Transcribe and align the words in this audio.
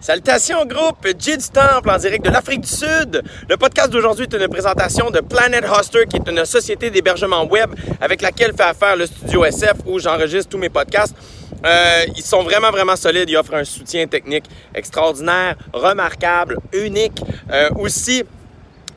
Salutations 0.00 0.64
groupe, 0.64 1.06
Jay 1.18 1.36
du 1.36 1.48
Temple 1.50 1.90
en 1.90 1.98
direct 1.98 2.24
de 2.24 2.30
l'Afrique 2.30 2.62
du 2.62 2.68
Sud. 2.68 3.22
Le 3.50 3.56
podcast 3.58 3.90
d'aujourd'hui 3.90 4.24
est 4.24 4.34
une 4.34 4.48
présentation 4.48 5.10
de 5.10 5.20
Planet 5.20 5.62
Hoster 5.62 6.06
qui 6.08 6.16
est 6.16 6.26
une 6.26 6.42
société 6.46 6.88
d'hébergement 6.88 7.44
web 7.44 7.74
avec 8.00 8.22
laquelle 8.22 8.54
fait 8.54 8.62
affaire 8.62 8.96
le 8.96 9.04
studio 9.04 9.44
SF 9.44 9.74
où 9.84 9.98
j'enregistre 9.98 10.48
tous 10.48 10.56
mes 10.56 10.70
podcasts. 10.70 11.14
Euh, 11.66 12.06
ils 12.16 12.22
sont 12.22 12.42
vraiment, 12.42 12.70
vraiment 12.70 12.96
solides. 12.96 13.28
Ils 13.28 13.36
offrent 13.36 13.54
un 13.54 13.64
soutien 13.64 14.06
technique 14.06 14.46
extraordinaire, 14.74 15.56
remarquable, 15.74 16.56
unique. 16.72 17.20
Euh, 17.52 17.68
aussi, 17.78 18.24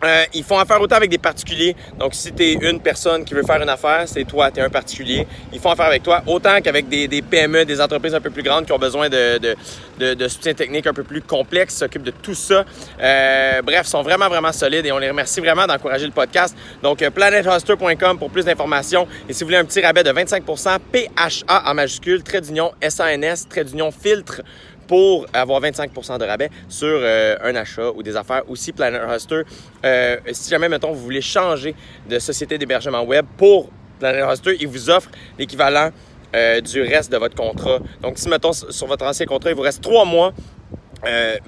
euh, 0.03 0.23
ils 0.33 0.43
font 0.43 0.57
affaire 0.57 0.81
autant 0.81 0.95
avec 0.95 1.09
des 1.09 1.17
particuliers. 1.17 1.75
Donc, 1.99 2.13
si 2.13 2.33
tu 2.33 2.43
es 2.43 2.53
une 2.53 2.79
personne 2.79 3.23
qui 3.23 3.33
veut 3.33 3.43
faire 3.43 3.61
une 3.61 3.69
affaire, 3.69 4.03
c'est 4.05 4.23
toi, 4.25 4.51
tu 4.51 4.59
es 4.59 4.63
un 4.63 4.69
particulier. 4.69 5.27
Ils 5.51 5.59
font 5.59 5.71
affaire 5.71 5.85
avec 5.85 6.03
toi 6.03 6.21
autant 6.27 6.59
qu'avec 6.61 6.87
des, 6.89 7.21
PME, 7.21 7.65
des 7.65 7.81
entreprises 7.81 8.15
un 8.15 8.21
peu 8.21 8.29
plus 8.29 8.43
grandes 8.43 8.65
qui 8.65 8.71
ont 8.71 8.79
besoin 8.79 9.09
de, 9.09 9.37
de, 9.37 9.55
de, 9.99 10.13
de 10.13 10.27
soutien 10.27 10.53
technique 10.53 10.87
un 10.87 10.93
peu 10.93 11.03
plus 11.03 11.21
complexe, 11.21 11.75
s'occupent 11.75 12.03
de 12.03 12.11
tout 12.11 12.33
ça. 12.33 12.65
Euh, 13.01 13.61
bref, 13.61 13.87
sont 13.87 14.01
vraiment, 14.01 14.29
vraiment 14.29 14.51
solides 14.51 14.85
et 14.85 14.91
on 14.91 14.97
les 14.97 15.09
remercie 15.09 15.39
vraiment 15.39 15.65
d'encourager 15.67 16.05
le 16.05 16.11
podcast. 16.11 16.55
Donc, 16.81 17.01
euh, 17.01 17.09
planethoster.com 17.09 18.17
pour 18.17 18.29
plus 18.29 18.45
d'informations. 18.45 19.07
Et 19.29 19.33
si 19.33 19.43
vous 19.43 19.47
voulez 19.47 19.57
un 19.57 19.65
petit 19.65 19.81
rabais 19.81 20.03
de 20.03 20.11
25% 20.11 20.79
PHA 20.91 21.69
en 21.69 21.73
majuscule, 21.73 22.23
trait 22.23 22.41
d'union 22.41 22.71
SANS, 22.87 23.47
trait 23.49 23.63
d'union 23.63 23.91
filtre 23.91 24.41
pour 24.87 25.25
avoir 25.33 25.61
25% 25.61 26.19
de 26.19 26.25
rabais 26.25 26.49
sur 26.67 26.87
euh, 26.87 27.35
un 27.43 27.55
achat 27.55 27.91
ou 27.91 28.03
des 28.03 28.15
affaires. 28.15 28.43
Aussi, 28.49 28.71
Planet 28.71 29.01
Hoster, 29.09 29.41
euh, 29.85 30.17
si 30.31 30.49
jamais, 30.49 30.69
mettons, 30.69 30.91
vous 30.91 31.01
voulez 31.01 31.21
changer 31.21 31.75
de 32.09 32.19
société 32.19 32.57
d'hébergement 32.57 33.03
web 33.03 33.25
pour 33.37 33.69
Planet 33.99 34.23
Hoster, 34.23 34.57
il 34.59 34.67
vous 34.67 34.89
offre 34.89 35.09
l'équivalent 35.37 35.89
euh, 36.35 36.61
du 36.61 36.81
reste 36.81 37.11
de 37.11 37.17
votre 37.17 37.35
contrat. 37.35 37.79
Donc, 38.01 38.17
si, 38.17 38.27
mettons, 38.29 38.53
sur 38.53 38.87
votre 38.87 39.05
ancien 39.05 39.25
contrat, 39.25 39.51
il 39.51 39.55
vous 39.55 39.61
reste 39.61 39.81
trois 39.81 40.05
mois, 40.05 40.33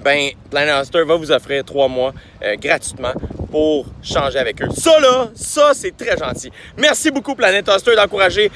ben, 0.04 0.32
Planet 0.50 0.74
Hoster 0.82 1.02
va 1.02 1.16
vous 1.16 1.32
offrir 1.32 1.64
trois 1.64 1.88
mois 1.88 2.12
gratuitement 2.60 3.14
pour 3.50 3.86
changer 4.02 4.38
avec 4.38 4.60
eux. 4.60 4.68
Ça, 4.76 5.00
là, 5.00 5.30
ça, 5.34 5.70
c'est 5.72 5.96
très 5.96 6.14
gentil. 6.14 6.50
Merci 6.76 7.10
beaucoup, 7.10 7.34
Planet 7.34 7.66
Hoster, 7.66 7.96
d'encourager 7.96 8.50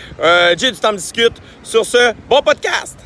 Jay 0.58 0.70
du 0.70 0.78
Temps 0.78 0.92
Discute 0.92 1.40
sur 1.62 1.86
ce 1.86 2.12
bon 2.28 2.42
podcast. 2.42 2.98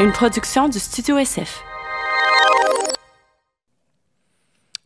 Une 0.00 0.12
production 0.12 0.68
du 0.68 0.78
Studio 0.78 1.18
SF. 1.18 1.62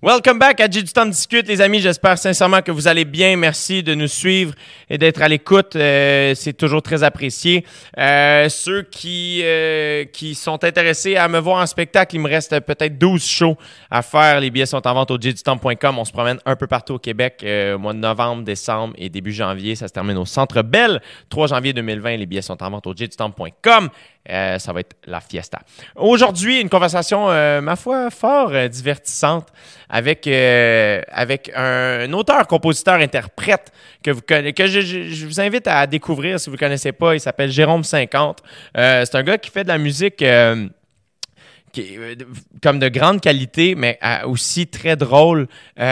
Welcome 0.00 0.39
back 0.39 0.61
à 0.61 0.70
J 0.70 0.84
du 0.84 0.92
temps 0.92 1.06
discute, 1.06 1.48
les 1.48 1.61
amis. 1.61 1.81
J'espère 1.81 2.17
sincèrement 2.19 2.62
que 2.62 2.70
vous 2.70 2.86
allez 2.86 3.05
bien. 3.05 3.36
Merci 3.36 3.83
de 3.83 3.97
nous 3.97 4.06
suivre 4.06 4.55
et 4.89 4.97
d'être 4.97 5.20
à 5.20 5.27
l'écoute. 5.27 5.75
Euh, 5.75 6.36
c'est 6.36 6.53
toujours 6.53 6.83
très 6.83 7.03
apprécié. 7.03 7.64
Euh, 7.98 8.48
ceux 8.48 8.83
qui 8.83 9.41
euh, 9.42 10.05
qui 10.05 10.36
sont 10.36 10.62
intéressés 10.62 11.16
à 11.16 11.27
me 11.27 11.41
voir 11.41 11.61
en 11.61 11.66
spectacle, 11.66 12.14
il 12.14 12.20
me 12.20 12.28
reste 12.28 12.61
peut-être 12.61 12.97
12 12.97 13.27
shows 13.27 13.56
à 13.91 14.03
faire. 14.03 14.39
Les 14.39 14.50
billets 14.50 14.66
sont 14.66 14.86
en 14.86 14.94
vente 14.94 15.11
au 15.11 15.20
jdutemps.com. 15.20 15.98
On 15.98 16.05
se 16.05 16.12
promène 16.12 16.39
un 16.47 16.55
peu 16.55 16.69
partout 16.69 16.94
au 16.94 16.98
Québec 17.00 17.44
au 17.44 17.78
mois 17.78 17.92
de 17.92 17.98
novembre, 17.98 18.44
décembre 18.44 18.94
et 18.98 19.09
début 19.09 19.33
janvier. 19.33 19.75
Ça 19.75 19.89
se 19.89 19.92
termine 19.92 20.19
au 20.19 20.27
Centre 20.27 20.62
Bell. 20.62 21.03
3 21.28 21.48
janvier 21.48 21.72
2020, 21.72 22.19
les 22.19 22.27
billets 22.27 22.42
sont 22.42 22.62
en 22.62 22.70
vente 22.70 22.86
au 22.86 22.94
jdutemps.com. 22.94 23.91
Euh, 24.31 24.59
ça 24.59 24.73
va 24.75 24.81
être 24.81 24.95
la 25.07 25.21
fiesta. 25.21 25.61
Aujourd'hui, 25.97 26.61
une 26.61 26.69
conversation, 26.69 27.31
euh, 27.31 27.62
ma 27.62 27.77
foi, 27.77 28.11
fort 28.11 28.51
euh, 28.53 28.69
divertissante 28.69 29.48
avec, 29.89 30.27
avec 30.27 31.51
un, 31.57 32.12
auteur, 32.12 32.47
compositeur, 32.47 32.97
interprète 32.97 33.73
que, 34.03 34.11
vous 34.11 34.21
que 34.21 34.67
je, 34.67 35.27
vous 35.27 35.41
invite 35.41 35.67
à 35.67 35.87
découvrir 35.87 36.39
si 36.39 36.51
vous 36.51 36.56
ne 36.56 36.61
connaissez 36.61 36.93
pas. 36.93 37.15
Il 37.15 37.21
s'appelle 37.21 37.51
Jérôme 37.51 37.84
50. 37.84 38.43
Euh, 38.77 39.05
c'est 39.06 39.17
un 39.17 39.23
gars 39.23 39.39
qui 39.39 39.51
fait 39.51 39.65
de 39.65 39.69
la 39.69 39.79
musique 39.79 40.23
comme 42.62 42.79
de 42.79 42.89
grande 42.89 43.23
qualité, 43.23 43.75
mais 43.75 43.99
aussi 44.25 44.67
très 44.67 44.97
drôle. 44.97 45.49
Il 45.79 45.83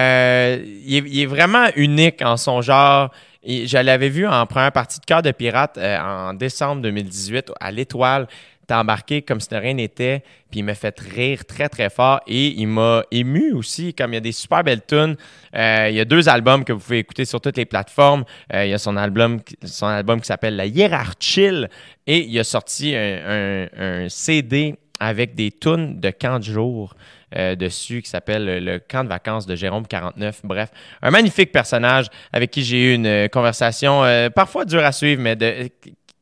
est 1.20 1.26
vraiment 1.26 1.68
unique 1.74 2.20
en 2.20 2.36
son 2.36 2.60
genre. 2.60 3.10
Je 3.46 3.78
l'avais 3.78 4.08
vu 4.08 4.26
en 4.26 4.44
première 4.46 4.72
partie 4.72 4.98
de 4.98 5.04
Cœur 5.04 5.22
de 5.22 5.30
Pirate 5.30 5.78
euh, 5.78 5.98
en 6.00 6.34
décembre 6.34 6.82
2018 6.82 7.52
à 7.60 7.70
l'Étoile. 7.70 8.26
T'as 8.66 8.80
embarqué 8.80 9.22
comme 9.22 9.38
si 9.38 9.48
de 9.48 9.54
rien 9.56 9.74
n'était, 9.74 10.24
puis 10.50 10.58
il 10.58 10.64
m'a 10.64 10.74
fait 10.74 10.98
rire 10.98 11.44
très 11.44 11.68
très 11.68 11.88
fort 11.88 12.20
et 12.26 12.48
il 12.48 12.66
m'a 12.66 13.04
ému 13.12 13.52
aussi, 13.52 13.94
comme 13.94 14.10
il 14.10 14.14
y 14.14 14.16
a 14.16 14.20
des 14.20 14.32
super 14.32 14.64
belles 14.64 14.84
tunes. 14.84 15.14
Euh, 15.54 15.86
il 15.88 15.94
y 15.94 16.00
a 16.00 16.04
deux 16.04 16.28
albums 16.28 16.64
que 16.64 16.72
vous 16.72 16.80
pouvez 16.80 16.98
écouter 16.98 17.24
sur 17.24 17.40
toutes 17.40 17.56
les 17.56 17.64
plateformes. 17.66 18.24
Euh, 18.52 18.64
il 18.66 18.70
y 18.70 18.74
a 18.74 18.78
son 18.78 18.96
album, 18.96 19.38
son 19.62 19.86
album 19.86 20.20
qui 20.20 20.26
s'appelle 20.26 20.56
La 20.56 20.66
Hiérarchie 20.66 21.66
et 22.08 22.18
il 22.26 22.36
a 22.40 22.42
sorti 22.44 22.96
un, 22.96 22.98
un- 23.00 23.68
un 24.04 24.08
CD 24.08 24.74
avec 24.98 25.36
des 25.36 25.52
tunes 25.52 26.00
de 26.00 26.10
camp 26.10 26.40
de 26.40 26.44
jour 26.44 26.96
euh, 27.36 27.54
dessus 27.54 28.02
qui 28.02 28.08
s'appelle 28.08 28.64
le, 28.64 28.78
camp 28.78 29.04
de 29.04 29.08
vacances 29.08 29.46
de 29.46 29.54
Jérôme 29.54 29.86
49. 29.86 30.40
Bref, 30.44 30.70
un 31.02 31.10
magnifique 31.10 31.52
personnage 31.52 32.06
avec 32.32 32.50
qui 32.50 32.64
j'ai 32.64 32.92
eu 32.92 32.94
une 32.94 33.06
euh, 33.06 33.28
conversation 33.28 34.04
euh, 34.04 34.30
parfois 34.30 34.64
dure 34.64 34.84
à 34.84 34.92
suivre, 34.92 35.20
mais 35.20 35.36
de, 35.36 35.68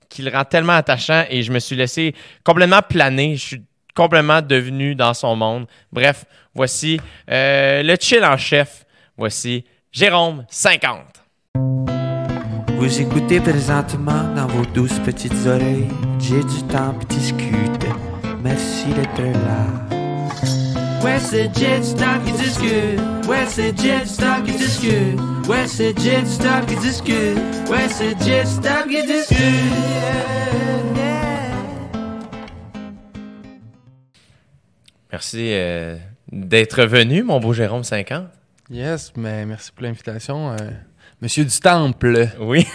qui 0.09 0.23
le 0.23 0.31
rend 0.31 0.45
tellement 0.45 0.73
attachant 0.73 1.25
et 1.31 1.43
je 1.43 1.53
me 1.53 1.59
suis 1.59 1.77
laissé 1.77 2.15
complètement 2.43 2.81
planer. 2.83 3.37
Je 3.37 3.47
suis 3.47 3.63
complètement 3.95 4.43
devenu 4.43 4.95
dans 4.95 5.15
son 5.15 5.37
monde. 5.37 5.67
Bref, 5.93 6.25
voici 6.55 7.01
le 7.29 7.97
chill 8.01 8.25
en 8.25 8.37
chef. 8.37 8.85
Voici 9.17 9.65
Jérôme 9.93 10.45
50. 10.49 11.23
Vous 12.77 13.01
écoutez 13.01 13.39
présentement 13.39 14.35
dans 14.35 14.49
vos 14.49 14.67
douces 14.67 14.99
petites 14.99 15.47
oreilles. 15.47 15.89
J'ai 16.19 16.43
du 16.43 16.63
temps 16.65 16.93
puis 16.99 17.17
discute. 17.17 17.87
Merci 18.43 18.87
d'être 18.89 19.23
là. 19.23 19.94
Ouais, 21.05 21.19
c'est 21.21 21.55
Jet 21.55 21.83
Stop 21.83 22.25
qui 22.25 22.33
discute. 22.33 23.01
Ouais, 23.29 23.45
c'est 23.47 23.79
Jet 23.79 24.07
Stop 24.07 24.45
qui 24.47 24.53
discute. 24.53 25.21
Ouais, 25.49 25.67
c'est 25.67 25.99
Jet 26.01 26.25
Stop 26.27 26.67
qui 26.67 26.77
discute. 26.77 27.37
Ouais, 27.69 27.89
c'est 27.91 28.19
Jet 28.23 28.47
Stop 28.47 28.89
qui 28.89 29.03
discute. 29.07 29.39
Merci 35.13 35.51
euh, 35.53 35.97
d'être 36.33 36.85
venu, 36.85 37.23
mon 37.23 37.39
beau 37.39 37.53
Jérôme 37.53 37.85
50. 37.85 38.25
Yes, 38.71 39.13
mais 39.17 39.45
merci 39.45 39.71
pour 39.73 39.85
l'invitation. 39.85 40.53
euh, 40.53 40.57
Monsieur 41.21 41.45
du 41.45 41.61
Temple. 41.61 42.29
Oui. 42.41 42.67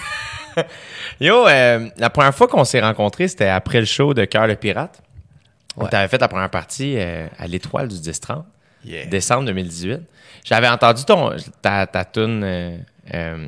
Yo, 1.19 1.47
euh, 1.47 1.89
la 1.97 2.09
première 2.09 2.33
fois 2.33 2.47
qu'on 2.47 2.63
s'est 2.63 2.79
rencontrés, 2.79 3.27
c'était 3.27 3.47
après 3.47 3.79
le 3.79 3.85
show 3.85 4.13
de 4.13 4.23
Cœur 4.25 4.47
le 4.47 4.55
Pirate. 4.55 5.01
On 5.79 5.83
Ouais. 5.85 5.89
t'avait 5.89 6.07
fait 6.07 6.19
la 6.19 6.27
première 6.27 6.49
partie 6.49 6.95
euh, 6.97 7.27
à 7.37 7.47
l'Étoile 7.47 7.87
du 7.87 7.95
10-30, 7.97 8.43
Yeah. 8.85 9.05
décembre 9.07 9.45
2018. 9.45 9.99
J'avais 10.45 10.67
entendu 10.69 11.03
ton, 11.05 11.31
ta, 11.61 11.85
ta 11.87 12.05
tune 12.05 12.43
euh, 12.45 12.77
euh, 13.13 13.47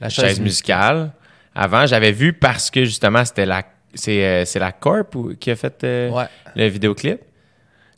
La 0.00 0.08
chaise, 0.08 0.24
chaise 0.24 0.40
musicale. 0.40 1.10
Avant, 1.54 1.86
j'avais 1.86 2.12
vu 2.12 2.32
parce 2.32 2.70
que 2.70 2.84
justement, 2.84 3.24
c'était 3.24 3.46
la, 3.46 3.62
c'est, 3.94 4.44
c'est 4.44 4.58
la 4.58 4.72
Corp 4.72 5.14
ou- 5.14 5.34
qui 5.38 5.50
a 5.50 5.56
fait 5.56 5.84
Ouais. 6.12 6.24
le 6.56 6.66
vidéoclip? 6.66 7.20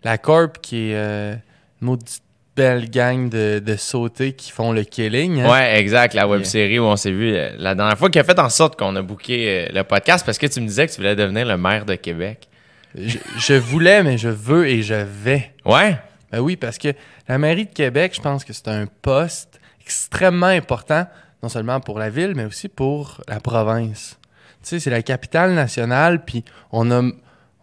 La 0.04 0.16
Corp 0.19 0.59
qui 0.62 0.91
est 0.92 0.94
une 0.94 1.41
maudite 1.81 2.22
belle 2.56 2.91
gang 2.91 3.28
de, 3.31 3.59
de 3.65 3.77
sautés 3.77 4.32
qui 4.34 4.50
font 4.50 4.72
le 4.72 4.82
killing. 4.84 5.41
hein? 5.41 5.50
Ouais, 5.50 5.78
exact, 5.81 6.12
la 6.15 6.27
web 6.28 6.41
Yeah. 6.41 6.48
série 6.50 6.78
où 6.78 6.84
on 6.84 6.97
s'est 6.97 7.10
vu 7.12 7.32
la 7.59 7.75
dernière 7.75 7.97
fois, 7.98 8.10
qui 8.10 8.19
a 8.19 8.25
fait 8.25 8.38
en 8.38 8.48
sorte 8.50 8.78
qu'on 8.78 8.94
a 8.97 9.03
booké 9.03 9.69
le 9.72 9.82
podcast 9.82 10.25
parce 10.27 10.37
que 10.38 10.47
tu 10.47 10.60
me 10.60 10.66
disais 10.66 10.87
que 10.87 10.92
tu 10.92 10.98
voulais 10.98 11.16
devenir 11.16 11.47
le 11.47 11.56
maire 11.56 11.84
de 11.87 11.94
Québec. 11.94 12.48
Je, 12.94 13.18
je 13.38 13.54
voulais, 13.54 14.02
mais 14.02 14.18
je 14.18 14.28
veux 14.28 14.68
et 14.68 14.82
je 14.82 14.94
vais. 14.94 15.52
Ouais? 15.64 15.98
Ben 16.32 16.40
oui, 16.40 16.56
parce 16.56 16.78
que 16.78 16.88
la 17.28 17.38
mairie 17.38 17.66
de 17.66 17.72
Québec, 17.72 18.12
je 18.14 18.20
pense 18.20 18.44
que 18.44 18.52
c'est 18.52 18.68
un 18.68 18.86
poste 19.02 19.60
extrêmement 19.80 20.46
important, 20.46 21.06
non 21.42 21.48
seulement 21.48 21.80
pour 21.80 21.98
la 21.98 22.10
ville, 22.10 22.34
mais 22.36 22.44
aussi 22.44 22.68
pour 22.68 23.20
la 23.28 23.40
province. 23.40 24.18
Tu 24.62 24.68
sais, 24.68 24.80
c'est 24.80 24.90
la 24.90 25.02
capitale 25.02 25.54
nationale, 25.54 26.24
puis 26.24 26.44
on 26.70 26.90
a, 26.90 27.02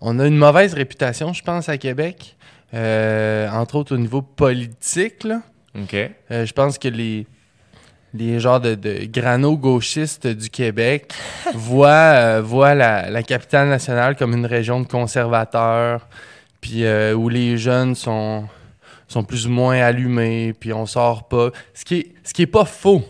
on 0.02 0.20
a 0.20 0.28
une 0.28 0.38
mauvaise 0.38 0.74
réputation, 0.74 1.32
je 1.32 1.44
pense, 1.44 1.70
à 1.70 1.78
Québec, 1.78 2.36
euh, 2.74 3.50
entre 3.50 3.76
autres 3.76 3.96
au 3.96 3.98
niveau 3.98 4.22
politique. 4.22 5.24
Là. 5.24 5.42
OK. 5.76 5.94
Euh, 5.94 6.46
je 6.46 6.54
pense 6.54 6.78
que 6.78 6.88
les, 6.88 7.28
les 8.26 8.40
genres 8.40 8.60
de, 8.60 8.76
de 8.76 9.06
grano-gauchistes 9.06 10.28
du 10.28 10.50
Québec 10.50 11.14
voient, 11.54 11.88
euh, 11.88 12.42
voient 12.44 12.76
la, 12.76 13.24
capitale 13.24 13.70
nationale 13.70 14.16
comme 14.16 14.34
une 14.34 14.46
région 14.46 14.82
de 14.82 14.88
conservateurs, 14.88 16.08
puis 16.62 16.86
euh, 16.86 17.14
où 17.14 17.30
les 17.30 17.58
jeunes 17.58 17.96
sont, 17.96 18.46
sont 19.08 19.24
plus 19.24 19.48
ou 19.48 19.52
moins 19.52 19.80
allumés, 19.80 20.54
puis 20.60 20.74
on 20.74 20.86
sort 20.86 21.28
pas. 21.28 21.50
Ce 21.74 21.86
qui 21.86 21.96
est, 21.96 22.14
ce 22.24 22.34
qui 22.34 22.44
est 22.44 22.48
pas 22.48 22.66
faux, 22.66 23.04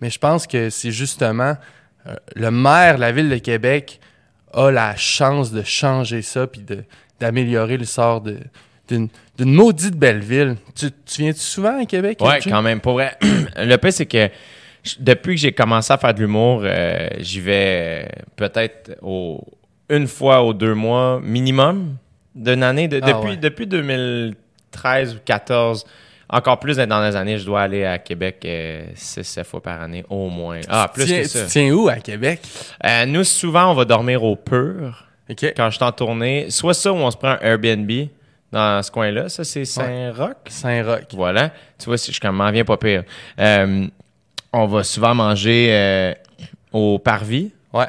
mais 0.00 0.10
je 0.10 0.18
pense 0.18 0.46
que 0.46 0.70
c'est 0.70 0.92
justement 0.92 1.56
euh, 2.06 2.14
le 2.34 2.50
maire 2.50 2.96
de 2.96 3.00
la 3.00 3.12
ville 3.12 3.28
de 3.28 3.38
Québec 3.38 4.00
a 4.52 4.70
la 4.70 4.94
chance 4.96 5.50
de 5.50 5.62
changer 5.62 6.22
ça, 6.22 6.46
puis 6.46 6.64
d'améliorer 7.20 7.76
le 7.76 7.84
sort 7.84 8.20
de 8.20 8.38
d'une 8.88 9.08
maudite 9.38 9.96
belle 9.96 10.20
ville. 10.20 10.56
Tu, 10.74 10.90
tu 11.06 11.22
viens-tu 11.22 11.40
souvent 11.40 11.80
à 11.80 11.84
Québec? 11.86 12.18
Ouais, 12.20 12.38
quand 12.42 12.62
même. 12.62 12.80
Pour 12.80 12.94
vrai, 12.94 13.16
le 13.56 13.76
pire, 13.76 13.92
c'est 13.92 14.06
que 14.06 14.28
depuis 15.00 15.34
que 15.36 15.40
j'ai 15.40 15.52
commencé 15.52 15.92
à 15.92 15.96
faire 15.98 16.12
de 16.14 16.20
l'humour, 16.20 16.60
euh, 16.64 17.08
j'y 17.18 17.40
vais 17.40 18.04
euh, 18.04 18.08
peut-être 18.36 18.96
au- 19.02 19.42
une 19.88 20.06
fois 20.06 20.42
aux 20.42 20.52
deux 20.54 20.74
mois 20.74 21.20
minimum. 21.22 21.96
d'une 22.34 22.62
année. 22.62 22.88
De- 22.88 23.00
Ah 23.02 23.12
depuis, 23.12 23.30
ouais. 23.30 23.36
depuis 23.36 23.66
2013 23.66 25.10
ou 25.10 25.14
2014, 25.14 25.84
encore 26.28 26.58
plus 26.58 26.76
dans 26.76 27.02
les 27.06 27.14
années, 27.16 27.38
je 27.38 27.44
dois 27.46 27.62
aller 27.62 27.84
à 27.84 27.98
Québec 27.98 28.44
6-7 28.94 29.44
fois 29.44 29.62
par 29.62 29.80
année, 29.80 30.04
au 30.10 30.28
moins. 30.28 30.60
Ah, 30.68 30.90
plus 30.92 31.04
Tiens- 31.06 31.22
que 31.22 31.28
ça. 31.28 31.44
Tu 31.44 31.50
tiens 31.50 31.70
où 31.72 31.88
à 31.88 31.96
Québec? 31.96 32.40
Euh, 32.84 33.06
nous, 33.06 33.24
souvent, 33.24 33.70
on 33.70 33.74
va 33.74 33.84
dormir 33.84 34.22
au 34.24 34.34
Pur 34.36 35.06
OK. 35.30 35.44
quand 35.56 35.70
je 35.70 35.76
suis 35.76 35.84
en 35.84 35.92
tournée. 35.92 36.46
Soit 36.50 36.74
ça 36.74 36.92
ou 36.92 36.96
on 36.96 37.10
se 37.10 37.16
prend 37.16 37.28
un 37.30 37.38
Airbnb 37.40 37.90
dans 38.54 38.82
ce 38.82 38.90
coin-là. 38.90 39.28
Ça, 39.28 39.44
c'est 39.44 39.64
Saint-Roch. 39.64 40.36
Saint-Roch. 40.46 41.12
Voilà. 41.12 41.50
Tu 41.78 41.86
vois, 41.86 41.96
je 41.96 42.28
m'en 42.28 42.50
viens 42.50 42.64
pas 42.64 42.76
pire. 42.76 43.02
Euh, 43.38 43.86
on 44.52 44.66
va 44.66 44.84
souvent 44.84 45.14
manger 45.14 45.68
euh, 45.72 46.14
au 46.72 46.98
Parvis. 46.98 47.52
Ouais. 47.72 47.86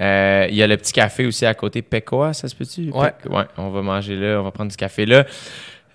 Euh, 0.00 0.46
Il 0.50 0.56
y 0.56 0.62
a 0.62 0.66
le 0.66 0.76
petit 0.76 0.92
café 0.92 1.24
aussi 1.26 1.46
à 1.46 1.54
côté, 1.54 1.82
Pecoa, 1.82 2.32
ça 2.32 2.48
se 2.48 2.54
peut-tu? 2.54 2.90
Ouais. 2.90 3.12
Ouais. 3.30 3.44
On 3.56 3.70
va 3.70 3.82
manger 3.82 4.16
là, 4.16 4.40
on 4.40 4.44
va 4.44 4.50
prendre 4.50 4.70
du 4.70 4.76
café 4.76 5.06
là. 5.06 5.24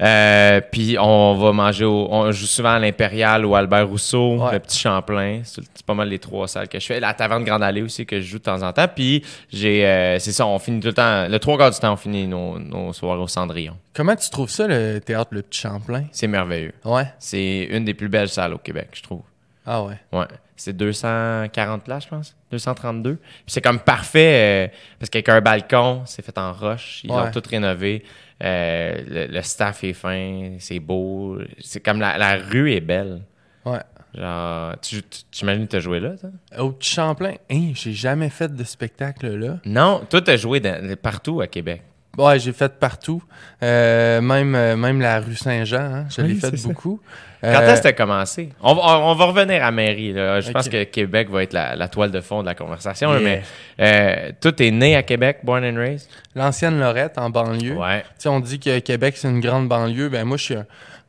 Euh, 0.02 0.60
puis 0.72 0.98
on 1.00 1.36
va 1.36 1.52
manger 1.54 1.86
au, 1.86 2.08
on 2.10 2.32
joue 2.32 2.46
souvent 2.46 2.72
à 2.72 2.80
l'Impérial 2.80 3.46
ou 3.46 3.56
Albert 3.56 3.88
Rousseau, 3.88 4.38
Ouais. 4.44 4.54
le 4.54 4.60
petit 4.60 4.80
Champlain. 4.80 5.42
C'est 5.44 5.62
pas 5.86 5.94
mal 5.94 6.10
les 6.10 6.20
trois 6.20 6.48
salles 6.48 6.68
que 6.68 6.80
je 6.80 6.86
fais. 6.86 7.00
La 7.00 7.14
Taverne 7.14 7.44
Grande 7.44 7.64
Allée 7.64 7.82
aussi 7.82 8.06
que 8.06 8.20
je 8.20 8.26
joue 8.26 8.40
de 8.40 8.44
temps 8.44 8.62
en 8.64 8.74
temps. 8.74 8.88
Puis 8.94 9.24
j'ai, 9.52 9.86
euh, 9.86 10.20
c'est 10.20 10.32
ça, 10.32 10.46
on 10.48 10.58
finit 10.60 10.80
tout 10.80 10.88
le 10.88 10.94
temps, 10.94 11.28
le 11.28 11.38
trois 11.40 11.58
quarts 11.58 11.72
du 11.72 11.80
temps, 11.80 11.94
on 11.94 11.98
finit 11.98 12.28
nos, 12.28 12.58
nos 12.60 12.92
soirées 12.92 13.22
au 13.22 13.28
Cendrillon. 13.28 13.78
Comment 13.94 14.16
tu 14.16 14.30
trouves 14.30 14.50
ça, 14.50 14.68
le 14.68 15.00
théâtre 15.00 15.30
Le 15.32 15.42
Petit 15.44 15.62
Champlain? 15.62 16.06
C'est 16.12 16.28
merveilleux. 16.28 16.74
Ouais. 16.84 17.06
C'est 17.20 17.68
une 17.72 17.86
des 17.86 17.94
plus 17.94 18.10
belles 18.10 18.30
salles 18.30 18.54
au 18.54 18.58
Québec, 18.58 18.90
je 18.94 19.04
trouve. 19.04 19.22
Ah 19.66 19.84
ouais. 19.84 19.96
Ouais. 20.12 20.26
C'est 20.56 20.76
240 20.76 21.84
places, 21.84 22.04
je 22.04 22.10
pense. 22.10 22.36
232. 22.52 23.16
Puis 23.16 23.22
c'est 23.48 23.62
comme 23.62 23.80
parfait 23.80 24.68
euh, 24.70 24.76
parce 25.00 25.10
qu'avec 25.10 25.30
un 25.30 25.42
balcon, 25.42 26.02
c'est 26.06 26.24
fait 26.24 26.38
en 26.38 26.52
roche. 26.54 27.02
Ils 27.04 27.12
Ouais. 27.12 27.18
ont 27.22 27.32
tout 27.32 27.42
rénové. 27.50 28.04
Euh, 28.44 28.96
le, 29.08 29.34
le 29.34 29.42
staff 29.42 29.84
est 29.84 29.94
fin, 29.94 30.56
c'est 30.60 30.80
beau. 30.80 31.40
C'est 31.60 31.80
comme 31.80 32.00
la, 32.00 32.18
la 32.18 32.36
rue 32.36 32.72
est 32.74 32.82
belle. 32.82 33.22
Ouais. 33.66 33.80
Genre, 34.16 34.76
tu, 34.82 35.02
tu, 35.04 35.22
tu 35.32 35.44
imagines 35.44 35.66
que 35.66 35.72
tu 35.72 35.76
as 35.78 35.80
joué 35.80 36.00
là, 36.00 36.12
toi? 36.18 36.30
Au 36.60 36.72
Petit 36.72 36.92
Champlain, 36.92 37.36
hein, 37.50 37.72
j'ai 37.74 37.94
jamais 37.94 38.30
fait 38.30 38.54
de 38.54 38.64
spectacle 38.64 39.28
là. 39.36 39.60
Non, 39.66 40.02
toi, 40.10 40.22
tu 40.22 40.30
as 40.32 40.38
joué 40.38 40.60
dans- 40.60 40.96
partout 40.98 41.42
à 41.42 41.48
Québec. 41.48 41.82
Ouais, 42.18 42.38
j'ai 42.40 42.54
fait 42.54 42.72
partout. 42.80 43.24
Euh, 43.64 44.22
même, 44.22 44.54
euh, 44.54 44.76
même 44.76 45.02
la 45.02 45.20
rue 45.20 45.36
Saint-Jean, 45.36 45.80
hein, 45.82 46.06
je 46.16 46.22
l'ai 46.22 46.34
Oui, 46.34 46.40
fait 46.40 46.62
beaucoup. 46.68 47.00
Quand 47.42 47.50
Euh, 47.50 47.68
est-ce 47.74 47.78
que 47.78 47.82
tu 47.82 47.88
as 47.88 47.94
commencé? 47.94 48.50
On, 48.62 48.74
va- 48.76 48.82
on, 48.84 49.12
on 49.12 49.16
va 49.16 49.26
revenir 49.26 49.64
à 49.66 49.72
Mairie. 49.72 50.14
Là. 50.14 50.40
Je 50.40 50.52
pense 50.52 50.70
que 50.70 50.84
Québec 50.84 51.30
va 51.30 51.44
être 51.44 51.54
la, 51.54 51.76
la 51.76 51.88
toile 51.88 52.12
de 52.12 52.22
fond 52.22 52.42
de 52.42 52.46
la 52.46 52.56
conversation. 52.56 53.12
Yeah. 53.18 53.20
mais 53.22 53.42
euh, 53.80 54.32
toi, 54.40 54.52
t'es 54.52 54.72
né 54.72 54.96
à 54.96 55.04
Québec, 55.04 55.40
born 55.44 55.64
and 55.66 55.76
raised? 55.78 56.08
L'ancienne 56.36 56.80
Lorette 56.80 57.18
en 57.18 57.30
banlieue. 57.30 57.76
Ouais. 57.76 58.02
Tu 58.02 58.08
sais, 58.20 58.30
on 58.30 58.40
dit 58.40 58.60
que 58.60 58.80
Québec, 58.80 59.16
c'est 59.18 59.28
une 59.30 59.42
grande 59.42 59.68
banlieue. 59.68 60.08
Ben 60.10 60.24
moi, 60.24 60.38
je 60.38 60.44
suis 60.44 60.56
un, 60.56 60.66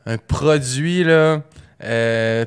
un 0.07 0.17
produit, 0.17 1.05
là, 1.05 1.43
euh, 1.85 2.45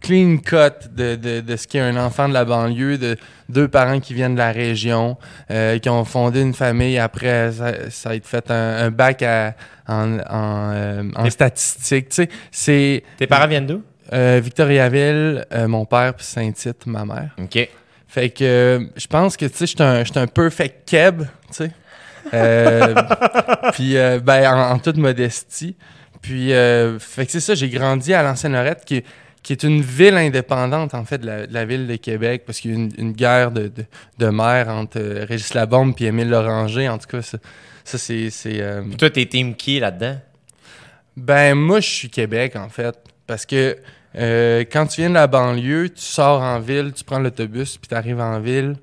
clean 0.00 0.38
cut 0.38 0.88
de, 0.90 1.16
de, 1.16 1.40
de 1.40 1.56
ce 1.56 1.66
qu'est 1.68 1.80
un 1.80 1.96
enfant 1.96 2.28
de 2.28 2.34
la 2.34 2.44
banlieue, 2.44 2.98
de 2.98 3.16
deux 3.48 3.68
parents 3.68 4.00
qui 4.00 4.14
viennent 4.14 4.34
de 4.34 4.38
la 4.38 4.52
région, 4.52 5.16
euh, 5.50 5.78
qui 5.78 5.88
ont 5.88 6.04
fondé 6.04 6.40
une 6.40 6.54
famille 6.54 6.98
après 6.98 7.52
ça, 7.52 7.90
ça 7.90 8.10
a 8.10 8.14
été 8.14 8.26
fait 8.26 8.50
un, 8.50 8.86
un 8.86 8.90
bac 8.90 9.22
à- 9.22 9.54
en, 9.88 10.18
en, 10.18 10.72
euh, 10.74 11.02
en 11.16 11.28
statistique. 11.30 12.08
Tu 12.10 12.14
sais, 12.14 12.28
c'est 12.50 13.02
Tes 13.18 13.26
parents 13.26 13.48
viennent 13.48 13.66
d'où? 13.66 13.82
euh, 14.12 14.40
Victoriaville, 14.42 15.44
euh, 15.52 15.68
mon 15.68 15.84
père, 15.84 16.14
puis 16.14 16.24
Saint-Tite, 16.26 16.86
ma 16.86 17.04
mère. 17.04 17.30
OK. 17.38 17.68
Fait 18.08 18.30
que 18.30 18.42
euh, 18.44 18.80
je 18.96 19.06
pense 19.06 19.36
que 19.36 19.46
tu 19.46 19.56
sais, 19.56 19.66
j'étais 19.66 19.82
un, 19.84 20.02
j'étais 20.04 20.18
un 20.20 20.26
perfect 20.26 20.88
keb, 20.88 21.22
tu 21.22 21.26
sais. 21.50 21.70
Euh, 22.34 22.94
puis 23.72 23.94
ben 24.22 24.46
en, 24.52 24.72
en 24.72 24.78
toute 24.78 24.96
modestie. 24.96 25.76
Puis 26.22 26.52
euh, 26.52 26.98
fait 26.98 27.24
que 27.26 27.32
c'est 27.32 27.40
ça, 27.40 27.54
j'ai 27.54 27.68
grandi 27.68 28.12
à 28.12 28.22
l'ancienne 28.22 28.52
Lorette 28.52 28.84
qui, 28.84 28.96
est- 28.96 29.04
qui 29.42 29.52
est 29.52 29.62
une 29.62 29.80
ville 29.80 30.16
indépendante 30.16 30.94
en 30.94 31.04
fait 31.04 31.18
de 31.18 31.26
la, 31.26 31.46
de 31.46 31.54
la 31.54 31.64
ville 31.64 31.86
de 31.86 31.96
Québec 31.96 32.42
parce 32.46 32.60
qu'il 32.60 32.70
y 32.70 32.74
a 32.74 32.76
eu 32.76 32.80
une, 32.80 32.92
une 32.98 33.12
guerre 33.12 33.50
de, 33.50 33.68
de, 33.68 33.84
de 34.18 34.26
mer 34.26 34.68
entre 34.68 34.98
euh, 34.98 35.24
Régis 35.26 35.54
Labombe 35.54 35.94
puis 35.94 36.04
Émile 36.04 36.28
Loranger. 36.28 36.88
En 36.88 36.98
tout 36.98 37.08
cas, 37.08 37.22
ça, 37.22 37.38
ça, 37.84 37.98
c'est 37.98 38.30
euh, 38.46 38.82
Puis 38.82 38.96
toi, 38.96 39.10
t'es 39.10 39.26
team 39.26 39.54
qui 39.54 39.80
là-dedans? 39.80 40.18
ben, 41.16 41.54
moi, 41.54 41.80
je 41.80 41.88
suis 41.88 42.10
Québec, 42.10 42.56
en 42.56 42.68
fait. 42.68 42.96
Parce 43.26 43.46
que 43.46 43.76
euh, 44.16 44.64
quand 44.70 44.86
tu 44.86 45.02
viens 45.02 45.10
de 45.10 45.14
la 45.14 45.26
banlieue, 45.26 45.88
tu 45.90 46.02
sors 46.02 46.40
en 46.42 46.58
ville, 46.58 46.92
tu 46.94 47.04
prends 47.04 47.18
l'autobus, 47.18 47.76
puis 47.76 47.88
tu 47.88 47.94
arrives 47.94 48.20
en 48.20 48.40
ville. 48.40 48.76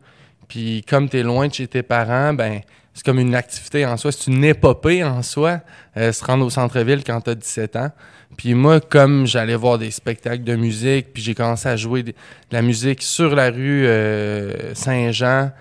Puis 0.48 0.84
comme 0.88 1.10
tu 1.10 1.18
es 1.20 1.24
loin 1.24 1.48
de 1.48 1.54
chez 1.54 1.68
tes 1.68 1.84
parents, 1.84 2.34
ben 2.34 2.62
c'est 2.94 3.06
comme 3.06 3.20
une 3.20 3.36
activité 3.36 3.86
en 3.86 3.98
soi. 3.98 4.12
C'est 4.12 4.32
une 4.32 4.44
épopée 4.44 5.04
en 5.04 5.22
soi, 5.22 5.60
euh, 5.98 6.12
se 6.12 6.24
rendre 6.24 6.46
au 6.46 6.50
centre-ville 6.50 7.04
quand 7.04 7.22
tu 7.22 7.32
as 7.32 7.36
17 7.36 7.76
ans. 7.76 7.92
Puis 8.38 8.54
moi, 8.54 8.80
comme 8.80 9.26
j'allais 9.26 9.56
voir 9.56 9.80
des 9.80 9.90
spectacles 9.90 10.44
de 10.44 10.56
musique, 10.56 11.12
puis 11.12 11.24
j'ai 11.24 11.34
commencé 11.34 11.68
à 11.68 11.76
jouer 11.76 12.04
de 12.04 12.14
la 12.52 12.62
musique 12.62 13.02
sur 13.02 13.36
la 13.36 13.50
rue 13.50 13.86
euh, 13.86 14.76
Saint-Jean 14.76 15.52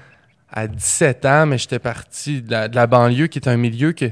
à 0.53 0.67
17 0.69 1.25
ans, 1.25 1.47
mais 1.47 1.59
j'étais 1.59 1.79
parti 1.79 2.43
de 2.43 2.51
la, 2.51 2.69
de 2.69 2.77
la 2.77 2.87
banlieue, 2.87 3.27
qui 3.29 3.39
est 3.39 3.49
un 3.49 3.57
milieu 3.57 3.93
que, 3.93 4.11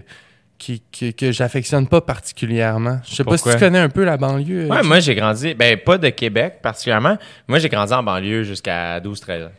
qui, 0.58 0.82
que, 0.90 1.10
que 1.10 1.30
j'affectionne 1.30 1.86
pas 1.86 2.00
particulièrement. 2.00 3.00
Je 3.06 3.14
sais 3.14 3.24
pas 3.24 3.36
si 3.36 3.50
tu 3.50 3.58
connais 3.58 3.78
un 3.78 3.90
peu 3.90 4.04
la 4.04 4.16
banlieue. 4.16 4.66
Ouais, 4.68 4.78
euh, 4.78 4.82
moi, 4.82 5.00
j'ai 5.00 5.14
grandi, 5.14 5.54
ben, 5.54 5.78
pas 5.78 5.98
de 5.98 6.08
Québec 6.08 6.60
particulièrement. 6.62 7.18
Moi, 7.46 7.58
j'ai 7.58 7.68
grandi 7.68 7.92
en 7.92 8.02
banlieue 8.02 8.44
jusqu'à 8.44 8.98
12-13 9.00 9.44
ans. 9.44 9.52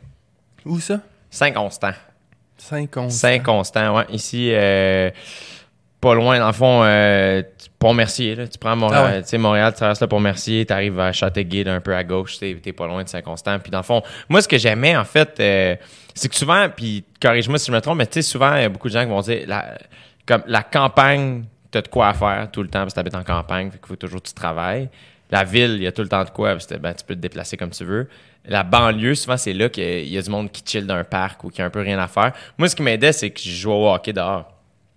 Où 0.65 0.79
ça? 0.79 0.99
Saint-Constant. 1.29 1.93
Saint-Constant. 2.57 3.09
Saint-Constant, 3.09 3.97
ouais. 3.97 4.05
Ici, 4.09 4.49
euh, 4.51 5.11
pas 6.05 6.13
loin, 6.15 6.39
dans 6.39 6.47
le 6.47 6.53
fond, 6.53 6.81
euh, 6.83 7.41
tu- 7.41 7.69
Pont-Mercier. 7.79 8.35
Tu 8.49 8.57
prends 8.59 8.75
Montréal, 8.75 9.03
Ah 9.05 9.11
ouais. 9.15 9.21
tu 9.23 9.29
sais, 9.29 9.37
Montréal, 9.37 9.71
tu 9.73 9.77
traverses 9.77 10.01
le 10.01 10.07
Pont-Mercier, 10.07 10.65
tu 10.65 10.73
arrives 10.73 10.99
à 10.99 11.11
Châteauguay, 11.11 11.67
un 11.67 11.81
peu 11.81 11.95
à 11.95 12.03
gauche, 12.03 12.37
tu 12.39 12.59
t'es 12.61 12.73
pas 12.73 12.87
loin 12.87 13.03
de 13.03 13.09
Saint-Constant. 13.09 13.59
Puis 13.59 13.71
dans 13.71 13.79
le 13.79 13.83
fond, 13.83 14.01
moi, 14.29 14.41
ce 14.41 14.47
que 14.47 14.57
j'aimais, 14.57 14.95
en 14.95 15.03
fait, 15.05 15.39
euh, 15.39 15.75
c'est 16.13 16.29
que 16.29 16.35
souvent, 16.35 16.67
puis 16.75 17.03
corrige-moi 17.21 17.57
si 17.59 17.67
je 17.67 17.71
me 17.71 17.81
trompe, 17.81 17.97
mais 17.97 18.07
tu 18.07 18.13
sais, 18.13 18.21
souvent, 18.21 18.55
il 18.55 18.61
y 18.61 18.65
a 18.65 18.69
beaucoup 18.69 18.87
de 18.87 18.93
gens 18.93 19.03
qui 19.03 19.09
vont 19.09 19.21
dire, 19.21 19.43
la, 19.47 19.77
comme 20.25 20.43
la 20.47 20.63
campagne, 20.63 21.43
t'as 21.71 21.81
de 21.81 21.87
quoi 21.87 22.07
à 22.09 22.13
faire 22.13 22.49
tout 22.51 22.61
le 22.63 22.69
temps 22.69 22.79
parce 22.81 22.93
que 22.93 22.95
t'habites 22.95 23.15
en 23.15 23.23
campagne, 23.23 23.69
fait 23.71 23.77
qu'il 23.77 23.87
faut 23.87 23.95
toujours 23.95 24.21
que 24.21 24.27
tu 24.27 24.33
travailles. 24.33 24.89
La 25.31 25.43
ville, 25.43 25.71
il 25.77 25.83
y 25.83 25.87
a 25.87 25.91
tout 25.91 26.03
le 26.03 26.07
temps 26.09 26.23
de 26.23 26.29
quoi, 26.29 26.51
parce 26.51 26.67
que 26.67 26.75
ben, 26.75 26.93
tu 26.93 27.03
peux 27.03 27.15
te 27.15 27.19
déplacer 27.19 27.57
comme 27.57 27.71
tu 27.71 27.83
veux. 27.83 28.07
La 28.47 28.61
banlieue, 28.63 29.15
souvent, 29.15 29.37
c'est 29.37 29.53
là 29.53 29.69
qu'il 29.69 30.07
y 30.07 30.17
a 30.17 30.21
du 30.21 30.29
monde 30.29 30.51
qui 30.51 30.61
chill 30.65 30.85
dans 30.85 30.93
un 30.95 31.03
parc 31.03 31.43
ou 31.43 31.49
qui 31.49 31.61
a 31.63 31.65
un 31.65 31.69
peu 31.71 31.81
rien 31.81 31.97
à 31.97 32.07
faire. 32.07 32.31
Moi, 32.59 32.69
ce 32.69 32.75
qui 32.75 32.83
m'aidait, 32.83 33.11
c'est 33.11 33.31
que 33.31 33.39
je 33.41 33.49
jouais 33.49 33.73
au 33.73 33.89
hockey 33.91 34.13
dehors. 34.13 34.51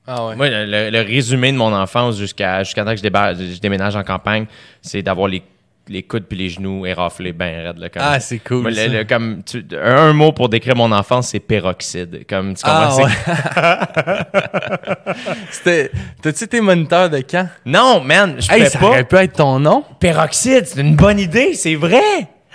Ah 0.09 0.27
ouais. 0.29 0.37
Moi, 0.37 0.49
le, 0.49 0.91
le- 0.91 1.03
résumé 1.03 1.53
de 1.53 1.57
mon 1.59 1.73
enfance 1.75 2.17
jusqu'à 2.19 2.65
jusqu'à 2.65 2.85
temps 2.85 2.93
que 2.95 2.97
je, 2.99 3.55
je 3.55 3.61
déménage 3.61 3.95
en 3.95 4.03
campagne, 4.03 4.47
c'est 4.81 5.03
d'avoir 5.03 5.29
les, 5.29 5.43
les 5.89 6.03
coudes 6.03 6.25
puis 6.29 6.37
les 6.39 6.49
genoux 6.49 6.87
éraflés 6.87 7.33
bien 7.33 7.63
raides. 7.65 7.79
Là, 7.79 7.89
comme, 7.91 8.03
Ah, 8.05 8.19
c'est 8.21 8.39
cool. 8.39 8.63
Moi, 8.63 8.71
le- 8.71 9.05
comme 9.05 9.43
tu- 9.45 9.65
un, 9.81 9.97
un 9.97 10.13
mot 10.15 10.33
pour 10.33 10.49
décrire 10.49 10.77
mon 10.77 10.91
enfance, 10.93 11.29
c'est 11.29 11.41
peroxyde. 11.41 12.25
Comme 12.29 12.55
tu 12.55 12.63
comprends, 12.65 13.05
Ah, 13.57 13.87
ouais. 13.97 14.25
T'as-tu 16.23 16.45
été 16.45 16.61
moniteur 16.61 17.11
de 17.11 17.21
camp? 17.21 17.49
Non, 17.67 18.01
man, 18.01 18.37
je 18.39 18.51
Hey, 18.53 18.67
ça 18.69 18.79
pas. 18.79 18.87
aurait 18.87 19.05
pu 19.05 19.17
être 19.17 19.35
ton 19.37 19.59
nom? 19.61 19.85
Peroxyde, 20.01 20.67
c'est 20.67 20.81
une 20.81 20.97
bonne 20.97 21.19
idée, 21.19 21.55
c'est 21.55 21.75
vrai. 21.75 22.01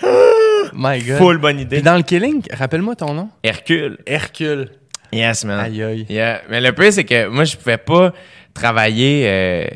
My 0.74 1.00
God. 1.02 1.18
Full 1.18 1.38
bonne 1.38 1.60
idée. 1.60 1.78
Puis 1.78 1.84
dans 1.84 1.96
le 1.96 2.02
Killing, 2.02 2.42
rappelle-moi 2.52 2.96
ton 2.96 3.14
nom. 3.14 3.30
Hercule. 3.44 3.98
Hercule. 4.08 4.70
Yes, 5.14 5.46
man. 5.46 5.60
Aïe 5.60 5.84
aïe. 5.84 6.06
Yeah. 6.10 6.42
Mais 6.50 6.62
le 6.62 6.72
pire, 6.74 6.92
c'est 6.94 7.04
que 7.04 7.28
moi, 7.28 7.44
je 7.44 7.56
pouvais 7.58 7.78
pas 7.78 8.12
travailler 8.54 9.24
euh, 9.28 9.68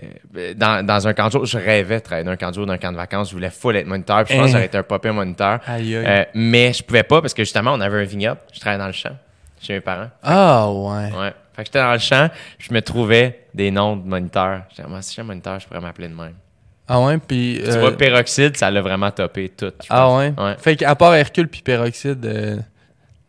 dans, 0.55 0.85
dans 0.85 1.07
un 1.07 1.13
camp 1.13 1.27
de 1.27 1.31
jour. 1.31 1.45
Je 1.45 1.57
rêvais 1.57 1.95
de 1.99 2.03
travailler 2.03 2.25
dans 2.25 2.31
un 2.31 2.37
camp 2.37 2.49
de 2.49 2.55
jour, 2.55 2.65
dans 2.65 2.73
un 2.73 2.77
camp 2.77 2.91
de 2.91 2.97
vacances. 2.97 3.29
Je 3.29 3.33
voulais 3.35 3.49
full 3.49 3.75
être 3.75 3.87
moniteur. 3.87 4.23
Puis 4.23 4.35
je 4.35 4.39
pense 4.39 4.43
Hein. 4.43 4.51
que 4.51 4.51
j'aurais 4.53 4.65
été 4.65 4.77
un 4.77 4.83
papier 4.83 5.11
moniteur. 5.11 5.59
Aïe 5.67 5.95
aïe. 5.95 6.05
Euh, 6.07 6.23
mais 6.35 6.73
je 6.73 6.83
pouvais 6.83 7.03
pas 7.03 7.21
parce 7.21 7.33
que 7.33 7.43
justement, 7.43 7.73
on 7.73 7.81
avait 7.81 8.01
un 8.01 8.05
vignoble. 8.05 8.39
Je 8.53 8.59
travaillais 8.59 8.79
dans 8.81 8.87
le 8.87 8.93
champ 8.93 9.15
chez 9.61 9.73
mes 9.73 9.81
parents. 9.81 10.09
Ah 10.21 10.69
ouais. 10.71 11.11
Ouais. 11.17 11.33
Fait 11.55 11.63
que 11.63 11.65
j'étais 11.69 11.79
dans 11.79 11.93
le 11.93 11.97
champ, 11.97 12.29
je 12.59 12.71
me 12.71 12.81
trouvais 12.81 13.39
des 13.53 13.71
noms 13.71 13.95
de 13.95 14.07
moniteurs. 14.07 14.61
J'étais 14.69 14.87
moi, 14.87 15.01
si 15.01 15.15
j'étais 15.15 15.25
moniteur, 15.25 15.59
je 15.59 15.65
pourrais 15.67 15.81
m'appeler 15.81 16.07
de 16.07 16.13
même. 16.13 16.33
Ah 16.87 17.01
ouais, 17.01 17.17
puis. 17.17 17.59
Tu 17.63 17.69
euh, 17.69 17.79
vois, 17.79 17.97
peroxyde, 17.97 18.55
ça 18.55 18.69
l'a 18.71 18.81
vraiment 18.81 19.09
topé 19.11 19.49
tout. 19.49 19.73
Ah 19.89 20.15
ouais? 20.15 20.33
Ouais. 20.37 20.55
Fait 20.59 20.75
qu'à 20.75 20.93
part 20.95 21.15
Hercule 21.15 21.47
puis 21.49 21.61
Peroxyde, 21.61 22.23
euh, 22.25 22.57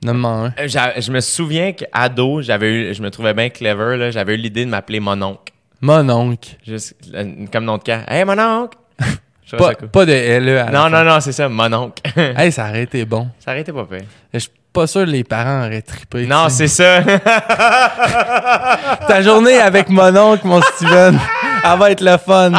nomme-moi 0.02 0.30
un. 0.30 0.46
Euh, 0.58 0.66
j'a- 0.68 0.98
Je 1.00 1.10
me 1.12 1.20
souviens 1.20 1.72
qu'ado, 1.72 2.40
j'avais 2.42 2.72
eu, 2.90 2.94
je 2.94 3.02
me 3.02 3.10
trouvais 3.10 3.34
bien 3.34 3.48
clever, 3.50 3.96
là. 3.96 4.10
J'avais 4.10 4.34
eu 4.34 4.38
l'idée 4.38 4.64
de 4.64 4.70
m'appeler 4.70 5.00
mon 5.00 5.20
oncle. 5.22 5.52
Mon 5.80 6.08
oncle. 6.10 6.50
Juste, 6.66 6.94
euh, 7.14 7.46
comme 7.52 7.64
nom 7.64 7.78
de 7.78 7.82
camp. 7.84 8.02
Hey, 8.08 8.24
mon 8.24 8.38
oncle! 8.38 8.76
Je 9.44 9.56
trouvais 9.56 9.64
Pas, 9.64 9.68
ça 9.68 9.74
cool. 9.76 9.88
pas 9.88 10.04
de 10.06 10.12
LE 10.12 10.58
à 10.58 10.64
la 10.66 10.70
Non, 10.72 10.82
fin. 10.84 10.90
non, 11.04 11.04
non, 11.14 11.20
c'est 11.20 11.32
ça, 11.32 11.48
mon 11.48 11.72
oncle. 11.72 12.02
Hey, 12.36 12.52
ça 12.52 12.68
aurait 12.68 12.82
été 12.82 13.04
bon. 13.04 13.28
ça 13.38 13.52
aurait 13.52 13.60
été 13.62 13.72
pas 13.72 13.84
pire. 13.86 14.02
Je 14.34 14.38
suis 14.40 14.50
pas 14.72 14.86
sûr 14.86 15.04
que 15.06 15.10
les 15.10 15.24
parents 15.24 15.64
auraient 15.66 15.80
trippé. 15.82 16.26
Non, 16.26 16.48
c'est 16.50 16.68
ça. 16.68 17.00
Ta 19.08 19.22
journée 19.22 19.58
avec 19.58 19.88
mon 19.88 20.14
oncle, 20.16 20.46
mon 20.46 20.60
Steven, 20.60 21.18
elle 21.64 21.78
va 21.78 21.90
être 21.90 22.02
le 22.02 22.16
fun. 22.18 22.52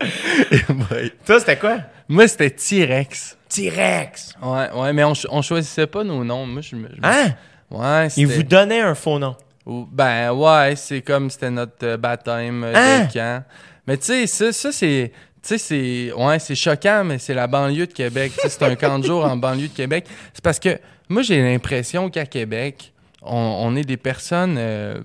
Toi, 1.26 1.40
c'était 1.40 1.56
quoi? 1.58 1.78
Moi, 2.08 2.26
c'était 2.28 2.50
T-Rex. 2.50 3.36
T-Rex. 3.48 4.34
Ouais, 4.42 4.70
ouais, 4.74 4.92
mais 4.92 5.04
on, 5.04 5.14
ch- 5.14 5.26
on 5.30 5.42
choisissait 5.42 5.86
pas 5.86 6.04
nos 6.04 6.24
noms. 6.24 6.46
Moi, 6.46 6.62
je 6.62 6.76
me. 6.76 6.88
Hein? 7.02 7.34
Ouais, 7.70 8.06
Il 8.06 8.10
c'était. 8.10 8.24
vous 8.36 8.42
donnait 8.42 8.80
un 8.80 8.94
faux 8.94 9.18
nom. 9.18 9.36
Ou- 9.66 9.86
Ben 9.90 10.32
ouais, 10.32 10.74
c'est 10.76 11.02
comme 11.02 11.28
c'était 11.30 11.50
notre 11.50 11.74
euh, 11.84 11.96
baptême 11.96 12.64
euh, 12.64 12.72
Hein? 12.74 13.04
de 13.06 13.12
camp. 13.12 13.44
Mais 13.86 13.96
tu 13.96 14.04
sais, 14.06 14.26
ça, 14.26 14.52
ça 14.52 14.72
c'est. 14.72 15.12
Tu 15.42 15.48
sais, 15.48 15.58
c'est. 15.58 16.12
Ouais, 16.12 16.38
c'est 16.38 16.54
choquant, 16.54 17.04
mais 17.04 17.18
c'est 17.18 17.34
la 17.34 17.46
banlieue 17.46 17.86
de 17.86 17.92
Québec. 17.92 18.32
Tu 18.34 18.40
sais, 18.42 18.48
c'est 18.48 18.62
un 18.64 18.74
camp 18.76 18.98
de 18.98 19.04
jour 19.04 19.24
en 19.24 19.36
banlieue 19.36 19.68
de 19.68 19.74
Québec. 19.74 20.06
C'est 20.32 20.42
parce 20.42 20.58
que 20.58 20.78
moi, 21.08 21.22
j'ai 21.22 21.42
l'impression 21.42 22.08
qu'à 22.10 22.26
Québec, 22.26 22.92
on, 23.22 23.36
on 23.36 23.76
est 23.76 23.84
des 23.84 23.96
personnes. 23.96 24.56
euh, 24.58 25.00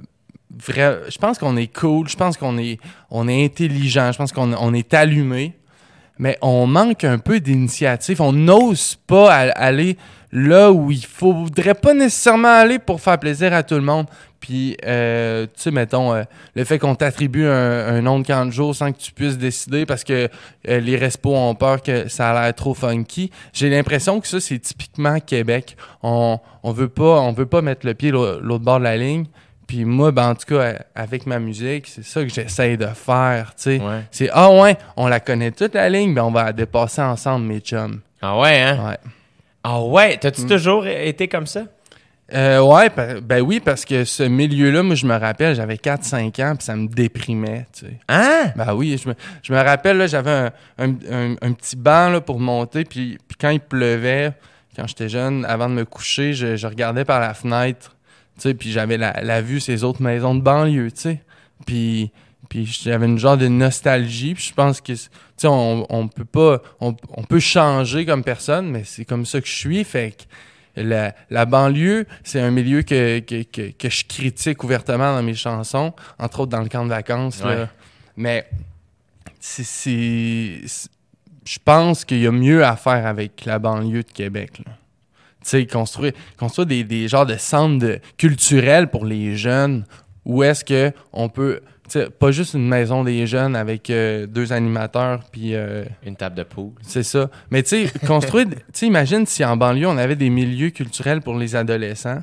Je 0.68 1.18
pense 1.18 1.38
qu'on 1.40 1.58
est 1.58 1.68
cool, 1.74 2.08
je 2.08 2.16
pense 2.16 2.38
qu'on 2.38 2.58
est, 2.58 2.80
on 3.10 3.28
est 3.28 3.46
intelligent, 3.46 4.12
je 4.12 4.18
pense 4.18 4.32
qu'on 4.32 4.54
on 4.54 4.74
est 4.74 4.94
allumé, 4.94 5.54
mais 6.20 6.38
on 6.42 6.68
manque 6.68 7.04
un 7.04 7.18
peu 7.18 7.40
d'initiative. 7.40 8.22
On 8.22 8.32
n'ose 8.34 8.96
pas 9.08 9.32
aller 9.32 9.98
là 10.32 10.72
où 10.72 10.92
il 10.92 11.06
faudrait 11.06 11.74
pas 11.76 11.94
nécessairement 11.94 12.48
aller 12.60 12.80
pour 12.80 13.02
faire 13.02 13.20
plaisir 13.20 13.54
à 13.54 13.64
tout 13.64 13.76
le 13.76 13.82
monde. 13.82 14.08
Puis, 14.40 14.76
euh, 14.86 15.46
tu 15.46 15.52
sais, 15.62 15.72
mettons, 15.72 16.14
euh, 16.14 16.24
le 16.54 16.66
fait 16.66 16.78
qu'on 16.78 16.96
t'attribue 16.96 17.46
un, 17.48 17.88
un 17.96 18.02
nom 18.02 18.20
de 18.20 18.28
camp 18.28 18.46
de 18.46 18.52
jour 18.52 18.76
sans 18.76 18.92
que 18.92 18.98
tu 18.98 19.14
puisses 19.14 19.38
décider 19.38 19.86
parce 19.86 20.04
que 20.04 20.28
euh, 20.68 20.80
les 20.82 20.98
respos 20.98 21.34
ont 21.36 21.56
peur 21.56 21.82
que 21.82 22.10
ça 22.10 22.32
a 22.32 22.44
l'air 22.44 22.54
trop 22.54 22.74
funky. 22.74 23.32
J'ai 23.54 23.70
l'impression 23.70 24.20
que 24.20 24.28
ça, 24.28 24.42
c'est 24.42 24.60
typiquement 24.60 25.20
Québec. 25.22 25.78
On, 26.02 26.40
on 26.62 26.72
veut 26.74 26.90
pas, 26.90 27.22
on 27.22 27.32
veut 27.32 27.46
pas 27.46 27.62
mettre 27.62 27.86
le 27.86 27.94
pied 27.94 28.12
l'au- 28.12 28.40
l'autre 28.42 28.66
bord 28.66 28.80
de 28.80 28.84
la 28.84 28.98
ligne. 28.98 29.26
Puis 29.68 29.86
moi, 29.86 30.12
ben, 30.12 30.30
en 30.30 30.36
tout 30.36 30.46
cas, 30.56 30.74
avec 30.94 31.26
ma 31.26 31.40
musique, 31.40 31.88
c'est 31.88 32.04
ça 32.04 32.22
que 32.24 32.30
j'essaye 32.30 32.78
de 32.78 32.88
faire, 32.88 33.54
tu 33.56 33.64
sais. 33.64 33.80
Ouais. 33.80 34.02
C'est, 34.12 34.30
ah 34.34 34.52
ouais, 34.52 34.78
on 34.98 35.08
la 35.08 35.20
connaît 35.20 35.52
toute 35.52 35.74
la 35.74 35.90
ligne, 35.90 36.14
ben 36.14 36.24
on 36.24 36.32
va 36.32 36.44
la 36.46 36.54
dépasser 36.54 37.02
ensemble, 37.02 37.46
mes 37.46 37.60
chums. 37.60 38.02
Ah 38.22 38.38
ouais, 38.40 38.60
hein? 38.62 38.88
Ouais. 38.90 38.98
Ah 39.64 39.82
ouais, 39.82 40.18
t'as-tu 40.18 40.42
Mm. 40.42 40.48
toujours 40.50 40.86
été 40.88 41.28
comme 41.28 41.48
ça? 41.48 41.64
Euh, 42.34 42.62
ouais, 42.62 42.90
ben 43.22 43.42
oui, 43.42 43.60
parce 43.60 43.86
que 43.86 44.06
ce 44.06 44.24
milieu-là, 44.24 44.82
moi, 44.82 44.96
je 44.96 45.06
me 45.06 45.16
rappelle, 45.16 45.56
j'avais 45.56 45.78
4-5 45.78 46.40
ans, 46.40 46.56
puis 46.56 46.66
ça 46.66 46.76
me 46.76 46.88
déprimait, 46.88 47.68
tu 47.74 47.86
sais. 47.86 47.94
Hein? 48.10 48.52
Ben 48.56 48.74
oui, 48.74 49.00
je 49.02 49.10
me, 49.10 49.14
je 49.44 49.54
me 49.54 49.60
rappelle, 49.62 49.98
là, 49.98 50.08
j'avais 50.08 50.32
un, 50.32 50.52
un- 50.80 50.96
un- 51.12 51.36
un 51.42 51.52
petit 51.54 51.76
banc 51.76 52.10
là, 52.10 52.22
pour 52.22 52.40
monter, 52.40 52.86
puis, 52.86 53.18
puis 53.28 53.38
quand 53.40 53.50
il 53.50 53.60
pleuvait, 53.60 54.32
quand 54.76 54.88
j'étais 54.88 55.10
jeune, 55.10 55.46
avant 55.46 55.70
de 55.70 55.74
me 55.76 55.86
coucher, 55.86 56.34
je, 56.34 56.56
je 56.56 56.66
regardais 56.68 57.06
par 57.06 57.20
la 57.20 57.34
fenêtre, 57.34 57.96
sais, 58.42 58.54
puis 58.54 58.72
j'avais 58.72 58.98
la, 58.98 59.22
la 59.22 59.42
vue 59.42 59.60
ces 59.60 59.84
autres 59.84 60.02
maisons 60.02 60.36
de 60.36 60.42
banlieue, 60.42 60.92
tu 60.92 61.02
sais. 61.02 61.22
Puis, 61.66 62.12
puis 62.50 62.66
j'avais 62.66 63.06
une 63.06 63.18
genre 63.20 63.38
de 63.38 63.48
nostalgie, 63.48 64.34
puis 64.34 64.44
je 64.44 64.54
pense 64.54 64.82
que, 64.82 64.94
tu 64.94 65.10
sais, 65.38 65.48
on, 65.48 65.86
on 65.90 66.08
peut 66.08 66.26
pas, 66.26 66.62
on, 66.82 66.96
on 67.10 67.24
peut 67.24 67.40
changer 67.40 68.06
comme 68.06 68.24
personne, 68.24 68.70
mais 68.70 68.84
c'est 68.84 69.06
comme 69.06 69.26
ça 69.26 69.40
que 69.42 69.48
je 69.48 69.54
suis, 69.56 69.84
fait 69.84 70.12
que 70.76 70.82
la, 70.82 71.14
la 71.30 71.46
banlieue, 71.46 72.06
c'est 72.24 72.40
un 72.42 72.50
milieu 72.52 72.82
que, 72.82 73.20
que, 73.20 73.44
que, 73.44 73.70
que 73.72 73.90
je 73.90 74.04
critique 74.06 74.64
ouvertement 74.64 75.16
dans 75.16 75.24
mes 75.24 75.36
chansons, 75.36 75.94
entre 76.20 76.42
autres 76.42 76.52
dans 76.52 76.62
le 76.62 76.70
camp 76.70 76.84
de 76.86 76.90
vacances. 76.90 77.42
Ouais. 77.44 77.56
Là. 77.56 77.70
Mais 78.18 78.48
c'est- 79.40 80.62
Je 81.46 81.60
pense 81.64 82.06
qu'il 82.06 82.20
y 82.20 82.28
a 82.28 82.32
mieux 82.32 82.64
à 82.66 82.76
faire 82.76 83.06
avec 83.06 83.44
la 83.46 83.60
banlieue 83.60 84.04
de 84.04 84.12
Québec. 84.12 84.62
là. 84.66 84.72
Tu 85.44 85.50
sais, 85.50 85.66
construire, 85.66 86.14
construire 86.38 86.66
des, 86.66 86.84
des 86.84 87.08
genres 87.08 87.26
de 87.26 87.38
centres 87.38 88.00
culturels 88.18 88.90
pour 88.90 89.06
les 89.06 89.36
jeunes 89.36 89.86
où 90.26 90.44
est-ce 90.44 90.64
que 90.64 90.92
on 91.12 91.30
peut. 91.30 91.62
tu 91.90 92.00
sais, 92.00 92.10
pas 92.10 92.32
juste 92.32 92.54
une 92.54 92.68
maison 92.68 93.04
des 93.04 93.28
jeunes 93.28 93.56
avec 93.56 93.90
euh, 93.90 94.26
deux 94.26 94.54
animateurs 94.54 95.24
puis 95.32 95.54
euh, 95.54 95.84
Une 96.06 96.16
table 96.16 96.36
de 96.36 96.44
poule. 96.44 96.72
c'est 96.82 97.04
ça. 97.04 97.30
Mais 97.52 97.64
tu 97.64 97.88
sais, 97.88 98.00
construire. 98.08 98.48
Tu 98.74 98.86
imagine 98.86 99.26
si 99.26 99.44
en 99.44 99.58
banlieue, 99.58 99.88
on 99.88 99.98
avait 99.98 100.16
des 100.16 100.30
milieux 100.30 100.70
culturels 100.70 101.22
pour 101.22 101.38
les 101.38 101.56
adolescents 101.56 102.22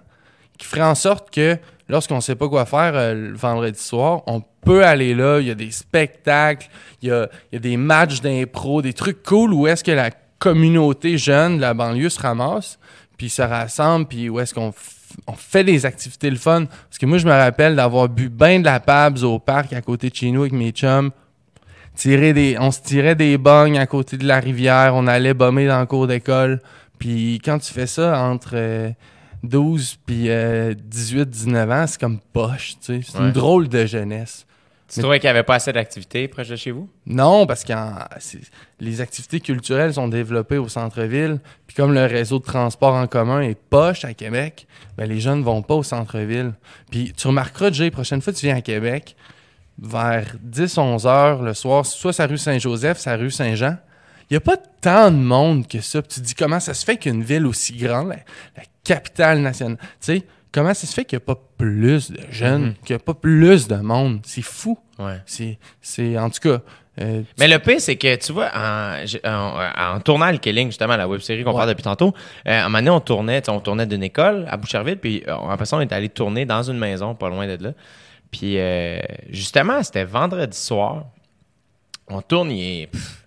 qui 0.58 0.66
feraient 0.66 0.82
en 0.82 0.94
sorte 0.94 1.30
que 1.30 1.58
lorsqu'on 1.88 2.20
sait 2.20 2.36
pas 2.36 2.48
quoi 2.48 2.66
faire 2.66 2.92
euh, 2.94 3.14
le 3.14 3.36
vendredi 3.36 3.78
soir, 3.78 4.22
on 4.26 4.42
peut 4.64 4.84
aller 4.84 5.14
là. 5.14 5.40
Il 5.40 5.46
y 5.46 5.50
a 5.50 5.54
des 5.54 5.70
spectacles, 5.70 6.68
il 7.02 7.08
y 7.08 7.12
a, 7.12 7.28
il 7.50 7.54
y 7.54 7.56
a 7.56 7.60
des 7.60 7.76
matchs 7.76 8.20
d'impro, 8.20 8.82
des 8.82 8.92
trucs 8.92 9.22
cool 9.22 9.52
où 9.52 9.66
est-ce 9.66 9.84
que 9.84 9.90
la 9.90 10.10
communauté 10.38 11.18
jeune 11.18 11.56
de 11.56 11.60
la 11.60 11.74
banlieue 11.74 12.08
se 12.08 12.20
ramasse, 12.20 12.78
puis 13.20 13.28
se 13.28 13.42
rassemble, 13.42 14.06
puis 14.06 14.30
où 14.30 14.40
est-ce 14.40 14.54
qu'on 14.54 14.72
on 15.26 15.34
fait 15.34 15.62
des 15.62 15.84
activités 15.84 16.30
le 16.30 16.38
fun. 16.38 16.64
Parce 16.64 16.96
que 16.98 17.04
moi, 17.04 17.18
je 17.18 17.26
me 17.26 17.32
rappelle 17.32 17.76
d'avoir 17.76 18.08
bu 18.08 18.30
ben 18.30 18.60
de 18.62 18.64
la 18.64 18.80
Pabs 18.80 19.18
au 19.24 19.38
parc 19.38 19.74
à 19.74 19.82
côté 19.82 20.08
de 20.08 20.14
chez 20.14 20.30
nous 20.30 20.40
avec 20.40 20.54
mes 20.54 20.70
chums 20.70 21.10
tirer 21.94 22.32
des, 22.32 22.56
on 22.58 22.70
se 22.70 22.80
tirait 22.80 23.14
des 23.16 23.36
bognes 23.36 23.78
à 23.78 23.86
côté 23.86 24.16
de 24.16 24.26
la 24.26 24.40
rivière, 24.40 24.92
on 24.94 25.06
allait 25.06 25.34
bomber 25.34 25.66
dans 25.66 25.80
le 25.80 25.84
cours 25.86 26.06
d'école. 26.06 26.62
Puis 26.98 27.42
quand 27.44 27.58
tu 27.58 27.74
fais 27.74 27.86
ça 27.86 28.22
entre 28.22 28.52
euh, 28.54 28.88
12 29.42 29.98
puis 30.06 30.28
18-19 30.28 31.82
ans, 31.82 31.86
c'est 31.86 32.00
comme 32.00 32.20
poche, 32.32 32.76
tu 32.80 33.02
sais. 33.02 33.06
C'est 33.06 33.18
Ouais. 33.18 33.26
une 33.26 33.32
drôle 33.32 33.68
de 33.68 33.84
jeunesse. 33.84 34.46
Tu 34.92 34.98
Mais- 34.98 35.02
trouvais 35.04 35.20
qu'il 35.20 35.28
n'y 35.28 35.30
avait 35.30 35.44
pas 35.44 35.54
assez 35.54 35.72
d'activités 35.72 36.26
proche 36.26 36.48
de 36.48 36.56
chez 36.56 36.72
vous? 36.72 36.88
Non, 37.06 37.46
parce 37.46 37.62
que 37.62 37.72
les 38.80 39.00
activités 39.00 39.38
culturelles 39.38 39.94
sont 39.94 40.08
développées 40.08 40.58
au 40.58 40.68
centre-ville. 40.68 41.38
Puis 41.68 41.76
comme 41.76 41.92
le 41.94 42.06
réseau 42.06 42.40
de 42.40 42.44
transport 42.44 42.94
en 42.94 43.06
commun 43.06 43.40
est 43.40 43.54
poche 43.54 44.04
à 44.04 44.14
Québec, 44.14 44.66
ben 44.96 45.08
les 45.08 45.20
jeunes 45.20 45.42
vont 45.42 45.62
pas 45.62 45.74
au 45.74 45.84
centre-ville. 45.84 46.54
Puis 46.90 47.12
tu 47.16 47.28
remarqueras, 47.28 47.70
Jay, 47.70 47.90
prochaine 47.92 48.20
fois 48.20 48.32
que 48.32 48.38
tu 48.38 48.46
viens 48.46 48.56
à 48.56 48.62
Québec, 48.62 49.14
vers 49.80 50.34
10-11 50.42 51.06
heures 51.06 51.42
le 51.42 51.54
soir, 51.54 51.86
soit 51.86 52.12
sa 52.12 52.26
rue 52.26 52.36
Saint-Joseph, 52.38 52.98
sa 52.98 53.16
rue 53.16 53.30
Saint-Jean, 53.30 53.76
il 54.28 54.34
n'y 54.34 54.36
a 54.38 54.40
pas 54.40 54.56
tant 54.56 55.10
de 55.12 55.16
monde 55.16 55.68
que 55.68 55.80
ça. 55.80 56.02
Puis 56.02 56.14
tu 56.14 56.20
te 56.20 56.26
dis 56.26 56.34
comment 56.34 56.60
ça 56.60 56.74
se 56.74 56.84
fait 56.84 56.96
qu'une 56.96 57.22
ville 57.22 57.46
aussi 57.46 57.76
grande, 57.76 58.08
la, 58.08 58.16
la 58.56 58.62
capitale 58.84 59.38
nationale, 59.40 59.78
tu 59.80 59.86
sais, 60.00 60.22
comment 60.52 60.74
ça 60.74 60.86
se 60.86 60.92
fait 60.94 61.04
qu'il 61.04 61.16
n'y 61.18 61.22
a 61.22 61.26
pas 61.34 61.40
plus 61.58 62.10
de 62.10 62.20
jeunes, 62.30 62.62
Mhm. 62.62 62.74
qu'il 62.84 62.94
n'y 62.96 63.00
a 63.00 63.04
pas 63.04 63.14
plus 63.14 63.68
de 63.68 63.76
monde? 63.76 64.20
C'est 64.24 64.42
fou. 64.42 64.78
Ouais. 64.98 65.20
C'est, 65.26 66.18
en 66.18 66.28
tout 66.30 66.40
cas, 66.40 66.60
euh, 67.00 67.22
Mais 67.38 67.48
le 67.48 67.58
pire, 67.58 67.80
c'est 67.80 67.96
que, 67.96 68.16
tu 68.16 68.32
vois, 68.32 68.50
en, 68.54 69.04
en, 69.24 69.94
en 69.96 70.00
tournant 70.00 70.30
le 70.30 70.36
Killing, 70.38 70.68
justement, 70.68 70.96
la 70.96 71.08
web 71.08 71.20
série 71.20 71.42
qu'on 71.44 71.50
Ouais. 71.52 71.56
parle 71.56 71.70
depuis 71.70 71.82
tantôt, 71.84 72.12
euh, 72.46 72.50
à 72.50 72.64
un 72.64 72.68
moment 72.68 72.78
donné, 72.78 72.90
on 72.90 73.00
tournait, 73.00 73.48
on 73.48 73.60
tournait 73.60 73.86
d'une 73.86 74.02
école 74.02 74.46
à 74.50 74.56
Boucherville, 74.56 74.96
puis 74.98 75.22
euh, 75.26 75.36
après 75.48 75.64
ça, 75.66 75.76
on 75.76 75.80
est 75.80 75.92
allé 75.92 76.08
tourner 76.10 76.44
dans 76.44 76.62
une 76.62 76.78
maison, 76.78 77.14
pas 77.14 77.28
loin 77.30 77.46
de 77.46 77.62
là. 77.62 77.72
Puis, 78.30 78.58
euh, 78.58 78.98
justement, 79.30 79.82
c'était 79.82 80.04
vendredi 80.04 80.56
soir. 80.58 81.06
On 82.08 82.20
tourne, 82.22 82.50
il 82.50 82.82
est 82.82 82.86
pff, 82.88 83.26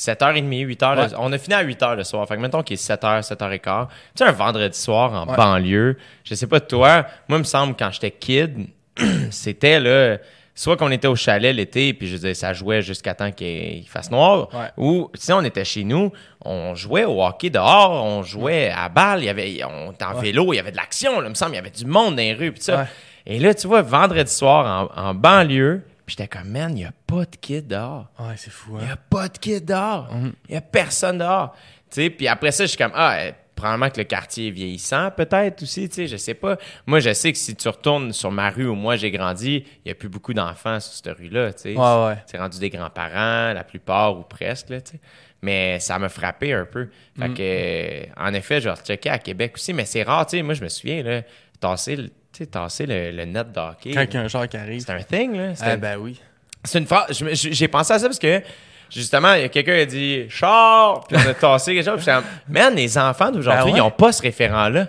7h30, 0.00 0.64
8h. 0.64 0.94
le- 0.94 1.02
Ouais. 1.02 1.08
on 1.18 1.32
a 1.32 1.38
fini 1.38 1.54
à 1.54 1.62
8h 1.62 1.94
le 1.96 2.04
soir. 2.04 2.26
Fait 2.26 2.36
que 2.36 2.40
mettons 2.40 2.62
qu'il 2.62 2.74
est 2.74 2.76
7h, 2.82 3.22
7h15. 3.22 3.88
Tu 3.88 3.94
sais, 4.16 4.24
un 4.24 4.32
vendredi 4.32 4.78
soir 4.78 5.12
en 5.12 5.26
Ouais. 5.30 5.36
banlieue, 5.36 5.96
je 6.24 6.34
sais 6.34 6.46
pas 6.46 6.60
de 6.60 6.64
toi, 6.66 7.06
moi, 7.28 7.38
il 7.38 7.40
me 7.40 7.44
semble, 7.44 7.74
quand 7.78 7.90
j'étais 7.92 8.10
kid, 8.10 8.66
c'était 9.30 9.78
là, 9.80 10.18
soit 10.54 10.76
qu'on 10.76 10.90
était 10.90 11.08
au 11.08 11.16
chalet 11.16 11.54
l'été, 11.54 11.94
puis 11.94 12.06
je 12.06 12.16
disais, 12.16 12.34
ça 12.34 12.52
jouait 12.52 12.82
jusqu'à 12.82 13.14
temps 13.14 13.30
qu'il 13.30 13.86
fasse 13.88 14.10
noir, 14.10 14.48
ou 14.76 15.10
si 15.14 15.32
on 15.32 15.42
était 15.42 15.64
chez 15.64 15.84
nous, 15.84 16.12
on 16.44 16.74
jouait 16.74 17.04
au 17.04 17.22
hockey 17.24 17.50
dehors, 17.50 18.04
on 18.04 18.22
jouait 18.22 18.70
à 18.70 18.88
balle, 18.88 19.20
il 19.20 19.26
y 19.26 19.28
avait, 19.28 19.60
on 19.64 19.92
était 19.92 20.04
en 20.04 20.14
vélo, 20.14 20.52
il 20.52 20.56
y 20.56 20.58
avait 20.58 20.72
de 20.72 20.76
l'action, 20.76 21.20
là, 21.20 21.26
il 21.26 21.30
me 21.30 21.34
semble, 21.34 21.52
il 21.52 21.56
y 21.56 21.58
avait 21.60 21.70
du 21.70 21.86
monde 21.86 22.16
dans 22.16 22.22
les 22.22 22.34
rues, 22.34 22.52
puis 22.52 22.62
ça. 22.62 22.86
Et 23.26 23.38
là, 23.38 23.54
tu 23.54 23.66
vois, 23.68 23.82
vendredi 23.82 24.30
soir, 24.32 24.90
en, 24.96 25.00
en 25.10 25.14
banlieue, 25.14 25.82
j'étais 26.10 26.28
comme, 26.28 26.48
man, 26.48 26.70
il 26.72 26.80
n'y 26.80 26.84
a 26.84 26.92
pas 27.06 27.24
de 27.24 27.36
kids 27.40 27.62
dehors. 27.62 28.08
ouais, 28.18 28.34
c'est 28.36 28.50
fou. 28.50 28.72
Il 28.78 28.84
n'y 28.84 28.90
Hein? 28.90 28.94
a 28.94 28.96
pas 28.96 29.28
de 29.28 29.38
kids 29.38 29.60
dehors. 29.62 30.08
Il 30.48 30.50
n'y 30.50 30.56
a 30.56 30.60
personne 30.60 31.18
dehors. 31.18 31.54
Tu 31.90 32.02
sais, 32.02 32.10
puis 32.10 32.28
après 32.28 32.52
ça, 32.52 32.64
je 32.64 32.68
suis 32.68 32.78
comme, 32.78 32.92
ah, 32.94 33.16
euh, 33.18 33.32
probablement 33.56 33.90
que 33.90 33.98
le 33.98 34.04
quartier 34.04 34.48
est 34.48 34.52
vieillissant, 34.52 35.10
peut-être 35.10 35.62
aussi, 35.62 35.88
tu 35.88 35.94
sais, 35.96 36.06
je 36.06 36.16
sais 36.16 36.34
pas. 36.34 36.56
Moi, 36.86 37.00
je 37.00 37.12
sais 37.12 37.32
que 37.32 37.36
si 37.38 37.54
tu 37.56 37.68
retournes 37.68 38.12
sur 38.12 38.30
ma 38.30 38.48
rue 38.50 38.66
où 38.68 38.74
moi 38.74 38.96
j'ai 38.96 39.10
grandi, 39.10 39.64
il 39.66 39.82
n'y 39.86 39.90
a 39.90 39.94
plus 39.94 40.08
beaucoup 40.08 40.32
d'enfants 40.32 40.80
sur 40.80 40.92
cette 40.94 41.18
rue-là, 41.18 41.52
tu 41.52 41.62
sais. 41.62 41.76
Ouais, 41.76 42.06
ouais. 42.06 42.16
C'est 42.26 42.38
rendu 42.38 42.58
des 42.58 42.70
grands-parents, 42.70 43.52
la 43.52 43.64
plupart 43.64 44.16
ou 44.18 44.22
presque, 44.22 44.70
là, 44.70 44.80
tu 44.80 44.92
sais. 44.92 45.00
Mais 45.42 45.80
ça 45.80 45.98
m'a 45.98 46.08
frappé 46.08 46.52
un 46.52 46.64
peu. 46.66 46.88
Fait 47.18 47.28
Mhm. 47.28 47.34
que, 47.34 48.20
en 48.20 48.34
effet, 48.34 48.60
je 48.60 48.68
recheckais 48.68 49.08
à 49.10 49.18
Québec 49.18 49.52
aussi, 49.56 49.72
mais 49.72 49.84
c'est 49.86 50.02
rare, 50.02 50.26
tu 50.26 50.36
sais. 50.36 50.42
Moi, 50.42 50.54
je 50.54 50.62
me 50.62 50.68
souviens, 50.68 51.02
là, 51.02 51.22
tasser, 51.60 51.96
sais, 52.38 52.46
tasser 52.46 52.86
le, 52.86 53.10
le 53.10 53.24
net 53.24 53.52
de 53.52 53.58
hockey. 53.60 53.92
Quand 53.92 54.02
il 54.02 54.14
y 54.14 54.16
a 54.16 54.20
un 54.20 54.28
genre 54.28 54.48
qui 54.48 54.56
arrive. 54.56 54.80
C'est 54.80 54.92
un 54.92 55.02
thing, 55.02 55.36
là. 55.36 55.52
Ah, 55.60 55.76
ben 55.76 55.96
oui. 55.98 56.20
c'est 56.64 56.78
une 56.78 56.86
phrase. 56.86 57.22
J'ai 57.32 57.68
pensé 57.68 57.92
à 57.92 57.98
ça 57.98 58.06
parce 58.06 58.18
que 58.18 58.42
justement, 58.90 59.34
il 59.34 59.42
y 59.42 59.44
a 59.44 59.48
quelqu'un 59.48 59.74
qui 59.74 59.80
a 59.80 59.86
dit 59.86 60.24
char, 60.30 61.06
puis 61.06 61.16
on 61.16 61.28
a 61.30 61.34
tassé 61.34 61.74
quelque 61.74 61.84
chose. 61.90 62.02
Puis 62.04 62.14
man, 62.48 62.74
les 62.74 62.96
enfants 62.98 63.30
d'aujourd'hui, 63.30 63.64
Ben 63.64 63.70
ouais. 63.72 63.78
ils 63.78 63.82
n'ont 63.82 63.90
pas 63.90 64.12
ce 64.12 64.22
référent-là. 64.22 64.88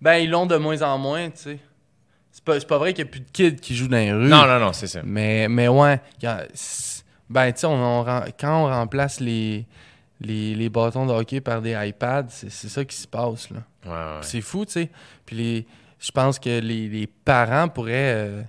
Ben, 0.00 0.14
ils 0.16 0.30
l'ont 0.30 0.46
de 0.46 0.56
moins 0.56 0.80
en 0.82 0.96
moins, 0.98 1.28
tu 1.30 1.36
sais. 1.42 1.58
C'est 2.32 2.44
pas, 2.44 2.58
c'est 2.60 2.66
pas 2.68 2.78
vrai 2.78 2.94
qu'il 2.94 3.04
n'y 3.04 3.10
a 3.10 3.12
plus 3.12 3.20
de 3.20 3.30
kids 3.30 3.56
qui 3.56 3.74
jouent 3.76 3.88
dans 3.88 3.96
les 3.98 4.12
rues. 4.12 4.28
Non, 4.28 4.46
non, 4.46 4.58
non, 4.58 4.72
c'est 4.72 4.86
ça. 4.86 5.00
Mais, 5.04 5.46
mais 5.48 5.68
ouais. 5.68 6.00
a- 6.24 6.44
ben, 7.28 7.52
tu 7.52 7.60
sais, 7.60 7.66
on, 7.66 7.72
on 7.74 8.02
rem- 8.04 8.24
quand 8.38 8.64
on 8.64 8.66
remplace 8.68 9.20
les, 9.20 9.66
les, 10.20 10.54
les 10.54 10.68
bâtons 10.70 11.06
de 11.06 11.12
hockey 11.12 11.40
par 11.40 11.60
des 11.60 11.72
iPads, 11.88 12.26
c'est 12.30 12.50
c'est 12.50 12.68
ça 12.68 12.84
qui 12.84 12.96
se 12.96 13.06
passe, 13.06 13.50
là. 13.50 13.58
Ouais, 13.84 13.90
ouais. 13.92 14.18
C'est 14.22 14.40
fou, 14.40 14.64
tu 14.64 14.72
sais. 14.72 14.88
Puis 15.26 15.36
les, 15.36 15.66
je 16.00 16.10
pense 16.10 16.38
que 16.38 16.60
les, 16.60 16.88
les 16.88 17.06
parents 17.06 17.68
pourraient, 17.68 18.14
euh, 18.14 18.42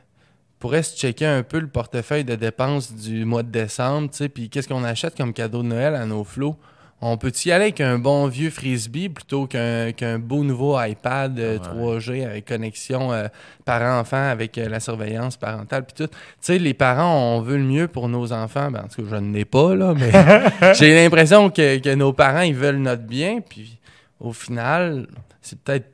pourraient 0.59 0.83
se 0.83 0.97
checker 0.97 1.25
un 1.25 1.43
peu 1.43 1.59
le 1.59 1.67
portefeuille 1.67 2.23
de 2.23 2.35
dépenses 2.35 2.93
du 2.93 3.25
mois 3.25 3.43
de 3.43 3.51
décembre, 3.51 4.09
tu 4.09 4.17
sais. 4.17 4.29
Puis 4.29 4.49
qu'est-ce 4.49 4.67
qu'on 4.67 4.83
achète 4.83 5.15
comme 5.15 5.33
cadeau 5.33 5.61
de 5.61 5.67
Noël 5.67 5.95
à 5.95 6.05
nos 6.05 6.23
flots? 6.23 6.57
on 7.03 7.17
peut-y 7.17 7.51
aller 7.51 7.65
avec 7.65 7.81
un 7.81 7.97
bon 7.97 8.27
vieux 8.27 8.51
frisbee 8.51 9.09
plutôt 9.09 9.47
qu'un 9.47 10.19
beau 10.19 10.43
nouveau 10.43 10.79
iPad 10.79 11.37
euh, 11.39 11.57
3G 11.57 12.23
avec 12.23 12.45
connexion 12.47 13.11
euh, 13.11 13.27
parent-enfant 13.65 14.29
avec 14.29 14.57
euh, 14.59 14.69
la 14.69 14.79
surveillance 14.79 15.35
parentale 15.35 15.83
puis 15.83 15.95
tout? 15.95 16.07
Tu 16.07 16.17
sais, 16.39 16.59
les 16.59 16.75
parents, 16.75 17.35
on 17.35 17.41
veut 17.41 17.57
le 17.57 17.63
mieux 17.63 17.87
pour 17.87 18.07
nos 18.07 18.31
enfants. 18.31 18.69
Ben, 18.69 18.83
en 18.85 18.87
tout 18.87 19.01
cas, 19.01 19.07
je 19.09 19.15
ne 19.15 19.33
l'ai 19.33 19.45
pas, 19.45 19.73
là, 19.73 19.95
mais 19.95 20.73
j'ai 20.75 20.93
l'impression 20.93 21.49
que, 21.49 21.79
que 21.79 21.95
nos 21.95 22.13
parents, 22.13 22.41
ils 22.41 22.55
veulent 22.55 22.77
notre 22.77 23.03
bien. 23.03 23.41
Puis 23.41 23.79
au 24.19 24.31
final, 24.31 25.07
c'est 25.41 25.59
peut-être 25.59 25.89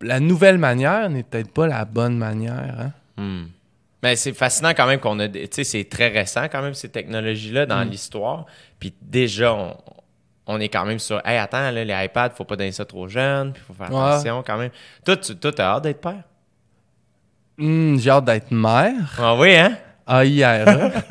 la 0.00 0.20
nouvelle 0.20 0.58
manière 0.58 1.08
n'est 1.10 1.22
peut-être 1.22 1.52
pas 1.52 1.66
la 1.66 1.84
bonne 1.84 2.16
manière. 2.16 2.74
Hein? 2.78 2.92
Hmm. 3.16 3.46
Mais 4.02 4.14
c'est 4.16 4.32
fascinant 4.32 4.70
quand 4.70 4.86
même 4.86 5.00
qu'on 5.00 5.18
a. 5.18 5.28
Tu 5.28 5.46
sais, 5.50 5.64
c'est 5.64 5.84
très 5.84 6.08
récent 6.08 6.44
quand 6.50 6.62
même, 6.62 6.74
ces 6.74 6.88
technologies-là 6.88 7.66
dans 7.66 7.84
Mm. 7.84 7.88
l'histoire. 7.90 8.46
Puis 8.78 8.94
déjà, 9.02 9.52
on, 9.54 9.76
on 10.46 10.60
est 10.60 10.68
quand 10.68 10.84
même 10.84 11.00
sur. 11.00 11.20
Hey, 11.26 11.36
attends, 11.38 11.70
là, 11.72 11.84
les 11.84 12.04
iPads, 12.04 12.30
faut 12.30 12.44
pas 12.44 12.54
donner 12.54 12.70
ça 12.70 12.84
trop 12.84 13.08
jeune. 13.08 13.52
Puis 13.52 13.62
faut 13.66 13.74
faire 13.74 13.92
Ouais. 13.92 14.00
attention 14.12 14.44
quand 14.46 14.56
même. 14.56 14.70
Toi, 15.04 15.16
tu 15.16 15.34
toi, 15.36 15.50
t'as 15.52 15.74
hâte 15.74 15.82
d'être 15.82 16.00
père? 16.00 16.22
Hmm, 17.58 17.96
j'ai 17.98 18.10
hâte 18.10 18.24
d'être 18.26 18.52
mère. 18.52 19.16
Ah 19.18 19.34
oui, 19.34 19.56
hein? 19.56 19.76
A-I-R-E. 20.06 20.90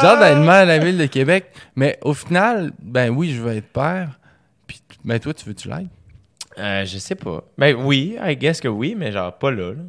J'ai 0.00 0.06
hâte 0.06 0.20
d'être 0.20 0.38
maire 0.38 0.62
de 0.62 0.68
la 0.68 0.78
ville 0.78 0.98
de 0.98 1.06
Québec. 1.06 1.46
Mais 1.76 1.98
au 2.02 2.14
final, 2.14 2.72
ben 2.80 3.10
oui, 3.10 3.32
je 3.34 3.40
veux 3.42 3.56
être 3.56 3.72
père. 3.72 4.10
Puis, 4.66 4.80
ben 5.04 5.18
toi, 5.18 5.34
tu 5.34 5.44
veux-tu 5.46 5.68
l'être? 5.68 5.88
Euh, 6.58 6.84
je 6.84 6.98
sais 6.98 7.14
pas. 7.16 7.42
Ben 7.58 7.74
oui, 7.74 8.16
I 8.22 8.36
guess 8.36 8.60
que 8.60 8.68
oui, 8.68 8.94
mais 8.96 9.10
genre 9.12 9.36
pas 9.38 9.50
là. 9.50 9.72
là. 9.72 9.82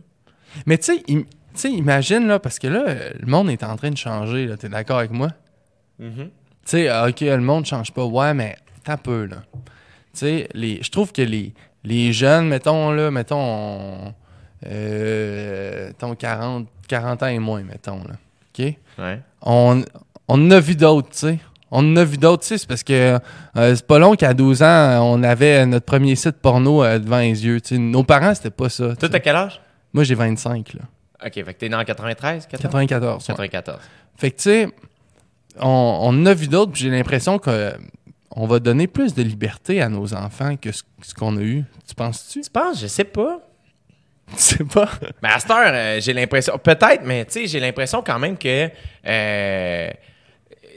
Mais 0.66 0.78
tu 0.78 0.96
sais, 0.96 1.04
im- 1.10 1.26
imagine, 1.70 2.28
là, 2.28 2.40
parce 2.40 2.60
que 2.60 2.68
là, 2.68 2.84
le 3.20 3.26
monde 3.28 3.50
est 3.50 3.64
en 3.64 3.76
train 3.76 3.92
de 3.92 3.98
changer, 3.98 4.48
là. 4.48 4.58
T'es 4.58 4.70
d'accord 4.70 5.00
avec 5.00 5.12
moi? 5.12 5.30
Mhm. 6.00 6.26
Tu 6.26 6.32
sais, 6.66 6.88
ah, 6.88 7.08
OK, 7.08 7.22
le 7.22 7.38
monde 7.38 7.66
change 7.66 7.92
pas. 7.92 8.04
Ouais, 8.06 8.34
mais 8.34 8.56
t'as 8.84 8.98
peu, 8.98 9.26
là. 9.26 9.38
Tu 9.54 9.62
sais, 10.14 10.48
les- 10.54 10.82
je 10.82 10.90
trouve 10.92 11.12
que 11.12 11.22
les, 11.22 11.54
les 11.84 12.14
jeunes, 12.14 12.48
mettons, 12.48 12.92
là, 12.92 13.12
mettons, 13.12 14.14
euh, 14.66 15.88
mettons 15.88 16.16
40, 16.16 16.68
40 16.88 17.24
ans 17.24 17.28
et 17.28 17.40
moins, 17.40 17.64
mettons, 17.64 18.00
là. 18.04 18.16
OK? 18.58 18.74
Ouais. 18.98 19.20
on, 19.42 19.84
on 20.28 20.42
en 20.48 20.52
a 20.52 20.60
vu 20.60 20.76
d'autres, 20.76 21.10
tu 21.10 21.18
sais. 21.18 21.40
On 21.72 21.80
en 21.80 21.96
a 21.98 22.04
vu 22.04 22.18
d'autres, 22.18 22.44
tu 22.44 22.50
sais. 22.50 22.58
C'est 22.58 22.68
parce 22.68 22.84
que 22.84 23.20
euh, 23.58 23.76
c'est 23.76 23.86
pas 23.86 24.00
long 24.00 24.16
qu'à 24.16 24.34
12 24.34 24.62
ans, 24.64 25.00
on 25.04 25.24
avait 25.24 25.66
notre 25.66 25.86
premier 25.86 26.16
site 26.16 26.38
porno 26.42 26.84
euh, 26.84 27.00
devant 27.00 27.20
les 27.20 27.46
yeux. 27.46 27.60
tu 27.62 27.76
sais. 27.76 27.78
Nos 27.78 28.04
parents, 28.04 28.34
c'était 28.36 28.50
pas 28.52 28.70
ça. 28.70 28.90
tu 28.92 28.98
Toi, 28.98 29.10
t'as 29.10 29.20
quel 29.20 29.36
âge? 29.36 29.62
Moi, 29.94 30.04
j'ai 30.04 30.16
25, 30.16 30.74
là. 30.74 30.82
Ok, 31.26 31.34
fait 31.34 31.44
que 31.44 31.52
t'es 31.60 31.70
né 31.70 31.76
en 31.76 31.84
93? 31.84 32.46
14? 32.48 32.62
94. 32.62 33.16
ouais. 33.18 33.28
94. 33.28 33.80
Fait 34.18 34.32
que, 34.32 34.36
tu 34.38 34.42
sais, 34.44 34.68
on, 35.60 35.68
on 36.04 36.10
en 36.10 36.26
a 36.26 36.34
vu 36.34 36.48
d'autres, 36.48 36.72
puis 36.74 36.84
j'ai 36.84 36.90
l'impression 36.90 37.40
que 37.40 37.74
on 38.38 38.46
va 38.48 38.60
donner 38.60 38.88
plus 38.88 39.14
de 39.14 39.24
liberté 39.24 39.82
à 39.82 39.88
nos 39.90 40.14
enfants 40.14 40.58
que 40.58 40.72
ce, 40.72 40.84
ce 41.02 41.14
qu'on 41.14 41.38
a 41.38 41.42
eu. 41.42 41.64
Tu 41.88 41.96
penses-tu? 41.96 42.42
Tu 42.42 42.50
penses? 42.50 42.82
Je 42.82 42.88
sais 42.88 43.06
pas. 43.06 43.40
Tu 44.36 44.42
sais 44.42 44.64
pas? 44.64 44.90
Mais 45.22 45.30
à 45.30 45.40
cette 45.40 45.52
heure, 45.52 45.72
euh, 45.72 46.00
j'ai 46.02 46.12
l'impression. 46.12 46.58
Peut-être, 46.58 47.04
mais 47.06 47.26
tu 47.26 47.34
sais, 47.34 47.48
j'ai 47.48 47.60
l'impression 47.60 48.02
quand 48.02 48.18
même 48.18 48.36
que. 48.38 48.70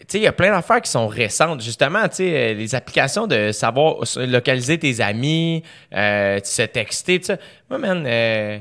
Tu 0.08 0.12
sais, 0.12 0.18
il 0.20 0.22
y 0.24 0.26
a 0.26 0.32
plein 0.32 0.50
d'affaires 0.50 0.80
qui 0.80 0.90
sont 0.90 1.06
récentes. 1.06 1.60
Justement, 1.62 2.08
tu 2.08 2.16
sais, 2.16 2.32
euh, 2.34 2.54
les 2.54 2.74
applications 2.74 3.26
de 3.26 3.52
savoir 3.52 3.96
localiser 4.16 4.78
tes 4.78 5.00
amis, 5.02 5.62
euh, 5.94 6.40
se 6.42 6.62
texter, 6.62 7.18
tout 7.20 7.26
ça. 7.26 7.36
Moi, 7.68 7.78
man, 7.78 8.04
euh, 8.06 8.58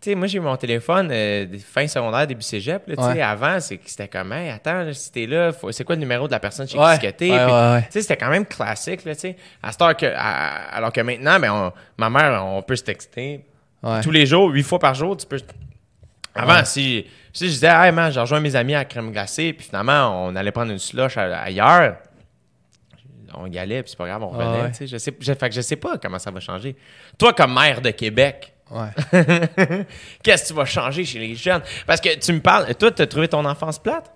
tu 0.00 0.10
sais, 0.10 0.14
moi, 0.14 0.28
j'ai 0.28 0.38
eu 0.38 0.40
mon 0.40 0.56
téléphone 0.56 1.08
euh, 1.10 1.46
fin 1.66 1.86
secondaire, 1.88 2.24
début 2.28 2.42
cégep. 2.42 2.86
là, 2.86 2.94
tu 2.96 3.02
sais, 3.02 3.08
Ouais. 3.08 3.20
avant, 3.20 3.58
c'était 3.58 4.06
comme, 4.06 4.32
hey, 4.32 4.50
attends, 4.50 4.84
là, 4.84 4.92
si 4.94 5.10
t'es 5.10 5.26
là, 5.26 5.50
faut- 5.52 5.72
c'est 5.72 5.82
quoi 5.82 5.96
le 5.96 6.00
numéro 6.00 6.28
de 6.28 6.32
la 6.32 6.38
personne 6.38 6.68
chez 6.68 6.78
Ouais. 6.78 6.96
qui 7.00 7.12
t'es? 7.12 7.30
Ouais, 7.32 7.36
Puis, 7.44 7.52
ouais, 7.52 7.72
ouais. 7.72 7.82
tu 7.82 7.86
sais, 7.90 8.02
c'était 8.02 8.16
quand 8.16 8.30
même 8.30 8.46
classique, 8.46 9.04
là, 9.04 9.14
tu 9.16 9.22
sais. 9.22 9.36
À 9.60 9.72
cette 9.72 9.82
heure 9.82 9.96
que, 9.96 10.06
à- 10.06 10.76
alors 10.76 10.92
que 10.92 11.00
maintenant, 11.00 11.40
ben, 11.40 11.52
on- 11.52 11.72
ma 11.96 12.08
mère, 12.08 12.44
on 12.44 12.62
peut 12.62 12.76
se 12.76 12.84
texter 12.84 13.40
tous 14.02 14.12
les 14.12 14.26
jours, 14.26 14.48
huit 14.50 14.62
fois 14.62 14.78
par 14.78 14.94
jour, 14.94 15.16
tu 15.16 15.26
peux. 15.26 15.40
Avant, 16.34 16.64
si, 16.64 17.04
je 17.46 17.52
disais, 17.52 17.68
hey 17.70 17.92
man, 17.92 18.10
j'ai 18.12 18.20
rejoint 18.20 18.40
mes 18.40 18.56
amis 18.56 18.74
à 18.74 18.84
crème 18.84 19.12
glacée, 19.12 19.52
puis 19.52 19.66
finalement, 19.66 20.26
on 20.26 20.34
allait 20.36 20.52
prendre 20.52 20.72
une 20.72 20.78
slush 20.78 21.16
ailleurs, 21.16 21.96
on 23.34 23.46
y 23.46 23.58
allait, 23.58 23.82
puis 23.82 23.90
c'est 23.90 23.98
pas 23.98 24.06
grave, 24.06 24.22
on 24.22 24.32
Ah 24.34 24.44
revenait. 24.44 24.62
ouais. 24.64 24.70
tu 24.70 24.76
sais. 24.78 24.86
Je 24.86 24.96
sais, 24.98 25.14
je, 25.20 25.32
fait 25.34 25.48
que 25.48 25.54
je 25.54 25.60
sais 25.60 25.76
pas 25.76 25.98
comment 25.98 26.18
ça 26.18 26.30
va 26.30 26.40
changer. 26.40 26.74
Toi, 27.18 27.32
comme 27.32 27.54
maire 27.54 27.80
de 27.80 27.90
Québec, 27.90 28.54
Ouais. 28.70 28.90
qu'est-ce 30.22 30.42
que 30.42 30.48
tu 30.48 30.54
vas 30.54 30.66
changer 30.66 31.02
chez 31.04 31.18
les 31.18 31.34
jeunes? 31.34 31.62
Parce 31.86 32.02
que 32.02 32.14
tu 32.18 32.32
me 32.34 32.40
parles, 32.40 32.74
toi, 32.74 32.90
tu 32.90 33.00
as 33.00 33.06
trouvé 33.06 33.26
ton 33.26 33.42
enfance 33.46 33.78
plate? 33.78 34.12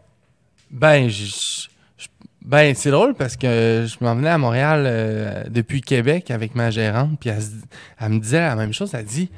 Ben, 0.71 1.09
je- 1.09 1.69
je- 1.97 2.07
ben 2.45 2.75
c'est 2.75 2.91
drôle 2.91 3.15
parce 3.15 3.35
que 3.37 3.87
je 3.89 4.05
m'en 4.05 4.15
venais 4.15 4.29
à 4.29 4.37
Montréal 4.37 4.85
euh, 4.87 5.45
depuis 5.49 5.81
Québec 5.81 6.31
avec 6.31 6.55
ma 6.55 6.71
gérante, 6.71 7.19
puis 7.19 7.31
elle 7.31 8.09
me 8.11 8.19
disait 8.19 8.41
la 8.41 8.55
même 8.57 8.75
chose. 8.75 8.93
Elle 8.95 9.07
dit 9.07 9.31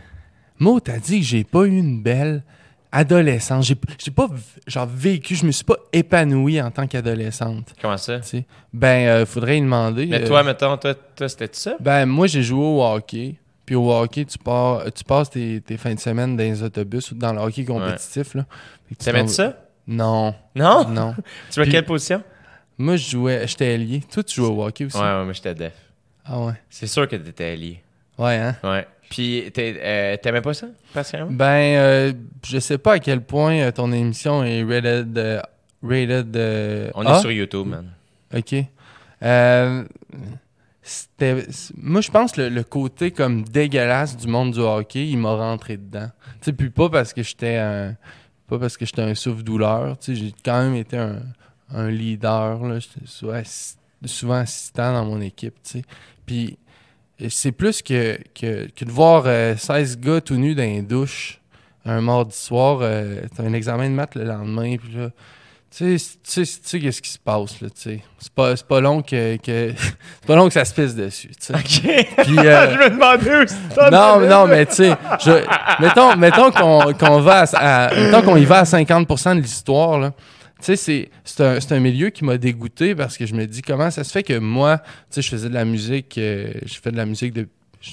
Mo, 0.59 0.81
t'as 0.81 0.99
dit 0.99 1.21
que 1.21 1.27
j'ai 1.27 1.45
pas 1.45 1.63
eu 1.65 1.77
une 1.77 2.03
belle 2.03 2.43
adolescence. 2.95 3.67
J'ai 3.67 3.77
j'ai 3.99 4.11
pas 4.11 4.29
genre 4.67 4.87
vécu, 4.87 5.35
je 5.35 5.45
me 5.45 5.51
suis 5.53 5.65
pas 5.65 5.77
épanoui 5.93 6.61
en 6.63 6.71
tant 6.71 6.87
qu'adolescente. 6.87 7.75
Comment 7.81 7.97
ça? 7.97 8.21
Ben, 8.73 9.07
euh, 9.09 9.27
faudrait 9.27 9.59
y 9.59 9.61
demander. 9.61 10.07
Mais 10.07 10.23
euh, 10.23 10.27
toi, 10.27 10.43
mettons, 10.43 10.77
toi, 10.77 10.95
toi 10.95 11.29
c'était 11.29 11.49
ça? 11.53 11.77
Ben, 11.81 12.07
moi, 12.07 12.27
j'ai 12.27 12.43
joué 12.43 12.65
au 12.65 12.83
hockey. 12.83 13.37
Puis 13.67 13.75
au 13.75 13.91
hockey, 13.93 14.25
tu, 14.27 14.39
pars, 14.39 14.85
tu 14.93 15.03
passes 15.05 15.31
tes, 15.31 15.61
tes 15.61 15.77
fins 15.79 15.95
de 15.95 16.01
semaine 16.01 16.37
dans 16.37 16.43
les 16.43 16.63
autobus 16.63 17.11
ou 17.13 17.15
dans 17.15 17.33
le 17.33 17.41
hockey 17.41 17.65
compétitif. 17.65 18.35
Là. 18.35 18.45
Fait 18.89 18.95
que 19.13 19.21
Tu 19.23 19.29
ça? 19.29 19.57
Non, 19.87 20.35
Non? 20.55 20.89
non. 20.89 21.15
Tu 21.51 21.61
Puis- 21.63 21.71
quelle 21.71 21.85
position? 21.85 22.23
Moi, 22.77 22.97
je 22.97 23.11
jouais, 23.11 23.47
j'étais 23.47 23.73
allié. 23.73 24.03
Toi, 24.13 24.23
tu 24.23 24.37
jouais 24.37 24.49
au 24.49 24.65
hockey 24.65 24.85
aussi? 24.87 24.97
Ouais, 24.97 25.03
ouais, 25.03 25.25
moi, 25.25 25.33
j'étais 25.33 25.55
def. 25.55 25.73
Ah 26.25 26.41
ouais. 26.41 26.55
C'est 26.69 26.87
sûr 26.87 27.07
que 27.09 27.17
t'étais 27.17 27.53
allié. 27.53 27.81
Ouais, 28.19 28.37
hein? 28.37 28.57
Ouais. 28.63 28.87
Puis, 29.11 29.45
euh, 29.59 30.17
t'aimais 30.17 30.41
pas 30.41 30.55
ça, 30.55 30.67
particulièrement? 30.93 31.33
Ben, 31.33 31.77
euh, 31.79 32.13
je 32.45 32.59
sais 32.59 32.79
pas 32.79 32.95
à 32.95 32.99
quel 32.99 33.21
point 33.21 33.59
euh, 33.61 33.71
ton 33.71 33.93
émission 33.93 34.43
est 34.43 34.63
rated. 34.65 35.17
euh, 35.19 35.41
rated 35.83 36.37
euh, 36.37 36.91
On 36.95 37.07
A. 37.07 37.19
est 37.19 37.21
sur 37.21 37.31
YouTube, 37.31 37.67
man. 37.69 37.91
OK. 38.35 38.55
C'était, 40.83 41.47
moi, 41.79 42.03
je 42.03 42.11
pense 42.11 42.33
que 42.33 42.43
le, 42.43 42.49
le 42.51 42.63
côté 42.63 43.11
comme 43.11 43.43
dégueulasse 43.45 44.17
du 44.19 44.27
monde 44.27 44.53
du 44.53 44.61
hockey, 44.61 45.07
il 45.09 45.17
m'a 45.17 45.35
rentré 45.35 45.79
dedans. 45.79 46.11
Tu 46.41 46.47
sais, 46.47 46.53
puis 46.53 46.69
pas 46.69 46.91
parce 46.91 47.13
que 47.15 47.23
j'étais 47.23 47.57
un. 47.57 47.97
Pas 48.49 48.59
parce 48.59 48.77
que 48.77 48.85
j'étais 48.85 49.01
un 49.01 49.15
souffle-douleur. 49.15 49.97
Tu 49.99 50.15
sais, 50.15 50.21
j'ai 50.23 50.35
quand 50.45 50.63
même 50.63 50.75
été 50.77 50.99
un, 50.99 51.21
un 51.73 51.89
leader. 51.89 52.63
Là. 52.65 52.79
J'étais 52.81 53.07
souvent, 53.07 53.41
souvent 54.05 54.35
assistant 54.35 54.93
dans 54.93 55.07
mon 55.07 55.23
équipe. 55.23 55.55
Tu 55.65 55.79
sais. 55.79 55.83
Puis 56.27 56.59
c'est 57.29 57.53
plus 57.53 57.83
que, 57.83 58.19
que, 58.39 58.69
que 58.75 58.85
de 58.85 58.91
voir 58.91 59.25
euh, 59.27 59.57
16 59.57 59.99
gars 60.01 60.21
tout 60.21 60.37
nus 60.37 60.55
dans 60.55 60.63
les 60.63 60.83
douches 60.83 61.41
un 61.87 62.01
mardi 62.01 62.37
soir. 62.37 62.79
euh, 62.83 63.21
t'as 63.37 63.43
un 63.45 63.53
examen 63.53 63.89
de 63.91 63.95
maths 63.95 64.15
le 64.15 64.25
lendemain. 64.25 64.77
Puis 64.77 64.93
là, 64.97 65.11
tu 65.77 65.99
sais, 65.99 66.05
tu 66.23 66.45
sais, 66.47 66.61
tu 66.61 66.69
sais 66.69 66.81
qu'est-ce 66.81 67.03
qui 67.03 67.11
se 67.11 67.19
passe, 67.19 67.61
là, 67.61 67.69
tu 67.69 67.81
sais. 67.81 68.01
C'est 68.19 68.33
pas, 68.33 68.57
c'est 68.57 68.67
pas 68.67 68.81
long 68.81 69.03
que, 69.03 69.37
que 69.37 69.73
c'est 69.77 70.27
pas 70.27 70.37
long 70.37 70.47
que 70.47 70.55
ça 70.55 70.65
se 70.65 70.73
pisse 70.73 70.95
dessus, 70.95 71.29
tu 71.29 71.37
sais. 71.41 71.53
OK. 71.53 72.07
Puis, 72.25 72.39
euh, 72.39 72.73
je 72.75 72.79
me 72.79 72.91
demandais 72.91 73.45
où 73.45 73.91
non, 73.91 74.19
mais 74.21 74.29
non, 74.29 74.47
mais 74.47 74.67
tu 74.67 74.75
sais, 74.75 74.97
mettons, 75.81 76.17
mettons 76.17 76.51
qu'on, 76.53 76.93
qu'on 76.95 77.21
va 77.21 77.41
à, 77.53 77.87
à- 77.89 77.95
mettons 77.95 78.23
qu'on 78.23 78.37
y 78.37 78.45
va 78.45 78.61
à 78.61 78.65
50% 78.65 79.37
de 79.37 79.41
l'histoire, 79.41 79.99
là. 79.99 80.13
Tu 80.65 80.75
sais, 80.75 80.77
c'est, 80.77 81.11
c'est 81.25 81.45
un, 81.45 81.61
c'est 81.61 81.75
un 81.75 81.81
milieu 81.81 82.09
qui 82.09 82.25
m'a 82.25 82.39
dégoûté 82.39 82.95
parce 82.95 83.19
que 83.19 83.27
je 83.27 83.35
me 83.35 83.47
dis 83.47 83.61
comment 83.61 83.91
ça 83.91 84.03
se 84.03 84.11
fait 84.11 84.23
que 84.23 84.39
moi, 84.39 84.79
tu 84.79 84.87
sais, 85.11 85.21
je 85.21 85.29
faisais 85.29 85.51
de 85.51 85.55
la 85.55 85.67
musique, 85.67 86.17
euh, 86.17 86.53
je 86.65 86.75
fais 86.83 86.91
de 86.91 86.97
la 86.97 87.05
musique 87.05 87.35
de, 87.35 87.47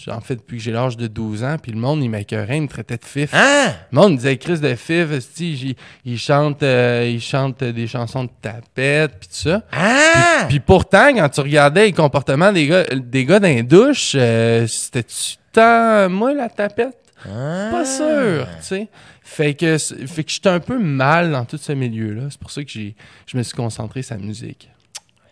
en 0.08 0.22
fait 0.22 0.38
depuis 0.38 0.56
que 0.56 0.64
j'ai 0.64 0.72
l'âge 0.72 0.96
de 0.96 1.08
12 1.08 1.44
ans, 1.44 1.58
puis 1.62 1.74
le 1.74 1.78
monde, 1.78 2.02
il 2.02 2.10
m'écœurait, 2.10 2.56
il 2.56 2.62
me 2.62 2.68
traitait 2.70 2.96
de 2.96 3.04
fif. 3.04 3.34
Hein? 3.34 3.74
Le 3.92 3.96
monde 3.98 4.16
disait 4.16 4.38
Chris 4.38 4.60
de 4.60 4.74
Fif, 4.76 5.08
il, 5.42 5.76
il 6.06 6.18
chante, 6.18 6.64
euh, 6.64 7.12
il 7.14 7.20
chante 7.20 7.62
des 7.62 7.88
chansons 7.88 8.24
de 8.24 8.30
tapette, 8.42 9.20
puis 9.20 9.28
tout 9.28 9.50
ça. 9.50 9.64
Ah! 9.74 10.46
Puis 10.48 10.62
pourtant, 10.62 11.14
quand 11.14 11.28
tu 11.28 11.42
regardais 11.42 11.88
les 11.88 11.92
comportements 11.92 12.54
des 12.54 12.68
gars, 12.68 12.86
des 12.86 13.26
gars 13.26 13.42
dans 13.42 13.50
les 13.50 13.64
douches, 13.64 14.14
euh, 14.16 14.66
c'était-tu 14.66 15.36
tant 15.52 16.10
moi 16.10 16.34
la 16.34 16.48
tapette? 16.48 16.96
Pas 17.26 17.86
sûr, 17.86 18.48
tu 18.60 18.64
sais. 18.64 18.88
Fait 19.24 19.54
que, 19.54 19.78
fait 19.78 20.24
que 20.24 20.32
j'étais 20.32 20.50
un 20.50 20.60
peu 20.60 20.78
mal 20.78 21.32
dans 21.32 21.46
tout 21.46 21.58
ce 21.58 21.72
milieu-là. 21.72 22.24
C'est 22.30 22.40
pour 22.40 22.52
ça 22.52 22.64
que 22.64 22.70
j'ai, 22.70 22.96
je 23.28 23.38
me 23.38 23.44
suis 23.44 23.56
concentré 23.56 24.02
sur 24.02 24.16
la 24.16 24.22
musique. 24.22 24.70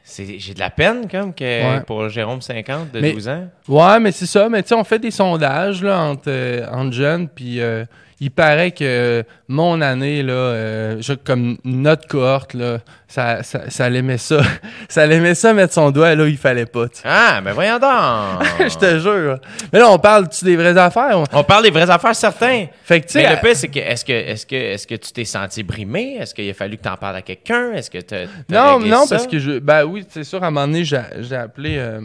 C'est- 0.04 0.40
J'ai 0.40 0.54
de 0.56 0.60
la 0.60 0.70
peine, 0.72 1.08
comme, 1.10 1.34
que 1.34 1.44
Ouais. 1.44 1.82
pour 1.82 2.10
Jérôme 2.10 2.42
50 2.42 2.92
de 2.92 3.00
Mais- 3.00 3.14
12 3.14 3.28
ans. 3.28 3.48
Ouais, 3.68 4.00
mais 4.00 4.12
c'est 4.12 4.26
ça. 4.26 4.50
Mais 4.50 4.64
tu 4.64 4.70
sais, 4.70 4.76
on 4.76 4.84
fait 4.84 4.98
des 5.00 5.12
sondages 5.12 5.84
là, 5.84 6.00
entre, 6.02 6.24
euh, 6.30 6.66
entre 6.72 6.94
jeunes, 6.94 7.28
puis 7.28 7.60
euh, 7.62 7.86
il 8.22 8.32
paraît 8.32 8.72
que 8.72 9.24
mon 9.48 9.80
année, 9.82 10.24
là, 10.24 10.34
euh, 10.34 10.98
je- 11.00 11.14
comme 11.14 11.58
notre 11.64 12.08
cohorte, 12.08 12.54
là, 12.54 12.80
ça, 13.08 13.44
ça, 13.44 13.70
ça 13.70 13.90
l'aimait 13.90 14.18
ça. 14.18 14.42
ça 14.90 15.06
l'aimait 15.06 15.36
ça 15.36 15.54
mettre 15.54 15.74
son 15.74 15.90
doigt 15.92 16.14
là 16.16 16.24
où 16.24 16.28
il 16.28 16.38
fallait 16.38 16.66
pas. 16.66 16.86
Ah, 17.06 17.40
ben 17.44 17.54
voyons 17.54 17.80
donc. 17.80 18.46
je 18.60 18.78
te 18.78 19.00
jure. 19.00 19.40
Mais 19.72 19.80
là, 19.80 19.90
on 19.90 19.98
parle-tu 20.00 20.46
des 20.46 20.56
vraies 20.58 20.78
affaires? 20.78 21.24
On? 21.34 21.44
Parle 21.44 21.64
des 21.64 21.72
vraies 21.72 21.90
affaires, 21.90 22.16
certains. 22.16 22.66
Fait 22.84 23.02
que, 23.02 23.08
tu 23.08 23.14
sais, 23.14 23.24
Mais 23.24 23.36
le 23.36 23.42
pire, 23.42 23.56
c'est 23.56 23.68
que 23.70 23.80
est-ce 23.80 24.04
que, 24.06 24.12
est-ce 24.14 24.46
que, 24.46 24.56
est-ce 24.56 24.86
que 24.86 24.96
tu 24.96 25.12
t'es 25.12 25.26
senti 25.26 25.64
brimé? 25.64 26.18
Est-ce 26.20 26.34
qu'il 26.36 26.50
a 26.50 26.54
fallu 26.54 26.78
que 26.78 26.84
tu 26.84 26.90
en 26.90 26.98
parles 26.98 27.16
à 27.16 27.22
quelqu'un? 27.22 27.72
Est-ce 27.74 27.90
que 27.90 28.00
tu 28.00 28.16
Non, 28.50 28.80
non, 28.80 29.06
parce 29.10 29.28
que 29.28 29.40
je. 29.40 29.60
Ben 29.60 29.86
oui, 29.86 30.06
c'est 30.10 30.24
sûr, 30.24 30.44
à 30.44 30.48
un 30.48 30.52
moment 30.52 30.68
donné, 30.68 30.84
j'ai 30.84 31.02
j'ai 31.22 31.36
appelé. 31.36 31.76
euh, 31.78 32.02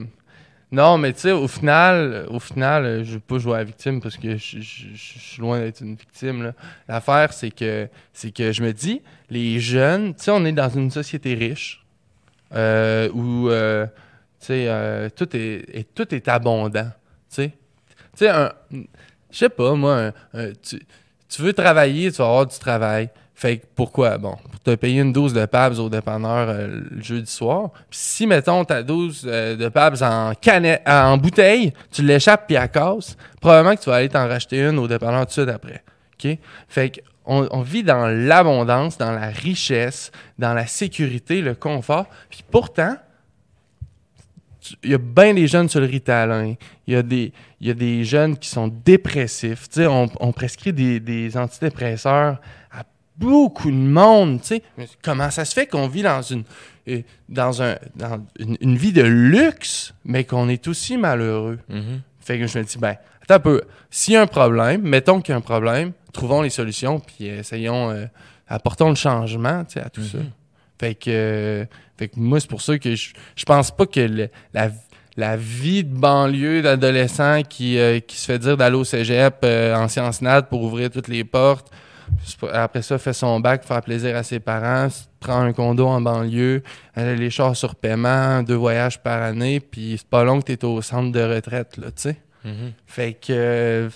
Non, 0.73 0.99
mais 0.99 1.13
tu 1.13 1.21
sais, 1.21 1.33
au 1.33 1.47
final, 1.47 2.27
au 2.31 2.41
final, 2.41 2.85
euh, 2.85 3.05
je 3.05 3.15
veux 3.15 3.21
pas 3.21 3.39
jouer 3.39 3.55
à 3.55 3.59
la 3.59 3.65
victime 3.65 4.01
parce 4.01 4.17
que 4.17 4.37
je, 4.37 4.61
suis 4.61 5.41
loin 5.41 5.61
d'être 5.61 5.81
une 5.83 5.95
victime. 5.95 6.53
L'affaire, 6.89 7.33
c'est 7.33 7.51
que, 7.51 7.89
c'est 8.13 8.33
que 8.33 8.51
je 8.53 8.63
me 8.63 8.73
dis, 8.73 9.01
les 9.31 9.61
jeunes, 9.61 10.15
tu 10.15 10.25
sais, 10.25 10.31
on 10.33 10.45
est 10.45 10.53
dans 10.53 10.69
une 10.71 10.91
société 10.91 11.35
riche 11.35 11.85
euh, 12.55 13.09
où, 13.13 13.49
euh, 13.51 13.87
tu 14.41 14.47
sais, 14.47 15.11
tout, 15.15 15.29
est, 15.37 15.95
tout 15.95 16.13
est 16.15 16.29
abondant. 16.29 16.91
Tu 17.31 17.37
sais, 17.37 17.49
tu 18.17 18.27
sais, 18.27 18.33
je 19.31 19.39
sais 19.39 19.49
pas, 19.49 19.75
moi, 19.75 20.13
un- 20.33 20.53
tu, 20.63 20.81
tu 21.29 21.43
veux 21.43 21.53
travailler, 21.53 22.11
tu 22.11 22.19
vas 22.19 22.25
avoir 22.27 22.47
du 22.47 22.59
travail. 22.59 23.11
Fait 23.35 23.59
que 23.59 23.67
pourquoi? 23.75 24.17
Bon, 24.17 24.37
pour 24.51 24.61
te 24.61 24.75
payer 24.77 25.01
une 25.01 25.13
dose 25.13 25.33
de 25.33 25.45
Pabs 25.45 25.79
au 25.79 25.89
dépanneur 25.89 26.49
euh, 26.49 26.81
le 26.91 27.03
jeudi 27.03 27.31
soir. 27.31 27.71
Puis 27.91 27.99
si, 27.99 28.27
mettons, 28.27 28.65
ta 28.65 28.83
dose 28.83 29.25
euh, 29.27 29.57
de 29.57 29.69
Pabs 29.69 30.03
en, 30.03 30.35
canette, 30.41 30.83
en 30.87 31.17
bouteille, 31.17 31.73
tu 31.91 32.03
l'échappes 32.03 32.47
puis 32.47 32.57
elle 32.57 32.71
casse, 32.71 33.17
probablement 33.41 33.75
que 33.75 33.83
tu 33.83 33.91
vas 33.91 33.97
aller 33.97 34.09
t'en 34.09 34.29
racheter 34.29 34.61
une 34.61 34.79
au 34.79 34.87
dépanneur 34.87 35.23
tout 35.23 35.27
de 35.27 35.33
suite 35.33 35.49
après. 35.49 35.83
OK? 36.15 36.39
Fait 36.69 36.91
que 36.91 37.01
on, 37.27 37.63
vit 37.63 37.83
dans 37.83 38.07
l'abondance, 38.07 38.99
dans 38.99 39.13
la 39.13 39.29
richesse, 39.29 40.13
dans 40.39 40.53
la 40.53 40.67
sécurité, 40.67 41.41
le 41.41 41.55
confort. 41.55 42.07
Puis 42.29 42.45
pourtant, 42.51 42.97
il 44.83 44.91
y 44.91 44.95
a 44.95 44.99
bien 44.99 45.35
des 45.35 45.47
jeunes 45.47 45.69
sur 45.69 45.81
le 45.81 45.87
Ritalin. 45.87 46.55
Il 46.87 46.95
y 46.95 46.97
a 46.97 47.03
des, 47.03 47.33
y 47.61 47.71
a 47.71 47.75
des 47.75 48.05
jeunes 48.05 48.37
qui 48.37 48.49
sont 48.49 48.69
dépressifs. 48.69 49.69
Tu 49.69 49.81
sais, 49.81 49.87
on, 49.87 50.07
on 50.21 50.33
prescrit 50.33 50.73
des, 50.73 51.01
des 51.01 51.37
antidépresseurs 51.37 52.41
à 52.71 52.85
beaucoup 53.17 53.71
de 53.71 53.77
monde. 53.77 54.41
Tu 54.41 54.47
sais, 54.49 54.63
comment 55.03 55.31
ça 55.31 55.45
se 55.45 55.55
fait 55.55 55.67
qu'on 55.67 55.89
vit 55.89 56.03
dans 56.03 56.23
une, 56.23 56.45
euh, 56.89 57.01
dans 57.29 57.63
un, 57.63 57.77
dans 57.97 58.25
une, 58.39 58.57
une 58.61 58.77
vie 58.77 58.93
de 58.93 59.03
luxe, 59.03 59.95
mais 60.05 60.25
qu'on 60.25 60.49
est 60.49 60.67
aussi 60.69 60.97
malheureux? 60.97 61.59
Mhm. 61.69 62.01
Fait 62.21 62.39
que 62.39 62.47
je 62.47 62.59
me 62.59 62.65
dis, 62.65 62.79
ben, 62.79 62.97
attends 63.23 63.35
un 63.35 63.41
peu. 63.41 63.63
S'il 63.91 64.15
y 64.15 64.17
a 64.17 64.23
un 64.23 64.27
problème, 64.27 64.83
mettons 64.83 65.21
qu'il 65.21 65.33
y 65.33 65.35
a 65.35 65.37
un 65.39 65.41
problème, 65.43 65.93
trouvons 66.13 66.43
les 66.43 66.51
solutions, 66.51 67.01
puis 67.01 67.27
essayons, 67.27 67.91
euh, 67.91 68.07
apportons 68.49 68.89
le 68.89 68.95
changement, 68.95 69.65
tu 69.65 69.75
sais, 69.75 69.81
à 69.81 69.91
tout 69.91 70.03
ça. 70.03 70.19
Fait 70.81 70.95
que, 70.95 71.11
euh, 71.11 71.65
fait 71.97 72.09
que 72.09 72.19
moi, 72.19 72.41
c'est 72.41 72.49
pour 72.51 72.61
ça 72.63 72.77
que 72.79 72.95
je, 72.97 73.13
je 73.37 73.45
pense 73.45 73.71
pas 73.71 73.87
que 73.87 74.01
le- 74.01 74.29
la, 74.53 74.71
la 75.17 75.37
vie 75.37 75.85
de 75.85 75.95
banlieue 75.97 76.63
d'adolescent 76.63 77.43
qui, 77.49 77.79
euh, 77.79 78.01
qui 78.01 78.17
se 78.17 78.25
fait 78.27 78.39
dire 78.41 78.57
d'aller 78.57 78.75
au 78.77 78.83
cégep 78.85 79.45
en 79.45 79.87
sciences 79.87 80.21
nat 80.21 80.43
pour 80.43 80.63
ouvrir 80.63 80.91
toutes 80.91 81.07
les 81.09 81.23
portes, 81.23 81.71
après 82.53 82.83
ça, 82.83 82.99
fait 82.99 83.13
son 83.13 83.41
bac, 83.41 83.65
faire 83.65 83.83
plaisir 83.83 84.17
à 84.17 84.23
ses 84.23 84.41
parents, 84.41 84.89
prend 85.21 85.41
un 85.41 85.53
condo 85.53 85.87
en 85.87 86.01
banlieue, 86.01 86.63
les 86.97 87.31
chars 87.31 87.57
sur 87.57 87.75
paiement, 87.75 88.43
deux 88.43 88.55
voyages 88.55 89.03
par 89.03 89.23
année, 89.23 89.61
puis 89.61 89.97
c'est 89.99 90.09
pas 90.09 90.25
long 90.25 90.41
que 90.41 90.53
t'es 90.53 90.65
au 90.65 90.83
centre 90.83 91.13
de 91.13 91.23
retraite, 91.23 91.77
là, 91.77 91.87
tu 91.89 92.03
sais. 92.03 92.17
Mhm. 92.45 92.73
Fait 92.87 93.15
que. 93.15 93.89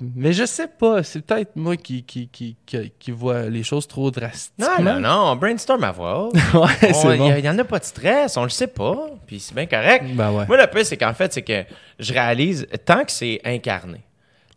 mais 0.00 0.32
je 0.32 0.46
sais 0.46 0.66
pas, 0.68 1.02
c'est 1.02 1.20
peut-être 1.20 1.54
moi 1.56 1.76
qui, 1.76 2.02
qui, 2.04 2.28
qui, 2.28 2.56
qui, 2.64 2.90
qui 2.98 3.10
vois 3.10 3.42
les 3.50 3.62
choses 3.62 3.86
trop 3.86 4.10
drastiquement. 4.10 4.66
Non, 4.80 4.94
non, 4.94 5.00
non, 5.00 5.32
on 5.32 5.36
brainstorm 5.36 5.84
à 5.84 5.92
voix 5.92 6.28
ouais, 6.54 7.12
Il 7.12 7.18
bon. 7.18 7.34
n'y 7.38 7.48
en 7.48 7.58
a 7.58 7.64
pas 7.64 7.78
de 7.78 7.84
stress, 7.84 8.36
on 8.38 8.44
le 8.44 8.48
sait 8.48 8.66
pas, 8.68 9.10
puis 9.26 9.40
c'est 9.40 9.54
bien 9.54 9.66
correct. 9.66 10.06
Ben 10.14 10.32
ouais. 10.32 10.46
Moi, 10.46 10.56
le 10.56 10.66
pire, 10.68 10.86
c'est 10.86 10.96
qu'en 10.96 11.12
fait, 11.12 11.34
c'est 11.34 11.42
que 11.42 11.64
je 11.98 12.12
réalise, 12.14 12.66
tant 12.86 13.04
que 13.04 13.12
c'est 13.12 13.40
incarné, 13.44 13.98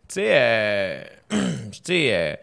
tu 0.08 0.14
sais, 0.14 0.28
euh, 0.30 1.04
tu 1.30 1.38
sais, 1.84 2.08
euh, 2.12 2.34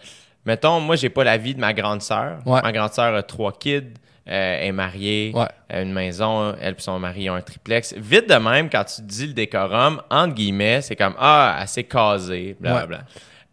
mettons, 0.46 0.80
moi, 0.80 0.96
j'ai 0.96 1.10
pas 1.10 1.24
la 1.24 1.38
vie 1.38 1.56
de 1.56 1.60
ma 1.60 1.74
grande 1.74 2.02
sœur. 2.02 2.40
Ouais. 2.46 2.62
Ma 2.62 2.72
grande 2.72 2.94
sœur 2.94 3.16
a 3.16 3.24
trois 3.24 3.52
kids, 3.54 3.94
euh, 4.30 4.62
est 4.62 4.72
mariée, 4.72 5.32
Ouais. 5.36 5.48
a 5.70 5.82
une 5.82 5.94
maison, 5.94 6.56
elle 6.62 6.74
et 6.78 6.82
son 6.82 6.98
mari 7.00 7.30
ont 7.30 7.36
un 7.36 7.42
triplex. 7.42 7.94
Vite 7.98 8.30
de 8.30 8.36
même, 8.36 8.70
quand 8.70 8.84
tu 8.86 9.02
dis 9.02 9.28
le 9.28 9.34
décorum, 9.34 10.02
entre 10.10 10.34
guillemets, 10.34 10.82
c'est 10.82 10.96
comme, 10.96 11.16
ah, 11.20 11.58
assez 11.60 11.84
casé, 11.84 12.56
blablabla. 12.60 13.00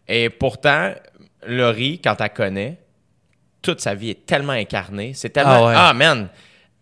Et 0.07 0.29
pourtant, 0.29 0.93
Laurie, 1.47 1.99
quand 2.03 2.15
elle 2.21 2.29
connaît, 2.31 2.77
toute 3.61 3.79
sa 3.81 3.93
vie 3.95 4.09
est 4.11 4.25
tellement 4.25 4.53
incarnée. 4.53 5.13
C'est 5.13 5.29
tellement. 5.29 5.67
Ah 5.67 5.89
Ah, 5.89 5.91
ouais. 5.91 5.97
man! 5.97 6.29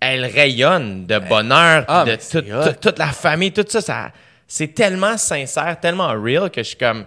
Elle 0.02 0.26
rayonne 0.26 1.06
de 1.06 1.19
bonheur, 1.19 1.84
Ah, 1.89 2.06
de 2.06 2.15
tout- 2.15 2.41
tout- 2.41 2.80
toute 2.82 2.98
la 3.00 3.08
famille, 3.08 3.52
tout 3.52 3.65
ça, 3.67 3.82
ça 3.82 4.12
c'est 4.48 4.74
tellement 4.74 5.17
sincère, 5.17 5.78
tellement 5.80 6.13
real 6.13 6.50
que 6.50 6.63
je 6.63 6.69
suis 6.69 6.78
comme 6.78 7.04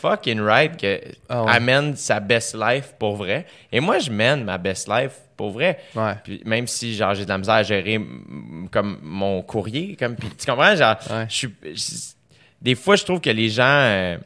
fucking 0.00 0.40
right 0.40 0.76
que 0.76 1.00
Ah 1.28 1.44
ouais. 1.44 1.52
elle 1.56 1.62
mène 1.62 1.96
sa 1.96 2.20
best 2.20 2.56
life 2.58 2.94
pour 2.98 3.16
vrai. 3.16 3.46
Et 3.72 3.80
moi, 3.80 3.98
je 3.98 4.10
mène 4.10 4.44
ma 4.44 4.58
best 4.58 4.88
life 4.88 5.12
pour 5.36 5.50
vrai. 5.50 5.78
Ouais. 5.94 6.14
Puis 6.24 6.42
même 6.44 6.66
si 6.66 6.94
genre 6.94 7.14
j'ai 7.14 7.24
de 7.24 7.28
la 7.28 7.38
misère 7.38 7.54
à 7.54 7.62
gérer 7.62 7.98
mm, 7.98 8.68
comme 8.70 8.98
mon 9.02 9.42
courrier, 9.42 9.96
comme 9.96 10.16
puis 10.16 10.28
tu 10.38 10.46
comprends, 10.46 10.74
genre 10.76 10.96
Ouais. 11.10 11.26
je 11.28 11.34
suis 11.34 11.54
je- 11.62 12.14
des 12.62 12.74
fois 12.74 12.96
je 12.96 13.04
trouve 13.04 13.20
que 13.20 13.30
les 13.30 13.48
gens 13.48 13.64
euh, 13.64 14.18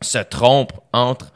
se 0.00 0.18
trompent 0.18 0.78
entre 0.92 1.32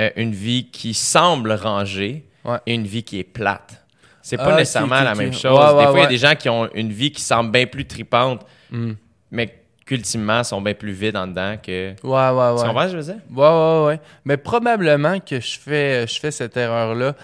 euh, 0.00 0.10
une 0.16 0.32
vie 0.32 0.70
qui 0.70 0.94
semble 0.94 1.52
rangée 1.52 2.26
et 2.66 2.74
une 2.74 2.86
vie 2.86 3.02
qui 3.04 3.18
est 3.20 3.24
plate. 3.24 3.80
C'est 4.22 4.38
Ah, 4.40 4.44
pas 4.44 4.52
ok, 4.52 4.58
nécessairement 4.58 5.00
la 5.02 5.14
même 5.14 5.32
chose. 5.32 5.58
des 5.76 5.84
fois, 5.84 5.92
il 5.96 6.00
y 6.00 6.04
a 6.04 6.06
des 6.06 6.16
gens 6.18 6.34
qui 6.34 6.48
ont 6.48 6.68
une 6.74 6.92
vie 6.92 7.10
qui 7.12 7.20
semble 7.22 7.50
bien 7.50 7.66
plus 7.66 7.86
tripante, 7.86 8.44
Mm. 8.70 8.92
mais 9.30 9.63
qu'ultimement 9.86 10.42
sont 10.44 10.60
bien 10.62 10.74
plus 10.74 10.92
vides 10.92 11.16
en 11.16 11.26
dedans 11.26 11.56
que. 11.62 11.90
Ouais, 12.02 12.10
ouais, 12.10 12.56
Tu 12.56 12.62
ouais. 12.62 12.66
comprends 12.68 12.82
ce 12.82 12.86
que 12.86 12.90
je 12.92 12.96
veux 12.96 13.02
dire? 13.14 13.22
Ouais, 13.34 13.48
ouais, 13.48 13.86
ouais. 13.86 14.00
Mais 14.24 14.36
probablement 14.36 15.20
que 15.20 15.40
je 15.40 15.58
fais, 15.58 16.06
je 16.06 16.18
fais 16.20 16.30
cette 16.30 16.56
erreur-là. 16.56 17.14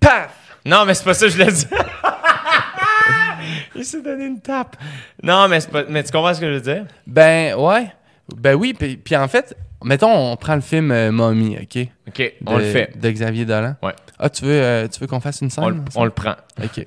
Paf! 0.00 0.58
Non, 0.64 0.84
mais 0.84 0.94
c'est 0.94 1.04
pas 1.04 1.14
ça 1.14 1.26
que 1.26 1.32
je 1.32 1.38
l'ai 1.38 1.50
dit. 1.52 1.66
Il 3.74 3.84
s'est 3.84 4.02
donné 4.02 4.26
une 4.26 4.40
tape. 4.40 4.76
Non, 5.22 5.48
mais, 5.48 5.60
c'est 5.60 5.70
pas... 5.70 5.84
mais 5.88 6.02
tu 6.04 6.12
comprends 6.12 6.34
ce 6.34 6.40
que 6.40 6.46
je 6.46 6.54
veux 6.54 6.60
dire? 6.60 6.84
Ben, 7.06 7.54
ouais. 7.56 7.92
Ben 8.36 8.54
oui, 8.54 8.74
puis, 8.74 8.96
puis 8.96 9.16
en 9.16 9.26
fait, 9.28 9.56
mettons, 9.82 10.12
on 10.32 10.36
prend 10.36 10.54
le 10.54 10.60
film 10.60 10.90
euh, 10.92 11.10
Mommy, 11.10 11.56
OK? 11.60 11.88
OK, 12.08 12.32
on 12.46 12.58
le 12.58 12.64
fait. 12.64 12.96
De 12.98 13.10
Xavier 13.10 13.44
Dolan. 13.44 13.74
Ouais. 13.82 13.94
Ah, 14.18 14.30
tu 14.30 14.44
veux, 14.44 14.52
euh, 14.62 14.86
tu 14.88 15.00
veux 15.00 15.06
qu'on 15.06 15.20
fasse 15.20 15.40
une 15.40 15.50
scène? 15.50 15.64
On, 15.64 15.68
le- 15.68 15.74
ensemble? 15.76 15.90
on 15.96 16.04
le 16.04 16.10
prend. 16.10 16.34
OK. 16.62 16.84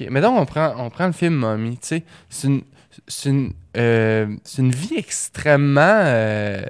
OK. 0.00 0.06
Mettons, 0.10 0.38
on 0.38 0.46
prend, 0.46 0.74
on 0.78 0.88
prend 0.88 1.06
le 1.06 1.12
film 1.12 1.34
Mommy, 1.34 1.72
tu 1.78 1.88
sais. 1.88 2.02
C'est 2.30 2.48
une, 2.48 2.62
c'est 3.06 3.28
une, 3.28 3.52
euh, 3.76 4.26
c'est 4.44 4.62
une 4.62 4.70
vie 4.72 4.96
extrêmement... 4.96 5.80
euh, 5.82 6.62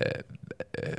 euh, 0.84 0.92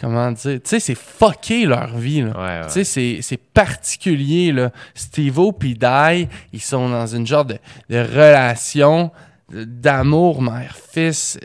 comment 0.00 0.30
dire? 0.32 0.60
Tu 0.62 0.68
sais, 0.68 0.80
c'est 0.80 0.94
fucké 0.94 1.66
leur 1.66 1.96
vie. 1.96 2.22
Ouais, 2.24 2.30
ouais. 2.32 2.60
Tu 2.66 2.72
sais, 2.72 2.84
c'est- 2.84 3.18
c'est 3.22 3.36
particulier, 3.36 4.52
là. 4.52 4.70
Steve-O 4.94 5.52
puis 5.52 5.74
Di, 5.74 6.28
ils 6.52 6.60
sont 6.60 6.88
dans 6.88 7.06
une 7.06 7.26
genre 7.26 7.44
de, 7.44 7.58
de 7.90 7.98
relation 7.98 9.10
d'amour 9.50 10.42
mère-fils. 10.42 11.38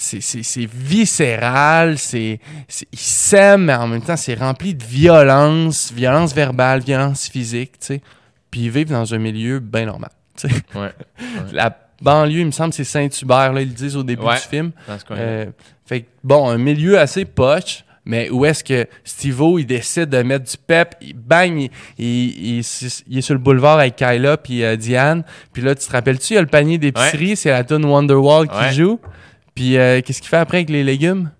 C'est- 0.00 0.20
C'est 0.20 0.44
c'est 0.44 0.64
viscéral, 0.66 1.98
c'est 1.98 2.38
c'est- 2.68 2.86
ils 2.92 2.98
s'aiment, 2.98 3.64
mais 3.64 3.74
en 3.74 3.88
même 3.88 4.02
temps, 4.02 4.16
c'est 4.16 4.34
rempli 4.34 4.74
de 4.76 4.84
violence, 4.84 5.92
violence 5.92 6.32
verbale, 6.32 6.80
violence 6.82 7.28
physique, 7.28 7.80
tu 7.80 7.86
sais. 7.86 8.02
Puis 8.50 8.60
ils 8.62 8.70
vivent 8.70 8.90
dans 8.90 9.12
un 9.12 9.18
milieu 9.18 9.58
bien 9.58 9.86
normal, 9.86 10.10
tu 10.36 10.48
sais. 10.48 10.54
Ouais. 10.76 10.92
La 11.52 11.76
banlieue, 12.00 12.40
il 12.40 12.46
me 12.46 12.50
semble, 12.50 12.72
c'est 12.72 12.84
Saint-Hubert, 12.84 13.52
là, 13.52 13.60
ils 13.62 13.68
le 13.68 13.74
disent 13.74 13.96
au 13.96 14.02
début 14.02 14.22
Ouais. 14.22 14.34
du 14.36 14.40
film. 14.42 14.70
Dans 14.86 14.98
ce 14.98 15.04
coin 15.04 15.16
Euh, 15.16 15.46
fait 15.86 16.02
que, 16.02 16.06
bon, 16.24 16.48
un 16.48 16.58
milieu 16.58 16.98
assez 16.98 17.24
poche, 17.24 17.84
mais 18.04 18.30
où 18.30 18.44
est-ce 18.46 18.64
que 18.64 18.86
Steve-O, 19.04 19.58
il 19.58 19.66
décide 19.66 20.06
de 20.10 20.22
mettre 20.22 20.50
du 20.50 20.56
pep, 20.66 20.94
il 21.02 21.14
bang, 21.14 21.58
il, 21.58 21.70
il- 21.98 22.58
il- 22.60 22.64
il 23.08 23.18
est 23.18 23.22
sur 23.22 23.34
le 23.34 23.40
boulevard 23.40 23.78
avec 23.80 23.96
Kyla 23.96 24.36
puis 24.38 24.62
euh, 24.64 24.76
Diane, 24.76 25.24
puis 25.52 25.60
là, 25.62 25.74
tu 25.74 25.86
te 25.86 25.92
rappelles-tu, 25.92 26.32
il 26.32 26.36
y 26.36 26.38
a 26.38 26.42
le 26.42 26.46
panier 26.46 26.78
d'épicerie, 26.78 27.36
c'est 27.36 27.50
la 27.50 27.64
tune 27.64 27.84
Wonderwall 27.84 28.48
qui 28.48 28.56
Ouais. 28.56 28.72
joue, 28.72 29.00
puis 29.54 29.76
euh, 29.76 30.00
qu'est-ce 30.02 30.20
qu'il 30.20 30.28
fait 30.30 30.36
après 30.38 30.58
avec 30.58 30.70
les 30.70 30.84
légumes? 30.84 31.30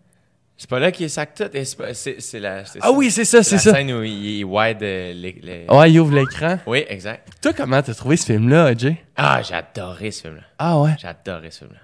C'est 0.60 0.68
pas 0.68 0.80
là 0.80 0.90
qu'il 0.90 1.08
sac 1.08 1.34
tout. 1.36 1.44
c'est 1.54 2.40
la. 2.40 2.64
c'est 2.64 2.80
Ah 2.82 2.86
ça. 2.88 2.92
oui, 2.92 3.10
c'est 3.12 3.24
ça, 3.24 3.44
c'est 3.44 3.54
la 3.54 3.60
ça. 3.60 3.72
scène 3.74 3.92
où 3.92 4.02
il, 4.02 4.38
il 4.40 4.44
wide 4.44 4.82
euh, 4.82 5.12
les. 5.14 5.38
les- 5.40 5.66
Ouais, 5.70 5.90
il 5.90 6.00
ouvre 6.00 6.14
l'écran. 6.16 6.58
Oui, 6.66 6.84
exact. 6.88 7.28
Toi, 7.40 7.52
comment 7.56 7.80
t'as 7.80 7.94
trouvé 7.94 8.16
ce 8.16 8.26
film-là, 8.26 8.74
Jay? 8.76 8.96
Ah, 9.16 9.40
j'ai 9.40 9.54
adoré 9.54 10.10
ce 10.10 10.22
film-là. 10.22 10.42
Ah 10.58 10.80
ouais? 10.80 10.96
J'ai 11.00 11.06
adoré 11.06 11.52
ce 11.52 11.58
film-là. 11.60 11.78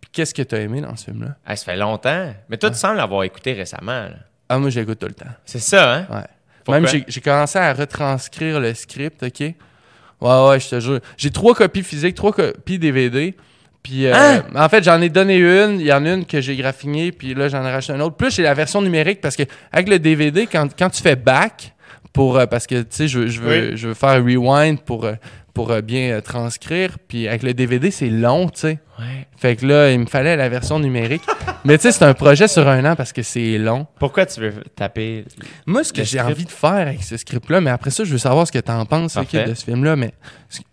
Puis 0.00 0.10
qu'est-ce 0.12 0.34
que 0.34 0.42
t'as 0.42 0.58
aimé 0.58 0.80
dans 0.80 0.96
ce 0.96 1.04
film-là? 1.04 1.36
Ah, 1.46 1.54
ça 1.54 1.64
fait 1.64 1.76
longtemps. 1.76 2.34
Mais 2.48 2.56
toi, 2.56 2.70
tu 2.70 2.76
sembles 2.76 2.96
l'avoir 2.96 3.22
écouté 3.22 3.52
récemment. 3.52 3.92
là. 4.08 4.16
Ah, 4.48 4.58
moi, 4.58 4.68
j'écoute 4.70 4.98
tout 4.98 5.06
le 5.06 5.14
temps. 5.14 5.30
C'est 5.44 5.60
ça, 5.60 5.94
hein? 5.94 6.06
Ouais. 6.10 6.26
Pourquoi? 6.64 6.80
Même, 6.80 6.88
j'ai- 6.90 7.04
j'ai 7.06 7.20
commencé 7.20 7.58
à 7.58 7.72
retranscrire 7.72 8.58
le 8.58 8.74
script, 8.74 9.22
OK? 9.22 9.40
Ouais, 9.40 10.48
ouais, 10.48 10.58
je 10.60 10.68
te 10.68 10.80
jure. 10.80 10.98
J'ai 11.16 11.30
trois 11.30 11.54
copies 11.54 11.82
physiques, 11.84 12.16
trois 12.16 12.32
copies 12.32 12.78
DVD 12.80 13.36
Puis 13.82 14.06
euh, 14.06 14.12
Hein? 14.14 14.42
en 14.54 14.68
fait, 14.68 14.84
j'en 14.84 15.00
ai 15.00 15.08
donné 15.08 15.36
une. 15.38 15.80
Il 15.80 15.86
y 15.86 15.92
en 15.92 16.04
a 16.06 16.10
une 16.12 16.24
que 16.24 16.40
j'ai 16.40 16.54
graffinée, 16.56 17.10
puis 17.12 17.34
là, 17.34 17.48
j'en 17.48 17.64
ai 17.64 17.70
racheté 17.70 17.92
une 17.92 18.02
autre. 18.02 18.16
Plus, 18.16 18.32
j'ai 18.34 18.42
la 18.42 18.54
version 18.54 18.80
numérique 18.80 19.20
parce 19.20 19.34
que 19.36 19.42
avec 19.72 19.88
le 19.88 19.98
DVD, 19.98 20.46
quand, 20.46 20.68
quand 20.78 20.90
tu 20.90 21.02
fais 21.02 21.16
back, 21.16 21.74
pour, 22.12 22.36
euh, 22.38 22.46
parce 22.46 22.66
que 22.66 22.76
tu 22.82 22.86
sais, 22.90 23.08
je, 23.08 23.20
veux- 23.20 23.26
je, 23.28 23.40
veux, 23.40 23.70
Oui. 23.70 23.76
je 23.76 23.88
veux 23.88 23.94
faire 23.94 24.22
rewind 24.22 24.80
pour, 24.82 25.04
euh, 25.06 25.14
pour 25.54 25.70
euh, 25.70 25.80
bien 25.80 26.10
euh, 26.12 26.20
transcrire. 26.20 26.98
Puis 27.08 27.28
avec 27.28 27.42
le 27.42 27.54
DVD, 27.54 27.90
c'est 27.90 28.08
long, 28.08 28.48
tu 28.48 28.60
sais. 28.60 28.78
Ouais. 28.98 29.26
Fait 29.36 29.56
que 29.56 29.66
là, 29.66 29.90
il 29.90 29.98
me 30.00 30.06
fallait 30.06 30.36
la 30.36 30.48
version 30.48 30.78
numérique. 30.78 31.22
Mais 31.64 31.76
tu 31.78 31.82
sais, 31.82 31.92
c'est 31.92 32.04
un 32.04 32.14
projet 32.14 32.48
sur 32.48 32.66
un 32.68 32.84
an 32.84 32.96
parce 32.96 33.12
que 33.12 33.22
c'est 33.22 33.58
long. 33.58 33.86
Pourquoi 33.98 34.26
tu 34.26 34.40
veux 34.40 34.52
taper 34.74 35.24
Moi, 35.66 35.84
ce 35.84 35.92
que 35.92 36.02
j'ai 36.04 36.20
envie 36.20 36.44
de 36.44 36.50
faire 36.50 36.70
avec 36.88 37.02
ce 37.04 37.16
script-là, 37.16 37.60
mais 37.60 37.70
après 37.70 37.90
ça, 37.90 38.02
je 38.02 38.10
veux 38.10 38.18
savoir 38.18 38.46
ce 38.48 38.52
que 38.52 38.58
t'en 38.58 38.84
penses 38.84 39.16
de 39.16 39.54
ce 39.54 39.64
film-là. 39.64 39.94
Mais 39.94 40.12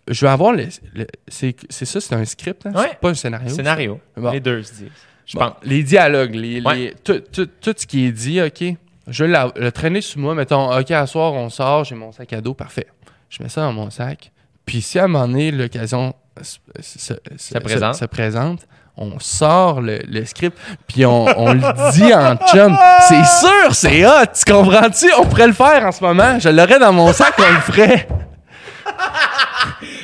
je 0.08 0.24
veux 0.26 0.30
avoir 0.30 0.52
le. 0.52 0.64
le- 0.94 1.06
c'est 1.28 1.54
ça, 1.70 2.00
c'est 2.00 2.14
un 2.14 2.24
script, 2.24 2.66
hein? 2.66 2.72
Ouais. 2.74 2.88
C'est 2.90 2.98
pas 2.98 3.10
un 3.10 3.14
scénario. 3.14 3.48
Scénario. 3.54 4.00
Bon. 4.16 4.30
Les 4.32 4.40
deux 4.40 4.62
se 4.64 4.72
disent. 4.74 4.88
Je 5.26 5.38
Bon, 5.38 5.44
pense. 5.46 5.54
Les 5.62 5.84
dialogues, 5.84 6.34
les, 6.34 6.60
Ouais. 6.60 6.76
les- 6.76 6.94
tout, 7.04 7.20
tout- 7.32 7.46
tout 7.60 7.74
ce 7.76 7.86
qui 7.86 8.06
est 8.06 8.12
dit, 8.12 8.42
OK. 8.42 8.64
Je 9.06 9.24
vais 9.24 9.32
le 9.56 9.70
traîner 9.70 10.00
sur 10.00 10.18
moi. 10.20 10.34
Mettons, 10.34 10.76
OK, 10.76 10.90
à 10.90 11.06
soir, 11.06 11.32
on 11.34 11.48
sort, 11.50 11.84
j'ai 11.84 11.94
mon 11.94 12.10
sac 12.10 12.32
à 12.32 12.40
dos, 12.40 12.54
parfait. 12.54 12.86
Je 13.28 13.42
mets 13.42 13.48
ça 13.48 13.60
dans 13.60 13.72
mon 13.72 13.90
sac. 13.90 14.32
Puis 14.70 14.82
si 14.82 15.00
à 15.00 15.04
un 15.04 15.08
moment 15.08 15.26
donné, 15.26 15.50
l'occasion 15.50 16.14
se, 16.40 16.58
se- 16.80 17.14
se- 17.36 17.58
présente. 17.58 17.96
se 17.96 18.04
présente, 18.04 18.60
on 18.96 19.18
sort 19.18 19.80
le, 19.80 19.98
le 20.06 20.24
script, 20.24 20.56
puis 20.86 21.04
on, 21.04 21.24
on 21.36 21.54
le 21.54 21.90
dit 21.92 22.14
en 22.14 22.36
chum. 22.36 22.78
C'est 23.08 23.24
sûr, 23.24 23.74
c'est 23.74 24.06
hot, 24.06 24.26
tu 24.32 24.52
comprends-tu? 24.52 25.10
On 25.18 25.26
pourrait 25.26 25.48
le 25.48 25.54
faire 25.54 25.84
en 25.84 25.90
ce 25.90 26.04
moment. 26.04 26.38
Je 26.38 26.50
l'aurais 26.50 26.78
dans 26.78 26.92
mon 26.92 27.12
sac, 27.12 27.34
on 27.36 27.52
le 27.52 27.60
ferait. 27.62 28.06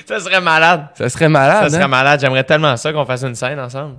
Ça 0.09 0.19
serait 0.19 0.41
malade. 0.41 0.87
Ça 0.95 1.09
serait 1.11 1.29
malade, 1.29 1.63
Ça 1.65 1.71
serait 1.71 1.85
hein? 1.85 1.89
malade. 1.89 2.19
J'aimerais 2.21 2.43
tellement 2.43 2.77
ça 2.77 2.93
qu'on 2.93 3.07
fasse 3.07 3.23
une 3.23 3.37
scène 3.37 3.61
ensemble. 3.61 3.99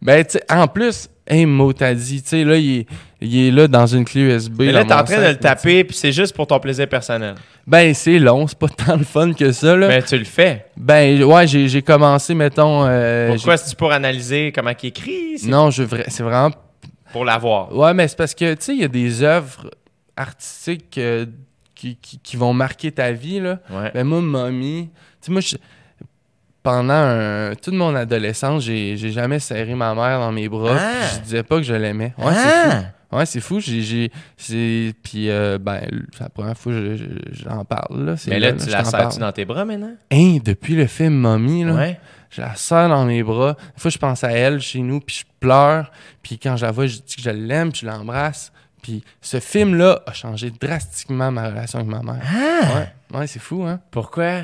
Ben, 0.00 0.24
tu 0.24 0.38
en 0.50 0.66
plus, 0.66 1.10
hey, 1.30 1.46
Mo, 1.46 1.72
t'as 1.72 1.94
dit, 1.94 2.20
tu 2.22 2.28
sais, 2.28 2.44
là, 2.44 2.56
il 2.56 2.80
est, 2.80 2.86
il 3.20 3.46
est 3.46 3.50
là 3.50 3.68
dans 3.68 3.86
une 3.86 4.04
clé 4.04 4.22
USB. 4.22 4.60
Mais 4.62 4.72
là, 4.72 4.84
t'es 4.84 4.92
en 4.92 5.04
train 5.04 5.22
de 5.22 5.28
le 5.28 5.36
taper, 5.36 5.84
puis 5.84 5.96
c'est 5.96 6.12
juste 6.12 6.34
pour 6.34 6.46
ton 6.46 6.58
plaisir 6.60 6.88
personnel. 6.88 7.34
Ben, 7.66 7.94
c'est 7.94 8.18
long, 8.18 8.46
c'est 8.46 8.58
pas 8.58 8.68
tant 8.86 8.96
le 8.96 9.04
fun 9.04 9.32
que 9.32 9.52
ça, 9.52 9.76
là. 9.76 9.88
Mais 9.88 10.02
tu 10.02 10.18
le 10.18 10.24
fais. 10.24 10.66
Ben, 10.76 11.22
ouais, 11.22 11.46
j'ai 11.46 11.82
commencé, 11.82 12.34
mettons. 12.34 12.84
euh, 12.86 13.32
Pourquoi? 13.34 13.56
C'est-tu 13.56 13.76
pour 13.76 13.92
analyser 13.92 14.52
comment 14.54 14.72
il 14.82 14.86
écrit? 14.88 15.38
C'est 15.38 15.48
Non, 15.48 15.70
je 15.70 15.84
c'est 16.08 16.22
vraiment. 16.22 16.50
pour 17.12 17.24
l'avoir. 17.24 17.74
Ouais, 17.76 17.94
mais 17.94 18.08
c'est 18.08 18.16
parce 18.18 18.34
que, 18.34 18.54
tu 18.54 18.62
sais, 18.62 18.74
il 18.74 18.80
y 18.80 18.84
a 18.84 18.88
des 18.88 19.22
œuvres 19.22 19.70
artistiques 20.16 20.98
euh, 20.98 21.26
qui, 21.74 21.96
qui, 21.96 22.18
qui 22.18 22.36
vont 22.36 22.52
marquer 22.52 22.90
ta 22.92 23.12
vie, 23.12 23.40
là. 23.40 23.58
Ouais. 23.70 23.90
Ben, 23.94 24.04
moi, 24.04 24.20
Mommy, 24.20 24.88
tu 24.92 25.26
sais, 25.26 25.32
moi, 25.32 25.40
je- 25.40 25.56
pendant 26.62 26.92
un- 26.94 27.54
toute 27.54 27.74
mon 27.74 27.94
adolescence, 27.94 28.64
j'ai 28.64 28.96
j'ai 28.96 29.12
jamais 29.12 29.38
serré 29.38 29.74
ma 29.74 29.94
mère 29.94 30.18
dans 30.20 30.32
mes 30.32 30.48
bras. 30.48 30.76
Ah! 30.78 31.06
Je 31.16 31.20
disais 31.20 31.42
pas 31.42 31.56
que 31.56 31.62
je 31.62 31.74
l'aimais. 31.74 32.12
Ouais, 32.18 32.32
c'est 32.34 32.52
Ah! 32.66 32.70
fou. 32.70 33.16
Ouais, 33.16 33.26
c'est 33.26 33.40
fou. 33.40 33.58
J'ai, 33.58 34.92
puis, 35.02 35.30
euh, 35.30 35.58
ben, 35.60 35.80
c'est 36.12 36.20
la 36.22 36.28
première 36.28 36.56
fois 36.56 36.72
que 36.72 36.96
je- 36.96 37.02
je- 37.04 37.42
j'en 37.44 37.64
parle, 37.64 38.04
là. 38.04 38.16
C'est 38.16 38.30
Mais 38.30 38.38
là, 38.38 38.52
tu 38.52 38.68
la 38.70 38.84
parle. 38.84 39.18
dans 39.18 39.32
tes 39.32 39.44
bras 39.44 39.64
maintenant? 39.64 39.94
Hein, 40.12 40.38
depuis 40.44 40.76
le 40.76 40.86
film 40.86 41.14
Mommy, 41.14 41.64
là, 41.64 41.72
Ouais. 41.74 42.00
je 42.30 42.40
la 42.40 42.54
serre 42.54 42.88
dans 42.88 43.04
mes 43.04 43.24
bras. 43.24 43.54
Des 43.74 43.80
fois, 43.80 43.90
je 43.90 43.98
pense 43.98 44.22
à 44.22 44.30
elle 44.30 44.60
chez 44.60 44.78
nous, 44.78 45.00
puis 45.00 45.16
je 45.16 45.24
pleure. 45.40 45.90
Puis 46.22 46.38
quand 46.38 46.56
je 46.56 46.64
la 46.64 46.70
vois, 46.70 46.86
je 46.86 46.98
dis 46.98 47.16
que 47.16 47.22
je 47.22 47.30
l'aime, 47.30 47.72
puis 47.72 47.80
je 47.82 47.86
l'embrasse. 47.86 48.52
Puis 48.80 49.02
ce 49.20 49.40
film-là 49.40 50.02
a 50.06 50.12
changé 50.12 50.52
drastiquement 50.58 51.32
ma 51.32 51.48
relation 51.48 51.80
avec 51.80 51.90
ma 51.90 52.02
mère. 52.02 52.22
Ouais, 53.12 53.18
ouais 53.18 53.26
c'est 53.26 53.40
fou, 53.40 53.64
hein? 53.64 53.80
Pourquoi? 53.90 54.42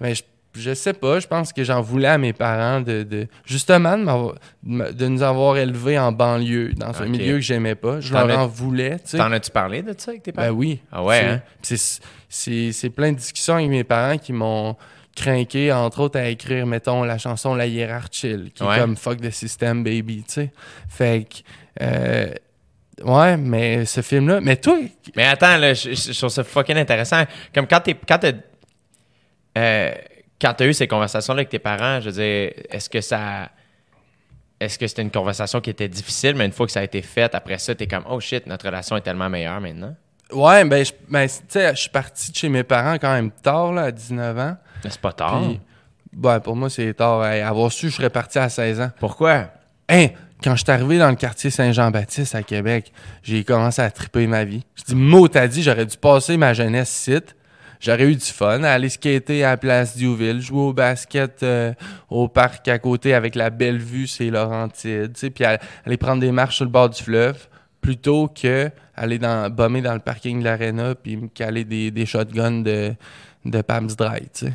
Mais 0.00 0.14
je, 0.14 0.22
je 0.58 0.74
sais 0.74 0.92
pas, 0.92 1.20
je 1.20 1.26
pense 1.26 1.52
que 1.52 1.62
j'en 1.64 1.80
voulais 1.80 2.08
à 2.08 2.18
mes 2.18 2.32
parents 2.32 2.80
de, 2.80 3.02
de- 3.02 3.26
justement 3.44 3.96
de, 3.98 5.06
nous 5.08 5.22
avoir 5.22 5.56
élevés 5.56 5.98
en 5.98 6.12
banlieue, 6.12 6.72
dans 6.74 7.00
un 7.02 7.06
milieu 7.06 7.34
que 7.34 7.40
j'aimais 7.40 7.74
pas. 7.74 8.00
Je 8.00 8.12
leur 8.12 8.38
en 8.38 8.46
voulais, 8.46 8.96
tu 8.98 9.10
sais. 9.10 9.18
T'en 9.18 9.32
as-tu 9.32 9.50
parlé 9.50 9.82
de 9.82 9.94
ça 9.96 10.10
avec 10.12 10.22
tes 10.22 10.32
Ben 10.32 10.42
parents? 10.46 10.56
oui. 10.56 10.80
Ah 10.92 11.02
ouais, 11.04 11.40
C'est- 11.62 12.00
hein? 12.28 12.70
C'est, 12.72 12.90
plein 12.90 13.12
de 13.12 13.16
discussions 13.18 13.54
avec 13.54 13.68
mes 13.68 13.84
parents 13.84 14.18
qui 14.18 14.32
m'ont 14.32 14.76
craqué, 15.14 15.72
entre 15.72 16.00
autres, 16.00 16.18
à 16.18 16.28
écrire, 16.28 16.66
mettons, 16.66 17.02
la 17.04 17.16
chanson 17.18 17.54
La 17.54 17.66
Hiérarchie, 17.66 18.52
qui 18.54 18.62
Ouais. 18.62 18.76
est 18.76 18.80
comme 18.80 18.96
Fuck 18.96 19.20
the 19.20 19.30
System, 19.30 19.82
baby, 19.82 20.18
tu 20.26 20.34
sais. 20.34 20.52
Fait 20.88 21.24
que, 21.28 21.36
euh, 21.82 22.30
ouais, 23.02 23.36
mais 23.38 23.86
ce 23.86 24.02
film-là, 24.02 24.40
mais 24.42 24.56
toi, 24.56 24.76
Mais 25.16 25.24
attends, 25.24 25.56
là, 25.56 25.72
je, 25.72 25.90
je- 25.94 26.12
je 26.12 26.18
trouve 26.18 26.28
ça 26.30 26.44
fucking 26.44 26.76
intéressant. 26.76 27.22
Comme 27.54 27.66
quand 27.66 27.80
t'es. 27.80 27.94
Quand 28.06 28.18
t'as. 28.18 28.32
euh, 29.56 29.94
quand 30.40 30.54
t'as 30.54 30.66
eu 30.66 30.74
ces 30.74 30.86
conversations-là 30.86 31.40
avec 31.40 31.48
tes 31.48 31.58
parents, 31.58 32.00
je 32.00 32.10
veux 32.10 32.12
dire, 32.12 32.52
est-ce 32.70 32.90
que 32.90 33.00
ça. 33.00 33.50
Est-ce 34.58 34.78
que 34.78 34.86
c'était 34.86 35.02
une 35.02 35.10
conversation 35.10 35.60
qui 35.60 35.68
était 35.68 35.88
difficile, 35.88 36.34
mais 36.34 36.46
une 36.46 36.52
fois 36.52 36.64
que 36.64 36.72
ça 36.72 36.80
a 36.80 36.82
été 36.82 37.02
fait, 37.02 37.34
après 37.34 37.58
ça, 37.58 37.74
t'es 37.74 37.86
comme, 37.86 38.04
oh 38.08 38.20
shit, 38.20 38.46
notre 38.46 38.64
relation 38.64 38.96
est 38.96 39.02
tellement 39.02 39.28
meilleure 39.28 39.60
maintenant? 39.60 39.94
ouais, 40.32 40.64
ben, 40.64 40.84
je, 40.84 40.92
ben, 41.08 41.28
tu 41.28 41.34
sais, 41.48 41.74
je 41.74 41.80
suis 41.80 41.90
parti 41.90 42.30
de 42.30 42.36
chez 42.36 42.48
mes 42.48 42.64
parents 42.64 42.94
quand 42.94 43.12
même 43.12 43.30
tard, 43.30 43.72
là, 43.72 43.82
à 43.82 43.92
19 43.92 44.38
ans. 44.38 44.56
Mais 44.84 44.90
c'est 44.90 45.00
pas 45.00 45.12
tard. 45.12 45.42
Puis, 45.42 45.60
ben, 46.12 46.40
pour 46.40 46.56
moi, 46.56 46.70
c'est 46.70 46.94
tard. 46.94 47.24
Hey, 47.24 47.42
avoir 47.42 47.70
su, 47.70 47.90
je 47.90 47.96
serais 47.96 48.10
parti 48.10 48.38
à 48.38 48.48
16 48.48 48.80
ans. 48.80 48.90
Pourquoi? 48.98 49.50
Hein, 49.88 50.08
quand 50.42 50.56
je 50.56 50.64
suis 50.64 50.70
arrivé 50.70 50.98
dans 50.98 51.08
le 51.08 51.16
quartier 51.16 51.50
Saint-Jean-Baptiste 51.50 52.34
à 52.34 52.42
Québec, 52.42 52.92
j'ai 53.22 53.44
commencé 53.44 53.80
à 53.82 53.90
triper 53.90 54.26
ma 54.26 54.44
vie. 54.44 54.64
Je 54.74 54.84
dis, 54.84 54.94
mot, 54.94 55.28
t'as 55.28 55.46
dit, 55.46 55.62
j'aurais 55.62 55.86
dû 55.86 55.96
passer 55.96 56.36
ma 56.36 56.54
jeunesse 56.54 56.90
site. 56.90 57.35
J'aurais 57.86 58.10
eu 58.10 58.16
du 58.16 58.24
fun, 58.24 58.64
aller 58.64 58.88
skater 58.88 59.44
à 59.44 59.50
la 59.50 59.56
place 59.56 59.96
Diouville, 59.96 60.40
jouer 60.40 60.60
au 60.60 60.72
basket 60.72 61.44
euh, 61.44 61.72
au 62.10 62.26
parc 62.26 62.66
à 62.66 62.80
côté 62.80 63.14
avec 63.14 63.36
la 63.36 63.48
belle 63.48 63.78
vue, 63.78 64.08
c'est 64.08 64.28
Laurentide, 64.28 65.12
puis 65.32 65.44
aller 65.44 65.96
prendre 65.96 66.20
des 66.20 66.32
marches 66.32 66.56
sur 66.56 66.64
le 66.64 66.72
bord 66.72 66.90
du 66.90 67.00
fleuve, 67.00 67.46
plutôt 67.80 68.26
que 68.26 68.72
aller 68.96 69.20
dans, 69.20 69.48
bomber 69.50 69.82
dans 69.82 69.94
le 69.94 70.00
parking 70.00 70.40
de 70.40 70.44
l'aréna 70.44 70.96
puis 70.96 71.16
me 71.16 71.28
caler 71.28 71.62
des, 71.62 71.92
des 71.92 72.06
shotguns 72.06 72.62
de, 72.62 72.92
de 73.44 73.62
Pams 73.62 73.86
Dry, 73.96 74.22
tu 74.34 74.46
sais. 74.46 74.52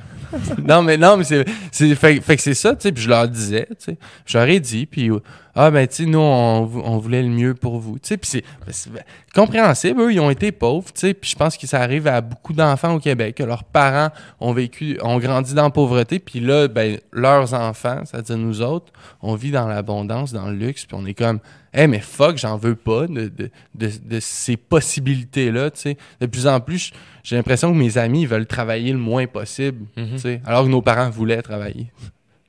non, 0.68 0.82
mais 0.82 0.98
non, 0.98 1.16
mais 1.16 1.24
c'est, 1.24 1.46
c'est 1.72 1.96
fait, 1.96 2.20
fait 2.20 2.36
que 2.36 2.42
c'est 2.42 2.54
ça, 2.54 2.76
tu 2.76 2.82
sais, 2.82 2.92
puis 2.92 3.04
je 3.04 3.10
leur 3.10 3.30
disais, 3.30 3.66
tu 3.70 3.76
sais. 3.78 3.98
Je 4.26 4.38
leur 4.38 4.48
ai 4.50 4.60
dit, 4.60 4.86
puis 4.86 5.10
ah, 5.56 5.70
ben, 5.72 5.88
tu 5.88 5.96
sais, 5.96 6.06
nous, 6.06 6.20
on, 6.20 6.70
on 6.84 6.98
voulait 6.98 7.22
le 7.24 7.30
mieux 7.30 7.54
pour 7.54 7.80
vous, 7.80 8.00
tu 8.00 8.08
sais, 8.10 8.18
puis 8.18 8.30
c'est, 8.72 8.90
ben, 8.92 9.04
compréhensible, 9.36 10.02
eux, 10.02 10.14
ils 10.14 10.20
ont 10.20 10.30
été 10.30 10.52
pauvres, 10.52 10.92
tu 10.94 11.00
sais, 11.02 11.14
puis 11.14 11.30
je 11.30 11.36
pense 11.36 11.58
que 11.58 11.68
ça 11.68 11.82
arrive 11.82 12.08
à 12.08 12.22
beaucoup 12.22 12.54
d'enfants 12.54 12.94
au 12.96 13.00
Québec, 13.00 13.36
que 13.36 13.44
leurs 13.44 13.64
parents 13.64 14.10
ont 14.40 14.54
vécu, 14.54 14.98
ont 15.02 15.18
grandi 15.20 15.54
dans 15.54 15.64
la 15.64 15.70
pauvreté, 15.70 16.20
puis 16.20 16.40
là, 16.40 16.68
ben, 16.68 17.00
leurs 17.12 17.54
enfants, 17.54 18.02
c'est-à-dire 18.06 18.38
nous 18.38 18.62
autres, 18.62 18.92
on 19.22 19.36
vit 19.36 19.52
dans 19.52 19.68
l'abondance, 19.68 20.32
dans 20.34 20.48
le 20.48 20.56
luxe, 20.56 20.86
puis 20.86 20.96
on 21.00 21.06
est 21.06 21.14
comme, 21.14 21.40
eh, 21.74 21.88
mais 21.88 22.00
fuck, 22.00 22.38
j'en 22.38 22.58
veux 22.58 22.76
pas 22.76 23.08
de, 23.08 23.30
de, 23.30 23.50
de, 23.76 23.90
de 24.04 24.20
ces 24.20 24.58
possibilités-là, 24.58 25.72
tu 25.72 25.80
sais. 25.80 25.98
De 26.20 26.26
plus 26.26 26.46
en 26.48 26.60
plus, 26.60 26.92
j'ai 27.24 27.38
l'impression 27.38 27.72
que 27.72 27.78
mes 27.78 27.98
amis 27.98 28.24
ils 28.24 28.28
veulent 28.28 28.46
travailler 28.46 28.92
le 28.92 28.98
moins 29.00 29.26
possible, 29.28 29.86
Mhm. 29.96 30.10
tu 30.14 30.20
sais, 30.20 30.42
alors 30.46 30.64
que 30.66 30.70
nos 30.70 30.82
parents 30.82 31.10
voulaient 31.10 31.42
travailler. 31.42 31.92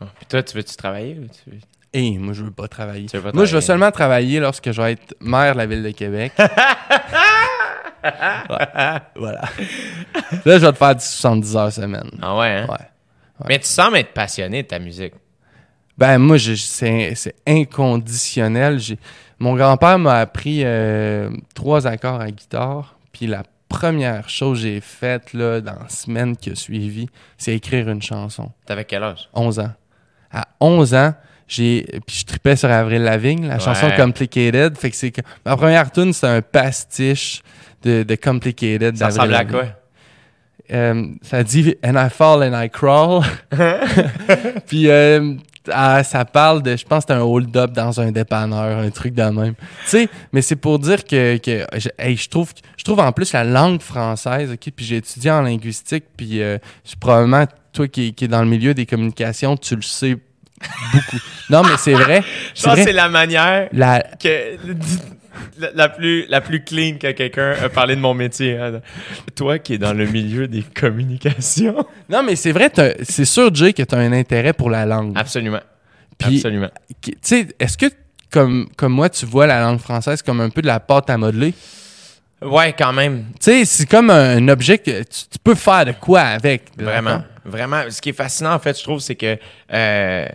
Ah, 0.00 0.06
Puis 0.16 0.26
toi, 0.28 0.42
tu 0.44 0.56
veux-tu 0.56 0.76
travailler? 0.76 1.18
ou 1.18 1.24
tu 1.26 1.50
veux- 1.50 1.58
Et 1.92 2.18
moi, 2.18 2.34
je 2.34 2.44
veux 2.44 2.50
pas 2.50 2.68
travailler. 2.68 3.06
Veux 3.12 3.20
pas 3.20 3.32
moi, 3.32 3.44
je 3.44 3.56
vais 3.56 3.60
travailler? 3.60 3.66
seulement 3.66 3.90
travailler 3.90 4.40
lorsque 4.40 4.70
je 4.72 4.80
vais 4.82 4.92
être 4.92 5.14
maire 5.20 5.54
de 5.54 5.58
la 5.58 5.66
ville 5.66 5.82
de 5.82 5.90
Québec. 5.90 6.32
Ouais. 8.04 9.00
Voilà. 9.16 9.40
Là, 9.40 10.58
je 10.58 10.64
vais 10.66 10.72
te 10.72 10.78
faire 10.78 10.94
du 10.94 11.04
70 11.04 11.56
heures 11.56 11.72
semaine. 11.72 12.08
Ah 12.22 12.36
ouais, 12.38 12.48
hein? 12.48 12.66
Ouais. 12.68 12.86
Mais 13.48 13.58
tu 13.58 13.66
sembles 13.66 13.96
être 13.96 14.12
passionné 14.14 14.62
de 14.62 14.68
ta 14.68 14.78
musique. 14.78 15.14
Ben, 15.98 16.16
moi, 16.18 16.36
je- 16.36 16.54
c'est 16.54 17.14
c'est 17.16 17.34
inconditionnel. 17.46 18.78
J'ai- 18.78 18.98
Mon 19.40 19.54
grand-père 19.56 19.98
m'a 19.98 20.18
appris 20.20 20.62
euh, 20.64 21.28
trois 21.54 21.86
accords 21.86 22.20
à 22.20 22.30
guitare. 22.30 22.96
Puis 23.12 23.26
la 23.26 23.42
première 23.68 24.28
chose 24.28 24.58
que 24.58 24.62
j'ai 24.62 24.80
faite 24.80 25.32
là, 25.32 25.60
dans 25.60 25.74
la 25.80 25.88
semaine 25.88 26.36
qui 26.36 26.50
a 26.50 26.54
suivi, 26.54 27.08
c'est 27.36 27.54
écrire 27.54 27.88
une 27.88 28.02
chanson. 28.02 28.50
T'avais 28.64 28.84
quel 28.84 29.02
âge? 29.02 29.28
11 29.34 29.58
ans. 29.60 29.72
À 30.32 30.46
11 30.60 30.94
ans, 30.94 31.14
j'ai 31.48 31.86
puis 32.06 32.18
je 32.20 32.24
tripais 32.26 32.54
sur 32.56 32.70
Avril 32.70 33.02
Lavigne, 33.02 33.46
la 33.48 33.54
Ouais. 33.54 33.60
chanson 33.60 33.90
Complicated. 33.96 34.76
Fait 34.76 34.90
que 34.90 34.96
c'est 34.96 35.10
que 35.10 35.22
ma 35.44 35.56
première 35.56 35.90
tune, 35.90 36.12
c'est 36.12 36.26
un 36.26 36.42
pastiche 36.42 37.42
de, 37.82 38.02
de 38.02 38.14
Complicated. 38.14 38.96
Ça 38.96 39.06
ressemble 39.06 39.34
à 39.34 39.44
quoi? 39.44 39.64
Euh, 40.70 41.06
ça 41.22 41.42
dit 41.42 41.74
And 41.82 41.94
I 41.94 42.10
fall 42.10 42.42
and 42.42 42.62
I 42.62 42.68
crawl. 42.68 43.24
Puis 44.66 44.90
euh, 44.90 45.34
ah, 45.72 46.02
ça 46.04 46.24
parle 46.24 46.62
de, 46.62 46.76
je 46.76 46.84
pense 46.84 47.04
c'est 47.06 47.14
un 47.14 47.20
hold-up 47.20 47.72
dans 47.72 48.00
un 48.00 48.10
dépanneur, 48.12 48.78
un 48.78 48.90
truc 48.90 49.14
de 49.14 49.22
même. 49.22 49.54
Tu 49.54 49.64
sais, 49.86 50.08
mais 50.32 50.42
c'est 50.42 50.56
pour 50.56 50.78
dire 50.78 51.04
que, 51.04 51.36
que 51.38 51.64
je, 51.78 51.88
hey, 51.98 52.16
je 52.16 52.28
trouve, 52.28 52.52
je 52.76 52.84
trouve 52.84 53.00
en 53.00 53.12
plus 53.12 53.32
la 53.32 53.44
langue 53.44 53.80
française, 53.80 54.50
ok, 54.52 54.72
puis 54.74 54.84
j'ai 54.84 54.96
étudié 54.96 55.30
en 55.30 55.42
linguistique, 55.42 56.04
puis 56.16 56.42
euh, 56.42 56.58
c'est 56.84 56.98
probablement 56.98 57.44
toi 57.72 57.88
qui, 57.88 58.14
qui 58.14 58.24
est 58.24 58.28
dans 58.28 58.42
le 58.42 58.48
milieu 58.48 58.74
des 58.74 58.86
communications, 58.86 59.56
tu 59.56 59.76
le 59.76 59.82
sais 59.82 60.16
beaucoup. 60.92 61.16
non, 61.50 61.62
mais 61.62 61.76
c'est 61.78 61.92
vrai. 61.94 62.22
Je 62.54 62.60
C'est 62.60 62.68
pense 62.68 62.76
que 62.78 62.84
c'est 62.84 62.92
la 62.92 63.08
manière 63.08 63.68
La, 63.72 64.00
que. 64.20 64.56
la, 65.58 65.70
la 65.74 65.88
plus, 65.88 66.26
la 66.28 66.40
plus 66.40 66.64
clean 66.64 66.96
que 67.00 67.10
quelqu'un 67.12 67.54
a 67.62 67.68
parlé 67.68 67.94
de 67.96 68.00
mon 68.00 68.14
métier. 68.14 68.56
hein. 68.58 68.80
Toi 69.36 69.58
qui 69.58 69.74
es 69.74 69.78
dans 69.78 69.92
le 69.92 70.06
milieu 70.06 70.48
des 70.48 70.62
communications. 70.62 71.84
Non, 72.08 72.22
mais 72.22 72.36
c'est 72.36 72.52
vrai, 72.52 72.70
c'est 73.02 73.24
sûr, 73.26 73.54
Jay, 73.54 73.72
que 73.72 73.82
tu 73.82 73.94
as 73.94 73.98
un 73.98 74.12
intérêt 74.12 74.52
pour 74.54 74.70
la 74.70 74.86
langue. 74.86 75.12
Absolument. 75.16 75.60
Puis, 76.16 76.36
Absolument. 76.36 76.70
tu 77.02 77.12
sais, 77.22 77.46
est-ce 77.60 77.76
que, 77.78 77.86
comme, 78.30 78.68
comme 78.76 78.92
moi, 78.92 79.08
tu 79.10 79.24
vois 79.26 79.46
la 79.46 79.60
langue 79.60 79.78
française 79.78 80.22
comme 80.22 80.40
un 80.40 80.50
peu 80.50 80.62
de 80.62 80.66
la 80.66 80.80
pâte 80.80 81.10
à 81.10 81.16
modeler? 81.18 81.54
Ouais, 82.42 82.72
quand 82.72 82.92
même. 82.92 83.24
Tu 83.40 83.50
sais, 83.50 83.64
c'est 83.64 83.86
comme 83.86 84.10
un, 84.10 84.46
objet 84.48 84.78
que 84.78 85.02
tu, 85.02 85.26
tu 85.32 85.38
peux 85.42 85.54
faire 85.56 85.84
de 85.86 85.92
quoi 85.92 86.20
avec. 86.20 86.62
Vraiment. 86.78 87.22
Vraiment. 87.44 87.82
Ce 87.90 88.00
qui 88.00 88.10
est 88.10 88.12
fascinant, 88.14 88.52
en 88.54 88.58
fait, 88.58 88.78
je 88.78 88.84
trouve, 88.84 89.00
c'est 89.00 89.16
que 89.16 89.36
euh, 89.72 90.26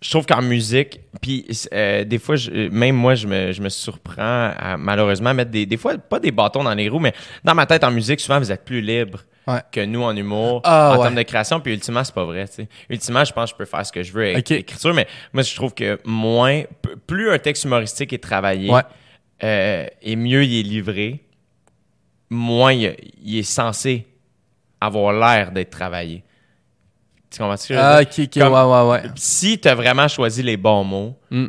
je 0.00 0.10
trouve 0.10 0.26
qu'en 0.26 0.42
musique, 0.42 1.00
puis 1.20 1.44
euh, 1.72 2.04
des 2.04 2.18
fois, 2.18 2.36
je- 2.36 2.68
même 2.68 2.94
moi, 2.94 3.14
je 3.16 3.26
me, 3.26 3.50
je 3.52 3.60
me 3.62 3.68
surprends 3.68 4.52
à 4.56 4.76
malheureusement 4.78 5.34
mettre 5.34 5.50
des, 5.50 5.66
des 5.66 5.76
fois, 5.76 5.96
pas 5.98 6.20
des 6.20 6.30
bâtons 6.30 6.62
dans 6.62 6.74
les 6.74 6.88
roues, 6.88 7.00
mais 7.00 7.12
dans 7.44 7.54
ma 7.54 7.66
tête, 7.66 7.82
en 7.82 7.90
musique, 7.90 8.20
souvent, 8.20 8.38
vous 8.38 8.52
êtes 8.52 8.64
plus 8.64 8.80
libre 8.80 9.20
Ouais. 9.46 9.60
que 9.72 9.80
nous 9.84 10.02
en 10.02 10.14
humour, 10.14 10.60
Ah, 10.64 10.90
en 10.92 10.96
ouais. 10.98 11.02
termes 11.02 11.14
de 11.16 11.22
création, 11.22 11.58
puis 11.60 11.72
ultimement, 11.72 12.04
c'est 12.04 12.14
pas 12.14 12.24
vrai. 12.24 12.46
tu 12.46 12.54
sais. 12.56 12.68
Ultimement, 12.90 13.24
je 13.24 13.32
pense 13.32 13.50
que 13.50 13.56
je 13.56 13.58
peux 13.58 13.64
faire 13.64 13.84
ce 13.84 13.90
que 13.90 14.02
je 14.02 14.12
veux 14.12 14.26
avec 14.28 14.48
l'écriture, 14.48 14.94
mais 14.94 15.06
moi, 15.32 15.42
je 15.42 15.54
trouve 15.56 15.74
que 15.74 15.98
moins, 16.04 16.62
plus 17.06 17.30
un 17.30 17.38
texte 17.38 17.64
humoristique 17.64 18.12
est 18.12 18.22
travaillé, 18.22 18.70
Ouais. 18.70 18.82
euh, 19.42 19.86
et 20.02 20.14
mieux 20.14 20.44
il 20.44 20.60
est 20.60 20.62
livré, 20.62 21.24
moins 22.30 22.72
il, 22.72 22.96
il 23.22 23.38
est 23.38 23.42
censé 23.42 24.06
avoir 24.80 25.12
l'air 25.12 25.50
d'être 25.52 25.70
travaillé. 25.70 26.22
Tu 27.30 27.38
comprends 27.38 27.56
ce 27.56 27.68
que 27.68 27.74
je 27.74 27.78
veux 27.78 27.84
Ah, 27.84 28.04
dire? 28.04 28.12
ok, 28.12 28.24
ok, 28.24 28.42
Comme- 28.42 28.52
ouais, 28.52 28.62
ouais, 28.62 29.02
ouais. 29.04 29.10
Si 29.16 29.58
tu 29.60 29.68
as 29.68 29.74
vraiment 29.74 30.08
choisi 30.08 30.42
les 30.42 30.56
bons 30.56 30.84
mots, 30.84 31.16
Mm. 31.30 31.46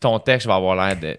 ton 0.00 0.18
texte 0.18 0.46
va 0.46 0.56
avoir 0.56 0.76
l'air 0.76 0.98
de. 0.98 1.16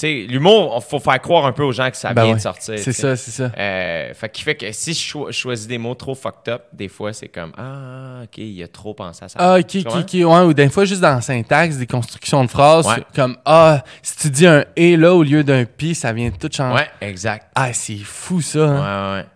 Tu 0.00 0.06
sais, 0.06 0.26
l'humour, 0.28 0.80
il 0.80 0.88
faut 0.88 1.00
faire 1.00 1.20
croire 1.20 1.44
un 1.44 1.50
peu 1.50 1.64
aux 1.64 1.72
gens 1.72 1.90
que 1.90 1.96
ça 1.96 2.12
Ben 2.14 2.22
vient 2.22 2.30
ouais. 2.32 2.36
de 2.36 2.42
sortir. 2.42 2.78
C'est 2.78 2.92
ça, 2.92 3.16
c'est 3.16 3.32
ça. 3.32 3.50
Euh, 3.58 4.14
fait 4.14 4.28
qui 4.30 4.42
fait 4.42 4.54
que 4.54 4.70
si 4.70 4.94
je 4.94 4.98
cho- 5.00 5.32
choisis 5.32 5.66
des 5.66 5.76
mots 5.76 5.96
trop 5.96 6.14
fucked 6.14 6.48
up, 6.52 6.62
des 6.72 6.86
fois, 6.86 7.12
c'est 7.12 7.26
comme 7.26 7.50
Ah, 7.58 8.20
ok, 8.22 8.38
il 8.38 8.62
a 8.62 8.68
trop 8.68 8.94
pensé 8.94 9.24
à 9.24 9.28
ça. 9.28 9.38
Ah, 9.40 9.58
ok, 9.58 9.76
ok, 9.84 9.92
ok. 9.96 10.12
Ouais, 10.14 10.40
ou 10.46 10.54
des 10.54 10.68
fois, 10.68 10.84
juste 10.84 11.00
dans 11.00 11.16
la 11.16 11.20
syntaxe, 11.20 11.78
des 11.78 11.86
constructions 11.88 12.44
de 12.44 12.48
phrases, 12.50 12.86
Ouais. 12.86 13.02
comme 13.12 13.36
Ah, 13.44 13.82
si 14.00 14.16
tu 14.18 14.30
dis 14.30 14.46
un 14.46 14.64
et 14.76 14.96
là 14.96 15.12
au 15.14 15.24
lieu 15.24 15.42
d'un 15.42 15.64
pi, 15.64 15.96
ça 15.96 16.12
vient 16.12 16.30
tout 16.30 16.48
changer. 16.52 16.76
Ouais, 16.76 16.88
exact. 17.00 17.48
Ah, 17.56 17.72
c'est 17.72 17.96
fou 17.98 18.40
ça. 18.40 18.60
Ouais, 18.60 18.66
hein. 18.78 19.12
ouais, 19.14 19.18
ouais. 19.22 19.26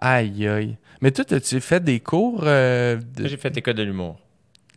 Aïe, 0.00 0.48
aïe. 0.48 0.76
Mais 1.00 1.12
toi, 1.12 1.24
as-tu 1.30 1.60
fait 1.60 1.82
des 1.82 2.00
cours 2.00 2.42
euh, 2.44 2.96
de 3.16 3.26
J'ai 3.26 3.36
fait 3.38 3.56
école 3.56 3.74
de 3.74 3.84
l'humour. 3.84 4.16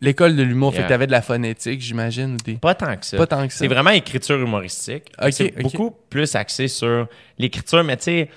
L'école 0.02 0.36
de 0.36 0.42
l'humour? 0.42 0.72
Fait 0.72 0.80
Yeah. 0.80 0.86
que 0.88 0.92
t'avais 0.92 1.06
de 1.06 1.12
la 1.12 1.22
phonétique, 1.22 1.80
j'imagine, 1.80 2.36
des... 2.44 2.54
Pas 2.54 2.74
tant 2.74 2.94
que 2.96 3.06
ça. 3.06 3.16
Pas 3.16 3.26
tant 3.26 3.46
que 3.46 3.52
ça. 3.52 3.60
C'est 3.60 3.68
vraiment 3.68 3.90
écriture 3.90 4.36
humoristique. 4.38 5.04
Ok, 5.22 5.32
c'est 5.32 5.62
beaucoup 5.62 5.90
plus 6.10 6.34
axé 6.34 6.68
sur 6.68 7.08
l'écriture, 7.38 7.82
mais 7.84 7.96
tu 7.96 8.02
sais, 8.04 8.28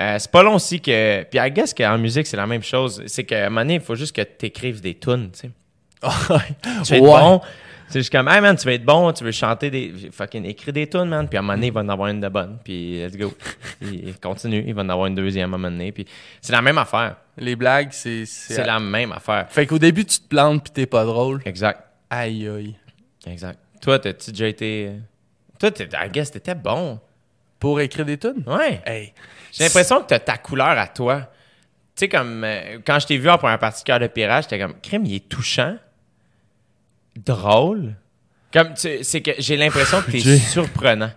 euh, 0.00 0.16
c'est 0.18 0.30
pas 0.30 0.42
long 0.42 0.54
aussi 0.54 0.80
que. 0.80 1.22
Puis, 1.24 1.38
I 1.40 1.50
guess 1.50 1.72
qu'en 1.74 1.98
musique, 1.98 2.26
c'est 2.26 2.36
la 2.36 2.46
même 2.46 2.62
chose. 2.62 3.02
C'est 3.06 3.24
qu'à 3.24 3.46
un 3.46 3.48
moment 3.48 3.62
donné, 3.62 3.74
il 3.74 3.80
faut 3.80 3.94
juste 3.96 4.14
que 4.14 4.22
tu 4.22 4.46
écrives 4.46 4.80
des 4.80 4.94
tunes, 4.94 5.30
tu 5.32 5.40
sais. 5.40 5.50
Tu 6.84 6.92
Ouais. 6.94 7.00
bon. 7.00 7.40
C'est 7.88 8.00
juste 8.00 8.10
comme, 8.12 8.28
hey 8.28 8.40
man, 8.40 8.56
tu 8.56 8.64
vas 8.64 8.72
être 8.72 8.84
bon, 8.84 9.12
tu 9.12 9.24
veux 9.24 9.30
chanter 9.30 9.70
des. 9.70 10.10
Fucking 10.10 10.44
écris 10.46 10.72
des 10.72 10.88
tunes, 10.88 11.04
man. 11.04 11.28
Puis 11.28 11.36
à 11.36 11.40
un 11.40 11.42
moment 11.42 11.54
donné, 11.54 11.66
il 11.68 11.72
va 11.72 11.80
en 11.80 11.88
avoir 11.88 12.08
une 12.08 12.20
de 12.20 12.28
bonne. 12.28 12.58
Puis 12.64 13.02
let's 13.02 13.16
go. 13.16 13.32
il 13.80 14.18
continue. 14.18 14.64
Il 14.66 14.74
va 14.74 14.82
en 14.82 14.88
avoir 14.88 15.06
une 15.06 15.14
deuxième 15.14 15.52
à 15.52 15.56
un 15.56 15.58
moment 15.58 15.70
donné. 15.70 15.92
Puis 15.92 16.06
c'est 16.40 16.52
la 16.52 16.62
même 16.62 16.78
affaire. 16.78 17.16
Les 17.36 17.56
blagues, 17.56 17.88
c'est... 17.92 18.24
C'est 18.26 18.64
la 18.64 18.80
même 18.80 19.12
affaire. 19.12 19.46
Fait 19.48 19.66
qu'au 19.66 19.78
début, 19.78 20.04
tu 20.04 20.18
te 20.18 20.28
plantes 20.28 20.64
pis 20.64 20.70
t'es 20.70 20.86
pas 20.86 21.04
drôle. 21.04 21.42
Exact. 21.44 21.82
Aïe, 22.10 22.48
aïe. 22.48 22.74
Exact. 23.26 23.58
Toi, 23.80 23.98
t'as-tu 23.98 24.30
déjà 24.30 24.48
été. 24.48 24.92
Toi, 25.58 25.70
t'es- 25.70 25.88
I 25.92 26.08
guess, 26.10 26.30
t'étais 26.30 26.54
bon. 26.54 26.98
Pour 27.58 27.80
écrire 27.80 28.04
des 28.04 28.18
tunes? 28.18 28.44
Ouais. 28.46 28.80
Hey. 28.84 29.12
J'ai 29.52 29.64
l'impression 29.64 30.00
que 30.02 30.06
t'as 30.06 30.18
ta 30.18 30.36
couleur 30.36 30.78
à 30.78 30.86
toi. 30.86 31.30
Tu 31.96 32.00
sais, 32.00 32.08
comme 32.08 32.42
euh, 32.44 32.78
quand 32.84 32.98
je 32.98 33.06
t'ai 33.06 33.18
vu 33.18 33.30
en 33.30 33.38
première 33.38 33.58
partie 33.58 33.82
de 33.82 33.86
Cœur 33.86 34.00
de 34.00 34.06
Pirate, 34.06 34.44
j'étais 34.44 34.58
comme, 34.58 34.74
crème, 34.80 35.06
il 35.06 35.14
est 35.14 35.28
touchant, 35.28 35.76
drôle. 37.16 37.94
Comme, 38.52 38.74
tu- 38.74 39.02
c'est 39.02 39.20
que 39.20 39.32
j'ai 39.38 39.56
l'impression 39.56 40.00
que 40.02 40.10
t'es 40.12 40.20
surprenant. 40.38 41.10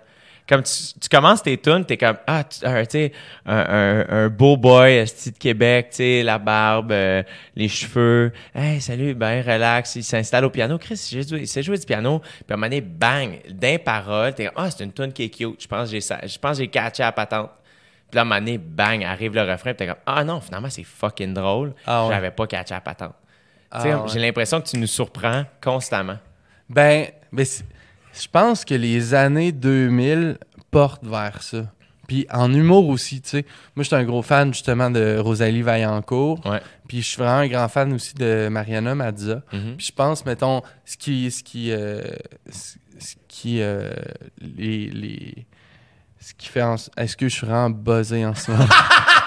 Comme 0.49 0.63
tu, 0.63 0.71
tu 1.01 1.09
commences 1.09 1.43
tes 1.43 1.57
tunes, 1.57 1.83
t'es 1.83 1.97
comme, 1.97 2.15
ah, 2.25 2.41
tu 2.45 2.59
sais, 2.89 3.11
un, 3.45 3.57
un, 3.57 4.05
un 4.09 4.29
beau 4.29 4.55
boy, 4.55 4.93
esti 4.93 5.31
de 5.33 5.37
Québec, 5.37 5.87
tu 5.89 5.97
sais, 5.97 6.23
la 6.23 6.37
barbe, 6.39 6.93
euh, 6.93 7.21
les 7.53 7.67
cheveux. 7.67 8.31
Hey, 8.55 8.79
salut, 8.79 9.13
ben, 9.13 9.43
relax. 9.45 9.97
Il 9.97 10.03
s'installe 10.05 10.45
au 10.45 10.49
piano. 10.49 10.77
Chris, 10.77 10.93
il 11.11 11.47
sait 11.47 11.61
jouer- 11.63 11.77
du 11.77 11.85
piano. 11.85 12.19
Puis 12.19 12.29
à 12.49 12.53
un 12.53 12.55
moment 12.55 12.67
donné, 12.67 12.79
bang, 12.79 13.39
d'un 13.49 13.77
parole, 13.77 14.33
t'es 14.35 14.45
comme, 14.45 14.53
ah, 14.55 14.71
c'est 14.71 14.85
une 14.85 14.93
tune 14.93 15.11
qui 15.11 15.23
est 15.23 15.29
cute. 15.29 15.61
Je 15.61 15.67
pense 15.67 15.89
que 15.89 15.91
j'ai 15.91 16.01
ça. 16.01 16.19
Je 16.25 16.37
pense 16.39 16.57
j'ai 16.57 16.69
catché 16.69 17.03
la 17.03 17.11
patente. 17.11 17.51
Puis 18.09 18.15
là, 18.15 18.21
à 18.21 18.23
un 18.23 18.25
moment 18.25 18.39
donné, 18.39 18.57
bang, 18.57 19.03
arrive 19.03 19.35
le 19.35 19.41
refrain, 19.41 19.71
puis 19.73 19.75
t'es 19.75 19.87
comme, 19.87 20.01
ah 20.05 20.23
non, 20.23 20.39
finalement, 20.39 20.69
c'est 20.69 20.83
fucking 20.85 21.33
drôle. 21.33 21.73
Ah 21.85 22.05
ouais. 22.07 22.13
J'avais 22.13 22.31
pas 22.31 22.47
catché 22.47 22.73
la 22.73 22.79
patente. 22.79 23.13
Ah 23.71 23.83
ouais. 23.83 24.07
J'ai 24.07 24.19
l'impression 24.19 24.61
que 24.61 24.67
tu 24.67 24.77
nous 24.77 24.87
surprends 24.87 25.45
constamment. 25.61 26.17
Ben, 26.69 27.07
ben 27.31 27.45
je 28.13 28.27
pense 28.31 28.65
que 28.65 28.73
les 28.75 29.13
années 29.13 29.51
2000 29.51 30.37
portent 30.71 31.05
vers 31.05 31.41
ça. 31.43 31.63
Puis 32.07 32.25
en 32.31 32.53
humour 32.53 32.87
aussi, 32.87 33.21
tu 33.21 33.29
sais. 33.29 33.45
Moi, 33.75 33.83
je 33.83 33.87
suis 33.87 33.95
un 33.95 34.03
gros 34.05 34.21
fan 34.21 34.53
justement 34.53 34.89
de 34.89 35.17
Rosalie 35.19 35.61
Vaillancourt. 35.61 36.39
Ouais. 36.45 36.61
Puis 36.87 37.01
je 37.01 37.07
suis 37.07 37.17
vraiment 37.17 37.39
un 37.39 37.47
grand 37.47 37.67
fan 37.67 37.91
aussi 37.91 38.13
de 38.13 38.47
Mariana 38.49 38.95
Mazza. 38.95 39.41
Mhm. 39.51 39.75
Puis 39.77 39.87
je 39.87 39.91
pense, 39.91 40.25
mettons, 40.25 40.61
ce 40.85 40.95
qui. 40.95 41.29
Ce 41.29 41.43
qui, 41.43 41.71
euh, 41.71 42.01
ce 42.49 42.77
ce 42.99 43.15
qui. 43.27 43.61
euh, 43.61 43.91
les, 44.39 44.89
les- 44.89 45.45
Ce 46.21 46.33
qui 46.33 46.47
fait. 46.47 46.63
en- 46.63 46.75
Est-ce 46.95 47.17
que 47.17 47.27
je 47.27 47.35
suis 47.35 47.45
vraiment 47.45 47.69
buzzé 47.69 48.25
en 48.25 48.33
ce 48.33 48.51
moment? 48.51 48.65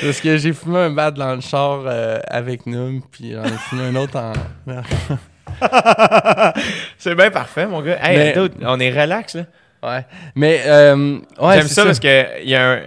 Parce 0.00 0.20
que 0.20 0.36
j'ai 0.36 0.52
fumé 0.52 0.78
un 0.78 0.90
bat 0.90 1.10
dans 1.10 1.34
le 1.34 1.40
char 1.40 1.82
euh, 1.86 2.20
avec 2.28 2.66
nous, 2.66 3.02
puis 3.10 3.32
j'en 3.32 3.44
ai 3.44 3.58
fumé 3.68 3.84
un 3.84 3.94
autre 3.96 4.16
en. 4.16 4.32
C'est 6.98 7.14
bien 7.14 7.30
parfait, 7.30 7.66
mon 7.66 7.82
gars. 7.82 7.98
Hey, 8.02 8.16
Mais- 8.16 8.32
dude, 8.32 8.52
on 8.62 8.78
est 8.78 8.90
relax, 8.90 9.34
là. 9.34 9.42
Ouais. 9.82 10.04
Mais, 10.34 10.62
euh, 10.66 11.18
ouais, 11.40 11.58
J'aime 11.58 11.68
ça, 11.68 11.84
parce 11.84 12.00
que 12.00 12.42
il 12.42 12.50
y 12.50 12.54
a 12.54 12.72
un, 12.72 12.80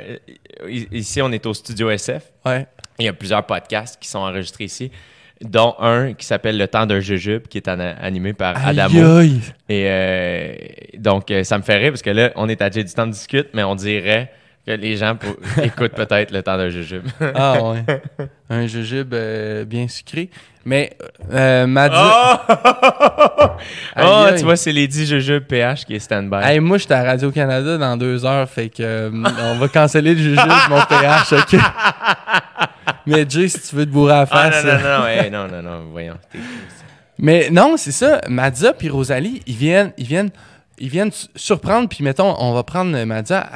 ici, 0.67 1.21
on 1.21 1.31
est 1.31 1.45
au 1.45 1.53
studio 1.53 1.89
SF. 1.89 2.23
Ouais. 2.45 2.67
Il 2.99 3.05
y 3.05 3.09
a 3.09 3.13
plusieurs 3.13 3.45
podcasts 3.45 3.97
qui 3.99 4.07
sont 4.09 4.19
enregistrés 4.19 4.65
ici, 4.65 4.91
dont 5.43 5.75
un 5.79 6.13
qui 6.13 6.25
s'appelle 6.25 6.57
Le 6.57 6.67
temps 6.67 6.85
d'un 6.85 6.99
jujube, 6.99 7.47
qui 7.47 7.57
est 7.57 7.67
animé 7.67 8.33
par 8.33 8.55
Adamo. 8.65 9.17
Aïe, 9.17 9.29
aïe. 9.29 9.41
Et 9.69 9.85
euh, 9.87 10.53
donc, 10.97 11.31
euh, 11.31 11.43
ça 11.43 11.57
me 11.57 11.63
fait 11.63 11.77
rire 11.77 11.91
parce 11.91 12.01
que 12.01 12.09
là, 12.09 12.31
on 12.35 12.47
est 12.49 12.61
à 12.61 12.69
J'ai 12.69 12.83
du 12.83 12.93
temps 12.93 13.07
de 13.07 13.11
discute, 13.11 13.49
mais 13.53 13.63
on 13.63 13.75
dirait 13.75 14.31
que 14.65 14.71
les 14.71 14.95
gens 14.95 15.17
écoutent 15.63 15.93
peut-être 15.93 16.31
le 16.31 16.43
temps 16.43 16.57
d'un 16.57 16.69
jujube. 16.69 17.03
Ah 17.35 17.61
ouais. 17.63 17.83
un 18.49 18.67
jujube 18.67 19.13
euh, 19.13 19.65
bien 19.65 19.87
sucré. 19.87 20.29
Mais 20.63 20.91
euh, 21.33 21.65
Madza... 21.65 22.43
Oh! 22.47 22.53
Aïe, 23.95 24.05
Oh, 24.05 24.25
tu 24.37 24.43
vois, 24.43 24.55
c'est 24.55 24.71
Lady 24.71 25.07
Jujube 25.07 25.43
PH 25.45 25.85
qui 25.85 25.95
est 25.95 25.99
stand-by. 25.99 26.43
Hey, 26.43 26.59
moi, 26.59 26.77
j'étais 26.77 26.93
à 26.93 27.03
Radio-Canada 27.03 27.79
dans 27.79 27.97
deux 27.97 28.23
heures, 28.25 28.47
fait 28.47 28.69
que 28.69 28.83
euh, 28.83 29.09
on 29.11 29.55
va 29.57 29.67
canceller 29.69 30.13
le 30.13 30.21
jujube, 30.21 30.51
mon 30.69 30.81
PH, 30.81 31.33
OK? 31.33 31.59
Mais 33.05 33.25
Jay, 33.27 33.47
si 33.47 33.59
tu 33.59 33.75
veux 33.75 33.85
te 33.85 33.91
bourrer 33.91 34.13
à 34.13 34.15
la 34.21 34.27
Ah, 34.31 34.51
face... 34.51 34.63
non, 34.63 34.69
euh, 34.69 34.77
non, 34.77 34.99
non, 34.99 35.07
hey, 35.07 35.31
non, 35.31 35.47
non, 35.47 35.61
non, 35.61 35.85
voyons. 35.91 36.17
Mais 37.17 37.49
non, 37.51 37.75
c'est 37.77 37.91
ça. 37.91 38.21
Madza 38.29 38.73
puis 38.73 38.89
Rosalie, 38.89 39.41
ils 39.45 39.55
viennent, 39.55 39.91
ils 39.97 40.05
viennent, 40.07 40.29
ils 40.79 40.89
viennent 40.89 41.11
su- 41.11 41.27
surprendre. 41.35 41.87
Puis 41.89 42.03
mettons, 42.03 42.35
on 42.39 42.53
va 42.53 42.63
prendre 42.63 43.03
Madza, 43.03 43.47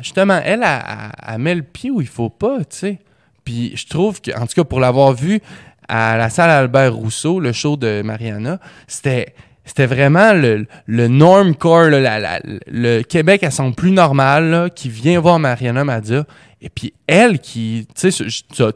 justement, 0.00 0.40
elle, 0.44 0.64
elle, 0.64 1.38
met 1.38 1.54
le 1.54 1.62
pied 1.62 1.90
où 1.90 2.00
il 2.00 2.06
faut 2.06 2.30
pas, 2.30 2.58
tu 2.60 2.64
sais. 2.70 2.98
Puis 3.44 3.72
je 3.76 3.86
trouve 3.86 4.20
que, 4.22 4.30
en 4.38 4.46
tout 4.46 4.54
cas, 4.56 4.64
pour 4.64 4.80
l'avoir 4.80 5.12
vu 5.12 5.40
à 5.88 6.16
la 6.16 6.30
salle 6.30 6.48
Albert 6.50 6.94
Rousseau, 6.94 7.40
le 7.40 7.52
show 7.52 7.76
de 7.76 8.00
Mariana, 8.02 8.58
c'était 8.86 9.34
c'était 9.66 9.86
vraiment 9.86 10.34
le, 10.34 10.66
le 10.86 11.08
normcore, 11.08 11.86
le 11.90 13.02
Québec 13.02 13.42
à 13.44 13.50
son 13.50 13.72
plus 13.72 13.90
normal, 13.92 14.50
là, 14.50 14.68
qui 14.70 14.90
vient 14.90 15.18
voir 15.20 15.38
Mariana 15.38 15.84
Madza. 15.84 16.24
Et 16.64 16.70
puis 16.70 16.94
elle 17.06 17.38
qui, 17.40 17.86
tu 17.94 18.10
sais, 18.10 18.24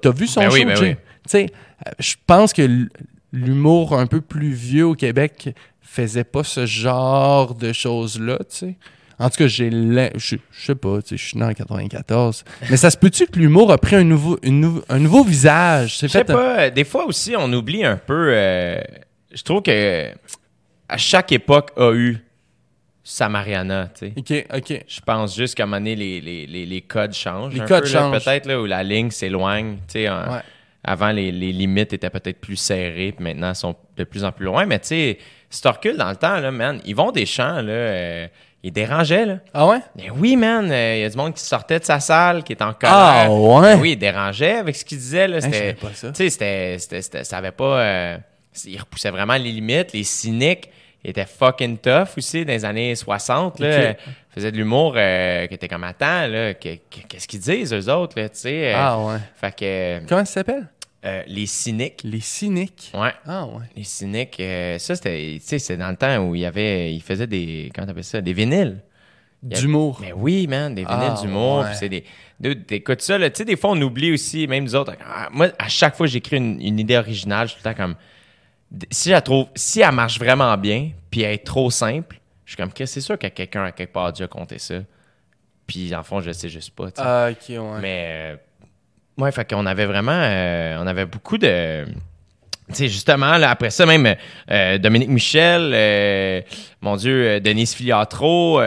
t'as 0.00 0.10
vu 0.12 0.26
son 0.26 0.40
Ben 0.40 0.50
show, 0.50 0.54
oui, 0.56 0.64
ben 0.66 0.78
oui. 0.80 0.94
Tu 0.94 0.98
sais, 1.26 1.46
euh, 1.86 1.90
je 1.98 2.14
pense 2.26 2.52
que 2.52 2.86
l'humour 3.32 3.98
un 3.98 4.06
peu 4.06 4.20
plus 4.20 4.52
vieux 4.52 4.86
au 4.86 4.94
Québec 4.94 5.54
faisait 5.80 6.24
pas 6.24 6.44
ce 6.44 6.66
genre 6.66 7.54
de 7.54 7.72
choses-là, 7.72 8.38
tu 8.50 8.56
sais. 8.56 8.74
En 9.18 9.30
tout 9.30 9.36
cas, 9.38 9.46
j'ai 9.48 9.70
je 9.70 10.36
je 10.52 10.64
sais 10.66 10.74
pas, 10.76 11.00
tu 11.02 11.08
sais, 11.08 11.16
je 11.16 11.24
suis 11.28 11.38
né 11.38 11.44
en 11.44 11.52
94. 11.52 12.44
Mais 12.70 12.76
ça 12.76 12.90
se 12.90 12.96
peut-tu 12.96 13.26
que 13.26 13.38
l'humour 13.38 13.72
a 13.72 13.78
pris 13.78 13.96
un 13.96 14.04
nouveau, 14.04 14.38
une 14.42 14.60
nou- 14.60 14.82
un 14.88 14.98
nouveau 15.00 15.24
visage? 15.24 15.98
Je 16.02 16.06
sais 16.06 16.18
un- 16.20 16.24
pas, 16.24 16.60
euh, 16.60 16.70
des 16.70 16.84
fois 16.84 17.04
aussi, 17.06 17.34
on 17.36 17.52
oublie 17.52 17.84
un 17.84 17.96
peu. 17.96 18.28
euh, 18.32 18.80
je 19.32 19.42
trouve 19.42 19.62
que 19.62 20.08
à 20.88 20.96
chaque 20.98 21.32
époque 21.32 21.70
a 21.76 21.92
eu 21.94 22.18
sa 23.10 23.28
Mariana, 23.30 23.88
tu 23.98 24.12
sais. 24.26 24.46
OK, 24.52 24.58
OK. 24.58 24.84
Je 24.86 25.00
pense 25.00 25.34
juste 25.34 25.54
qu'à 25.54 25.62
un 25.62 25.66
moment 25.66 25.78
donné, 25.78 25.96
les, 25.96 26.20
les, 26.20 26.46
les, 26.46 26.66
les 26.66 26.80
codes 26.82 27.14
changent. 27.14 27.54
Les 27.54 27.60
un 27.62 27.66
codes 27.66 27.84
peu, 27.84 27.88
changent. 27.88 28.22
Peut-être 28.24 28.44
là, 28.46 28.60
où 28.60 28.66
la 28.66 28.82
ligne 28.82 29.10
s'éloigne. 29.10 29.76
Tu 29.88 30.00
sais, 30.04 30.10
Ouais. 30.10 30.40
avant, 30.84 31.10
les, 31.10 31.32
les 31.32 31.52
limites 31.52 31.92
étaient 31.94 32.10
peut-être 32.10 32.38
plus 32.40 32.56
serrées, 32.56 33.12
puis 33.16 33.24
maintenant, 33.24 33.48
elles 33.48 33.54
sont 33.56 33.74
de 33.96 34.04
plus 34.04 34.24
en 34.24 34.32
plus 34.32 34.44
loin. 34.44 34.66
Mais 34.66 34.78
tu 34.78 34.88
sais, 34.88 35.18
si 35.48 35.62
tu 35.62 35.68
recules 35.68 35.96
dans 35.96 36.10
le 36.10 36.16
temps, 36.16 36.38
là, 36.38 36.50
man, 36.50 36.80
ils 36.84 36.94
vont 36.94 37.10
des 37.10 37.24
champs, 37.24 37.62
là, 37.62 37.72
euh, 37.72 38.26
ils 38.62 38.72
dérangeaient, 38.72 39.24
là. 39.24 39.38
Ah 39.54 39.66
ouais? 39.66 39.78
Mais 39.96 40.10
oui, 40.10 40.36
man, 40.36 40.70
euh, 40.70 40.96
il 40.96 41.00
y 41.00 41.04
a 41.04 41.08
du 41.08 41.16
monde 41.16 41.32
qui 41.32 41.42
sortait 41.42 41.78
de 41.78 41.84
sa 41.84 42.00
salle, 42.00 42.44
qui 42.44 42.52
était 42.52 42.64
en 42.64 42.74
colère. 42.74 42.92
Ah 42.94 43.30
ouais? 43.30 43.74
Oui, 43.76 43.92
il 43.92 43.96
dérangeait 43.98 44.56
avec 44.56 44.76
ce 44.76 44.84
qu'il 44.84 44.98
disait, 44.98 45.28
là. 45.28 45.40
C'était, 45.40 45.72
pas 45.74 45.94
ça. 45.94 46.12
tu 46.12 46.28
sais, 46.28 46.78
ça 47.24 47.38
avait 47.38 47.52
pas... 47.52 47.80
euh, 47.80 48.18
il 48.66 48.78
repoussait 48.78 49.10
vraiment 49.10 49.34
les 49.36 49.52
limites. 49.52 49.92
Les 49.94 50.02
cyniques 50.04 50.68
étaient 51.04 51.24
fucking 51.26 51.78
tough 51.78 52.16
aussi 52.16 52.44
dans 52.44 52.52
les 52.52 52.64
années 52.64 52.94
60, 52.94 53.60
là. 53.60 53.90
Ok. 53.92 53.96
Ils 54.06 54.34
faisaient 54.34 54.52
de 54.52 54.56
l'humour 54.56 54.94
euh, 54.96 55.46
qui 55.46 55.54
était 55.54 55.68
comme, 55.68 55.84
attends, 55.84 56.26
là, 56.26 56.54
que- 56.54 56.74
que- 56.74 57.06
qu'est-ce 57.08 57.26
qu'ils 57.28 57.40
disent, 57.40 57.72
eux 57.72 57.92
autres, 57.92 58.18
là, 58.20 58.28
tu 58.28 58.38
sais. 58.38 58.72
euh, 58.72 58.76
Ah 58.76 58.98
ouais. 58.98 59.16
Fait 59.36 59.54
que... 59.56 60.06
Comment 60.08 60.24
ça 60.24 60.32
s'appelle? 60.34 60.68
euh, 61.04 61.22
les 61.28 61.46
cyniques. 61.46 62.00
Les 62.04 62.20
cyniques. 62.20 62.90
Ouais. 62.94 63.12
Ah 63.26 63.46
ouais. 63.46 63.64
Les 63.76 63.84
cyniques, 63.84 64.38
euh, 64.40 64.78
ça, 64.78 64.96
c'était, 64.96 65.36
tu 65.40 65.46
sais, 65.46 65.58
c'est 65.60 65.76
dans 65.76 65.90
le 65.90 65.96
temps 65.96 66.18
où 66.18 66.34
il 66.34 66.40
y 66.40 66.46
avait... 66.46 66.92
Ils 66.92 67.02
faisaient 67.02 67.26
des... 67.28 67.70
Comment 67.74 67.86
t'appelles 67.86 68.04
ça? 68.04 68.20
Des 68.20 68.32
vinyles. 68.32 68.78
D'humour. 69.40 69.98
Mais 70.00 70.12
oui, 70.12 70.48
man, 70.48 70.74
des 70.74 70.82
vinyles 70.82 71.12
Ah, 71.16 71.20
d'humour. 71.22 71.60
ouais. 71.60 71.74
c'est 71.74 71.88
des. 71.88 72.02
T'écoutes 72.66 73.00
ça, 73.02 73.18
là. 73.18 73.30
Tu 73.30 73.38
sais, 73.38 73.44
des 73.44 73.54
fois, 73.56 73.70
on 73.70 73.80
oublie 73.82 74.10
aussi, 74.12 74.48
même 74.48 74.64
nous 74.64 74.74
autres. 74.74 74.94
ah, 75.00 75.28
moi, 75.30 75.50
à 75.60 75.68
chaque 75.68 75.94
fois 75.94 76.06
que 76.06 76.12
j'écris 76.12 76.38
une, 76.38 76.60
une 76.60 76.80
idée 76.80 76.96
originale, 76.96 77.46
je 77.46 77.52
suis 77.52 77.62
tout 77.62 77.68
le 77.68 77.72
temps 77.74 77.80
comme. 77.80 77.94
Si 78.90 79.08
je 79.08 79.14
la 79.14 79.22
trouve. 79.22 79.46
Si 79.54 79.80
elle 79.80 79.92
marche 79.92 80.18
vraiment 80.18 80.56
bien, 80.56 80.90
puis 81.10 81.22
elle 81.22 81.34
est 81.34 81.46
trop 81.46 81.70
simple, 81.70 82.20
je 82.44 82.52
suis 82.52 82.56
comme, 82.56 82.72
que 82.72 82.86
c'est 82.86 83.00
sûr 83.00 83.14
a 83.14 83.30
quelqu'un 83.30 83.64
à 83.64 83.72
quelque 83.72 83.92
part 83.92 84.06
a 84.06 84.12
déjà 84.12 84.26
compté 84.26 84.58
ça? 84.58 84.76
Puis, 85.66 85.94
en 85.94 86.02
fond, 86.02 86.20
je 86.20 86.26
le 86.28 86.32
sais 86.32 86.48
juste 86.48 86.70
pas. 86.74 86.88
Ah, 86.96 87.28
ok, 87.30 87.48
ouais. 87.50 87.80
Mais. 87.80 88.06
euh, 88.10 88.36
ouais, 89.22 89.30
fait 89.32 89.48
qu'on 89.48 89.66
avait 89.66 89.84
vraiment. 89.86 90.12
euh, 90.12 90.78
on 90.80 90.86
avait 90.86 91.04
beaucoup 91.04 91.36
de. 91.36 91.84
Tu 92.68 92.74
sais, 92.74 92.88
justement, 92.88 93.36
là, 93.38 93.50
après 93.50 93.70
ça, 93.70 93.86
même 93.86 94.14
euh, 94.50 94.78
Dominique 94.78 95.08
Michel, 95.08 95.70
euh, 95.74 96.42
mon 96.82 96.96
Dieu, 96.96 97.26
euh, 97.26 97.40
Denise 97.40 97.74
Filiatro, 97.74 98.60
tu 98.60 98.66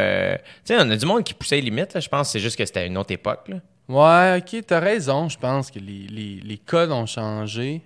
sais, 0.64 0.76
on 0.80 0.90
a 0.90 0.96
du 0.98 1.06
monde 1.06 1.24
qui 1.24 1.34
poussait 1.36 1.58
les 1.58 1.62
limites, 1.64 2.00
je 2.00 2.10
pense. 2.10 2.32
C'est 2.32 2.40
juste 2.40 2.58
que 2.58 2.66
c'était 2.66 2.88
une 2.88 2.98
autre 2.98 3.12
époque, 3.12 3.48
là. 3.50 3.58
Ouais, 3.88 4.40
ok, 4.40 4.64
t'as 4.66 4.80
raison. 4.80 5.28
Je 5.28 5.38
pense 5.38 5.70
que 5.70 5.80
les, 5.80 6.08
les, 6.08 6.40
les 6.44 6.58
codes 6.58 6.92
ont 6.92 7.06
changé. 7.06 7.82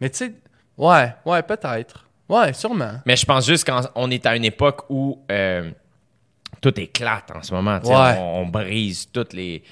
Mais 0.00 0.10
tu 0.10 0.18
sais, 0.18 0.32
ouais, 0.78 1.12
ouais, 1.24 1.42
peut-être. 1.42 2.04
Ouais, 2.28 2.52
sûrement. 2.52 2.94
Mais 3.04 3.16
je 3.16 3.26
pense 3.26 3.46
juste 3.46 3.68
qu'on 3.70 4.10
est 4.10 4.24
à 4.26 4.36
une 4.36 4.44
époque 4.44 4.84
où 4.88 5.18
euh, 5.30 5.70
tout 6.60 6.78
éclate 6.80 7.30
en 7.34 7.42
ce 7.42 7.52
moment. 7.52 7.78
Ouais. 7.84 8.16
On, 8.18 8.40
on 8.42 8.46
brise 8.46 9.08
toutes 9.12 9.32
les. 9.32 9.62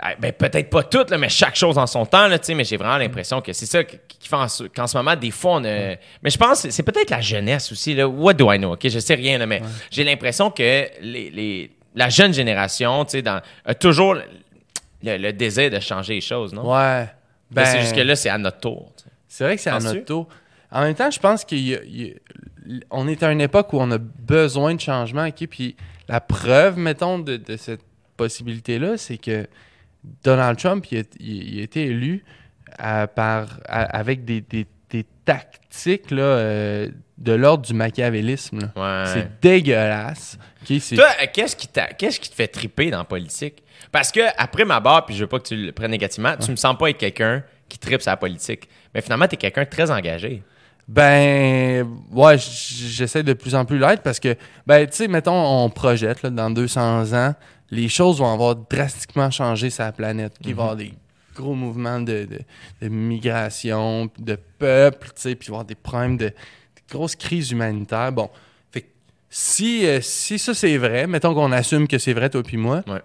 Ah, 0.00 0.14
Ben, 0.18 0.32
peut-être 0.32 0.70
pas 0.70 0.82
toutes, 0.82 1.10
là, 1.10 1.18
mais 1.18 1.28
chaque 1.28 1.54
chose 1.54 1.78
en 1.78 1.86
son 1.86 2.04
temps, 2.06 2.26
là, 2.26 2.38
mais 2.56 2.64
j'ai 2.64 2.76
vraiment 2.76 2.96
l'impression 2.96 3.40
que 3.40 3.52
c'est 3.52 3.66
ça 3.66 3.84
qui 3.84 4.28
fait 4.28 4.68
qu'en 4.74 4.86
ce 4.88 4.96
moment, 4.96 5.14
des 5.14 5.30
fois, 5.30 5.52
on 5.56 5.64
a... 5.64 5.94
Mais 6.22 6.30
je 6.30 6.38
pense 6.38 6.62
que 6.62 6.70
c'est 6.70 6.82
peut-être 6.82 7.10
la 7.10 7.20
jeunesse 7.20 7.70
aussi, 7.70 7.94
là. 7.94 8.08
What 8.08 8.34
do 8.34 8.50
I 8.52 8.58
know, 8.58 8.72
OK? 8.72 8.88
Je 8.88 8.98
sais 8.98 9.14
rien, 9.14 9.38
là, 9.38 9.46
mais 9.46 9.62
j'ai 9.92 10.02
l'impression 10.02 10.50
que 10.50 10.88
les, 11.00 11.30
les- 11.30 11.70
la 11.94 12.08
jeune 12.08 12.34
génération, 12.34 13.04
dans- 13.04 13.40
a 13.64 13.74
toujours 13.74 14.14
le, 14.14 14.22
le 15.02 15.32
désir 15.32 15.70
de 15.70 15.78
changer 15.78 16.14
les 16.14 16.20
choses, 16.20 16.52
non? 16.52 16.68
Ouais. 16.74 17.06
Ben, 17.52 17.64
c'est 17.64 17.80
juste 17.82 17.94
que 17.94 18.00
là, 18.00 18.16
c'est 18.16 18.30
à 18.30 18.38
notre 18.38 18.58
tour. 18.58 18.90
C'est 19.36 19.42
vrai 19.44 19.56
que 19.56 19.62
c'est 19.62 19.70
notre 19.70 20.04
tour. 20.04 20.28
En 20.70 20.82
même 20.82 20.94
temps, 20.94 21.10
je 21.10 21.18
pense 21.18 21.44
qu'on 21.44 23.08
est 23.08 23.22
à 23.22 23.32
une 23.32 23.40
époque 23.40 23.72
où 23.72 23.78
on 23.80 23.90
a 23.90 23.98
besoin 23.98 24.74
de 24.76 24.80
changement? 24.80 25.28
Puis 25.50 25.74
la 26.08 26.20
preuve, 26.20 26.78
mettons, 26.78 27.18
de, 27.18 27.36
de 27.36 27.56
cette 27.56 27.80
possibilité-là, 28.16 28.96
c'est 28.96 29.16
que 29.18 29.46
Donald 30.22 30.56
Trump, 30.58 30.86
il 30.92 30.98
a, 30.98 31.02
il- 31.18 31.54
il 31.54 31.60
a 31.60 31.62
été 31.64 31.86
élu 31.86 32.24
à- 32.78 33.08
par, 33.08 33.58
à- 33.66 33.82
avec 33.98 34.24
des, 34.24 34.40
des- 34.40 34.66
des 34.90 35.04
tactiques 35.24 36.12
là, 36.12 36.22
euh, 36.22 36.88
de 37.18 37.32
l'ordre 37.32 37.64
du 37.64 37.74
machiavélisme. 37.74 38.70
Ouais. 38.76 39.04
C'est 39.06 39.40
dégueulasse. 39.40 40.38
Toi, 40.96 41.06
euh, 41.22 41.26
qu'est-ce 41.32 41.56
qui, 41.56 41.66
t'a- 41.66 41.88
qu'est-ce 41.92 42.20
qui 42.20 42.30
te 42.30 42.34
fait 42.36 42.46
triper 42.48 42.90
dans 42.90 42.98
la 42.98 43.04
politique? 43.04 43.64
Parce 43.90 44.12
que, 44.12 44.20
après 44.38 44.64
ma 44.64 44.78
barre, 44.78 45.06
puis 45.06 45.16
je 45.16 45.22
veux 45.22 45.28
pas 45.28 45.38
que 45.40 45.48
tu 45.48 45.56
le 45.56 45.72
prennes 45.72 45.90
négativement, 45.90 46.36
tu 46.36 46.50
me 46.52 46.56
sens 46.56 46.76
pas 46.78 46.90
être 46.90 46.98
quelqu'un 46.98 47.42
qui 47.68 47.78
tripe 47.78 48.02
la 48.02 48.16
politique. 48.16 48.68
Mais 48.94 49.00
finalement, 49.00 49.26
tu 49.26 49.34
es 49.34 49.38
quelqu'un 49.38 49.64
de 49.64 49.68
très 49.68 49.90
engagé. 49.90 50.42
Ben, 50.86 51.86
ouais, 52.12 52.36
j'essaie 52.38 53.22
de 53.22 53.32
plus 53.32 53.54
en 53.54 53.64
plus 53.64 53.78
l'être 53.78 54.02
parce 54.02 54.20
que, 54.20 54.36
ben, 54.66 54.86
tu 54.86 54.96
sais, 54.96 55.08
mettons, 55.08 55.64
on 55.64 55.70
projette, 55.70 56.22
là, 56.22 56.30
dans 56.30 56.50
200 56.50 57.12
ans, 57.14 57.34
les 57.70 57.88
choses 57.88 58.18
vont 58.18 58.32
avoir 58.32 58.54
drastiquement 58.54 59.30
changé 59.30 59.70
sur 59.70 59.84
la 59.84 59.92
planète. 59.92 60.34
Il 60.44 60.54
va 60.54 60.62
y 60.62 60.64
avoir 60.64 60.76
des 60.76 60.92
gros 61.34 61.54
mouvements 61.54 62.00
de, 62.00 62.26
de, 62.26 62.38
de 62.82 62.88
migration, 62.88 64.10
de 64.18 64.36
peuple, 64.58 65.08
tu 65.08 65.22
sais, 65.22 65.34
puis 65.34 65.48
il 65.48 65.50
va 65.50 65.54
y 65.54 65.56
avoir 65.56 65.64
des 65.64 65.74
problèmes 65.74 66.16
de, 66.18 66.26
de 66.26 66.32
grosses 66.90 67.16
crises 67.16 67.50
humanitaires. 67.50 68.12
Bon, 68.12 68.30
fait 68.70 68.82
que 68.82 68.86
si, 69.30 69.86
euh, 69.86 70.00
si 70.02 70.38
ça 70.38 70.54
c'est 70.54 70.76
vrai, 70.76 71.06
mettons 71.06 71.34
qu'on 71.34 71.50
assume 71.50 71.88
que 71.88 71.98
c'est 71.98 72.12
vrai, 72.12 72.28
toi 72.30 72.42
puis 72.42 72.56
moi, 72.58 72.82
Ouais. 72.86 73.00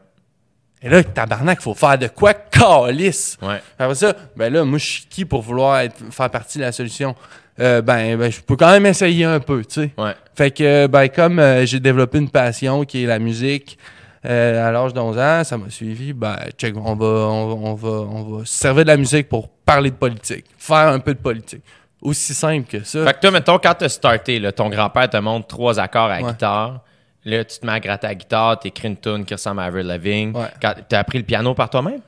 Et 0.82 0.90
là, 0.90 1.04
tabarnak, 1.04 1.62
faut 1.62 1.74
faire 1.74 1.98
de 1.98 2.08
quoi 2.08 2.34
calice? 2.34 3.38
Ouais. 3.42 3.62
Après 3.78 3.96
ça, 3.96 4.14
ben 4.36 4.52
là, 4.54 4.64
moi, 4.64 4.78
je 4.80 4.86
suis 4.86 5.06
qui 5.10 5.26
pour 5.26 5.42
vouloir 5.42 5.80
être, 5.80 5.98
faire 6.12 6.30
partie 6.30 6.58
de 6.58 6.64
la 6.64 6.72
solution? 6.72 7.16
Euh, 7.60 7.82
ben, 7.82 8.18
ben, 8.18 8.32
je 8.32 8.40
peux 8.40 8.56
quand 8.56 8.72
même 8.72 8.86
essayer 8.86 9.26
un 9.26 9.40
peu, 9.42 9.66
tu 9.66 9.82
sais. 9.82 9.92
Ouais. 9.98 10.14
Fait 10.36 10.52
que, 10.52 10.88
ben, 10.88 11.10
comme 11.10 11.40
euh, 11.40 11.66
j'ai 11.66 11.82
développé 11.82 12.18
une 12.18 12.30
passion 12.30 12.86
qui 12.86 13.04
est 13.04 13.08
la 13.08 13.20
musique 13.20 13.78
euh, 14.26 14.68
à 14.68 14.72
l'âge 14.72 14.94
de 14.94 15.00
11 15.00 15.18
ans, 15.18 15.44
ça 15.44 15.58
m'a 15.58 15.70
suivi, 15.70 16.14
ben, 16.14 16.38
check, 16.58 16.74
on 16.78 16.96
va, 16.96 17.06
on, 17.06 17.48
va- 17.48 17.70
on 17.70 17.74
va, 17.76 17.90
on 17.90 18.38
va 18.38 18.46
se 18.46 18.54
servir 18.58 18.84
de 18.86 18.90
la 18.92 18.98
musique 18.98 19.28
pour 19.28 19.50
parler 19.50 19.92
de 19.92 19.96
politique, 19.96 20.46
faire 20.58 20.88
un 20.88 21.00
peu 21.00 21.14
de 21.14 21.20
politique. 21.20 21.62
Aussi 22.02 22.34
simple 22.34 22.66
que 22.66 22.82
ça. 22.86 23.04
Fait 23.06 23.14
que 23.14 23.20
toi, 23.20 23.32
mettons, 23.32 23.60
quand 23.60 23.74
tu 23.74 23.84
as 23.84 23.90
starté, 23.90 24.40
là, 24.40 24.54
ton 24.54 24.70
grand-père 24.70 25.10
te 25.10 25.18
montre 25.18 25.48
trois 25.48 25.78
accords 25.82 26.06
à 26.06 26.20
la 26.20 26.26
Ouais. 26.26 26.32
guitare. 26.32 26.80
Là, 27.26 27.44
tu 27.44 27.60
te 27.60 27.66
mets 27.66 27.74
à 27.74 27.80
gratter 27.80 28.08
à 28.08 28.12
la 28.12 28.16
guitare, 28.16 28.60
tu 28.60 28.68
écris 28.70 28.88
une 28.88 28.98
tune 28.98 29.26
qui 29.26 29.34
ressemble 29.34 29.60
à 29.62 29.66
Avril 29.66 29.86
Lavigne. 29.88 30.32
Ouais. 30.36 30.48
Quand- 30.62 30.74
T'as 30.88 31.00
appris 31.00 31.18
le 31.18 31.26
piano 31.26 31.54
par 31.54 31.70
toi-même? 31.70 32.00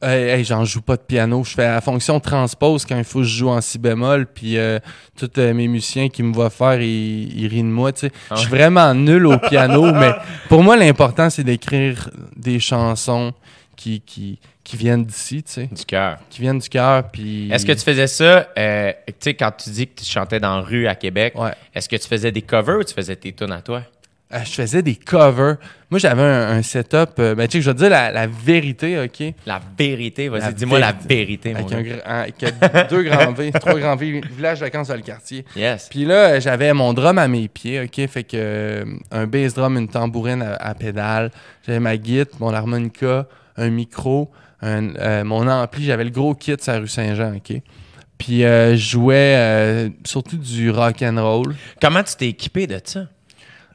Hey, 0.00 0.28
hey, 0.28 0.44
j'en 0.44 0.64
joue 0.64 0.80
pas 0.82 0.96
de 0.96 1.02
piano. 1.02 1.42
Je 1.42 1.54
fais 1.54 1.64
la 1.66 1.80
fonction 1.80 2.20
transpose 2.20 2.84
quand 2.86 2.96
il 2.96 3.02
faut 3.02 3.18
que 3.20 3.24
je 3.24 3.36
joue 3.38 3.48
en 3.48 3.60
si 3.60 3.78
bémol. 3.78 4.26
Puis 4.26 4.56
euh, 4.56 4.78
tous 5.18 5.28
euh, 5.38 5.52
mes 5.52 5.66
musiciens 5.66 6.08
qui 6.08 6.22
me 6.22 6.32
voient 6.32 6.50
faire, 6.50 6.80
ils, 6.80 7.36
ils 7.36 7.48
rient 7.48 7.62
de 7.62 7.68
moi. 7.68 7.90
tu 7.92 8.00
sais. 8.06 8.12
Ah 8.30 8.36
Je 8.36 8.42
suis 8.42 8.48
vraiment 8.50 8.94
nul 8.94 9.26
au 9.26 9.38
piano, 9.38 9.92
mais 9.94 10.12
pour 10.48 10.62
moi, 10.62 10.76
l'important, 10.76 11.30
c'est 11.30 11.42
d'écrire 11.42 12.10
des 12.36 12.60
chansons 12.60 13.32
qui, 13.74 14.00
qui, 14.02 14.38
qui 14.62 14.76
viennent 14.76 15.04
d'ici, 15.04 15.42
tu 15.42 15.52
sais, 15.52 15.66
Du 15.72 15.84
cœur. 15.84 16.18
qui 16.30 16.42
viennent 16.42 16.58
du 16.60 16.68
cœur. 16.68 17.10
Puis... 17.10 17.50
Est-ce 17.50 17.66
que 17.66 17.72
tu 17.72 17.80
faisais 17.82 18.06
ça, 18.06 18.48
euh, 18.56 18.92
tu 19.06 19.14
sais, 19.18 19.34
quand 19.34 19.50
tu 19.50 19.70
dis 19.70 19.88
que 19.88 20.00
tu 20.00 20.04
chantais 20.04 20.38
dans 20.38 20.56
la 20.58 20.62
rue 20.62 20.86
à 20.86 20.94
Québec, 20.94 21.32
Ouais. 21.36 21.52
est-ce 21.74 21.88
que 21.88 21.96
tu 21.96 22.06
faisais 22.06 22.30
des 22.30 22.42
covers 22.42 22.78
ou 22.78 22.84
tu 22.84 22.94
faisais 22.94 23.16
tes 23.16 23.32
tunes 23.32 23.50
à 23.52 23.62
toi? 23.62 23.82
Euh, 24.34 24.40
je 24.44 24.50
faisais 24.50 24.82
des 24.82 24.94
covers. 24.94 25.56
Moi, 25.90 25.98
j'avais 25.98 26.20
un, 26.22 26.48
un 26.58 26.62
setup. 26.62 27.12
euh, 27.18 27.34
ben, 27.34 27.48
tu 27.48 27.58
sais, 27.58 27.62
je 27.62 27.70
vais 27.70 27.74
te 27.74 27.78
dire 27.80 27.88
la, 27.88 28.12
la 28.12 28.26
vérité, 28.26 29.00
OK? 29.00 29.32
La 29.46 29.58
vérité, 29.78 30.28
vas-y, 30.28 30.52
dis-moi 30.52 30.78
la 30.80 30.92
vérité. 30.92 31.54
mon 31.54 31.66
Avec, 31.66 31.88
gars. 31.88 32.02
un- 32.04 32.20
avec 32.20 32.90
deux 32.90 33.02
grands 33.04 33.32
V, 33.32 33.50
trois 33.52 33.78
grands 33.80 33.96
V, 33.96 34.20
village 34.36 34.58
de 34.60 34.64
vacances 34.66 34.88
dans 34.88 34.96
le 34.96 35.00
quartier. 35.00 35.46
Yes. 35.56 35.88
Puis 35.88 36.04
là, 36.04 36.32
euh, 36.32 36.40
j'avais 36.40 36.74
mon 36.74 36.92
drum 36.92 37.16
à 37.16 37.26
mes 37.26 37.48
pieds, 37.48 37.80
OK? 37.80 38.06
Fait 38.06 38.24
que 38.24 38.36
euh, 38.36 38.84
un 39.10 39.26
bass 39.26 39.54
drum, 39.54 39.78
une 39.78 39.88
tambourine 39.88 40.42
à, 40.42 40.56
à 40.56 40.74
pédale. 40.74 41.30
J'avais 41.66 41.80
ma 41.80 41.96
guitare, 41.96 42.36
mon 42.38 42.52
harmonica, 42.52 43.26
un 43.56 43.70
micro, 43.70 44.30
un- 44.60 44.94
euh, 44.96 45.24
mon 45.24 45.48
ampli. 45.48 45.84
J'avais 45.86 46.04
le 46.04 46.10
gros 46.10 46.34
kit 46.34 46.54
sur 46.60 46.72
la 46.74 46.80
rue 46.80 46.88
Saint-Jean, 46.88 47.34
OK? 47.36 47.62
Puis 48.18 48.40
je 48.42 48.74
jouais 48.76 49.90
surtout 50.04 50.36
du 50.36 50.70
rock 50.70 51.00
and 51.02 51.16
roll. 51.16 51.54
Comment 51.80 52.02
tu 52.02 52.14
t'es 52.16 52.28
équipé 52.28 52.66
de 52.66 52.78
ça? 52.84 53.06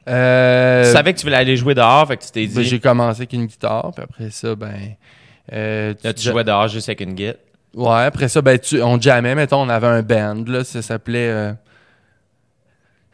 Euh, 0.08 0.84
tu 0.84 0.92
savais 0.92 1.14
que 1.14 1.18
tu 1.18 1.24
voulais 1.26 1.36
aller 1.36 1.56
jouer 1.56 1.74
dehors, 1.74 2.06
fait 2.06 2.16
que 2.18 2.24
tu 2.24 2.30
t'es 2.30 2.46
ben, 2.46 2.62
dit, 2.62 2.64
j'ai 2.64 2.78
commencé 2.80 3.20
avec 3.22 3.32
une 3.32 3.46
guitare, 3.46 3.90
puis 3.94 4.04
après 4.04 4.30
ça, 4.30 4.54
ben... 4.54 4.74
euh, 5.52 5.94
là, 6.02 6.12
tu 6.12 6.22
je- 6.22 6.30
jouais 6.30 6.44
dehors 6.44 6.68
juste 6.68 6.88
avec 6.88 7.00
une 7.00 7.14
guitare. 7.14 7.36
Ouais, 7.74 8.04
après 8.04 8.28
ça, 8.28 8.40
ben, 8.42 8.58
tu, 8.58 8.80
on 8.82 9.00
jammait, 9.00 9.34
mettons, 9.34 9.62
on 9.62 9.68
avait 9.68 9.86
un 9.86 10.02
band, 10.02 10.44
là, 10.46 10.62
ça 10.64 10.82
s'appelait... 10.82 11.28
euh, 11.28 11.52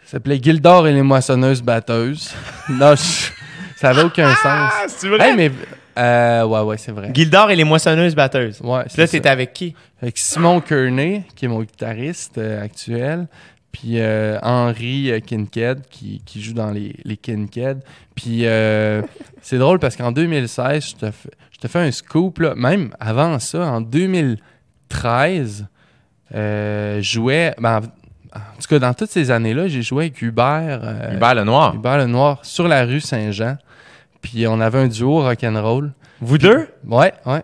ça 0.05 0.13
s'appelait 0.17 0.41
Gildor 0.43 0.87
et 0.89 0.93
les 0.93 1.03
moissonneuses 1.03 1.63
batteuses. 1.63 2.31
non, 2.69 2.95
je- 2.97 3.31
ça 3.77 3.91
avait 3.91 4.03
aucun 4.03 4.35
sens. 4.35 4.73
c'est 4.89 5.09
vrai? 5.09 5.31
Hey, 5.31 5.37
mais... 5.37 5.51
euh, 5.97 6.45
ouais, 6.45 6.61
ouais, 6.63 6.77
c'est 6.77 6.93
vrai. 6.93 7.11
Gildor 7.15 7.51
et 7.51 7.57
les 7.57 7.65
moissonneuses 7.65 8.15
batteuses. 8.15 8.61
Ouais, 8.63 8.83
Puis 8.85 8.99
là, 9.01 9.07
t'étais 9.09 9.29
ça. 9.29 9.33
avec 9.33 9.53
qui? 9.53 9.75
Avec 10.03 10.19
Simon 10.19 10.61
Kearney, 10.61 11.23
qui 11.37 11.45
est 11.45 11.49
mon 11.49 11.61
guitariste 11.63 12.37
euh, 12.39 12.63
actuel, 12.65 13.27
puis 13.73 14.01
euh, 14.01 14.39
Henry 14.43 15.11
euh, 15.11 15.21
Kinked, 15.21 15.83
qui, 15.91 16.23
qui 16.25 16.43
joue 16.43 16.55
dans 16.55 16.71
les, 16.71 16.97
les 17.05 17.17
Kinked. 17.17 17.83
Puis 18.15 18.47
euh, 18.47 19.03
c'est 19.43 19.59
drôle 19.59 19.79
parce 19.79 19.97
qu'en 19.97 20.13
2016, 20.13 20.85
je 20.85 20.95
te, 20.95 21.11
fais, 21.11 21.31
je 21.53 21.59
te 21.59 21.69
fais 21.69 21.79
un 21.79 21.91
scoop, 21.91 22.39
là, 22.41 22.55
même 22.55 22.95
avant 23.01 23.39
ça, 23.39 23.67
en 23.67 23.81
2013, 23.81 25.67
euh, 26.35 27.03
jouais... 27.03 27.55
ben, 27.59 27.79
en 27.79 27.81
en 28.33 28.63
tout 28.63 28.69
cas, 28.69 28.79
dans 28.79 28.95
toutes 28.95 29.11
ces 29.11 29.31
années-là, 29.31 29.69
j'ai 29.69 29.83
joué 29.83 30.05
avec 30.05 30.23
Hubert, 30.23 30.81
euh, 30.85 31.17
Hubert 31.17 31.35
Lenoir. 31.35 31.75
Hubert 31.75 31.99
Lenoir 31.99 32.45
sur 32.45 32.69
la 32.69 32.85
rue 32.85 33.01
Saint-Jean. 33.01 33.57
Puis 34.23 34.47
on 34.47 34.61
avait 34.61 34.79
un 34.79 34.87
duo 34.87 35.23
rock'n'roll. 35.23 35.93
Vous 36.21 36.39
deux? 36.39 36.69
Ouais, 36.87 37.13
ouais. 37.27 37.43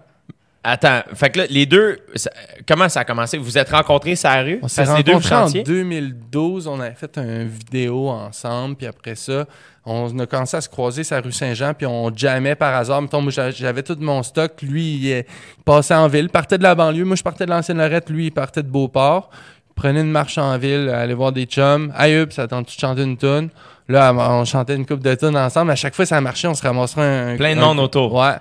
Attends, 0.69 1.03
fait 1.15 1.31
que 1.31 1.39
là, 1.39 1.47
les 1.49 1.65
deux, 1.65 1.99
ça- 2.17 2.31
comment 2.67 2.89
ça 2.89 3.01
a 3.01 3.05
commencé? 3.05 3.39
Vous 3.39 3.45
vous 3.45 3.57
êtes 3.57 3.71
rencontrés 3.71 4.17
sur 4.17 4.29
la 4.31 4.43
rue? 4.43 4.59
On 4.63 4.67
s'est 4.69 4.83
rencontrés 4.83 5.15
en 5.15 5.21
chantiers? 5.43 5.63
2012. 5.63 6.67
On 6.67 6.81
avait 6.81 6.95
fait 6.95 7.17
une 7.19 7.47
vidéo 7.47 8.09
ensemble. 8.09 8.75
Puis 8.75 8.87
après 8.89 9.15
ça, 9.15 9.47
on 9.85 10.19
a 10.19 10.27
commencé 10.27 10.57
à 10.57 10.61
se 10.61 10.69
croiser 10.69 11.05
sur 11.05 11.15
la 11.15 11.23
rue 11.23 11.31
Saint-Jean. 11.31 11.73
Puis 11.73 11.87
on 11.87 12.11
jamais 12.15 12.57
par 12.57 12.75
hasard. 12.75 13.01
Mettons, 13.01 13.21
moi, 13.23 13.31
j'a- 13.31 13.53
j'avais 13.53 13.85
tout 13.85 13.97
mon 14.01 14.25
stock. 14.25 14.61
Lui, 14.63 14.97
il, 14.97 15.25
passait 15.65 15.95
en 15.95 16.09
ville, 16.09 16.29
partait 16.31 16.59
de 16.59 16.65
la 16.65 16.75
banlieue. 16.75 17.05
Moi, 17.05 17.15
je 17.15 17.23
partais 17.23 17.47
de 17.47 17.51
l'ancienne 17.51 17.79
Lorette. 17.79 18.11
Lui, 18.11 18.27
il 18.27 18.33
partait 18.33 18.65
de 18.65 18.69
Beauport. 18.69 19.31
Prenait 19.77 20.01
une 20.01 20.11
marche 20.11 20.39
en 20.39 20.57
ville, 20.59 20.89
allait 20.89 21.15
voir 21.15 21.31
des 21.33 21.45
chums. 21.45 21.93
Aïe, 21.95 22.27
ça 22.31 22.49
tente 22.49 22.67
de 22.67 22.71
chanter 22.71 23.03
une 23.03 23.17
tune. 23.17 23.51
Là, 23.89 24.13
on 24.13 24.45
chantait 24.45 24.75
une 24.75 24.85
coupe 24.85 25.01
de 25.01 25.15
tunes 25.15 25.37
ensemble. 25.37 25.71
À 25.71 25.77
chaque 25.77 25.95
fois, 25.95 26.05
ça 26.07 26.21
marchait. 26.21 26.49
On 26.49 26.55
se 26.55 26.63
ramasserait 26.63 27.35
un. 27.35 27.37
Plein 27.37 27.55
de 27.55 27.61
un- 27.61 27.67
monde 27.67 27.79
autour. 27.79 28.13
Ouais. 28.15 28.33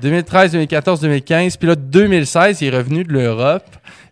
2013, 0.00 0.52
2014, 0.52 1.00
2015. 1.00 1.56
Puis 1.56 1.68
là, 1.68 1.74
2016, 1.74 2.60
il 2.62 2.72
est 2.72 2.76
revenu 2.76 3.02
de 3.02 3.12
l'Europe 3.12 3.64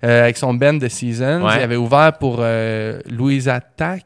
euh, 0.05 0.23
avec 0.25 0.37
son 0.37 0.55
band 0.55 0.75
de 0.75 0.89
Seasons. 0.89 1.45
Ouais. 1.47 1.55
Il 1.59 1.63
avait 1.63 1.77
ouvert 1.77 2.13
pour 2.19 2.39
euh, 2.41 2.99
Louise 3.09 3.49
Attack. 3.49 4.05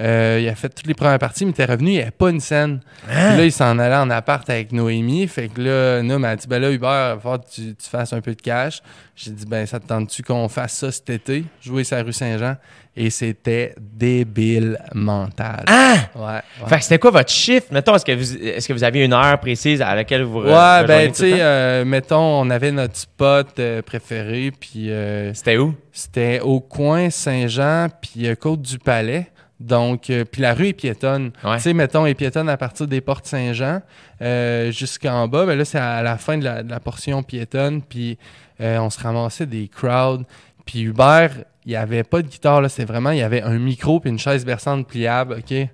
Euh, 0.00 0.38
il 0.40 0.48
a 0.48 0.54
fait 0.54 0.68
toutes 0.68 0.86
les 0.86 0.94
premières 0.94 1.18
parties, 1.18 1.44
mais 1.44 1.50
il 1.50 1.54
était 1.60 1.64
revenu, 1.64 1.90
il 1.90 1.94
n'y 1.94 2.00
avait 2.02 2.10
pas 2.12 2.30
une 2.30 2.38
scène. 2.38 2.80
Puis 3.06 3.16
là, 3.16 3.44
il 3.44 3.50
s'en 3.50 3.78
allait 3.80 3.96
en 3.96 4.10
appart 4.10 4.48
avec 4.48 4.70
Noémie. 4.70 5.26
Fait 5.26 5.48
que 5.48 5.60
là, 5.60 6.02
Noémie 6.02 6.22
m'a 6.22 6.36
dit, 6.36 6.46
ben 6.46 6.60
là, 6.62 6.70
Hubert, 6.70 7.10
il 7.10 7.14
va 7.14 7.18
falloir 7.20 7.40
que 7.40 7.50
tu, 7.52 7.74
tu 7.74 7.90
fasses 7.90 8.12
un 8.12 8.20
peu 8.20 8.32
de 8.34 8.40
cash. 8.40 8.80
J'ai 9.16 9.32
dit, 9.32 9.44
ben, 9.44 9.66
ça 9.66 9.80
te 9.80 9.88
tente-tu 9.88 10.22
qu'on 10.22 10.48
fasse 10.48 10.74
ça 10.74 10.92
cet 10.92 11.10
été? 11.10 11.44
Jouer 11.60 11.82
sur 11.82 11.96
la 11.96 12.04
rue 12.04 12.12
Saint-Jean? 12.12 12.56
Et 12.94 13.10
c'était 13.10 13.74
débile 13.80 14.78
mental. 14.94 15.64
Ah! 15.66 15.96
Ouais. 16.14 16.22
ouais. 16.24 16.68
Fait 16.68 16.76
que 16.76 16.82
c'était 16.82 16.98
quoi 16.98 17.10
votre 17.10 17.30
chiffre? 17.30 17.66
Mettons, 17.72 17.94
est-ce 17.96 18.04
que 18.04 18.12
vous, 18.12 18.36
est-ce 18.36 18.68
que 18.68 18.72
vous 18.72 18.84
aviez 18.84 19.04
une 19.04 19.12
heure 19.12 19.38
précise 19.40 19.82
à 19.82 19.96
laquelle 19.96 20.22
vous 20.22 20.42
Ouais, 20.42 20.84
ben, 20.86 21.08
tu 21.10 21.18
sais, 21.18 21.40
euh, 21.40 21.84
mettons, 21.84 22.40
on 22.40 22.50
avait 22.50 22.70
notre 22.70 22.96
spot 22.96 23.48
euh, 23.58 23.82
préféré, 23.82 24.52
puis 24.52 24.90
C'était 25.34 25.56
où? 25.56 25.74
c'était 25.92 26.38
au 26.40 26.60
coin 26.60 27.10
Saint-Jean, 27.10 27.88
puis 28.00 28.28
Côte-du-Palais. 28.36 29.26
Donc, 29.60 30.08
euh, 30.10 30.24
puis 30.24 30.40
la 30.42 30.54
rue 30.54 30.68
est 30.68 30.72
piétonne. 30.72 31.32
Ouais. 31.42 31.56
Tu 31.56 31.62
sais, 31.62 31.72
mettons, 31.72 32.06
elle 32.06 32.12
est 32.12 32.14
piétonne 32.14 32.48
à 32.48 32.56
partir 32.56 32.86
des 32.86 33.00
portes 33.00 33.26
Saint-Jean 33.26 33.82
euh, 34.22 34.70
jusqu'en 34.70 35.26
bas. 35.26 35.46
Ben 35.46 35.58
là, 35.58 35.64
c'est 35.64 35.78
à 35.78 36.02
la 36.02 36.16
fin 36.16 36.38
de 36.38 36.44
la, 36.44 36.62
de 36.62 36.70
la 36.70 36.78
portion 36.80 37.22
piétonne, 37.24 37.82
puis 37.82 38.18
euh, 38.60 38.78
on 38.78 38.88
se 38.90 39.00
ramassait 39.00 39.46
des 39.46 39.66
crowds. 39.68 40.24
Puis 40.64 40.82
Hubert, 40.82 41.30
il 41.66 41.70
n'y 41.70 41.76
avait 41.76 42.04
pas 42.04 42.22
de 42.22 42.28
guitare, 42.28 42.60
là. 42.60 42.68
C'est 42.68 42.84
vraiment, 42.84 43.10
il 43.10 43.18
y 43.18 43.22
avait 43.22 43.42
un 43.42 43.58
micro 43.58 43.98
puis 44.00 44.10
une 44.10 44.18
chaise 44.18 44.44
berçante 44.44 44.86
pliable, 44.86 45.38
OK? 45.40 45.68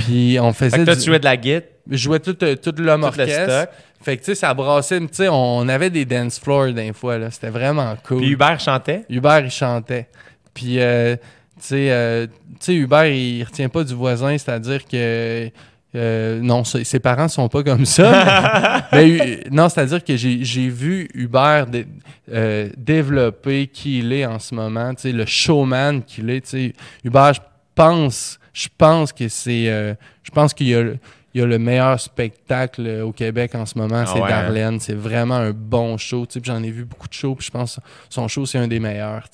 Puis 0.00 0.38
on 0.40 0.52
Fait 0.52 0.66
faisait 0.66 0.78
que 0.78 0.84
toi, 0.84 0.94
du- 0.94 1.00
tu 1.00 1.06
jouais 1.06 1.18
de 1.18 1.24
la 1.24 1.36
guitare, 1.36 1.68
je 1.90 1.96
jouais 1.96 2.20
tout, 2.20 2.34
tout 2.34 2.74
l'homme 2.78 3.04
orchestre. 3.04 3.68
Fait 4.02 4.16
que, 4.16 4.22
tu 4.22 4.26
sais, 4.26 4.34
ça 4.34 4.54
brassait. 4.54 4.98
Tu 5.00 5.08
sais, 5.12 5.28
on 5.28 5.68
avait 5.68 5.90
des 5.90 6.04
dance 6.06 6.38
floors 6.38 6.72
d'un 6.72 6.92
fois, 6.92 7.18
là. 7.18 7.30
C'était 7.30 7.50
vraiment 7.50 7.94
cool. 8.04 8.18
Puis 8.18 8.30
Hubert 8.30 8.58
chantait? 8.58 9.04
Hubert, 9.10 9.40
il 9.40 9.50
chantait. 9.50 10.08
Puis, 10.54 10.80
euh, 10.80 11.16
tu 11.60 11.66
sais, 11.68 11.90
euh, 11.90 12.26
tu 12.26 12.56
sais, 12.60 12.74
Hubert, 12.74 13.06
il 13.06 13.42
retient 13.44 13.68
pas 13.68 13.84
du 13.84 13.94
voisin, 13.94 14.36
c'est-à-dire 14.38 14.84
que. 14.86 15.50
euh, 15.94 16.40
non, 16.40 16.62
ses 16.64 17.00
parents 17.00 17.28
sont 17.28 17.48
pas 17.48 17.62
comme 17.62 17.84
ça. 17.86 18.86
mais, 18.92 19.06
mais, 19.06 19.20
euh, 19.20 19.36
non, 19.50 19.68
c'est-à-dire 19.68 20.02
que 20.04 20.16
j'ai 20.16 20.68
vu 20.68 21.08
Hubert 21.14 21.66
dé- 21.66 21.86
euh, 22.32 22.68
développer 22.76 23.66
qui 23.66 23.98
il 23.98 24.12
est 24.12 24.26
en 24.26 24.38
ce 24.38 24.54
moment, 24.54 24.94
tu 24.94 25.02
sais, 25.02 25.12
le 25.12 25.26
showman 25.26 26.02
qu'il 26.02 26.30
est. 26.30 26.42
Tu 26.42 26.48
sais, 26.50 26.72
Hubert, 27.04 27.34
je 27.34 27.40
pense, 27.74 28.38
je 28.52 28.68
pense 28.76 29.12
que 29.12 29.28
c'est. 29.28 29.68
euh, 29.68 29.94
je 30.22 30.30
pense 30.30 30.54
qu'il 30.54 30.68
y 30.68 30.74
a. 30.74 30.82
le- 30.82 30.98
il 31.32 31.40
y 31.40 31.44
a 31.44 31.46
le 31.46 31.60
meilleur 31.60 32.00
spectacle 32.00 33.02
au 33.04 33.12
Québec 33.12 33.54
en 33.54 33.64
ce 33.64 33.78
moment, 33.78 34.02
Ah 34.04 34.06
c'est 34.12 34.20
ouais, 34.20 34.28
Darlene. 34.28 34.80
C'est 34.80 34.96
vraiment 34.96 35.36
un 35.36 35.52
bon 35.52 35.96
show. 35.96 36.26
J'en 36.42 36.60
ai 36.60 36.72
vu 36.72 36.84
beaucoup 36.84 37.06
de 37.06 37.12
shows, 37.12 37.36
puis 37.36 37.46
je 37.46 37.52
pense 37.52 37.76
que 37.76 37.80
son 38.08 38.26
show, 38.26 38.46
c'est 38.46 38.58
un 38.58 38.66
des 38.66 38.80
meilleurs. 38.80 39.28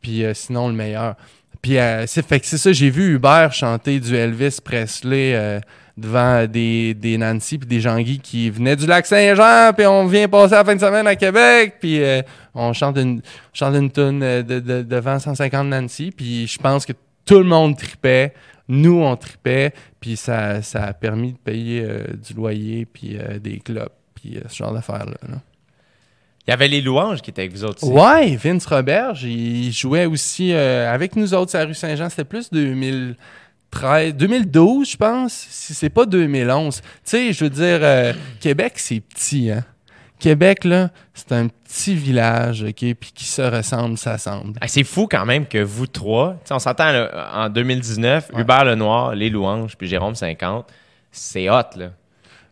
Puis 0.00 0.22
sinon, 0.34 0.68
le 0.68 0.74
meilleur. 0.74 1.16
Puis 1.62 1.78
euh, 1.78 2.04
c'est 2.08 2.26
fait 2.26 2.40
que 2.40 2.46
c'est 2.46 2.58
ça, 2.58 2.72
j'ai 2.72 2.90
vu 2.90 3.14
Hubert 3.14 3.52
chanter 3.52 4.00
du 4.00 4.14
Elvis 4.16 4.58
Presley 4.64 5.32
euh, 5.34 5.60
devant 5.96 6.44
des, 6.46 6.92
des 6.94 7.16
Nancy 7.16 7.56
puis 7.56 7.68
des 7.68 7.80
Jean-Guy 7.80 8.18
qui 8.18 8.50
venaient 8.50 8.74
du 8.74 8.84
lac 8.86 9.06
Saint-Jean, 9.06 9.72
puis 9.76 9.86
on 9.86 10.06
vient 10.06 10.26
passer 10.28 10.54
la 10.56 10.64
fin 10.64 10.74
de 10.74 10.80
semaine 10.80 11.06
à 11.06 11.14
Québec, 11.14 11.76
puis 11.80 12.02
euh, 12.02 12.20
on 12.54 12.72
chante 12.72 12.98
une, 12.98 13.22
chante 13.52 13.76
une 13.76 13.92
tune 13.92 14.18
de, 14.20 14.42
de- 14.58 14.82
devant 14.82 15.18
150 15.20 15.68
Nancy, 15.68 16.10
puis 16.10 16.48
je 16.48 16.58
pense 16.58 16.84
que 16.84 16.92
tout 17.24 17.38
le 17.38 17.44
monde 17.44 17.76
tripait, 17.76 18.34
nous 18.66 19.00
on 19.00 19.14
tripait, 19.16 19.72
puis 20.00 20.16
ça, 20.16 20.62
ça 20.62 20.82
a 20.86 20.92
permis 20.92 21.32
de 21.34 21.38
payer 21.38 21.86
du 22.26 22.34
loyer, 22.34 22.86
puis 22.86 23.16
des 23.40 23.58
clubs, 23.60 23.88
puis 24.16 24.38
ce 24.48 24.56
genre 24.56 24.72
d'affaires-là. 24.72 25.14
là. 25.28 25.36
Il 26.46 26.50
y 26.50 26.54
avait 26.54 26.68
les 26.68 26.80
louanges 26.80 27.22
qui 27.22 27.30
étaient 27.30 27.42
avec 27.42 27.52
vous 27.52 27.64
autres 27.64 27.84
aussi. 27.84 27.92
Ouais, 27.92 28.34
Vince 28.36 28.66
Roberge, 28.66 29.22
il 29.24 29.70
jouait 29.72 30.06
aussi 30.06 30.52
euh, 30.52 30.92
avec 30.92 31.14
nous 31.14 31.34
autres 31.34 31.50
sur 31.50 31.60
la 31.60 31.66
rue 31.66 31.74
Saint-Jean. 31.74 32.08
C'était 32.08 32.24
plus 32.24 32.50
2013, 32.50 34.14
2012, 34.16 34.90
je 34.90 34.96
pense, 34.96 35.32
si 35.32 35.74
c'est 35.74 35.90
pas 35.90 36.04
2011. 36.04 36.80
Tu 36.80 36.86
sais, 37.04 37.32
je 37.32 37.44
veux 37.44 37.50
dire, 37.50 37.78
euh, 37.82 38.12
Québec, 38.40 38.74
c'est 38.76 39.00
petit, 39.00 39.50
hein. 39.50 39.64
Québec, 40.18 40.64
là, 40.64 40.90
c'est 41.14 41.32
un 41.32 41.48
petit 41.48 41.96
village, 41.96 42.62
OK, 42.62 42.76
puis 42.76 43.12
qui 43.12 43.24
se 43.24 43.42
ressemble, 43.42 43.98
s'assemble. 43.98 44.52
Ah, 44.60 44.68
c'est 44.68 44.84
fou 44.84 45.08
quand 45.10 45.26
même 45.26 45.46
que 45.46 45.58
vous 45.58 45.88
trois, 45.88 46.34
tu 46.34 46.48
sais, 46.48 46.54
on 46.54 46.60
s'entend 46.60 47.06
en 47.34 47.48
2019, 47.48 48.30
Ouais. 48.32 48.40
Hubert 48.42 48.64
Lenoir, 48.64 49.14
Les 49.16 49.30
Louanges, 49.30 49.76
puis 49.76 49.88
Jérôme 49.88 50.14
50, 50.14 50.66
c'est 51.10 51.50
hot, 51.50 51.76
là. 51.76 51.90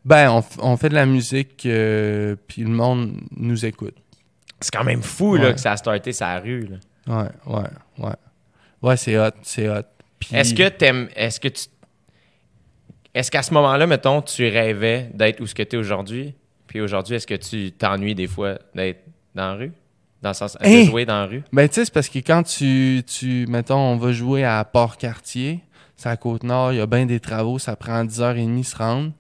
Ben, 0.05 0.43
on, 0.61 0.77
fait 0.77 0.89
de 0.89 0.95
la 0.95 1.07
musique, 1.07 1.67
euh, 1.67 2.35
puis 2.47 2.63
le 2.63 2.71
monde 2.71 3.21
nous 3.37 3.67
écoute. 3.67 3.97
C'est 4.61 4.73
quand 4.73 4.85
même 4.85 5.03
fou, 5.03 5.37
là, 5.37 5.53
que 5.53 5.61
ça 5.61 5.73
a 5.73 5.77
starté 5.77 6.13
sa 6.13 6.39
rue, 6.39 6.67
là. 6.67 6.77
Ouais, 7.07 7.31
ouais, 7.47 7.69
ouais. 7.99 8.15
Ouais, 8.83 8.97
c'est 8.97 9.19
hot, 9.19 9.31
c'est 9.43 9.69
hot. 9.69 9.83
Est-ce 10.33 10.55
que 10.55 10.69
t'aimes, 10.69 11.09
est-ce 11.15 11.41
que 11.41 11.49
tu, 11.49 11.65
est-ce 13.15 13.31
qu'à 13.31 13.43
ce 13.43 13.53
moment-là, 13.55 13.87
mettons, 13.87 14.23
tu 14.23 14.49
rêvais 14.49 15.11
d'être 15.15 15.41
où 15.41 15.47
ce 15.47 15.55
que 15.55 15.63
tu 15.63 15.77
es 15.77 15.79
aujourd'hui? 15.79 16.35
Puis 16.67 16.81
aujourd'hui, 16.81 17.17
est-ce 17.17 17.27
que 17.27 17.35
tu 17.35 17.73
t'ennuies 17.73 18.15
des 18.15 18.29
fois 18.29 18.59
d'être 18.75 19.03
dans 19.35 19.49
la 19.49 19.55
rue? 19.55 19.73
Dans 20.23 20.31
le 20.31 20.35
sens, 20.35 20.57
de 20.57 20.85
jouer 20.85 21.07
dans 21.07 21.21
la 21.21 21.27
rue? 21.27 21.43
Ben, 21.53 21.67
tu 21.69 21.77
sais, 21.77 21.85
c'est 21.87 21.95
parce 21.95 22.09
que 22.09 22.19
quand 22.19 22.43
tu, 22.43 23.03
tu, 23.07 23.47
mettons, 23.49 23.79
on 23.79 23.97
va 23.97 24.13
jouer 24.13 24.45
à 24.45 24.65
Port-Cartier, 24.65 25.61
c'est 25.97 26.09
à 26.09 26.17
Côte-Nord, 26.17 26.73
il 26.73 26.77
y 26.77 26.81
a 26.81 26.87
bien 26.87 27.07
des 27.07 27.21
travaux, 27.21 27.59
ça 27.59 27.75
prend 27.75 28.05
10h30 28.05 28.63
se 28.63 28.77
rendre. 28.77 29.13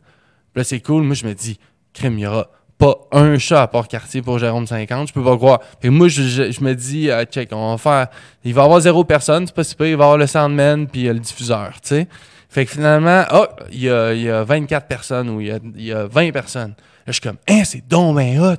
Là, 0.55 0.65
c'est 0.65 0.81
cool. 0.81 1.03
Moi, 1.03 1.15
je 1.15 1.27
me 1.27 1.35
dis, 1.35 1.59
crème, 1.93 2.19
il 2.19 2.23
y 2.23 2.27
aura 2.27 2.49
pas 2.81 2.97
un 3.13 3.37
chat 3.37 3.63
à 3.63 3.67
Port-Cartier 3.69 4.23
pour 4.23 4.39
Jérôme 4.39 4.67
50, 4.67 5.09
je 5.09 5.13
peux 5.13 5.23
pas 5.23 5.37
croire. 5.37 5.61
Puis 5.81 5.91
moi, 5.91 6.09
je, 6.09 6.23
je, 6.23 6.51
je 6.51 6.65
me 6.65 6.75
dis, 6.75 7.11
euh, 7.11 7.25
check, 7.25 7.51
on 7.53 7.73
va 7.73 7.79
faire, 7.79 8.07
il 8.43 8.55
va 8.55 8.63
y 8.63 8.65
avoir 8.65 8.81
zéro 8.81 9.05
personne, 9.05 9.47
c'est 9.47 9.55
pas 9.55 9.65
si 9.65 9.75
pire, 9.75 9.87
il 9.87 9.97
va 9.97 10.05
y 10.05 10.07
avoir 10.07 10.17
le 10.17 10.27
soundman 10.27 10.87
puis 10.87 11.07
euh, 11.07 11.13
le 11.13 11.19
diffuseur, 11.21 11.73
tu 11.83 11.89
sais. 11.89 12.09
Fait 12.49 12.65
que 12.65 12.73
finalement, 12.73 13.25
oh, 13.33 13.47
il 13.71 13.83
y 13.83 13.91
a, 13.91 14.13
il 14.15 14.23
y 14.23 14.31
a 14.31 14.43
24 14.43 14.89
personnes 14.89 15.29
ou 15.29 15.41
il 15.41 15.49
y 15.49 15.51
a, 15.53 15.59
il 15.77 15.85
y 15.85 15.93
a 15.93 16.07
20 16.07 16.33
personnes. 16.33 16.71
Là, 16.71 17.07
je 17.09 17.13
suis 17.13 17.21
comme, 17.21 17.37
hein, 17.49 17.63
c'est 17.65 17.87
donc 17.87 18.17
ben 18.17 18.41
hot. 18.41 18.57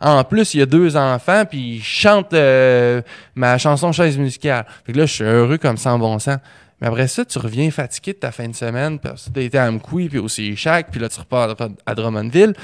En 0.00 0.24
plus, 0.24 0.54
il 0.54 0.60
y 0.60 0.62
a 0.62 0.66
deux 0.66 0.96
enfants, 0.96 1.44
puis 1.48 1.76
ils 1.76 1.82
chantent 1.82 2.34
euh, 2.34 3.02
ma 3.34 3.56
chanson 3.56 3.92
chaise 3.92 4.18
musicale. 4.18 4.66
Fait 4.84 4.92
que 4.92 4.98
là, 4.98 5.06
je 5.06 5.12
suis 5.12 5.24
heureux 5.24 5.58
comme 5.58 5.76
sans 5.76 5.98
bon 5.98 6.18
sens. 6.18 6.38
Mais 6.80 6.86
après 6.88 7.08
ça, 7.08 7.24
tu 7.24 7.38
reviens 7.38 7.70
fatigué 7.70 8.12
de 8.14 8.18
ta 8.18 8.32
fin 8.32 8.48
de 8.48 8.54
semaine, 8.54 8.98
ça, 9.02 9.30
t'as 9.32 9.40
été 9.42 9.58
à 9.58 9.66
Amqui, 9.68 10.08
puis 10.08 10.18
aussi 10.18 10.56
Chac, 10.56 10.90
puis 10.90 11.00
là, 11.00 11.08
tu 11.08 11.20
repars 11.20 11.54
à 11.86 11.94
Drummondville. 11.94 12.54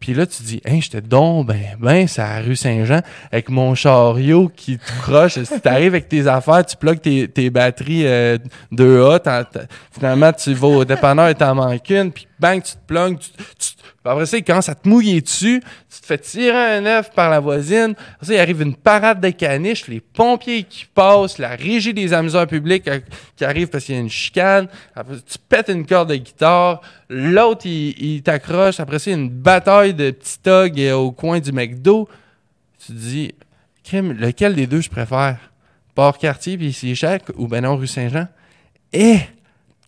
Puis 0.00 0.12
là, 0.12 0.26
tu 0.26 0.42
dis, 0.42 0.60
hein, 0.66 0.78
j'étais 0.82 1.00
donc 1.00 1.46
ben, 1.46 1.60
ben, 1.80 2.06
c'est 2.06 2.20
à 2.20 2.38
la 2.40 2.46
rue 2.46 2.56
Saint-Jean, 2.56 3.00
avec 3.32 3.48
mon 3.48 3.74
chariot 3.74 4.50
qui 4.54 4.76
te 4.76 4.84
croche. 5.00 5.42
si 5.42 5.60
t'arrives 5.60 5.94
avec 5.94 6.10
tes 6.10 6.26
affaires, 6.26 6.66
tu 6.66 6.76
plugues 6.76 7.00
tes, 7.00 7.26
tes 7.26 7.48
batteries 7.48 8.06
euh, 8.06 8.36
2A, 8.70 9.20
t'en- 9.20 9.44
t'en- 9.44 9.66
finalement, 9.90 10.30
tu 10.32 10.52
vas 10.52 10.66
au 10.68 10.84
dépanneur 10.84 11.28
et 11.28 11.34
t'en 11.34 11.54
manques 11.54 11.88
une, 11.88 12.12
puis 12.12 12.28
bang, 12.38 12.62
tu 12.62 12.72
te 12.72 12.78
plugues, 12.86 13.18
tu, 13.18 13.30
tu- 13.58 13.83
puis 14.04 14.12
après 14.12 14.26
ça, 14.26 14.36
il 14.36 14.44
commence 14.44 14.68
à 14.68 14.74
te 14.74 14.86
mouiller 14.86 15.22
dessus, 15.22 15.62
tu 15.90 16.00
te 16.02 16.04
fais 16.04 16.18
tirer 16.18 16.76
un 16.76 16.84
œuf 16.84 17.10
par 17.12 17.30
la 17.30 17.40
voisine, 17.40 17.94
après 18.16 18.26
ça, 18.26 18.34
il 18.34 18.38
arrive 18.38 18.60
une 18.60 18.74
parade 18.74 19.18
de 19.18 19.30
caniches, 19.30 19.88
les 19.88 20.00
pompiers 20.00 20.64
qui 20.64 20.84
passent, 20.84 21.38
la 21.38 21.56
régie 21.56 21.94
des 21.94 22.12
amuseurs 22.12 22.46
publics 22.46 22.84
qui 23.34 23.44
arrive 23.46 23.68
parce 23.68 23.84
qu'il 23.84 23.94
y 23.94 23.98
a 23.98 24.02
une 24.02 24.10
chicane, 24.10 24.68
après, 24.94 25.14
tu 25.26 25.38
pètes 25.48 25.70
une 25.70 25.86
corde 25.86 26.10
de 26.10 26.16
guitare, 26.16 26.82
l'autre, 27.08 27.64
il, 27.64 27.94
il 27.98 28.22
t'accroche, 28.22 28.78
après 28.78 28.98
ça, 28.98 29.10
il 29.10 29.14
une 29.14 29.30
bataille 29.30 29.94
de 29.94 30.10
petits 30.10 30.38
thugs 30.38 30.80
euh, 30.80 30.94
au 30.94 31.10
coin 31.10 31.40
du 31.40 31.52
McDo. 31.52 32.06
Tu 32.78 32.92
te 32.92 32.98
dis, 32.98 33.34
crime, 33.82 34.12
lequel 34.12 34.54
des 34.54 34.66
deux 34.66 34.82
je 34.82 34.90
préfère? 34.90 35.38
Port-Cartier 35.94 36.58
puis 36.58 36.66
ici 36.66 36.94
Chac 36.94 37.22
ou 37.36 37.46
ben 37.46 37.62
non, 37.62 37.76
rue 37.76 37.86
Saint-Jean? 37.86 38.26
Et 38.92 39.18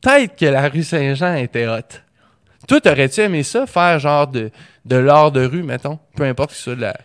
peut-être 0.01 0.37
que 0.37 0.47
la 0.47 0.69
rue 0.69 0.85
Saint-Jean 0.85 1.35
était 1.35 1.67
haute. 1.67 2.03
Toi, 2.67 2.81
t'aurais-tu 2.81 3.21
aimé 3.21 3.43
ça, 3.43 3.67
faire 3.67 3.99
genre 3.99 4.27
de, 4.27 4.51
de 4.85 4.97
l'art 4.97 5.31
de 5.33 5.45
rue, 5.45 5.63
mettons? 5.63 5.99
Peu 6.17 6.25
importe 6.25 6.53
que 6.53 6.71
de 6.71 6.81
la... 6.81 6.97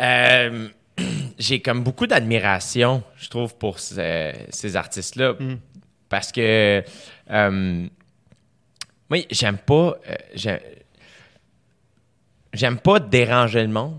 Euh, 0.00 0.68
j'ai 1.38 1.60
comme 1.60 1.82
beaucoup 1.82 2.06
d'admiration, 2.06 3.02
je 3.16 3.28
trouve, 3.28 3.54
pour 3.56 3.78
ce- 3.78 4.32
ces 4.50 4.76
artistes-là. 4.76 5.34
Mm. 5.38 5.56
Parce 6.08 6.32
que, 6.32 6.82
euh, 7.30 7.86
moi, 9.10 9.18
j'aime 9.30 9.58
pas, 9.58 9.96
euh, 10.08 10.14
j'ai- 10.34 10.60
j'aime 12.52 12.78
pas 12.78 12.98
déranger 13.00 13.62
le 13.62 13.68
monde. 13.68 13.96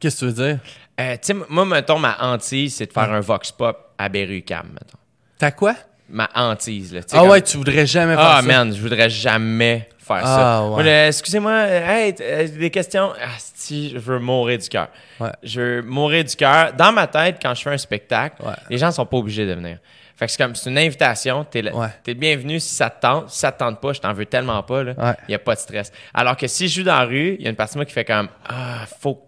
Qu'est-ce 0.00 0.20
que 0.20 0.30
tu 0.30 0.32
veux 0.32 0.48
dire? 0.50 0.60
Euh, 1.00 1.12
tu 1.14 1.18
sais, 1.22 1.34
moi, 1.48 1.64
mettons, 1.64 1.98
ma 1.98 2.16
hantise, 2.20 2.76
c'est 2.76 2.86
de 2.86 2.92
faire 2.92 3.12
un 3.12 3.20
vox 3.20 3.52
pop 3.52 3.94
à 3.98 4.08
Berry-UQAM, 4.08 4.66
mettons. 4.72 4.98
T'as 5.38 5.50
quoi? 5.52 5.74
Ma 6.08 6.28
hantise, 6.34 6.94
là. 6.94 7.00
Ah 7.12 7.18
comme- 7.20 7.30
ouais, 7.30 7.42
tu 7.42 7.56
voudrais 7.58 7.86
jamais 7.86 8.14
faire 8.14 8.24
Ah, 8.24 8.40
ça. 8.40 8.46
man, 8.46 8.74
je 8.74 8.80
voudrais 8.80 9.10
jamais 9.10 9.88
faire 10.08 10.22
Ah, 10.24 10.68
ouais. 10.70 11.08
Excusez-moi, 11.08 11.52
euh, 11.52 11.86
hey, 11.88 12.14
euh, 12.20 12.48
des 12.48 12.70
questions. 12.70 13.12
Ah, 13.22 13.28
si, 13.38 13.90
je 13.90 13.98
veux 13.98 14.18
mourir 14.18 14.58
du 14.58 14.68
cœur. 14.68 14.88
Ouais. 15.20 15.30
Je 15.42 15.60
veux 15.60 15.82
mourir 15.82 16.24
du 16.24 16.34
cœur. 16.34 16.72
Dans 16.72 16.92
ma 16.92 17.06
tête, 17.06 17.36
quand 17.40 17.54
je 17.54 17.62
fais 17.62 17.70
un 17.70 17.78
spectacle, 17.78 18.42
les 18.70 18.78
gens 18.78 18.90
sont 18.90 19.06
pas 19.06 19.16
obligés 19.18 19.46
de 19.46 19.54
venir. 19.54 19.78
Fait 20.16 20.26
que 20.26 20.32
c'est 20.32 20.42
comme, 20.42 20.56
c'est 20.56 20.68
une 20.70 20.78
invitation. 20.78 21.44
T'es 21.44 21.62
le, 21.62 21.70
t'es 22.02 22.12
le 22.14 22.18
bienvenu 22.18 22.58
si 22.58 22.74
ça 22.74 22.90
te 22.90 23.00
tente. 23.02 23.30
Si 23.30 23.38
ça 23.38 23.52
te 23.52 23.58
tente 23.60 23.80
pas, 23.80 23.92
je 23.92 24.00
t'en 24.00 24.12
veux 24.12 24.26
tellement 24.26 24.60
pas. 24.64 24.82
Il 24.82 25.30
y 25.30 25.34
a 25.34 25.38
pas 25.38 25.54
de 25.54 25.60
stress. 25.60 25.92
Alors 26.12 26.36
que 26.36 26.48
si 26.48 26.66
je 26.66 26.80
joue 26.80 26.84
dans 26.84 26.98
la 26.98 27.04
rue, 27.04 27.36
il 27.38 27.44
y 27.44 27.46
a 27.46 27.50
une 27.50 27.56
partie 27.56 27.74
de 27.74 27.78
moi 27.78 27.84
qui 27.84 27.92
fait 27.92 28.04
comme, 28.04 28.28
ah, 28.48 28.84
faut 29.00 29.22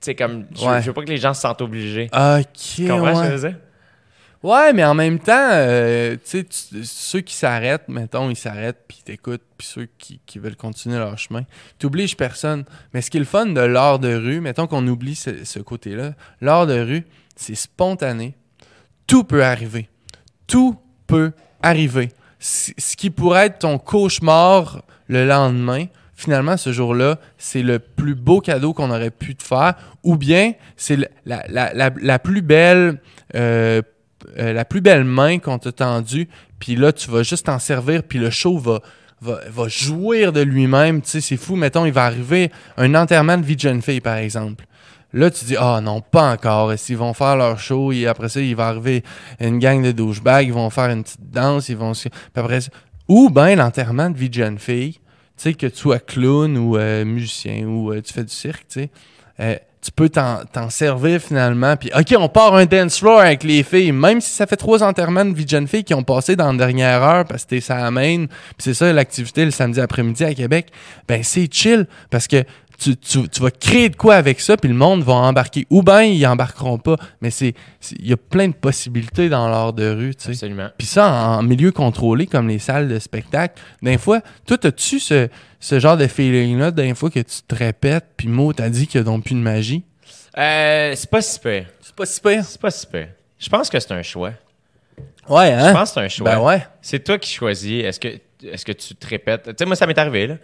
sais, 0.00 0.14
comme, 0.14 0.46
je, 0.54 0.64
Ouais. 0.64 0.82
je 0.82 0.86
veux 0.86 0.92
pas 0.92 1.02
que 1.02 1.08
les 1.08 1.16
gens 1.16 1.32
se 1.34 1.40
sentent 1.40 1.62
obligés. 1.62 2.08
Ok, 2.12 2.44
Tu 2.76 2.86
comprends 2.88 3.14
ce 3.16 3.20
que 3.22 3.26
je 3.26 3.32
veux 3.32 3.48
dire? 3.48 3.58
Ouais, 4.42 4.72
mais 4.72 4.84
en 4.84 4.94
même 4.94 5.18
temps, 5.18 5.48
euh, 5.50 6.16
tu 6.24 6.46
sais, 6.50 6.82
ceux 6.84 7.20
qui 7.20 7.34
s'arrêtent, 7.34 7.88
mettons, 7.88 8.30
ils 8.30 8.36
s'arrêtent 8.36 8.84
puis 8.86 8.98
t'écoutent, 9.04 9.42
puis 9.56 9.66
ceux 9.66 9.88
qui, 9.98 10.20
qui 10.26 10.38
veulent 10.38 10.56
continuer 10.56 10.98
leur 10.98 11.18
chemin, 11.18 11.42
t'obliges 11.78 12.16
personne. 12.16 12.64
Mais 12.92 13.00
ce 13.00 13.10
qui 13.10 13.16
est 13.16 13.20
le 13.20 13.26
fun 13.26 13.46
de 13.46 13.60
l'art 13.60 13.98
de 13.98 14.14
rue, 14.14 14.40
mettons 14.40 14.66
qu'on 14.66 14.86
oublie 14.86 15.14
ce, 15.14 15.58
côté-là, 15.58 16.12
l'art 16.40 16.66
de 16.66 16.78
rue, 16.78 17.06
c'est 17.34 17.54
spontané. 17.54 18.34
Tout 19.06 19.24
peut 19.24 19.42
arriver. 19.42 19.88
Tout 20.46 20.76
peut 21.06 21.32
arriver. 21.62 22.10
Ce 22.38 22.96
qui 22.96 23.10
pourrait 23.10 23.46
être 23.46 23.60
ton 23.60 23.78
cauchemar 23.78 24.82
le 25.08 25.26
lendemain, 25.26 25.86
finalement, 26.14 26.56
ce 26.56 26.72
jour-là, 26.72 27.18
c'est 27.38 27.62
le 27.62 27.78
plus 27.78 28.14
beau 28.14 28.40
cadeau 28.40 28.74
qu'on 28.74 28.90
aurait 28.90 29.10
pu 29.10 29.34
te 29.34 29.42
faire, 29.42 29.74
ou 30.02 30.16
bien 30.16 30.52
c'est 30.76 30.96
la, 31.24 31.44
la, 31.48 31.72
la, 31.74 31.90
la 32.00 32.18
plus 32.18 32.42
belle 32.42 33.00
euh, 33.34 33.82
euh, 34.38 34.52
la 34.52 34.64
plus 34.64 34.80
belle 34.80 35.04
main 35.04 35.38
qu'on 35.38 35.58
t'a 35.58 35.72
tendue, 35.72 36.28
puis 36.58 36.76
là, 36.76 36.92
tu 36.92 37.10
vas 37.10 37.22
juste 37.22 37.46
t'en 37.46 37.58
servir, 37.58 38.02
puis 38.02 38.18
le 38.18 38.30
show 38.30 38.58
va, 38.58 38.80
va, 39.20 39.40
va 39.48 39.68
jouir 39.68 40.32
de 40.32 40.40
lui-même. 40.40 41.02
Tu 41.02 41.10
sais, 41.10 41.20
c'est 41.20 41.36
fou. 41.36 41.56
Mettons, 41.56 41.84
il 41.84 41.92
va 41.92 42.04
arriver 42.04 42.50
un 42.76 42.94
enterrement 42.94 43.36
de 43.38 43.44
vie 43.44 43.56
de 43.56 43.60
jeune 43.60 43.82
fille, 43.82 44.00
par 44.00 44.16
exemple. 44.16 44.64
Là, 45.12 45.30
tu 45.30 45.44
dis, 45.44 45.56
ah 45.58 45.80
non, 45.82 46.00
pas 46.00 46.32
encore. 46.32 46.72
Ils 46.88 46.96
vont 46.96 47.14
faire 47.14 47.36
leur 47.36 47.58
show, 47.58 47.92
et 47.92 48.06
après 48.06 48.28
ça, 48.28 48.40
il 48.40 48.56
va 48.56 48.68
arriver 48.68 49.02
une 49.40 49.58
gang 49.58 49.82
de 49.82 49.92
douchebags, 49.92 50.46
ils 50.46 50.52
vont 50.52 50.70
faire 50.70 50.90
une 50.90 51.02
petite 51.02 51.30
danse, 51.30 51.68
ils 51.68 51.76
vont... 51.76 51.92
après 52.34 52.60
ça... 52.60 52.70
Ou 53.08 53.30
bien 53.30 53.54
l'enterrement 53.54 54.10
de 54.10 54.18
vie 54.18 54.28
de 54.28 54.34
jeune 54.34 54.58
fille, 54.58 54.94
tu 54.94 55.00
sais, 55.36 55.54
que 55.54 55.66
tu 55.66 55.76
sois 55.76 56.00
clown 56.00 56.56
ou 56.56 56.76
euh, 56.76 57.04
musicien 57.04 57.64
ou 57.66 57.92
euh, 57.92 58.02
tu 58.02 58.12
fais 58.12 58.24
du 58.24 58.32
cirque, 58.32 58.66
tu 58.68 58.88
sais. 59.38 59.62
Tu 59.86 59.92
peux 59.92 60.08
t'en 60.08 60.68
servir 60.68 61.20
finalement. 61.20 61.76
Puis, 61.76 61.92
OK, 61.96 62.16
on 62.18 62.28
part 62.28 62.56
un 62.56 62.66
dance 62.66 62.98
floor 62.98 63.20
avec 63.20 63.44
les 63.44 63.62
filles. 63.62 63.92
Même 63.92 64.20
si 64.20 64.30
ça 64.30 64.44
fait 64.48 64.56
trois 64.56 64.82
enterrements 64.82 65.24
de 65.24 65.32
vie 65.32 65.44
de 65.44 65.50
jeune 65.50 65.68
fille 65.68 65.84
qui 65.84 65.94
ont 65.94 66.02
passé 66.02 66.34
dans 66.34 66.50
la 66.50 66.58
dernière 66.58 67.04
heure 67.04 67.24
parce 67.24 67.44
que 67.44 67.50
t'es 67.50 67.60
ça 67.60 67.88
main, 67.92 68.26
puis 68.26 68.56
c'est 68.58 68.74
ça 68.74 68.92
l'activité 68.92 69.44
le 69.44 69.52
samedi 69.52 69.80
après-midi 69.80 70.24
à 70.24 70.34
Québec, 70.34 70.72
ben 71.06 71.22
c'est 71.22 71.48
chill 71.52 71.86
parce 72.10 72.26
que 72.26 72.42
tu, 72.78 72.96
tu, 72.96 73.28
tu 73.28 73.40
vas 73.40 73.50
créer 73.50 73.88
de 73.88 73.96
quoi 73.96 74.16
avec 74.16 74.40
ça, 74.40 74.56
puis 74.56 74.68
le 74.68 74.74
monde 74.74 75.02
va 75.02 75.14
embarquer. 75.14 75.66
Ou 75.70 75.82
bien 75.82 76.02
ils 76.02 76.26
embarqueront 76.26 76.78
pas. 76.78 76.96
Mais 77.20 77.30
c'est 77.30 77.54
il 77.98 78.08
y 78.08 78.12
a 78.12 78.16
plein 78.16 78.48
de 78.48 78.54
possibilités 78.54 79.28
dans 79.28 79.48
l'art 79.48 79.72
de 79.72 79.88
rue, 79.90 80.14
tu 80.14 80.24
sais. 80.24 80.30
Absolument. 80.30 80.68
Puis 80.76 80.86
ça, 80.86 81.10
en, 81.10 81.38
en 81.38 81.42
milieu 81.42 81.72
contrôlé, 81.72 82.26
comme 82.26 82.48
les 82.48 82.58
salles 82.58 82.88
de 82.88 82.98
spectacle, 82.98 83.60
d'un 83.82 83.98
fois, 83.98 84.20
toi, 84.46 84.56
as-tu 84.64 85.00
ce, 85.00 85.28
ce 85.60 85.78
genre 85.80 85.96
de 85.96 86.06
feeling-là, 86.06 86.70
d'un 86.70 86.94
fois 86.94 87.10
que 87.10 87.20
tu 87.20 87.42
te 87.46 87.54
répètes, 87.54 88.06
puis 88.16 88.28
Mo 88.28 88.52
t'a 88.52 88.68
dit 88.68 88.86
qu'il 88.86 88.98
y 88.98 89.00
a 89.00 89.04
donc 89.04 89.24
plus 89.24 89.34
de 89.34 89.40
magie? 89.40 89.84
Euh, 90.38 90.92
c'est 90.94 91.08
pas 91.10 91.22
si 91.22 91.40
pire. 91.40 91.66
C'est 91.80 91.94
pas 91.94 92.06
si 92.06 92.20
pire? 92.20 92.44
C'est 92.44 92.60
pas 92.60 92.70
si 92.70 92.86
pire. 92.86 93.08
Je 93.38 93.48
pense 93.48 93.70
que 93.70 93.78
c'est 93.80 93.92
un 93.92 94.02
choix. 94.02 94.32
Ouais, 95.28 95.48
Je 95.50 95.64
hein? 95.64 95.72
pense 95.72 95.90
que 95.90 95.94
c'est 95.94 96.00
un 96.04 96.08
choix. 96.08 96.30
Ben 96.34 96.40
ouais. 96.40 96.66
C'est 96.80 97.02
toi 97.02 97.18
qui 97.18 97.32
choisis. 97.32 97.84
Est-ce 97.84 97.98
que, 98.00 98.08
est-ce 98.44 98.64
que 98.64 98.72
tu 98.72 98.94
te 98.94 99.06
répètes? 99.06 99.44
Tu 99.44 99.52
sais, 99.58 99.64
moi, 99.64 99.76
ça 99.76 99.86
m'est 99.86 99.98
arrivé, 99.98 100.26
là, 100.26 100.34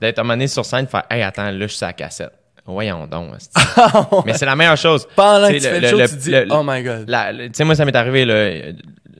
d'être 0.00 0.22
donné 0.22 0.46
sur 0.48 0.64
scène, 0.64 0.84
de 0.86 0.90
faire 0.90 1.04
Hey, 1.10 1.22
attends, 1.22 1.50
là, 1.50 1.52
je 1.52 1.66
suis 1.66 1.84
à 1.84 1.88
la 1.88 1.92
cassette. 1.92 2.32
Voyons 2.66 3.06
donc. 3.06 3.32
Mais 4.26 4.34
c'est 4.34 4.46
la 4.46 4.54
meilleure 4.54 4.76
chose. 4.76 5.06
Pendant 5.16 5.48
que 5.48 5.54
Tu 5.54 5.60
tu 5.60 5.66
fais 5.66 5.80
le- 5.80 5.88
show, 5.88 5.98
tu 6.06 6.16
dis, 6.16 6.34
oh 6.50 6.62
my 6.64 6.82
god. 6.82 7.06
Tu 7.06 7.50
sais, 7.54 7.64
moi, 7.64 7.74
ça 7.74 7.84
m'est 7.84 7.96
arrivé, 7.96 8.24
là, 8.24 8.72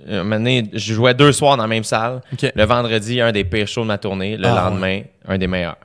un 0.09 0.19
moment 0.23 0.37
donné, 0.37 0.69
je 0.73 0.95
jouais 0.95 1.15
deux 1.15 1.33
soirs 1.33 1.57
dans 1.57 1.65
la 1.65 1.69
même 1.69 1.85
salle. 1.85 2.21
Le 2.55 2.65
vendredi, 2.65 3.21
un 3.21 3.33
des 3.33 3.45
pires 3.45 3.67
shows 3.69 3.83
de 3.83 3.87
ma 3.89 3.99
tournée. 3.99 4.37
Le 4.37 4.47
Ah, 4.47 4.69
lendemain, 4.69 5.03
un 5.27 5.37
des 5.39 5.47
meilleurs. 5.47 5.77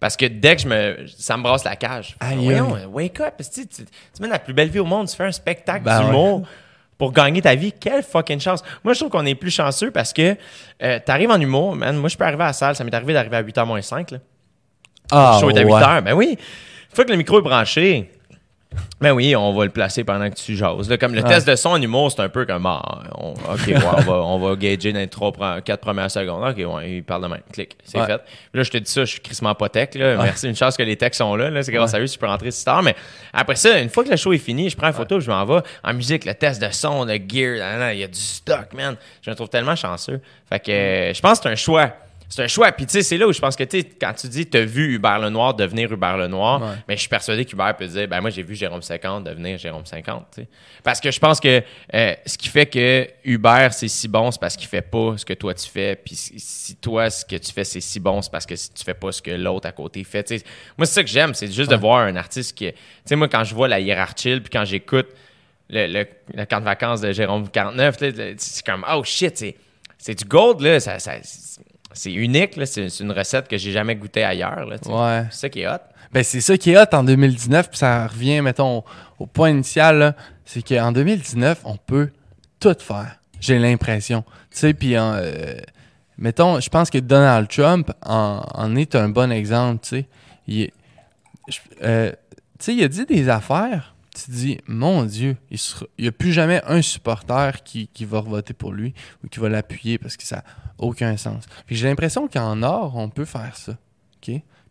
Parce 0.00 0.16
que 0.16 0.26
dès 0.26 0.56
que 0.56 0.62
je 0.62 0.68
me. 0.68 0.96
Ça 1.16 1.36
me 1.36 1.42
brasse 1.42 1.64
la 1.64 1.76
cage. 1.76 2.14
Aïe, 2.20 2.36
Voyons, 2.44 2.76
wake 2.92 3.20
up. 3.20 3.34
Tu, 3.38 3.66
tu 3.66 3.82
mets 4.20 4.28
la 4.28 4.38
plus 4.38 4.52
belle 4.52 4.68
vie 4.68 4.80
au 4.80 4.84
monde. 4.84 5.08
Tu 5.08 5.16
fais 5.16 5.24
un 5.24 5.32
spectacle 5.32 5.82
Ben 5.84 5.98
ouais. 6.00 6.04
d'humour 6.06 6.42
pour 6.98 7.12
gagner 7.12 7.40
ta 7.40 7.54
vie. 7.54 7.72
Quelle 7.72 8.02
fucking 8.02 8.38
chance. 8.40 8.62
Moi, 8.84 8.92
je 8.92 8.98
trouve 9.00 9.10
qu'on 9.10 9.24
est 9.24 9.34
plus 9.34 9.50
chanceux 9.50 9.90
parce 9.90 10.12
que 10.12 10.36
euh, 10.82 10.98
t'arrives 11.04 11.30
en 11.30 11.40
humour, 11.40 11.74
man. 11.74 11.96
Moi, 11.96 12.08
je 12.10 12.16
peux 12.18 12.24
arriver 12.24 12.42
à 12.42 12.48
la 12.48 12.52
salle. 12.52 12.76
Ça 12.76 12.84
m'est 12.84 12.94
arrivé 12.94 13.14
d'arriver 13.14 13.36
à 13.36 13.42
8h 13.42 13.64
moins 13.66 13.80
5. 13.80 14.10
Là. 14.10 14.18
Ah, 15.14 15.32
Le 15.34 15.40
show 15.40 15.50
est 15.50 15.58
à 15.60 15.64
ouais. 15.64 15.72
8h. 15.80 16.00
Ben 16.02 16.12
oui. 16.14 16.30
Une 16.38 16.94
fois 16.96 17.04
que 17.04 17.10
le 17.10 17.16
micro 17.16 17.38
est 17.38 17.42
branché, 17.42 18.10
ben 19.00 19.12
oui, 19.12 19.36
on 19.36 19.52
va 19.52 19.64
le 19.64 19.70
placer 19.70 20.02
pendant 20.02 20.28
que 20.28 20.34
tu 20.34 20.56
jases. 20.56 20.88
Là, 20.90 20.96
comme 20.96 21.14
le 21.14 21.22
test 21.22 21.46
de 21.46 21.54
son 21.54 21.70
en 21.70 21.80
humour, 21.82 22.10
c'est 22.10 22.22
un 22.22 22.28
peu 22.28 22.44
comme 22.44 22.66
ah, 22.66 22.82
on- 23.18 23.30
OK, 23.32 23.66
ouais, 23.68 23.76
on, 23.76 24.00
va, 24.00 24.12
on 24.14 24.38
va 24.38 24.56
gager 24.56 24.92
dans 24.92 24.98
les 24.98 25.06
3, 25.06 25.60
4 25.60 25.80
premières 25.80 26.10
secondes. 26.10 26.42
OK, 26.48 26.56
ouais, 26.74 26.90
il 26.96 27.04
parle 27.04 27.22
de 27.22 27.28
même. 27.28 27.40
Clic, 27.52 27.76
c'est 27.84 28.00
Ouais. 28.00 28.06
fait. 28.06 28.18
Puis 28.18 28.58
là, 28.58 28.62
je 28.64 28.70
te 28.70 28.78
dis 28.78 28.90
ça, 28.90 29.04
je 29.04 29.10
suis 29.12 29.20
crissement 29.20 29.54
pas 29.54 29.68
tech. 29.68 29.90
Là. 29.94 30.16
Merci, 30.16 30.48
une 30.48 30.56
chance 30.56 30.76
que 30.76 30.82
les 30.82 30.96
techs 30.96 31.14
sont 31.14 31.36
là. 31.36 31.50
là. 31.50 31.62
C'est 31.62 31.70
grâce 31.72 31.94
à 31.94 32.00
eux 32.00 32.06
si 32.08 32.14
je 32.14 32.18
peux 32.18 32.26
rentrer 32.26 32.50
si 32.50 32.64
tard. 32.64 32.82
Mais 32.82 32.96
après 33.32 33.54
ça, 33.56 33.78
une 33.78 33.90
fois 33.90 34.02
que 34.04 34.10
le 34.10 34.16
show 34.16 34.32
est 34.32 34.38
fini, 34.38 34.68
je 34.70 34.76
prends 34.76 34.88
une 34.88 34.92
photo, 34.92 35.20
je 35.20 35.30
m'en 35.30 35.44
vais. 35.44 35.60
En 35.84 35.94
musique, 35.94 36.24
le 36.24 36.34
test 36.34 36.60
de 36.60 36.68
son, 36.72 37.04
le 37.04 37.14
gear, 37.14 37.92
il 37.92 37.98
y 37.98 38.04
a 38.04 38.08
du 38.08 38.18
stock, 38.18 38.72
man. 38.74 38.96
Je 39.22 39.30
me 39.30 39.36
trouve 39.36 39.48
tellement 39.50 39.76
chanceux. 39.76 40.20
Fait 40.48 40.58
que 40.58 40.70
euh, 40.72 41.14
je 41.14 41.20
pense 41.20 41.38
que 41.38 41.44
c'est 41.44 41.50
un 41.50 41.56
choix. 41.56 41.90
C'est 42.28 42.42
un 42.42 42.48
choix. 42.48 42.72
Puis, 42.72 42.86
tu 42.86 42.92
sais, 42.92 43.02
c'est 43.02 43.16
là 43.16 43.26
où 43.28 43.32
je 43.32 43.38
pense 43.38 43.54
que, 43.54 43.62
tu 43.64 43.84
quand 44.00 44.12
tu 44.14 44.28
dis, 44.28 44.46
t'as 44.46 44.64
vu 44.64 44.94
Hubert 44.94 45.18
Lenoir 45.18 45.54
devenir 45.54 45.92
Hubert 45.92 46.16
Lenoir, 46.16 46.60
Ouais. 46.62 46.68
mais 46.88 46.94
je 46.96 47.00
suis 47.00 47.08
persuadé 47.08 47.44
qu'Hubert 47.44 47.76
peut 47.76 47.86
dire, 47.86 48.08
ben, 48.08 48.20
moi, 48.20 48.30
j'ai 48.30 48.42
vu 48.42 48.54
Jérôme 48.54 48.82
50 48.82 49.24
devenir 49.24 49.56
Jérôme 49.58 49.84
50, 49.86 50.26
tu 50.34 50.40
sais. 50.42 50.48
Parce 50.82 51.00
que 51.00 51.10
je 51.10 51.20
pense 51.20 51.38
que 51.38 51.62
euh, 51.94 52.14
ce 52.26 52.36
qui 52.38 52.48
fait 52.48 52.66
que 52.66 53.06
Hubert, 53.24 53.72
c'est 53.72 53.88
si 53.88 54.08
bon, 54.08 54.30
c'est 54.30 54.40
parce 54.40 54.56
qu'il 54.56 54.66
fait 54.68 54.82
pas 54.82 55.16
ce 55.16 55.24
que 55.24 55.34
toi, 55.34 55.54
tu 55.54 55.68
fais. 55.68 55.96
Puis, 55.96 56.14
si, 56.16 56.76
toi, 56.76 57.08
ce 57.10 57.24
que 57.24 57.36
tu 57.36 57.52
fais, 57.52 57.64
c'est 57.64 57.80
si 57.80 58.00
bon, 58.00 58.20
c'est 58.22 58.32
parce 58.32 58.46
que 58.46 58.56
si 58.56 58.72
tu 58.72 58.82
fais 58.84 58.94
pas 58.94 59.12
ce 59.12 59.22
que 59.22 59.30
l'autre 59.30 59.68
à 59.68 59.72
côté 59.72 60.02
fait. 60.02 60.28
Moi, 60.76 60.86
c'est 60.86 60.94
ça 60.94 61.02
que 61.04 61.10
j'aime, 61.10 61.34
c'est 61.34 61.52
juste 61.52 61.70
de 61.70 61.76
voir 61.76 62.00
un 62.00 62.16
artiste 62.16 62.56
qui. 62.56 62.72
Tu 62.72 62.78
sais, 63.04 63.16
moi, 63.16 63.28
quand 63.28 63.44
je 63.44 63.54
vois 63.54 63.68
la 63.68 63.78
hiérarchie, 63.80 64.40
puis 64.40 64.50
quand 64.50 64.64
j'écoute 64.64 65.08
le, 65.70 65.86
le, 65.86 66.06
le 66.34 66.44
camp 66.46 66.60
de 66.60 66.64
vacances 66.64 67.00
de 67.00 67.12
Jérôme 67.12 67.48
49, 67.48 68.00
là, 68.00 68.10
le- 68.10 68.34
c'est 68.38 68.64
comme, 68.66 68.84
oh 68.90 69.02
shit, 69.04 69.36
c'est, 69.38 69.56
c'est 69.98 70.14
du 70.18 70.24
gold, 70.24 70.60
là. 70.60 70.80
Ça, 70.80 70.98
ça- 70.98 71.12
c'est 71.92 72.12
unique, 72.12 72.56
là. 72.56 72.66
C'est, 72.66 72.88
une 73.00 73.12
recette 73.12 73.48
que 73.48 73.56
j'ai 73.56 73.72
jamais 73.72 73.94
goûtée 73.96 74.24
ailleurs, 74.24 74.66
là. 74.66 74.76
Ouais. 74.86 75.26
C'est 75.30 75.40
ça 75.40 75.48
qui 75.48 75.60
est 75.60 75.68
hot. 75.68 75.78
Ben, 76.12 76.22
c'est 76.22 76.40
ça 76.40 76.56
qui 76.56 76.70
est 76.70 76.78
hot 76.78 76.92
en 76.92 77.04
2019, 77.04 77.70
puis 77.70 77.78
ça 77.78 78.06
revient, 78.06 78.40
mettons, 78.40 78.84
au, 79.18 79.26
point 79.26 79.50
initial, 79.50 80.14
c'est 80.44 80.62
qu'en 80.62 80.92
2019, 80.92 81.60
on 81.64 81.76
peut 81.76 82.10
tout 82.60 82.76
faire. 82.78 83.16
J'ai 83.40 83.58
l'impression. 83.58 84.24
Tu 84.50 84.58
sais, 84.58 84.74
puis, 84.74 84.96
euh, 84.96 85.54
mettons, 86.18 86.60
je 86.60 86.68
pense 86.68 86.90
que 86.90 86.98
Donald 86.98 87.48
Trump 87.48 87.90
en, 88.04 88.42
en 88.52 88.76
est 88.76 88.94
un 88.94 89.08
bon 89.08 89.32
exemple, 89.32 89.82
tu 89.82 89.88
sais. 89.88 90.06
Il, 90.46 90.70
euh, 91.82 92.12
tu 92.58 92.64
sais, 92.66 92.74
il 92.74 92.84
a 92.84 92.88
dit 92.88 93.06
des 93.06 93.28
affaires, 93.28 93.93
tu 94.14 94.22
te 94.26 94.30
dis, 94.30 94.58
mon 94.66 95.04
Dieu, 95.04 95.36
il 95.50 95.58
n'y 95.98 96.08
a 96.08 96.12
plus 96.12 96.32
jamais 96.32 96.62
un 96.66 96.80
supporter 96.82 97.62
qui, 97.64 97.88
qui 97.88 98.04
va 98.04 98.20
voter 98.20 98.54
pour 98.54 98.72
lui 98.72 98.94
ou 99.22 99.28
qui 99.28 99.40
va 99.40 99.48
l'appuyer 99.48 99.98
parce 99.98 100.16
que 100.16 100.24
ça 100.24 100.36
n'a 100.36 100.44
aucun 100.78 101.16
sens. 101.16 101.44
J'ai 101.68 101.88
l'impression 101.88 102.28
qu'en 102.28 102.62
or, 102.62 102.96
on 102.96 103.08
peut 103.10 103.24
faire 103.24 103.56
ça. 103.56 103.76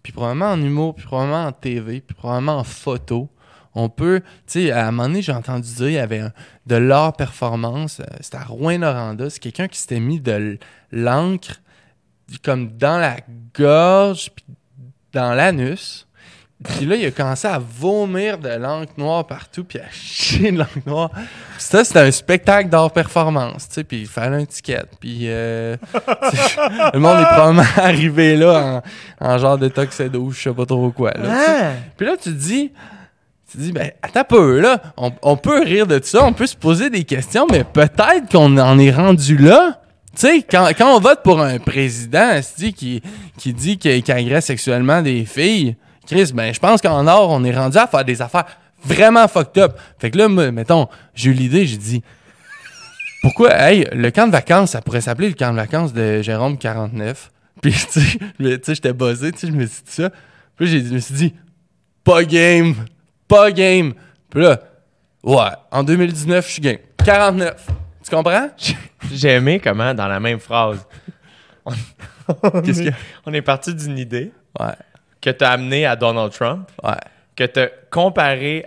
Puis 0.04 0.12
probablement 0.12 0.52
en 0.52 0.62
humour, 0.62 0.96
puis 0.96 1.06
probablement 1.06 1.46
en 1.46 1.52
TV, 1.52 2.02
puis 2.02 2.16
probablement 2.16 2.58
en 2.58 2.64
photo. 2.64 3.30
On 3.76 3.90
peut, 3.90 4.22
tu 4.46 4.66
sais, 4.66 4.72
à 4.72 4.88
un 4.88 4.92
moment 4.92 5.08
donné, 5.08 5.22
j'ai 5.22 5.32
entendu 5.32 5.68
dire, 5.74 5.88
il 5.88 5.94
y 5.94 5.98
avait 5.98 6.24
de 6.68 6.76
l'art 6.76 7.16
performance, 7.16 8.02
euh, 8.02 8.06
c'était 8.20 8.38
à 8.38 8.44
Rouen-Noranda, 8.44 9.30
c'est 9.32 9.40
quelqu'un 9.40 9.68
qui 9.68 9.80
s'était 9.80 10.00
mis 10.00 10.20
de 10.20 10.60
l'encre 10.92 11.62
comme 12.44 12.78
dans 12.78 13.00
la 13.00 13.18
gorge, 13.56 14.32
puis 14.36 14.46
dans 15.12 15.34
l'anus. 15.34 16.08
Puis 16.64 16.86
là, 16.86 16.96
il 16.96 17.06
a 17.06 17.12
commencé 17.12 17.48
à 17.48 17.60
vomir 17.60 18.38
de 18.38 18.50
l'encre 18.50 18.94
noire 18.98 19.26
partout, 19.26 19.64
puis 19.64 19.80
à 19.80 19.90
chier 19.92 20.52
de 20.52 20.60
l'encre 20.60 20.80
noire. 20.86 21.10
Puis 21.14 21.24
ça, 21.58 21.84
c'était 21.84 22.00
un 22.00 22.12
spectacle 22.12 22.70
d'art 22.70 22.92
performance, 22.92 23.68
tu 23.68 23.76
sais, 23.76 23.84
puis 23.84 24.02
il 24.02 24.08
fallait 24.08 24.38
un 24.38 24.46
ticket. 24.46 24.84
Puis 25.00 25.24
euh, 25.24 25.76
le 26.94 27.00
monde 27.00 27.20
est 27.20 27.26
probablement 27.26 27.64
arrivé 27.78 28.36
là 28.36 28.82
en, 29.20 29.28
en 29.28 29.38
genre 29.38 29.58
de 29.58 29.68
tuxedo, 29.68 30.32
je 30.32 30.42
sais 30.42 30.54
pas 30.54 30.66
trop 30.66 30.92
quoi. 30.92 31.12
Là, 31.12 31.46
sais. 31.46 31.72
Puis 31.98 32.06
là, 32.06 32.14
tu 32.16 32.30
te 32.30 32.36
dis, 32.36 32.72
tu 33.52 33.58
te 33.58 33.64
dis, 33.64 33.72
ben, 33.72 33.92
attends 34.02 34.24
peu, 34.24 34.60
là. 34.60 34.82
On, 34.98 35.12
on 35.22 35.38
peut 35.38 35.62
rire 35.62 35.86
de 35.86 36.00
ça, 36.04 36.24
on 36.24 36.34
peut 36.34 36.48
se 36.48 36.56
poser 36.56 36.90
des 36.90 37.04
questions, 37.04 37.46
mais 37.52 37.64
peut-être 37.64 38.32
qu'on 38.32 38.58
en 38.58 38.80
est 38.80 38.92
rendu 38.92 39.38
là. 39.38 39.80
Tu 40.16 40.28
sais, 40.28 40.42
quand, 40.44 40.70
quand 40.78 40.96
on 40.96 41.00
vote 41.00 41.22
pour 41.24 41.42
un 41.42 41.58
président 41.58 42.40
qui, 42.76 43.02
qui 43.38 43.54
dit 43.54 43.78
qu'il 43.78 44.04
qu'il 44.04 44.14
agresse 44.14 44.46
sexuellement 44.46 45.02
des 45.02 45.26
filles, 45.26 45.76
Chris, 46.08 46.32
ben, 46.34 46.54
je 46.54 46.60
pense 46.60 46.82
qu'en 46.82 47.08
or, 47.08 47.30
on 47.30 47.44
est 47.44 47.56
rendu 47.56 47.78
à 47.78 47.88
faire 47.88 48.04
des 48.06 48.22
affaires 48.22 48.46
vraiment 48.84 49.28
fucked 49.28 49.58
up. 49.62 49.78
Fait 50.00 50.12
que 50.12 50.18
là, 50.18 50.28
moi, 50.28 50.52
mettons, 50.52 50.88
j'ai 51.16 51.30
eu 51.32 51.34
l'idée, 51.34 51.66
j'ai 51.66 51.78
dit, 51.78 52.04
pourquoi, 53.22 53.52
hey, 53.58 53.88
le 53.94 54.12
camp 54.12 54.28
de 54.28 54.32
vacances, 54.34 54.72
ça 54.72 54.82
pourrait 54.82 55.02
s'appeler 55.02 55.30
le 55.30 55.36
camp 55.36 55.52
de 55.52 55.56
vacances 55.58 55.94
de 55.94 56.22
Jérôme 56.22 56.58
49. 56.58 57.32
Puis, 57.62 57.72
tu 57.72 58.02
sais, 58.02 58.18
je- 58.40 58.56
tu 58.56 58.60
sais, 58.64 58.76
j'étais 58.76 58.92
buzzé, 58.94 59.32
tu 59.32 59.40
sais, 59.40 59.48
je 59.48 59.52
me 59.54 59.66
suis 59.66 59.84
dit 59.84 59.92
ça. 59.92 60.10
Puis, 60.58 60.68
j'ai- 60.68 60.84
je 60.86 60.94
me 60.94 61.00
suis 61.00 61.16
dit, 61.16 61.34
pas 62.04 62.24
game, 62.26 62.76
pas 63.28 63.52
game. 63.52 63.94
Puis 64.30 64.42
là, 64.42 64.60
ouais, 65.24 65.52
en 65.72 65.84
2019, 65.84 66.46
je 66.48 66.52
suis 66.54 66.62
game. 66.62 66.78
49. 67.06 67.68
Tu 68.04 68.14
comprends? 68.14 68.50
J'ai 69.14 69.30
aimé 69.30 69.62
comment, 69.64 69.94
dans 69.94 70.08
la 70.08 70.20
même 70.20 70.40
phrase, 70.40 70.86
on, 71.66 71.72
est, 72.62 72.94
on 73.26 73.34
est 73.34 73.42
parti 73.42 73.74
d'une 73.74 73.98
idée 73.98 74.32
Ouais, 74.60 74.74
que 75.24 75.30
t'as 75.30 75.52
amené 75.52 75.86
à 75.86 75.96
Donald 75.96 76.32
Trump, 76.34 76.70
ouais. 76.84 76.92
que 77.36 77.46
t'as 77.46 77.68
comparé 77.90 78.66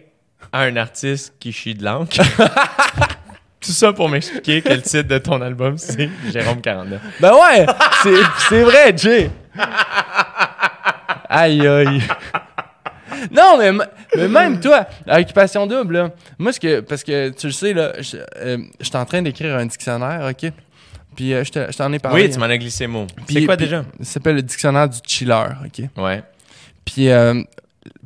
à 0.52 0.62
un 0.62 0.76
artiste 0.76 1.34
qui 1.38 1.52
chie 1.52 1.74
de 1.74 1.84
l'encre. 1.84 2.16
Tout 3.60 3.72
ça 3.72 3.92
pour 3.92 4.08
m'expliquer 4.08 4.62
que 4.62 4.70
le 4.70 4.80
titre 4.80 5.08
de 5.08 5.18
ton 5.18 5.40
album, 5.42 5.76
c'est 5.76 6.08
Jérôme 6.32 6.60
49. 6.62 7.00
Ben 7.20 7.32
ouais, 7.34 7.66
c'est, 8.02 8.14
c'est 8.48 8.62
vrai, 8.62 8.96
Jay. 8.96 9.30
Aïe, 11.28 11.66
aïe. 11.66 12.02
Non, 13.30 13.56
mais, 13.58 13.72
mais 14.16 14.28
même 14.28 14.60
toi, 14.60 14.86
Occupation 15.08 15.66
Double, 15.66 15.94
là, 15.94 16.10
moi, 16.38 16.52
ce 16.52 16.60
que, 16.60 16.80
parce 16.80 17.02
que 17.02 17.30
tu 17.30 17.46
le 17.48 17.52
sais, 17.52 17.72
là, 17.72 17.92
je 18.00 18.16
euh, 18.38 18.58
en 18.94 19.04
train 19.04 19.22
d'écrire 19.22 19.56
un 19.56 19.66
dictionnaire, 19.66 20.30
OK? 20.30 20.50
Puis 21.16 21.32
euh, 21.32 21.42
je 21.44 21.50
te- 21.50 21.72
je 21.72 21.76
t'en 21.76 21.92
ai 21.92 21.98
parlé. 21.98 22.22
Oui, 22.24 22.30
tu 22.30 22.38
m'en 22.38 22.44
as 22.46 22.58
glissé 22.58 22.86
mot. 22.86 23.06
Puis- 23.26 23.36
C'est 23.40 23.46
quoi 23.46 23.56
puis- 23.56 23.66
déjà? 23.66 23.84
Ça 24.00 24.04
s'appelle 24.12 24.36
le 24.36 24.42
dictionnaire 24.42 24.88
du 24.88 24.98
chiller, 25.06 25.44
OK? 25.64 25.88
Ouais. 25.96 26.22
Puis, 26.86 27.10
euh, 27.10 27.42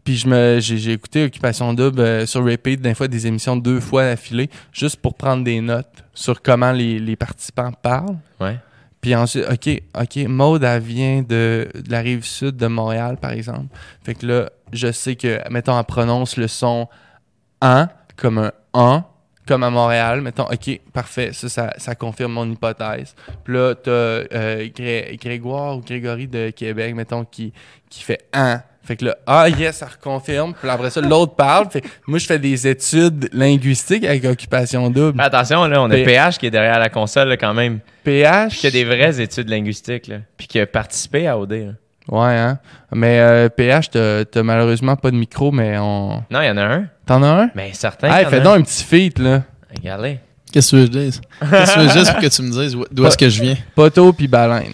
puis 0.02 0.16
je 0.16 0.26
me, 0.26 0.58
j'ai, 0.58 0.78
j'ai 0.78 0.92
écouté 0.94 1.24
Occupation 1.24 1.72
Double 1.72 2.00
euh, 2.00 2.26
sur 2.26 2.44
repeat, 2.44 2.80
des 2.80 2.94
fois 2.94 3.06
des 3.06 3.28
émissions 3.28 3.56
deux 3.56 3.78
fois 3.78 4.04
d'affilée, 4.04 4.50
juste 4.72 4.96
pour 4.96 5.14
prendre 5.14 5.44
des 5.44 5.60
notes 5.60 6.02
sur 6.12 6.42
comment 6.42 6.72
les, 6.72 6.98
les 6.98 7.14
participants 7.14 7.70
parlent. 7.70 8.18
Ouais. 8.40 8.58
Puis 9.00 9.14
ensuite, 9.14 9.46
OK, 9.50 9.82
OK, 9.98 10.16
Maude, 10.28 10.64
elle 10.64 10.82
vient 10.82 11.22
de, 11.22 11.68
de 11.74 11.90
la 11.90 12.00
rive 12.00 12.24
sud 12.24 12.56
de 12.56 12.66
Montréal, 12.66 13.16
par 13.16 13.30
exemple. 13.30 13.74
Fait 14.02 14.14
que 14.14 14.26
là, 14.26 14.50
je 14.72 14.92
sais 14.92 15.16
que, 15.16 15.40
mettons, 15.50 15.78
elle 15.78 15.84
prononce 15.84 16.36
le 16.36 16.48
son 16.48 16.88
«an» 17.62 17.86
comme 18.16 18.38
un 18.38 18.52
«an», 18.74 19.04
comme 19.46 19.62
à 19.62 19.70
Montréal. 19.70 20.20
Mettons, 20.20 20.44
OK, 20.44 20.80
parfait, 20.92 21.32
ça, 21.32 21.48
ça, 21.48 21.72
ça 21.78 21.94
confirme 21.94 22.32
mon 22.32 22.50
hypothèse. 22.50 23.14
Puis 23.42 23.54
là, 23.54 23.74
t'as 23.74 23.90
euh, 23.90 24.68
Gré- 24.76 25.18
Grégoire 25.18 25.78
ou 25.78 25.80
Grégory 25.80 26.28
de 26.28 26.50
Québec, 26.50 26.94
mettons, 26.94 27.24
qui, 27.24 27.54
qui 27.88 28.02
fait 28.02 28.28
«an». 28.34 28.60
Fait 28.82 28.96
que 28.96 29.04
là, 29.04 29.16
ah 29.26 29.48
yes, 29.48 29.76
ça 29.76 29.86
reconfirme. 29.86 30.54
Puis 30.60 30.68
après 30.68 30.90
ça, 30.90 31.00
l'autre 31.00 31.34
parle. 31.34 31.70
Fait, 31.70 31.82
moi, 32.06 32.18
je 32.18 32.26
fais 32.26 32.38
des 32.38 32.66
études 32.66 33.28
linguistiques 33.32 34.04
avec 34.04 34.24
Occupation 34.24 34.90
Double. 34.90 35.20
Attention, 35.20 35.64
là, 35.66 35.82
on 35.82 35.90
a 35.90 35.94
P- 35.94 36.04
PH 36.04 36.38
qui 36.38 36.46
est 36.46 36.50
derrière 36.50 36.78
la 36.78 36.88
console, 36.88 37.28
là, 37.28 37.36
quand 37.36 37.54
même. 37.54 37.80
PH. 38.04 38.56
Qui 38.58 38.66
a 38.66 38.70
des 38.70 38.84
vraies 38.84 39.20
études 39.20 39.48
linguistiques, 39.48 40.06
là. 40.08 40.16
Puis 40.36 40.46
qui 40.46 40.58
a 40.58 40.66
participé 40.66 41.28
à 41.28 41.38
OD, 41.38 41.52
là. 41.52 41.72
Ouais, 42.08 42.36
hein. 42.36 42.58
Mais 42.92 43.20
euh, 43.20 43.48
PH, 43.48 43.90
t'as 43.90 44.42
malheureusement 44.42 44.96
pas 44.96 45.10
de 45.12 45.16
micro, 45.16 45.52
mais 45.52 45.76
on. 45.78 46.24
Non, 46.30 46.40
il 46.40 46.46
y 46.46 46.50
en 46.50 46.56
a 46.56 46.62
un. 46.64 46.86
T'en 47.06 47.22
as 47.22 47.28
un? 47.44 47.50
Mais 47.54 47.72
certain. 47.74 48.08
Hey, 48.12 48.26
fais 48.26 48.40
donc 48.40 48.58
un 48.58 48.62
petit 48.62 48.82
feat, 48.82 49.18
là. 49.20 49.42
Regardez. 49.76 50.18
Qu'est-ce 50.52 50.72
que 50.72 50.76
tu 50.76 50.82
veux 50.82 50.88
que 50.88 50.94
je 50.94 50.98
dise? 50.98 51.20
Qu'est-ce 51.40 51.74
que 51.74 51.80
tu 51.80 51.86
veux 51.86 51.92
dise 52.00 52.10
pour 52.10 52.20
que 52.20 52.26
tu 52.26 52.42
me 52.42 52.50
dises 52.50 52.74
où- 52.74 52.84
d'où 52.90 53.06
est-ce 53.06 53.18
que 53.18 53.28
je 53.28 53.40
viens? 53.42 53.56
Poteau 53.76 54.12
puis 54.12 54.26
baleine. 54.26 54.72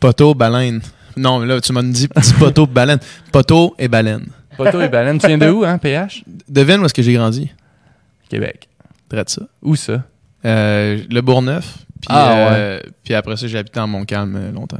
Poteau, 0.00 0.32
baleine. 0.34 0.80
Non, 1.18 1.38
mais 1.40 1.46
là, 1.46 1.60
tu 1.60 1.72
m'as 1.72 1.82
dit 1.82 2.08
petit 2.08 2.32
poteau, 2.34 2.66
baleine. 2.66 2.98
Poteau 3.32 3.74
et 3.78 3.88
baleine. 3.88 4.26
Poteau 4.56 4.80
et 4.80 4.88
baleine. 4.88 5.18
Tu 5.18 5.26
viens 5.26 5.38
de 5.38 5.48
où, 5.50 5.64
hein, 5.64 5.78
PH? 5.78 6.24
Devine 6.48 6.80
où 6.80 6.84
est-ce 6.86 6.94
que 6.94 7.02
j'ai 7.02 7.12
grandi? 7.14 7.50
Québec. 8.28 8.68
Traite 9.08 9.30
ça. 9.30 9.42
Où 9.62 9.76
ça? 9.76 10.02
Euh, 10.44 10.98
le 11.10 11.20
Bourgneuf. 11.20 11.78
Puis, 12.00 12.08
Ah, 12.10 12.32
euh, 12.52 12.80
puis 13.02 13.14
après 13.14 13.36
ça, 13.36 13.46
j'ai 13.46 13.58
habité 13.58 13.80
en 13.80 13.86
Montcalm 13.88 14.36
euh, 14.36 14.52
longtemps. 14.52 14.78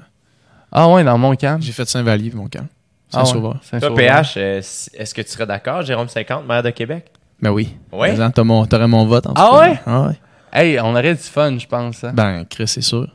Ah 0.70 0.88
ouais, 0.88 1.02
dans 1.02 1.18
mon 1.18 1.34
camp. 1.34 1.60
J'ai 1.60 1.72
fait 1.72 1.88
Saint-Vallier, 1.88 2.30
Montcalm. 2.34 2.66
Ah 3.12 3.20
ouais, 3.20 3.24
Saint-Sauveur. 3.24 3.52
Toi, 3.54 3.60
Saint-Sauveur. 3.62 3.96
PH, 3.96 4.34
euh, 4.36 4.58
est-ce 4.58 5.14
que 5.14 5.22
tu 5.22 5.30
serais 5.30 5.46
d'accord, 5.46 5.82
Jérôme 5.82 6.08
50, 6.08 6.46
maire 6.46 6.62
de 6.62 6.70
Québec? 6.70 7.10
Ben 7.40 7.50
oui. 7.50 7.74
Ouais. 7.92 8.14
Mon- 8.44 8.66
T'aurais 8.66 8.86
mon 8.88 9.06
vote 9.06 9.26
en 9.26 9.34
tout 9.34 9.40
Ah 9.40 9.50
cas. 9.52 9.60
ouais? 9.70 9.80
Ah 9.86 10.02
ouais? 10.08 10.18
Hey, 10.52 10.80
on 10.80 10.90
aurait 10.90 11.14
du 11.14 11.20
fun, 11.22 11.58
je 11.58 11.66
pense. 11.66 12.04
hein. 12.04 12.12
Ben, 12.14 12.44
Chris, 12.48 12.68
c'est 12.68 12.80
sûr. 12.82 13.06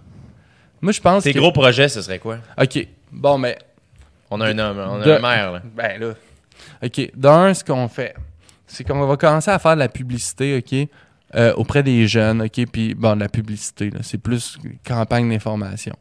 Moi, 0.82 0.92
je 0.92 1.00
pense 1.02 1.24
Tes 1.24 1.34
que... 1.34 1.40
gros 1.40 1.52
projets, 1.52 1.88
ce 1.88 2.02
serait 2.02 2.20
quoi? 2.20 2.38
OK. 2.62 2.88
Bon, 3.14 3.38
mais... 3.38 3.58
On 4.30 4.42
a 4.42 4.48
un 4.48 4.58
homme, 4.58 4.78
on 4.80 5.02
a 5.02 5.06
De- 5.06 5.12
un 5.12 5.20
maire, 5.20 5.52
là. 5.54 5.62
Ben 5.76 6.00
là. 6.02 6.14
OK. 6.84 7.12
D'un, 7.16 7.54
ce 7.54 7.64
qu'on 7.64 7.88
fait, 7.88 8.16
c'est 8.68 8.84
qu'on 8.84 9.06
va 9.06 9.16
commencer 9.18 9.52
à 9.52 9.60
faire 9.60 9.76
de 9.76 9.80
la 9.80 9.90
publicité, 9.90 10.58
OK, 10.58 10.90
euh, 11.36 11.54
auprès 11.56 11.84
des 11.84 12.08
jeunes, 12.08 12.42
OK, 12.42 12.66
puis 12.72 12.96
bon, 12.96 13.16
de 13.16 13.22
la 13.22 13.30
publicité, 13.30 13.90
là, 13.92 14.00
c'est 14.02 14.18
plus 14.18 14.58
campagne 14.88 15.30
d'information. 15.30 15.96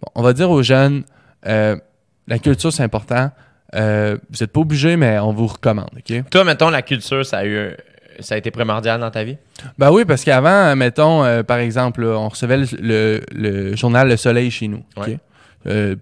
Bon, 0.00 0.08
on 0.14 0.22
va 0.22 0.32
dire 0.32 0.50
aux 0.50 0.62
jeunes, 0.62 1.02
euh, 1.46 1.76
la 2.28 2.38
culture, 2.38 2.72
c'est 2.72 2.82
important. 2.84 3.30
Euh, 3.74 4.16
vous 4.30 4.36
n'êtes 4.40 4.52
pas 4.52 4.60
obligés, 4.60 4.96
mais 4.96 5.18
on 5.18 5.32
vous 5.32 5.46
recommande, 5.46 5.90
OK? 5.96 6.28
Toi, 6.30 6.44
mettons, 6.44 6.70
la 6.70 6.82
culture, 6.82 7.24
ça 7.26 7.38
a 7.38 7.44
eu... 7.46 7.76
Ça 8.20 8.34
a 8.34 8.38
été 8.38 8.50
primordial 8.50 9.00
dans 9.00 9.10
ta 9.10 9.24
vie? 9.24 9.38
Ben 9.78 9.90
oui, 9.90 10.04
parce 10.04 10.22
qu'avant, 10.22 10.76
mettons, 10.76 11.24
euh, 11.24 11.42
par 11.42 11.56
exemple, 11.56 12.02
là, 12.02 12.18
on 12.18 12.28
recevait 12.28 12.58
le, 12.58 12.66
le- 12.78 13.22
le 13.32 13.74
journal 13.74 14.06
Le 14.06 14.18
Soleil 14.18 14.50
chez 14.50 14.68
nous. 14.68 14.84
OK? 14.96 15.06
Ouais. 15.06 15.18
Euh, 15.66 15.96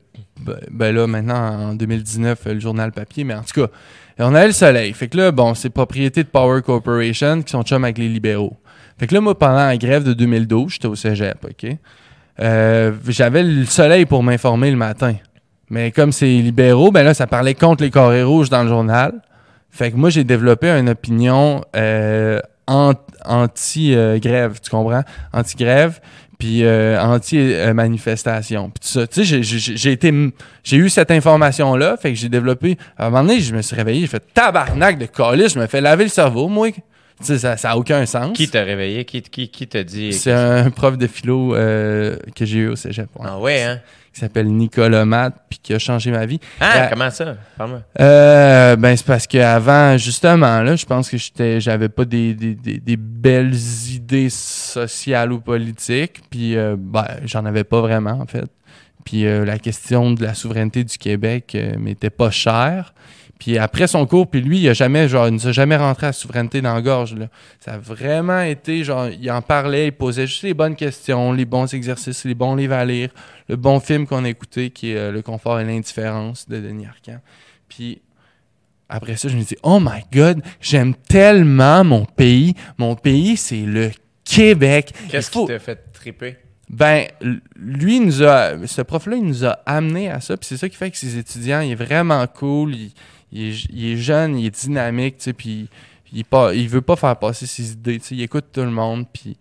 ben, 0.70 0.94
là, 0.94 1.06
maintenant, 1.06 1.70
en 1.70 1.74
2019, 1.74 2.38
euh, 2.46 2.54
le 2.54 2.60
journal 2.60 2.92
papier, 2.92 3.24
mais 3.24 3.34
en 3.34 3.42
tout 3.42 3.60
cas, 3.60 3.70
on 4.18 4.34
avait 4.34 4.46
Le 4.48 4.52
Soleil. 4.52 4.92
Fait 4.92 5.08
que 5.08 5.16
là, 5.16 5.30
bon, 5.32 5.54
c'est 5.54 5.70
propriété 5.70 6.22
de 6.22 6.28
Power 6.28 6.62
Corporation 6.62 7.42
qui 7.42 7.50
sont 7.50 7.62
chum 7.62 7.84
avec 7.84 7.98
les 7.98 8.08
libéraux. 8.08 8.56
Fait 8.98 9.06
que 9.06 9.14
là, 9.14 9.20
moi, 9.20 9.38
pendant 9.38 9.56
la 9.66 9.76
grève 9.76 10.04
de 10.04 10.12
2012, 10.12 10.72
j'étais 10.72 10.86
au 10.88 10.94
cégep, 10.94 11.38
OK? 11.44 11.70
Euh, 12.40 12.92
J'avais 13.08 13.42
Le 13.42 13.64
Soleil 13.64 14.06
pour 14.06 14.22
m'informer 14.22 14.70
le 14.70 14.76
matin. 14.76 15.14
Mais 15.68 15.90
comme 15.92 16.10
c'est 16.12 16.26
libéraux, 16.26 16.90
ben 16.90 17.02
là, 17.02 17.14
ça 17.14 17.26
parlait 17.26 17.54
contre 17.54 17.82
les 17.84 17.90
carrés 17.90 18.22
rouges 18.22 18.48
dans 18.50 18.62
le 18.62 18.68
journal. 18.68 19.12
Fait 19.70 19.90
que 19.92 19.96
moi, 19.96 20.10
j'ai 20.10 20.24
développé 20.24 20.68
une 20.68 20.88
opinion 20.88 21.62
an- 22.66 22.92
anti-grève, 23.24 24.58
tu 24.60 24.70
comprends? 24.70 25.02
Anti-grève, 25.32 26.00
puis 26.40 26.64
euh, 26.64 27.00
anti-manifestation. 27.00 28.70
Puis 28.70 28.80
tout 28.80 28.88
ça. 29.00 29.06
Tu 29.06 29.24
sais, 29.24 29.42
j'ai- 29.42 29.92
été... 29.92 30.12
J'ai 30.64 30.76
eu 30.76 30.88
cette 30.88 31.10
information-là, 31.12 31.96
fait 31.96 32.10
que 32.12 32.18
j'ai 32.18 32.28
développé... 32.28 32.76
À 32.98 33.06
un 33.06 33.10
moment 33.10 33.22
donné, 33.24 33.40
je 33.40 33.54
me 33.54 33.62
suis 33.62 33.76
réveillé, 33.76 34.00
j'ai 34.02 34.06
fait 34.08 34.22
tabarnak 34.34 34.98
de 34.98 35.06
calice, 35.06 35.54
je 35.54 35.60
me 35.60 35.66
fais 35.66 35.80
laver 35.80 36.04
le 36.04 36.10
cerveau, 36.10 36.48
moi. 36.48 36.70
Tu 36.72 36.78
sais, 37.22 37.38
ça 37.38 37.56
n'a 37.62 37.76
aucun 37.76 38.04
sens. 38.06 38.36
Qui 38.36 38.48
t'a 38.48 38.62
réveillé? 38.62 39.04
Qui, 39.04 39.22
qui, 39.22 39.48
qui 39.50 39.66
t'a 39.66 39.84
dit? 39.84 40.12
C'est 40.12 40.32
un 40.32 40.70
prof 40.70 40.96
de 40.96 41.06
philo 41.06 41.54
euh, 41.54 42.16
que 42.34 42.44
j'ai 42.46 42.58
eu 42.58 42.68
au 42.68 42.76
cégep. 42.76 43.08
ouais. 43.16 43.26
Ah 43.28 43.38
ouais, 43.38 43.62
hein? 43.62 43.80
Qui 44.12 44.20
s'appelle 44.20 44.48
Nicolas 44.48 45.04
Matt, 45.04 45.34
puis 45.48 45.60
qui 45.62 45.72
a 45.72 45.78
changé 45.78 46.10
ma 46.10 46.26
vie. 46.26 46.40
Ah, 46.60 46.84
Euh, 46.84 46.86
comment 46.90 47.10
ça? 47.10 47.36
Parle-moi. 47.56 47.82
Euh, 48.00 48.74
ben 48.74 48.96
c'est 48.96 49.06
parce 49.06 49.26
qu'avant, 49.28 49.96
justement, 49.98 50.62
là, 50.62 50.74
je 50.74 50.84
pense 50.84 51.08
que 51.08 51.16
j'étais, 51.16 51.60
j'avais 51.60 51.88
pas 51.88 52.04
des, 52.04 52.34
des, 52.34 52.54
des, 52.56 52.78
des 52.80 52.96
belles 52.96 53.54
idées 53.94 54.28
sociales 54.30 55.32
ou 55.32 55.40
politiques, 55.40 56.22
puis 56.28 56.56
euh, 56.56 56.74
ben, 56.78 57.06
j'en 57.24 57.44
avais 57.44 57.62
pas 57.64 57.80
vraiment, 57.80 58.18
en 58.20 58.26
fait. 58.26 58.50
Puis 59.04 59.26
euh, 59.26 59.44
la 59.44 59.58
question 59.58 60.10
de 60.12 60.22
la 60.24 60.34
souveraineté 60.34 60.82
du 60.84 60.98
Québec 60.98 61.56
m'était 61.78 62.10
pas 62.10 62.30
chère. 62.30 62.92
Puis 63.40 63.56
après 63.58 63.86
son 63.88 64.06
cours, 64.06 64.28
puis 64.28 64.42
lui, 64.42 64.60
il 64.60 64.68
a 64.68 64.74
jamais, 64.74 65.08
genre, 65.08 65.26
il 65.26 65.32
nous 65.34 65.46
a 65.48 65.52
jamais 65.52 65.76
rentré 65.76 66.06
à 66.06 66.10
la 66.10 66.12
souveraineté 66.12 66.60
dans 66.60 66.74
la 66.74 66.82
gorge, 66.82 67.14
là. 67.16 67.26
Ça 67.58 67.72
a 67.72 67.78
vraiment 67.78 68.42
été, 68.42 68.84
genre, 68.84 69.08
il 69.08 69.30
en 69.30 69.40
parlait, 69.40 69.86
il 69.86 69.92
posait 69.92 70.26
juste 70.26 70.42
les 70.42 70.52
bonnes 70.52 70.76
questions, 70.76 71.32
les 71.32 71.46
bons 71.46 71.72
exercices, 71.72 72.24
les 72.26 72.34
bons 72.34 72.54
livres 72.54 72.74
à 72.74 72.84
lire, 72.84 73.08
le 73.48 73.56
bon 73.56 73.80
film 73.80 74.06
qu'on 74.06 74.24
a 74.26 74.28
écouté, 74.28 74.68
qui 74.68 74.92
est 74.92 74.96
euh, 74.96 75.10
Le 75.10 75.22
confort 75.22 75.58
et 75.58 75.64
l'indifférence 75.64 76.48
de 76.48 76.60
Denis 76.60 76.86
Arcand. 76.86 77.20
Puis 77.66 78.02
après 78.90 79.16
ça, 79.16 79.28
je 79.28 79.36
me 79.38 79.42
dis, 79.42 79.56
oh 79.62 79.80
my 79.80 80.02
God, 80.12 80.42
j'aime 80.60 80.94
tellement 80.94 81.82
mon 81.82 82.04
pays. 82.04 82.54
Mon 82.76 82.94
pays, 82.94 83.38
c'est 83.38 83.62
le 83.62 83.90
Québec. 84.22 84.92
Qu'est-ce 85.08 85.30
faut- 85.30 85.46
qui 85.46 85.52
t'a 85.52 85.58
fait 85.58 85.92
triper? 85.94 86.36
ben, 86.68 87.06
lui, 87.56 87.98
nous 88.00 88.22
a, 88.22 88.52
ce 88.66 88.82
prof-là, 88.82 89.16
il 89.16 89.24
nous 89.24 89.44
a 89.44 89.58
amené 89.66 90.08
à 90.10 90.20
ça. 90.20 90.36
Puis 90.36 90.46
c'est 90.46 90.56
ça 90.56 90.68
qui 90.68 90.76
fait 90.76 90.90
que 90.90 90.96
ses 90.96 91.16
étudiants, 91.18 91.60
il 91.62 91.72
est 91.72 91.74
vraiment 91.74 92.24
cool. 92.28 92.74
Il, 92.76 92.92
il 93.32 93.50
est, 93.50 93.64
il 93.70 93.92
est 93.92 93.96
jeune, 93.96 94.38
il 94.38 94.46
est 94.46 94.60
dynamique, 94.64 95.18
tu 95.18 95.24
sais. 95.24 95.32
Puis 95.32 95.68
il, 96.12 96.24
pas, 96.24 96.54
il 96.54 96.68
veut 96.68 96.80
pas 96.82 96.96
faire 96.96 97.16
passer 97.16 97.46
ses 97.46 97.72
idées, 97.72 97.98
tu 98.00 98.06
sais. 98.08 98.14
Il 98.14 98.22
écoute 98.22 98.46
tout 98.52 98.60
le 98.62 98.70
monde. 98.70 99.06
Puis 99.12 99.36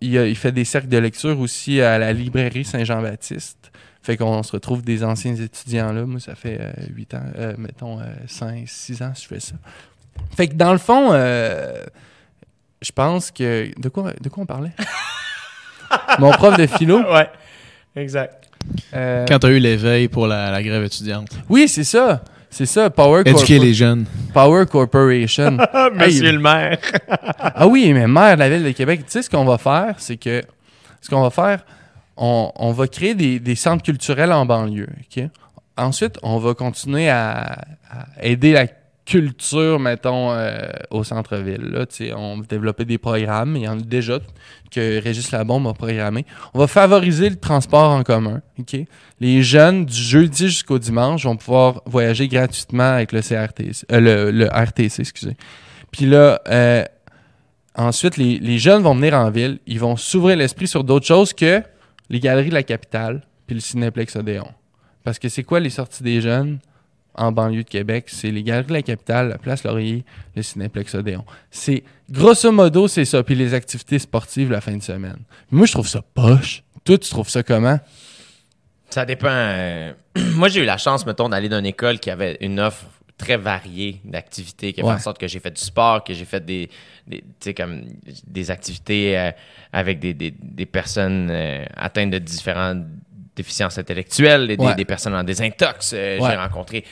il, 0.00 0.16
a- 0.18 0.26
il 0.26 0.36
fait 0.36 0.52
des 0.52 0.64
cercles 0.64 0.88
de 0.88 0.98
lecture 0.98 1.38
aussi 1.40 1.80
à 1.80 1.98
la 1.98 2.12
librairie 2.12 2.64
Saint-Jean-Baptiste. 2.64 3.70
Fait 4.02 4.16
qu'on 4.16 4.42
se 4.42 4.50
retrouve 4.50 4.82
des 4.82 5.04
anciens 5.04 5.36
étudiants 5.36 5.92
là. 5.92 6.04
Moi, 6.04 6.18
ça 6.18 6.34
fait 6.34 6.60
8 6.92 7.14
ans, 7.14 7.22
euh, 7.38 7.54
mettons 7.56 8.00
5, 8.26 8.64
6 8.66 9.00
ans 9.02 9.12
que 9.12 9.20
je 9.20 9.26
fais 9.28 9.38
ça. 9.40 9.54
Fait 10.36 10.48
que 10.48 10.54
dans 10.54 10.72
le 10.72 10.78
fond, 10.78 11.10
euh, 11.12 11.84
je 12.80 12.90
pense 12.90 13.30
que. 13.30 13.70
De 13.80 13.88
quoi, 13.88 14.12
de 14.20 14.28
quoi 14.28 14.42
on 14.42 14.46
parlait? 14.46 14.72
Mon 16.18 16.30
prof 16.32 16.56
de 16.56 16.66
philo? 16.66 17.00
Ouais, 17.12 17.28
exact. 17.94 18.48
euh, 18.94 19.24
Quand 19.28 19.38
t'as 19.38 19.50
eu 19.50 19.58
l'éveil 19.58 20.08
pour 20.08 20.26
la, 20.26 20.50
la 20.50 20.62
grève 20.62 20.82
étudiante. 20.84 21.28
Oui, 21.48 21.68
c'est 21.68 21.84
ça. 21.84 22.24
C'est 22.54 22.66
ça, 22.66 22.90
Power, 22.90 23.22
Éduquer 23.24 23.54
Corpo- 23.56 23.64
les 23.64 23.72
jeunes. 23.74 24.04
Power 24.34 24.66
Corporation. 24.66 25.52
Monsieur 25.94 26.26
Hey, 26.26 26.32
le 26.32 26.38
maire. 26.38 26.78
Ah 27.54 27.66
oui, 27.66 27.92
mais 27.94 28.06
maire 28.06 28.34
de 28.34 28.40
la 28.40 28.50
ville 28.50 28.62
de 28.64 28.70
Québec, 28.72 29.00
tu 29.06 29.10
sais 29.12 29.22
ce 29.22 29.30
qu'on 29.30 29.44
va 29.44 29.56
faire, 29.58 29.94
c'est 29.98 30.16
que 30.18 30.42
ce 31.00 31.08
qu'on 31.08 31.22
va 31.22 31.30
faire, 31.30 31.64
on, 32.16 32.52
on 32.56 32.72
va 32.72 32.86
créer 32.88 33.14
des, 33.14 33.40
des 33.40 33.54
centres 33.54 33.82
culturels 33.82 34.32
en 34.32 34.44
banlieue. 34.46 34.88
ok? 35.16 35.24
Ensuite, 35.78 36.18
on 36.22 36.38
va 36.38 36.52
continuer 36.54 37.08
à, 37.08 37.58
à 37.90 38.06
aider 38.22 38.52
la 38.52 38.66
culture, 39.04 39.80
mettons, 39.80 40.32
euh, 40.32 40.68
au 40.90 41.04
centre-ville. 41.04 41.86
On 42.16 42.38
va 42.38 42.46
développer 42.46 42.84
des 42.84 42.98
programmes, 42.98 43.56
il 43.56 43.62
y 43.62 43.68
en 43.68 43.78
a 43.78 43.82
déjà 43.82 44.18
que 44.70 45.02
Régis 45.02 45.30
Labombe 45.32 45.66
a 45.66 45.74
programmé. 45.74 46.24
On 46.54 46.58
va 46.58 46.66
favoriser 46.66 47.28
le 47.28 47.36
transport 47.36 47.90
en 47.90 48.02
commun. 48.02 48.42
Les 49.20 49.42
jeunes, 49.42 49.84
du 49.84 49.96
jeudi 49.96 50.48
jusqu'au 50.48 50.78
dimanche, 50.78 51.24
vont 51.24 51.36
pouvoir 51.36 51.82
voyager 51.86 52.28
gratuitement 52.28 52.94
avec 52.94 53.12
le 53.12 53.20
CRTC, 53.20 53.84
euh, 53.92 54.32
le 54.32 54.46
RTC, 54.46 55.00
excusez. 55.00 55.36
Puis 55.90 56.06
là, 56.06 56.40
euh, 56.48 56.84
Ensuite, 57.74 58.18
les, 58.18 58.38
les 58.38 58.58
jeunes 58.58 58.82
vont 58.82 58.94
venir 58.94 59.14
en 59.14 59.30
ville, 59.30 59.58
ils 59.66 59.80
vont 59.80 59.96
s'ouvrir 59.96 60.36
l'esprit 60.36 60.68
sur 60.68 60.84
d'autres 60.84 61.06
choses 61.06 61.32
que 61.32 61.62
les 62.10 62.20
galeries 62.20 62.50
de 62.50 62.54
la 62.54 62.62
capitale 62.62 63.22
puis 63.46 63.54
le 63.54 63.60
Cinéplex 63.60 64.14
Odéon. 64.16 64.48
Parce 65.04 65.18
que 65.18 65.28
c'est 65.28 65.42
quoi 65.42 65.58
les 65.58 65.70
sorties 65.70 66.02
des 66.02 66.20
jeunes? 66.20 66.58
En 67.14 67.32
banlieue 67.32 67.64
de 67.64 67.68
Québec? 67.68 68.04
C'est 68.08 68.30
les 68.30 68.42
galeries 68.42 68.66
de 68.68 68.72
la 68.72 68.82
capitale, 68.82 69.28
la 69.28 69.38
place 69.38 69.64
Laurier, 69.64 70.04
le 70.34 70.42
Cinéplex 70.42 70.94
Odéon. 70.94 71.24
C'est, 71.50 71.82
grosso 72.10 72.50
modo, 72.52 72.88
c'est 72.88 73.04
ça. 73.04 73.22
Puis 73.22 73.34
les 73.34 73.54
activités 73.54 73.98
sportives 73.98 74.50
la 74.50 74.60
fin 74.60 74.76
de 74.76 74.82
semaine. 74.82 75.18
Moi, 75.50 75.66
je 75.66 75.72
trouve 75.72 75.88
ça 75.88 76.02
poche. 76.14 76.62
Toi, 76.84 76.98
tu 76.98 77.10
trouves 77.10 77.28
ça 77.28 77.42
comment? 77.42 77.78
Ça 78.90 79.04
dépend. 79.04 79.28
euh, 79.30 79.92
Moi, 80.34 80.48
j'ai 80.48 80.60
eu 80.60 80.64
la 80.64 80.78
chance, 80.78 81.06
mettons, 81.06 81.28
d'aller 81.28 81.48
dans 81.48 81.58
une 81.58 81.66
école 81.66 81.98
qui 81.98 82.10
avait 82.10 82.36
une 82.40 82.60
offre 82.60 82.84
très 83.16 83.36
variée 83.36 84.00
d'activités, 84.04 84.72
qui 84.72 84.80
a 84.80 84.84
fait 84.84 84.90
en 84.90 84.98
sorte 84.98 85.18
que 85.18 85.28
j'ai 85.28 85.38
fait 85.38 85.52
du 85.52 85.62
sport, 85.62 86.02
que 86.02 86.12
j'ai 86.12 86.24
fait 86.24 86.44
des, 86.44 86.68
comme 87.56 87.82
des 88.26 88.50
activités 88.50 89.16
euh, 89.16 89.30
avec 89.72 90.00
des, 90.00 90.12
des, 90.12 90.32
des 90.32 90.66
personnes 90.66 91.28
euh, 91.30 91.64
atteintes 91.76 92.10
de 92.10 92.18
différentes 92.18 92.84
déficiences 93.34 93.78
intellectuelles, 93.78 94.50
et 94.50 94.56
des, 94.56 94.64
Ouais. 94.64 94.74
des 94.74 94.84
personnes 94.84 95.14
en 95.14 95.24
désintox, 95.24 95.92
euh, 95.94 96.18
Ouais. 96.18 96.30
j'ai 96.30 96.36
rencontré, 96.36 96.84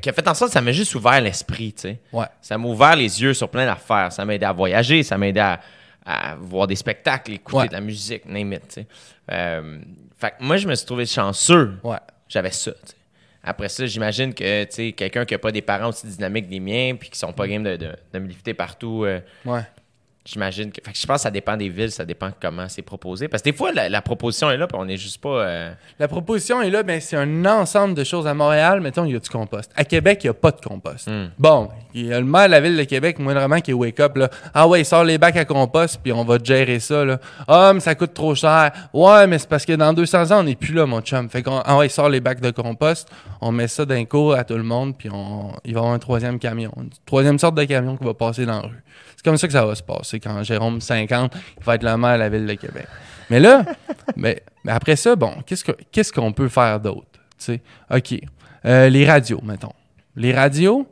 qui 0.00 0.08
a 0.08 0.12
fait 0.12 0.26
en 0.26 0.34
sorte 0.34 0.50
que 0.50 0.54
ça 0.54 0.60
m'a 0.60 0.72
juste 0.72 0.94
ouvert 0.94 1.20
l'esprit, 1.20 1.72
tu 1.74 1.82
sais. 1.82 2.00
Ouais. 2.12 2.26
Ça 2.40 2.56
m'a 2.56 2.66
ouvert 2.68 2.96
les 2.96 3.22
yeux 3.22 3.34
sur 3.34 3.48
plein 3.50 3.66
d'affaires. 3.66 4.10
Ça 4.12 4.24
m'a 4.24 4.34
aidé 4.34 4.46
à 4.46 4.52
voyager, 4.52 5.02
ça 5.02 5.18
m'a 5.18 5.28
aidé 5.28 5.40
à, 5.40 5.60
à 6.06 6.34
voir 6.36 6.66
des 6.66 6.76
spectacles, 6.76 7.32
écouter 7.32 7.68
de 7.68 7.72
la 7.74 7.80
musique, 7.80 8.24
name 8.26 8.52
it, 8.54 8.62
tu 8.68 8.74
sais. 8.74 8.86
Euh, 9.30 9.80
fait 10.18 10.30
que 10.30 10.42
moi, 10.44 10.56
je 10.56 10.66
me 10.66 10.74
suis 10.74 10.86
trouvé 10.86 11.04
chanceux. 11.06 11.74
Ouais. 11.84 11.96
J'avais 12.28 12.50
ça, 12.50 12.70
tu 12.72 12.78
sais. 12.86 12.94
Après 13.44 13.68
ça, 13.68 13.84
j'imagine 13.86 14.32
que, 14.32 14.64
tu 14.64 14.70
sais, 14.70 14.92
quelqu'un 14.92 15.24
qui 15.24 15.34
n'a 15.34 15.38
pas 15.38 15.50
des 15.52 15.62
parents 15.62 15.88
aussi 15.88 16.06
dynamiques 16.06 16.46
que 16.46 16.52
les 16.52 16.60
miens, 16.60 16.94
puis 16.94 17.10
qui 17.10 17.18
sont 17.18 17.32
pas 17.32 17.48
game 17.48 17.64
de, 17.64 17.76
de, 17.76 17.90
de 18.12 18.18
me 18.20 18.28
lifter 18.28 18.54
partout, 18.54 19.04
euh, 19.04 19.20
Ouais. 19.44 19.62
J'imagine 20.24 20.70
que... 20.70 20.80
Fait 20.84 20.92
que 20.92 20.98
je 20.98 21.06
pense 21.06 21.16
que 21.16 21.22
ça 21.22 21.30
dépend 21.30 21.56
des 21.56 21.68
villes, 21.68 21.90
ça 21.90 22.04
dépend 22.04 22.30
comment 22.40 22.68
c'est 22.68 22.82
proposé. 22.82 23.28
Parce 23.28 23.42
que 23.42 23.50
des 23.50 23.56
fois, 23.56 23.72
la, 23.72 23.88
la 23.88 24.02
proposition 24.02 24.50
est 24.50 24.56
là, 24.56 24.66
puis 24.66 24.76
on 24.80 24.86
est 24.88 24.96
juste 24.96 25.20
pas... 25.20 25.28
euh, 25.42 25.72
La 25.98 26.08
proposition 26.08 26.62
est 26.62 26.70
là, 26.70 26.82
ben, 26.82 27.00
c'est 27.00 27.16
un 27.16 27.44
ensemble 27.44 27.94
de 27.94 28.04
choses. 28.04 28.26
À 28.26 28.34
Montréal, 28.34 28.80
mettons, 28.80 29.04
il 29.04 29.12
y 29.12 29.16
a 29.16 29.18
du 29.18 29.28
compost. 29.28 29.70
À 29.76 29.84
Québec, 29.84 30.20
il 30.22 30.26
n'y 30.26 30.30
a 30.30 30.34
pas 30.34 30.50
de 30.52 30.60
compost. 30.60 31.08
Hmm. 31.08 31.26
Bon, 31.38 31.68
il 31.94 32.06
y 32.06 32.12
a 32.12 32.20
le 32.20 32.26
maire 32.26 32.46
de 32.46 32.52
la 32.52 32.60
ville 32.60 32.76
de 32.76 32.84
Québec, 32.84 33.18
moindrement, 33.18 33.60
qui 33.60 33.72
est 33.72 33.74
wake 33.74 34.00
up, 34.00 34.16
là. 34.16 34.28
Ah 34.54 34.66
ouais, 34.68 34.82
il 34.82 34.84
sort 34.84 35.04
les 35.04 35.18
bacs 35.18 35.36
à 35.36 35.44
compost, 35.44 35.98
puis 36.02 36.12
on 36.12 36.24
va 36.24 36.38
gérer 36.42 36.78
ça, 36.80 37.04
là. 37.04 37.18
Ah, 37.48 37.72
mais 37.74 37.80
ça 37.80 37.94
coûte 37.94 38.14
trop 38.14 38.34
cher. 38.34 38.70
Ouais, 38.92 39.26
mais 39.26 39.38
c'est 39.38 39.48
parce 39.48 39.64
que 39.64 39.72
dans 39.72 39.92
200 39.92 40.30
ans, 40.30 40.40
on 40.40 40.44
n'est 40.44 40.54
plus 40.56 40.74
là, 40.74 40.86
mon 40.86 41.00
chum. 41.00 41.28
Fait 41.28 41.42
qu'on, 41.42 41.60
ah 41.64 41.76
ouais, 41.76 41.86
il 41.86 41.90
sort 41.90 42.08
les 42.08 42.20
bacs 42.20 42.40
de 42.40 42.50
compost, 42.50 43.08
on 43.42 43.52
met 43.52 43.68
ça 43.68 43.84
d'un 43.84 44.04
cours 44.04 44.34
à 44.34 44.44
tout 44.44 44.56
le 44.56 44.62
monde, 44.62 44.96
puis 44.96 45.08
on, 45.12 45.52
il 45.64 45.74
va 45.74 45.80
y 45.80 45.82
avoir 45.82 45.92
un 45.94 45.98
troisième 45.98 46.38
camion. 46.38 46.72
Une 46.76 46.90
troisième 47.04 47.38
sorte 47.38 47.54
de 47.56 47.64
camion 47.64 47.96
qui 47.96 48.04
va 48.04 48.14
passer 48.14 48.46
dans 48.46 48.62
la 48.62 48.68
rue. 48.68 48.82
C'est 49.16 49.24
comme 49.24 49.36
ça 49.36 49.46
que 49.46 49.52
ça 49.52 49.66
va 49.66 49.74
se 49.74 49.82
passer 49.82 50.18
quand 50.20 50.42
Jérôme 50.42 50.80
50 50.80 51.34
il 51.58 51.64
va 51.64 51.74
être 51.74 51.82
le 51.82 51.96
maire 51.96 52.14
de 52.14 52.18
la 52.20 52.28
ville 52.28 52.46
de 52.46 52.54
Québec. 52.54 52.86
Mais 53.30 53.40
là, 53.40 53.64
mais, 54.16 54.42
mais 54.64 54.72
après 54.72 54.96
ça, 54.96 55.14
bon, 55.16 55.34
qu'est-ce 55.46 55.64
que- 55.64 55.76
qu'est-ce 55.90 56.12
qu'on 56.12 56.32
peut 56.32 56.48
faire 56.48 56.80
d'autre? 56.80 57.06
OK. 57.90 58.14
Euh, 58.64 58.88
les 58.88 59.04
radios, 59.06 59.40
mettons. 59.42 59.72
Les 60.16 60.32
radios, 60.32 60.86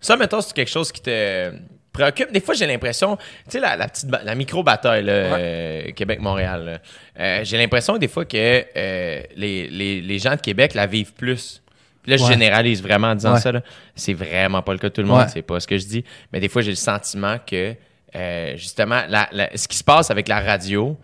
Ça, 0.00 0.16
mettons, 0.16 0.40
c'est 0.40 0.52
quelque 0.54 0.70
chose 0.70 0.92
qui 0.92 1.00
te 1.02 1.52
préoccupe. 1.92 2.30
Des 2.32 2.40
fois, 2.40 2.54
j'ai 2.54 2.66
l'impression, 2.66 3.16
tu 3.16 3.22
sais, 3.48 3.60
la, 3.60 3.76
la 3.76 3.88
petite 3.88 4.10
la 4.24 4.34
micro-bataille, 4.34 5.04
euh, 5.08 5.90
Québec-Montréal. 5.92 6.80
Euh, 7.18 7.40
j'ai 7.44 7.56
l'impression 7.58 7.96
des 7.98 8.08
fois 8.08 8.24
que 8.24 8.36
les, 8.36 9.68
les, 9.68 10.00
les 10.00 10.18
gens 10.18 10.36
de 10.36 10.40
Québec 10.40 10.74
la 10.74 10.86
vivent 10.86 11.12
plus. 11.14 11.62
Puis 12.02 12.10
là, 12.12 12.16
je 12.16 12.22
Ouais. 12.24 12.30
généralise 12.30 12.82
vraiment 12.82 13.08
en 13.08 13.14
disant 13.14 13.34
Ouais. 13.34 13.40
ça. 13.40 13.52
là. 13.52 13.60
C'est 13.94 14.14
vraiment 14.14 14.62
pas 14.62 14.72
le 14.72 14.78
cas 14.78 14.88
de 14.88 14.94
tout 14.94 15.02
le 15.02 15.06
monde, 15.08 15.26
c'est 15.32 15.42
pas 15.42 15.60
ce 15.60 15.66
que 15.66 15.76
je 15.78 15.86
dis. 15.86 16.04
Mais 16.32 16.40
des 16.40 16.48
fois, 16.48 16.62
j'ai 16.62 16.70
le 16.70 16.76
sentiment 16.76 17.36
que, 17.46 17.74
euh, 18.16 18.56
justement, 18.56 19.02
la- 19.08 19.28
la- 19.32 19.56
ce 19.56 19.68
qui 19.68 19.76
se 19.76 19.84
passe 19.84 20.10
avec 20.10 20.26
la 20.28 20.40
radio, 20.40 20.98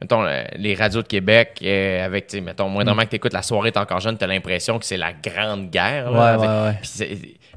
mettons, 0.00 0.24
euh, 0.24 0.42
les 0.56 0.74
radios 0.74 1.02
de 1.02 1.06
Québec, 1.06 1.58
euh, 1.62 2.04
avec, 2.04 2.32
mettons, 2.34 2.68
moindrement 2.68 3.02
que 3.04 3.10
tu 3.10 3.16
écoutes 3.16 3.32
La 3.32 3.42
soirée 3.42 3.68
est 3.68 3.76
encore 3.76 4.00
jeune, 4.00 4.18
tu 4.18 4.24
as 4.24 4.26
l'impression 4.26 4.78
que 4.78 4.84
c'est 4.84 4.96
la 4.96 5.12
grande 5.12 5.70
guerre. 5.70 6.10
là, 6.10 6.36
Ouais, 6.36 6.40
ouais, 6.42 6.46
à 6.48 6.68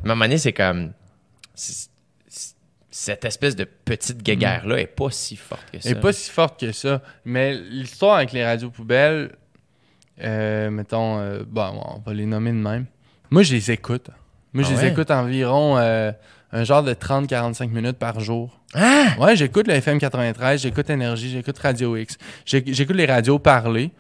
un 0.04 0.08
moment 0.08 0.26
donné, 0.26 0.38
c'est 0.38 0.54
comme. 0.54 0.94
Cette 2.90 3.26
espèce 3.26 3.56
de 3.56 3.64
petite 3.64 4.24
guéguerre-là 4.24 4.80
est 4.80 4.88
pas 4.88 5.12
si 5.12 5.36
forte 5.36 5.70
que 5.72 5.80
ça. 5.80 5.90
Elle 5.90 5.98
est 5.98 6.00
pas 6.00 6.14
si 6.14 6.32
forte 6.32 6.60
que 6.60 6.72
ça. 6.72 7.02
Mais 7.26 7.54
l'histoire 7.54 8.16
avec 8.16 8.32
les 8.32 8.44
radios 8.44 8.72
poubelles, 8.72 9.36
euh, 10.24 10.70
mettons, 10.70 11.20
euh, 11.20 11.44
bon, 11.48 11.82
on 11.96 12.00
va 12.00 12.14
les 12.14 12.26
nommer 12.26 12.52
de 12.52 12.58
même. 12.58 12.86
Moi, 13.30 13.44
je 13.44 13.54
les 13.54 13.72
écoute. 13.72 14.10
Moi, 14.54 14.64
je 14.64 14.70
Ah 14.70 14.76
les 14.76 14.82
ouais? 14.84 14.92
écoute 14.92 15.12
environ 15.12 15.78
euh, 15.78 16.12
un 16.52 16.64
genre 16.64 16.84
de 16.84 16.94
30-45 16.94 17.70
minutes 17.70 17.98
par 17.98 18.20
jour. 18.20 18.60
Ah! 18.74 19.08
Ouais, 19.20 19.36
j'écoute 19.36 19.68
le 19.68 19.74
FM 19.76 20.00
93, 20.00 20.62
j'écoute 20.62 20.90
Énergie, 20.90 21.30
j'écoute 21.30 21.58
Radio 21.60 21.96
X. 21.98 22.18
J'écoute 22.46 22.96
les 22.96 23.06
radios 23.06 23.40
parler. 23.40 23.92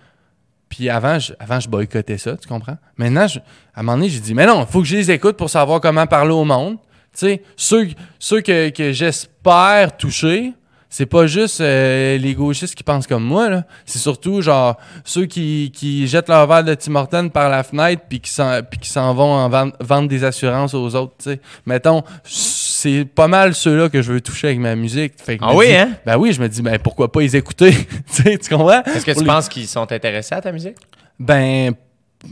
Puis 0.69 0.89
avant, 0.89 1.17
je, 1.19 1.33
avant, 1.39 1.59
je 1.61 1.69
boycottais 1.69 2.17
ça, 2.17 2.35
tu 2.35 2.47
comprends? 2.47 2.77
Maintenant, 2.97 3.27
je- 3.27 3.39
à 3.39 3.79
un 3.79 3.83
moment 3.83 3.97
donné, 3.97 4.09
j'ai 4.09 4.19
dit, 4.19 4.33
mais 4.33 4.45
non, 4.45 4.61
il 4.67 4.71
faut 4.71 4.81
que 4.81 4.87
je 4.87 4.97
les 4.97 5.11
écoute 5.11 5.37
pour 5.37 5.49
savoir 5.49 5.79
comment 5.79 6.05
parler 6.07 6.31
au 6.33 6.43
monde. 6.43 6.77
Tu 7.13 7.19
sais, 7.19 7.41
ceux, 7.55 7.87
ceux 8.19 8.41
que, 8.41 8.69
que 8.69 8.91
j'espère 8.91 9.95
toucher, 9.95 10.53
c'est 10.89 11.05
pas 11.05 11.27
juste 11.27 11.59
euh, 11.61 12.17
les 12.17 12.33
gauchistes 12.33 12.73
qui 12.75 12.83
pensent 12.83 13.07
comme 13.07 13.23
moi, 13.23 13.49
là. 13.49 13.63
C'est 13.85 13.99
surtout, 13.99 14.41
genre, 14.41 14.77
ceux 15.03 15.25
qui, 15.25 15.71
qui 15.75 16.07
jettent 16.07 16.29
leur 16.29 16.47
verre 16.47 16.63
de 16.63 16.73
Tim 16.73 16.95
Hortons 16.95 17.29
par 17.29 17.49
la 17.49 17.63
fenêtre 17.63 18.03
puis 18.09 18.19
qui 18.21 18.31
s'en, 18.31 18.61
qui 18.81 18.89
s'en 18.89 19.13
vont 19.13 19.33
en 19.33 19.49
vendre, 19.49 19.73
vendre 19.79 20.07
des 20.07 20.23
assurances 20.23 20.73
aux 20.73 20.95
autres, 20.95 21.13
tu 21.21 21.31
sais. 21.31 21.41
Mettons, 21.65 22.03
c'est 22.23 23.05
pas 23.05 23.27
mal 23.27 23.53
ceux-là 23.53 23.89
que 23.89 24.01
je 24.01 24.13
veux 24.13 24.21
toucher 24.21 24.47
avec 24.47 24.59
ma 24.59 24.75
musique. 24.75 25.13
Fait 25.17 25.37
que 25.37 25.43
je 25.43 25.49
Ah 25.49 25.55
oui, 25.55 25.67
dis- 25.67 25.75
hein? 25.75 25.89
Ben 26.05 26.17
oui, 26.17 26.31
je 26.31 26.41
me 26.41 26.47
dis, 26.47 26.61
ben 26.61 26.77
pourquoi 26.79 27.11
pas 27.11 27.19
les 27.21 27.35
écouter? 27.35 27.73
tu 28.13 28.37
comprends? 28.49 28.81
Est-ce 28.83 29.05
que 29.05 29.11
Pour 29.11 29.21
tu 29.21 29.27
les- 29.27 29.33
penses 29.33 29.49
qu'ils 29.49 29.67
sont 29.67 29.91
intéressés 29.91 30.35
à 30.35 30.41
ta 30.41 30.51
musique? 30.51 30.77
ben, 31.19 31.73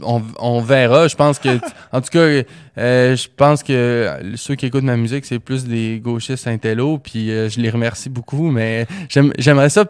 on, 0.02 0.22
on 0.38 0.60
verra. 0.60 1.08
Je 1.08 1.16
pense 1.16 1.38
que, 1.38 1.48
en 1.92 2.00
tout 2.00 2.10
cas, 2.10 2.18
euh, 2.78 3.16
je 3.16 3.28
pense 3.36 3.62
que 3.62 4.10
ceux 4.36 4.54
qui 4.54 4.66
écoutent 4.66 4.84
ma 4.84 4.96
musique, 4.96 5.24
c'est 5.24 5.38
plus 5.38 5.64
des 5.66 6.00
gauchistes 6.02 6.46
intello, 6.46 6.98
puis 6.98 7.30
euh, 7.30 7.48
je 7.48 7.60
les 7.60 7.70
remercie 7.70 8.08
beaucoup, 8.10 8.50
mais 8.50 8.86
j'aime- 9.08 9.32
j'aimerais 9.38 9.70
ça, 9.70 9.84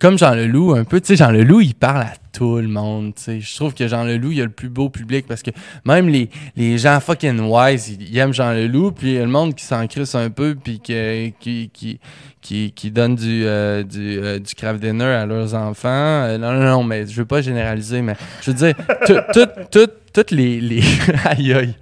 comme 0.00 0.18
Jean 0.18 0.34
Leloup, 0.34 0.74
un 0.74 0.84
peu, 0.84 1.00
tu 1.00 1.08
sais, 1.08 1.16
Jean 1.16 1.30
Leloup, 1.30 1.60
il 1.60 1.74
parle 1.74 2.02
à 2.02 2.12
tout 2.38 2.56
le 2.58 2.68
monde. 2.68 3.14
Je 3.26 3.56
trouve 3.56 3.74
que 3.74 3.88
Jean 3.88 4.04
Leloup, 4.04 4.30
il 4.30 4.40
a 4.40 4.44
le 4.44 4.50
plus 4.50 4.68
beau 4.68 4.88
public, 4.90 5.26
parce 5.26 5.42
que 5.42 5.50
même 5.84 6.08
les, 6.08 6.30
les 6.54 6.78
gens 6.78 7.00
fucking 7.00 7.40
wise, 7.40 7.88
ils, 7.98 8.16
aiment 8.16 8.32
Jean 8.32 8.52
Leloup, 8.52 8.92
puis 8.92 9.14
le 9.18 9.26
monde 9.26 9.56
qui 9.56 9.64
s'en 9.64 9.84
crisse 9.88 10.14
un 10.14 10.30
peu, 10.30 10.54
puis 10.54 10.78
qui, 10.78 11.34
qui, 11.40 11.98
qui, 12.40 12.70
qui 12.72 12.90
donne 12.92 13.16
du, 13.16 13.42
euh, 13.44 13.82
du, 13.82 14.18
euh, 14.20 14.38
du 14.38 14.54
craft 14.54 14.80
dinner 14.80 15.04
à 15.04 15.26
leurs 15.26 15.52
enfants. 15.54 15.88
Euh, 15.88 16.38
non, 16.38 16.52
non, 16.52 16.62
non, 16.64 16.84
mais 16.84 17.08
je 17.08 17.16
veux 17.16 17.24
pas 17.26 17.42
généraliser, 17.42 18.02
mais 18.02 18.14
je 18.42 18.52
veux 18.52 18.56
dire, 18.56 18.74
tout- 19.04 19.18
tout- 19.32 19.60
tout- 19.72 19.92
toutes 20.14 20.30
les... 20.30 20.60
les... 20.60 20.80
aïe, 21.24 21.52
aïe. 21.52 21.74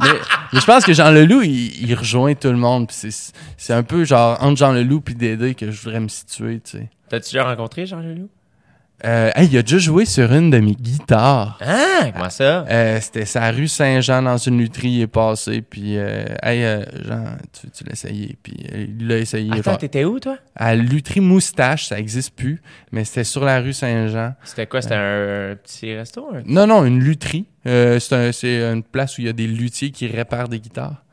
Mais, 0.00 0.58
je 0.58 0.64
pense 0.64 0.84
que 0.86 0.94
Jean 0.94 1.10
Leloup, 1.10 1.42
il, 1.42 1.86
il 1.86 1.94
rejoint 1.94 2.34
tout 2.34 2.48
le 2.48 2.56
monde. 2.56 2.86
c'est 2.90 3.72
un 3.74 3.82
peu 3.82 4.04
genre 4.06 4.38
entre 4.42 4.56
Jean 4.56 4.72
Leloup 4.72 5.02
et 5.10 5.14
Dédé 5.14 5.54
que 5.54 5.70
je 5.70 5.82
voudrais 5.82 6.00
me 6.00 6.08
situer, 6.08 6.60
tu 6.60 6.78
sais. 6.78 6.88
T'as-tu 7.10 7.32
déjà 7.34 7.44
rencontré 7.44 7.84
Jean 7.84 8.00
Leloup? 8.00 8.28
Euh, 9.04 9.30
hey, 9.36 9.46
il 9.48 9.56
a 9.56 9.62
déjà 9.62 9.78
joué 9.78 10.04
sur 10.04 10.32
une 10.32 10.50
de 10.50 10.58
mes 10.58 10.74
guitares. 10.74 11.56
Ah! 11.64 12.10
Comment 12.12 12.30
ça? 12.30 12.64
Euh, 12.68 12.98
C'était 13.00 13.26
sa 13.26 13.48
rue 13.52 13.68
Saint-Jean 13.68 14.22
dans 14.22 14.36
une 14.38 14.58
lutherie, 14.58 14.88
il 14.90 15.00
est 15.02 15.06
passé. 15.06 15.62
Puis, 15.62 15.96
euh, 15.96 16.24
hey, 16.42 16.64
euh, 16.64 16.82
Jean, 17.06 17.24
tu, 17.52 17.70
tu 17.70 17.84
l'as 17.84 17.92
essayé. 17.92 18.36
Puis, 18.42 18.56
euh, 18.74 18.86
il 18.98 19.06
l'a 19.06 19.18
essayé. 19.18 19.52
Attends, 19.52 19.76
t'étais 19.76 20.04
où, 20.04 20.18
toi? 20.18 20.36
à 20.56 20.74
Lutherie 20.74 21.20
Moustache, 21.20 21.86
ça 21.86 21.98
existe 22.00 22.34
plus, 22.34 22.60
mais 22.90 23.04
c'était 23.04 23.22
sur 23.22 23.44
la 23.44 23.60
rue 23.60 23.72
Saint-Jean. 23.72 24.34
C'était 24.42 24.66
quoi? 24.66 24.82
C'était 24.82 24.96
un 24.96 25.54
petit 25.62 25.94
resto? 25.94 26.28
un- 26.34 26.42
Non, 26.46 26.66
non, 26.66 26.84
une 26.84 26.98
lutherie. 26.98 27.46
Euh, 27.66 28.00
c'est 28.00 28.14
un- 28.16 28.32
c'est 28.32 28.60
une 28.62 28.82
place 28.82 29.16
où 29.18 29.20
il 29.20 29.26
y 29.28 29.30
a 29.30 29.32
des 29.32 29.46
luthiers 29.46 29.90
qui 29.92 30.08
réparent 30.08 30.48
des 30.48 30.58
guitares. 30.58 31.04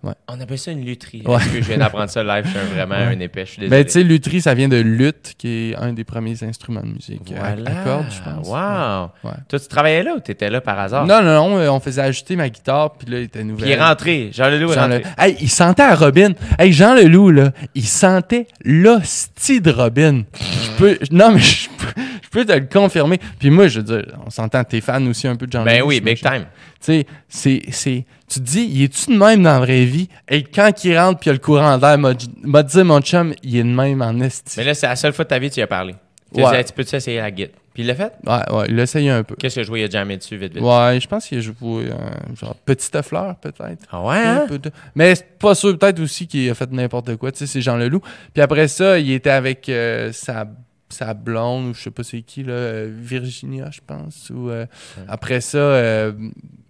Ouais. 0.00 0.12
On 0.28 0.40
appelle 0.40 0.58
ça 0.58 0.70
une 0.70 0.84
lutherie. 0.84 1.22
Ouais. 1.26 1.38
Que 1.38 1.60
je 1.60 1.66
viens 1.68 1.78
d'apprendre 1.78 2.08
ça 2.08 2.22
live, 2.22 2.44
je 2.46 2.50
suis 2.56 2.68
vraiment 2.74 2.94
Ouais. 2.94 3.14
un 3.16 3.18
épais, 3.18 3.44
je 3.46 3.50
suis 3.50 3.60
désolé. 3.62 3.78
Ben, 3.80 3.84
tu 3.84 3.90
sais, 3.92 4.02
lutherie, 4.04 4.40
ça 4.40 4.54
vient 4.54 4.68
de 4.68 4.76
luth, 4.76 5.34
qui 5.36 5.70
est 5.72 5.76
un 5.76 5.92
des 5.92 6.04
premiers 6.04 6.40
instruments 6.44 6.82
de 6.82 6.86
musique. 6.92 7.32
à- 7.32 7.54
voilà. 7.56 7.70
À 7.80 7.84
cordes, 7.84 8.06
je 8.10 8.22
pense. 8.22 8.46
Wow. 8.46 9.30
Toi, 9.48 9.58
tu 9.58 9.66
travaillais 9.66 10.04
là 10.04 10.14
ou 10.16 10.20
tu 10.20 10.30
étais 10.30 10.50
là 10.50 10.60
par 10.60 10.78
hasard? 10.78 11.04
Non, 11.04 11.20
non, 11.20 11.48
non, 11.50 11.58
euh, 11.58 11.68
on 11.70 11.80
faisait 11.80 12.02
ajouter 12.02 12.36
ma 12.36 12.48
guitare, 12.48 12.92
puis 12.92 13.10
là, 13.10 13.18
il 13.18 13.24
était 13.24 13.42
nouvelle. 13.42 13.64
Puis 13.64 13.70
il 13.70 13.72
est 13.72 13.82
rentré. 13.84 14.30
Jean 14.32 14.48
Leloup 14.50 14.70
est 14.70 14.74
Jean 14.74 14.82
rentré. 14.82 14.98
Le- 15.00 15.04
Hey, 15.24 15.36
il 15.40 15.48
sentait 15.50 15.82
à 15.82 15.96
Robin. 15.96 16.32
Hey, 16.60 16.72
Jean 16.72 16.94
Leloup, 16.94 17.30
là, 17.32 17.50
il 17.74 17.84
sentait 17.84 18.46
l'hostie 18.64 19.60
de 19.60 19.70
Robin. 19.72 20.22
Je 20.40 20.70
peux, 20.78 20.98
non, 21.10 21.32
mais 21.32 21.40
je 21.40 21.68
peux, 21.70 22.00
je 22.22 22.28
peux 22.30 22.44
te 22.44 22.52
le 22.52 22.66
confirmer. 22.66 23.18
Puis 23.38 23.50
moi, 23.50 23.68
je 23.68 23.80
veux 23.80 23.84
dire, 24.02 24.14
on 24.24 24.30
s'entend, 24.30 24.62
t'es 24.64 24.80
fan 24.80 25.06
aussi 25.08 25.26
un 25.26 25.36
peu 25.36 25.46
de 25.46 25.52
Jean 25.52 25.64
Ben 25.64 25.82
oui, 25.84 26.00
big 26.00 26.18
time. 26.20 26.44
Tu 26.80 27.04
sais, 27.28 27.60
c'est, 27.70 28.06
tu 28.28 28.40
te 28.40 28.44
dis, 28.44 28.68
il 28.70 28.82
est-tu 28.84 29.12
de 29.12 29.16
même 29.18 29.42
dans 29.42 29.52
la 29.54 29.58
vraie 29.60 29.84
vie? 29.84 30.08
Et 30.28 30.42
quand 30.42 30.84
il 30.84 30.98
rentre, 30.98 31.20
puis 31.20 31.28
il 31.28 31.28
y 31.28 31.30
a 31.30 31.32
le 31.34 31.38
courant 31.38 31.78
d'air, 31.78 31.98
m'a 31.98 32.12
m'a 32.42 32.62
dit, 32.62 32.82
mon 32.84 33.00
chum, 33.00 33.34
il 33.42 33.56
est 33.56 33.62
de 33.62 33.68
même 33.68 34.02
en 34.02 34.18
esti. 34.20 34.54
Mais 34.58 34.64
là, 34.64 34.74
c'est 34.74 34.86
la 34.86 34.96
seule 34.96 35.12
fois 35.12 35.24
de 35.24 35.30
ta 35.30 35.38
vie 35.38 35.48
que 35.48 35.54
tu 35.54 35.60
y 35.60 35.62
as 35.62 35.66
parlé. 35.66 35.94
Tu 36.34 36.40
Ouais. 36.42 36.46
as 36.56 36.62
dit, 36.62 36.68
tu 36.68 36.74
peux-tu 36.74 36.94
essayer 36.94 37.18
la 37.20 37.30
guitare? 37.30 37.54
Puis 37.72 37.84
il 37.84 37.86
l'a 37.86 37.94
fait? 37.94 38.12
Ouais, 38.26 38.52
ouais, 38.56 38.66
il 38.68 38.78
essayé 38.80 39.08
un 39.08 39.22
peu. 39.22 39.36
Qu'est-ce 39.36 39.54
que 39.54 39.62
je 39.62 39.66
jouais? 39.68 39.80
Il 39.80 39.84
a 39.84 39.90
jamais 39.90 40.16
dessus, 40.16 40.36
vite, 40.36 40.52
vite? 40.52 40.62
Ouais, 40.62 40.98
je 41.00 41.06
pense 41.06 41.26
qu'il 41.26 41.38
a 41.38 41.40
joué, 41.40 41.54
euh, 41.64 41.94
genre, 42.38 42.54
Petite 42.66 43.00
Fleur, 43.02 43.36
peut-être. 43.36 43.84
Ah 43.92 44.02
ouais, 44.02 44.16
hein? 44.16 44.42
Un 44.44 44.48
peu 44.48 44.58
de- 44.58 44.70
Mais 44.96 45.14
c'est 45.14 45.38
pas 45.38 45.54
sûr, 45.54 45.78
peut-être 45.78 46.00
aussi 46.00 46.26
qu'il 46.26 46.50
a 46.50 46.54
fait 46.54 46.70
n'importe 46.72 47.14
quoi. 47.16 47.30
Tu 47.30 47.38
sais, 47.38 47.46
c'est 47.46 47.60
Jean 47.62 47.76
Leloup. 47.76 48.00
Puis 48.34 48.42
après 48.42 48.66
ça, 48.68 48.98
il 48.98 49.12
était 49.12 49.30
avec 49.30 49.68
euh, 49.68 50.10
sa, 50.12 50.46
sa 50.88 51.14
blonde, 51.14 51.70
ou 51.70 51.74
je 51.74 51.82
sais 51.82 51.90
pas 51.90 52.02
c'est 52.02 52.22
qui, 52.22 52.42
là, 52.42 52.52
euh, 52.52 52.92
Virginia, 52.94 53.70
je 53.70 53.80
pense. 53.86 54.30
Ou, 54.30 54.50
euh, 54.50 54.66
Après 55.06 55.40
ça, 55.40 55.58
euh, 55.58 56.12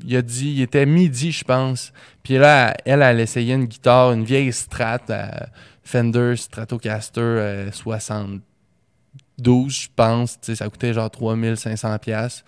il 0.04 0.16
a 0.16 0.22
dit, 0.22 0.50
il 0.50 0.62
était 0.62 0.86
midi, 0.86 1.32
je 1.32 1.44
pense. 1.44 1.92
Puis 2.22 2.38
là, 2.38 2.74
elle, 2.84 3.02
elle 3.02 3.20
essayait 3.20 3.54
une 3.54 3.66
guitare, 3.66 4.12
une 4.12 4.24
vieille 4.24 4.52
Strat, 4.52 5.00
Fender 5.82 6.34
Stratocaster 6.36 7.20
euh, 7.20 7.72
72, 7.72 9.72
je 9.72 9.88
pense. 9.94 10.38
Ça 10.42 10.68
coûtait 10.68 10.92
genre 10.92 11.08
3500$. 11.08 11.98
piastres. 11.98 12.44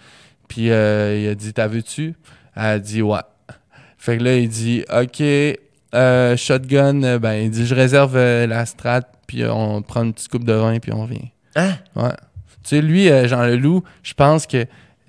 Puis 0.49 0.66
il 0.66 0.73
a 0.73 1.35
dit, 1.35 1.53
t'as 1.53 1.68
vu-tu? 1.68 2.14
Elle 2.57 2.62
a 2.62 2.79
dit, 2.79 3.03
ouais. 3.03 3.21
Fait 3.97 4.18
que 4.18 4.25
là, 4.25 4.37
il 4.37 4.49
dit, 4.49 4.85
OK, 4.93 5.23
shotgun, 6.37 7.18
ben, 7.18 7.35
il 7.35 7.51
dit, 7.51 7.66
je 7.66 7.75
réserve 7.75 8.16
la 8.16 8.66
strat, 8.66 9.03
puis 9.29 9.45
on 9.45 9.81
prend 9.83 10.03
une 10.03 10.12
petite 10.12 10.29
coupe 10.29 10.45
de 10.45 10.53
vin, 10.53 10.81
puis 10.81 10.93
on 10.93 11.05
vient. 11.05 11.29
Hein? 11.57 11.74
Ouais. 11.96 12.11
Tu 12.62 12.76
sais, 12.76 12.82
lui, 12.82 13.09
euh, 13.09 13.26
Jean 13.28 13.42
Leloup, 13.42 13.82
je 14.03 14.14
pense 14.14 14.46
que, 14.46 14.66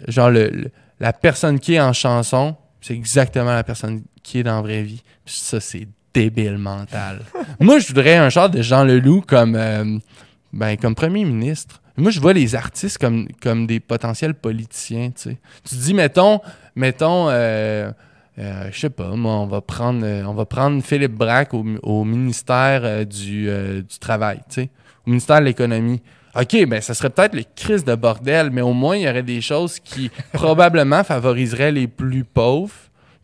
genre, 0.07 0.29
le, 0.29 0.47
le- 0.49 0.71
la 0.99 1.13
personne 1.13 1.59
qui 1.59 1.73
est 1.75 1.81
en 1.81 1.93
chanson, 1.93 2.55
c'est 2.79 2.93
exactement 2.93 3.53
la 3.53 3.63
personne 3.63 4.03
qui 4.23 4.39
est 4.39 4.43
dans 4.43 4.55
la 4.57 4.61
vraie 4.61 4.83
vie. 4.83 5.01
Puis 5.25 5.35
ça, 5.37 5.59
c'est 5.59 5.87
débile 6.13 6.57
mental. 6.57 7.21
Moi, 7.59 7.79
je 7.79 7.87
voudrais 7.87 8.15
un 8.17 8.29
genre 8.29 8.49
de 8.49 8.61
Jean 8.61 8.83
Leloup 8.83 9.21
comme, 9.21 9.55
euh, 9.55 9.97
ben, 10.53 10.77
comme 10.77 10.95
premier 10.95 11.25
ministre. 11.25 11.81
Moi, 11.97 12.11
je 12.11 12.19
vois 12.19 12.33
les 12.33 12.55
artistes 12.55 12.97
comme, 12.97 13.27
comme 13.41 13.67
des 13.67 13.79
potentiels 13.79 14.33
politiciens, 14.33 15.09
tu 15.11 15.21
sais. 15.31 15.37
Tu 15.67 15.75
dis, 15.75 15.93
mettons, 15.93 16.39
mettons, 16.75 17.27
euh, 17.29 17.91
euh, 18.39 18.69
je 18.71 18.79
sais 18.79 18.89
pas, 18.89 19.09
moi, 19.15 19.33
on 19.33 19.45
va 19.47 19.61
prendre, 19.61 20.05
on 20.05 20.33
va 20.33 20.45
prendre 20.45 20.81
Philippe 20.83 21.13
Braque 21.13 21.53
au, 21.53 21.65
au 21.83 22.03
ministère 22.05 23.05
du, 23.05 23.45
du 23.47 23.99
Travail, 23.99 24.37
tu 24.49 24.55
sais, 24.61 24.69
au 25.05 25.09
ministère 25.09 25.39
de 25.41 25.45
l'Économie. 25.45 26.01
OK, 26.35 26.65
ben 26.65 26.81
ça 26.81 26.93
serait 26.93 27.09
peut-être 27.09 27.35
le 27.35 27.43
crise 27.55 27.83
de 27.83 27.95
bordel, 27.95 28.51
mais 28.51 28.61
au 28.61 28.73
moins, 28.73 28.95
il 28.95 29.03
y 29.03 29.09
aurait 29.09 29.23
des 29.23 29.41
choses 29.41 29.79
qui 29.79 30.09
probablement 30.33 31.03
favoriseraient 31.03 31.71
les 31.71 31.87
plus 31.87 32.23
pauvres, 32.23 32.73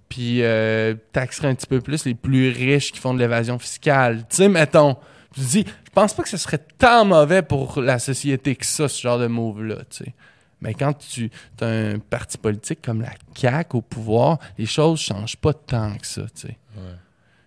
puis 0.09 0.43
euh, 0.43 0.95
taxeraient 1.13 1.47
un 1.47 1.55
petit 1.55 1.67
peu 1.67 1.79
plus 1.79 2.05
les 2.05 2.15
plus 2.15 2.49
riches 2.49 2.91
qui 2.91 2.99
font 2.99 3.13
de 3.13 3.19
l'évasion 3.19 3.59
fiscale. 3.59 4.25
Tu 4.29 4.37
sais, 4.37 4.49
mettons, 4.49 4.97
tu 5.33 5.41
dis, 5.41 5.65
je 5.85 5.91
pense 5.93 6.13
pas 6.13 6.23
que 6.23 6.29
ce 6.29 6.37
serait 6.37 6.59
tant 6.77 7.05
mauvais 7.05 7.41
pour 7.41 7.81
la 7.81 7.99
société 7.99 8.55
que 8.55 8.65
ça, 8.65 8.87
ce 8.87 9.01
genre 9.01 9.19
de 9.19 9.27
move-là, 9.27 9.77
tu 9.89 10.03
sais. 10.03 10.13
Mais 10.59 10.73
quand 10.73 10.93
tu 10.93 11.29
as 11.61 11.65
un 11.65 11.99
parti 11.99 12.37
politique 12.37 12.81
comme 12.81 13.01
la 13.01 13.11
CAQ 13.35 13.77
au 13.77 13.81
pouvoir, 13.81 14.39
les 14.57 14.65
choses 14.65 14.99
changent 14.99 15.37
pas 15.37 15.53
tant 15.53 15.95
que 15.97 16.07
ça, 16.07 16.23
tu 16.23 16.47
sais. 16.47 16.57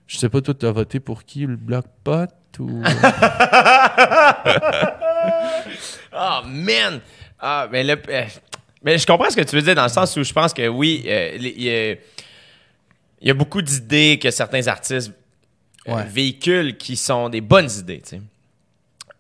Je 0.07 0.19
sais 0.19 0.29
pas, 0.29 0.41
toi, 0.41 0.55
tu 0.55 0.67
as 0.67 0.73
voté 0.73 1.01
pour 1.01 1.25
qui? 1.25 1.47
Le 1.47 1.57
bloc 1.57 1.85
pot 2.03 2.31
ou... 2.59 2.83
Oh, 6.13 6.41
man! 6.47 7.01
Ah, 7.39 7.69
mais 7.71 7.85
le. 7.85 7.97
euh, 8.09 8.25
mais 8.83 8.99
je 8.99 9.07
comprends 9.07 9.31
ce 9.31 9.37
que 9.37 9.43
tu 9.43 9.57
veux 9.57 9.63
dire 9.63 9.75
dans 9.75 9.83
le 9.85 9.89
sens 9.89 10.17
où 10.17 10.23
je 10.23 10.33
pense 10.33 10.53
que 10.53 10.67
oui, 10.69 11.05
euh, 11.07 11.37
il 11.39 11.63
y, 11.63 11.71
a- 11.71 11.93
il 11.93 13.29
y 13.29 13.31
a 13.31 13.35
beaucoup 13.35 13.63
d'idées 13.63 14.19
que 14.21 14.31
certains 14.31 14.67
artistes 14.67 15.11
euh, 15.89 15.93
Ouais. 15.95 16.05
véhiculent 16.07 16.77
qui 16.77 16.97
sont 16.97 17.29
des 17.29 17.41
bonnes 17.41 17.71
idées. 17.79 18.03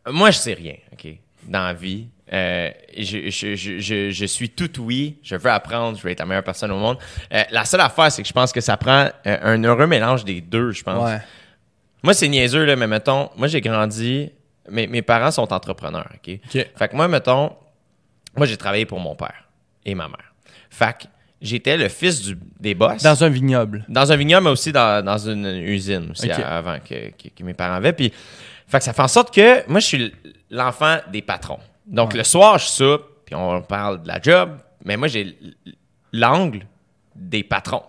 Moi, 0.06 0.30
je 0.30 0.38
sais 0.38 0.52
rien, 0.54 0.74
OK, 0.92 1.06
dans 1.44 1.62
la 1.64 1.72
vie. 1.72 2.06
Euh, 2.32 2.70
je, 2.96 3.28
je, 3.30 3.56
je, 3.56 3.78
je, 3.80 4.10
je 4.10 4.24
suis 4.26 4.50
tout 4.50 4.70
oui. 4.82 5.16
Je 5.22 5.34
veux 5.36 5.50
apprendre. 5.50 5.98
Je 5.98 6.02
veux 6.02 6.10
être 6.10 6.20
la 6.20 6.26
meilleure 6.26 6.44
personne 6.44 6.70
au 6.70 6.78
monde. 6.78 6.98
Euh, 7.32 7.42
la 7.50 7.64
seule 7.64 7.80
affaire, 7.80 8.12
c'est 8.12 8.22
que 8.22 8.28
je 8.28 8.32
pense 8.32 8.52
que 8.52 8.60
ça 8.60 8.76
prend 8.76 9.08
euh, 9.26 9.38
un 9.42 9.62
heureux 9.64 9.86
mélange 9.86 10.24
des 10.24 10.40
deux, 10.40 10.70
je 10.72 10.82
pense. 10.84 11.04
Ouais. 11.10 11.18
Moi, 12.02 12.14
c'est 12.14 12.28
niaiseux, 12.28 12.64
là, 12.64 12.76
mais 12.76 12.86
mettons, 12.86 13.30
moi, 13.36 13.48
j'ai 13.48 13.60
grandi. 13.60 14.30
Mes, 14.70 14.86
mes 14.86 15.02
parents 15.02 15.30
sont 15.30 15.52
entrepreneurs, 15.52 16.08
OK? 16.14 16.38
Fait 16.50 16.88
que 16.88 16.96
moi, 16.96 17.08
mettons, 17.08 17.54
moi, 18.36 18.46
j'ai 18.46 18.56
travaillé 18.56 18.86
pour 18.86 19.00
mon 19.00 19.14
père 19.14 19.44
et 19.84 19.94
ma 19.94 20.06
mère. 20.08 20.32
Fait 20.70 20.96
que 20.98 21.04
j'étais 21.40 21.76
le 21.76 21.88
fils 21.88 22.22
du, 22.22 22.38
des 22.58 22.74
boss. 22.74 23.02
Dans 23.02 23.24
un 23.24 23.28
vignoble. 23.28 23.84
Dans 23.88 24.10
un 24.12 24.16
vignoble, 24.16 24.44
mais 24.44 24.50
aussi 24.50 24.72
dans, 24.72 25.04
dans 25.04 25.18
une 25.18 25.46
usine 25.46 26.10
aussi 26.12 26.30
à- 26.30 26.58
avant 26.58 26.78
que, 26.78 27.10
que- 27.10 27.28
que 27.36 27.42
mes 27.44 27.54
parents 27.54 27.74
avaient. 27.74 27.92
Puis, 27.92 28.12
fait 28.68 28.78
que 28.78 28.84
ça 28.84 28.92
fait 28.92 29.02
en 29.02 29.08
sorte 29.08 29.34
que 29.34 29.68
moi, 29.68 29.80
je 29.80 29.86
suis 29.86 30.14
l'enfant 30.50 30.98
des 31.10 31.22
patrons. 31.22 31.58
Donc, 31.86 32.12
Ouais. 32.12 32.18
le 32.18 32.24
soir, 32.24 32.58
je 32.58 32.66
soupe, 32.66 33.02
puis 33.26 33.34
on 33.34 33.62
parle 33.62 34.02
de 34.02 34.08
la 34.08 34.20
job, 34.20 34.58
mais 34.84 34.96
moi, 34.96 35.08
j'ai 35.08 35.36
l'angle 36.12 36.66
des 37.16 37.42
patrons. 37.42 37.82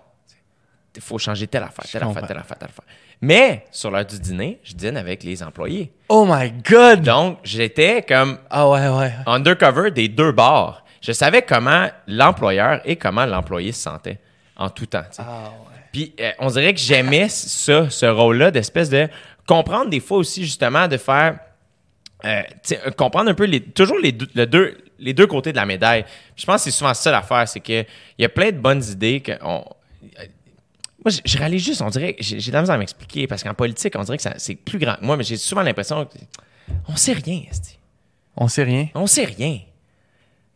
Il 0.95 1.01
faut 1.01 1.17
changer 1.17 1.47
telle 1.47 1.63
affaire, 1.63 1.85
telle 1.89 2.03
affaire, 2.03 2.27
telle 2.27 2.37
affaire, 2.37 2.57
telle 2.57 2.69
affaire. 2.69 2.85
Mais, 3.21 3.65
sur 3.71 3.91
l'heure 3.91 4.05
du 4.05 4.19
dîner, 4.19 4.59
je 4.63 4.73
dîne 4.73 4.97
avec 4.97 5.23
les 5.23 5.43
employés. 5.43 5.91
Oh 6.09 6.25
my 6.27 6.51
God! 6.67 7.01
Donc, 7.03 7.37
j'étais 7.43 8.01
comme 8.01 8.39
Ah 8.49 8.67
ouais, 8.67 8.87
ouais. 8.89 9.13
undercover 9.27 9.91
des 9.91 10.07
deux 10.07 10.31
bars. 10.31 10.83
Je 11.01 11.11
savais 11.11 11.41
comment 11.43 11.87
l'employeur 12.07 12.81
et 12.85 12.95
comment 12.95 13.25
l'employé 13.25 13.71
se 13.71 13.81
sentait 13.81 14.19
en 14.57 14.69
tout 14.69 14.85
temps. 14.87 15.03
Ah 15.19 15.23
ouais. 15.45 15.77
Puis 15.91 16.13
euh, 16.19 16.31
on 16.39 16.47
dirait 16.47 16.73
que 16.73 16.79
j'aimais 16.79 17.27
ça, 17.29 17.89
ce 17.89 18.05
rôle-là, 18.05 18.49
d'espèce 18.51 18.89
de 18.89 19.07
comprendre 19.47 19.89
des 19.89 19.99
fois 19.99 20.17
aussi 20.17 20.43
justement 20.43 20.87
de 20.87 20.97
faire, 20.97 21.37
euh, 22.25 22.41
euh, 22.71 22.91
comprendre 22.91 23.29
un 23.29 23.33
peu 23.33 23.45
les, 23.45 23.61
toujours 23.61 23.97
les 23.99 24.11
deux, 24.13 24.27
le 24.35 24.45
deux, 24.47 24.77
les 24.99 25.13
deux 25.13 25.27
côtés 25.27 25.51
de 25.51 25.57
la 25.57 25.65
médaille. 25.65 26.03
Puis 26.03 26.41
je 26.41 26.45
pense 26.45 26.57
que 26.63 26.71
c'est 26.71 26.77
souvent 26.77 26.93
ça 26.93 27.11
l'affaire, 27.11 27.47
c'est 27.47 27.59
que 27.59 27.81
il 27.81 28.21
y 28.21 28.25
a 28.25 28.29
plein 28.29 28.51
de 28.51 28.57
bonnes 28.57 28.83
idées 28.83 29.19
que 29.21 29.33
on- 29.43 29.63
euh, 29.63 29.63
moi, 31.03 31.11
je, 31.11 31.19
je 31.25 31.57
juste, 31.57 31.81
on 31.81 31.89
dirait, 31.89 32.15
j'ai 32.19 32.37
de 32.37 32.51
la 32.53 32.61
misère 32.61 32.75
à 32.75 32.77
m'expliquer 32.77 33.27
parce 33.27 33.43
qu'en 33.43 33.53
politique, 33.53 33.93
on 33.97 34.03
dirait 34.03 34.17
que 34.17 34.23
c'est 34.37 34.55
plus 34.55 34.77
grand 34.79 34.95
que 34.95 35.05
moi, 35.05 35.17
mais 35.17 35.23
j'ai 35.23 35.37
souvent 35.37 35.61
l'impression 35.63 36.05
que 36.05 36.11
on 36.87 36.95
sait 36.95 37.13
rien, 37.13 37.41
esti. 37.49 37.77
On 38.37 38.47
sait 38.47 38.63
rien. 38.63 38.87
On 38.95 39.07
sait 39.07 39.25
rien. 39.25 39.59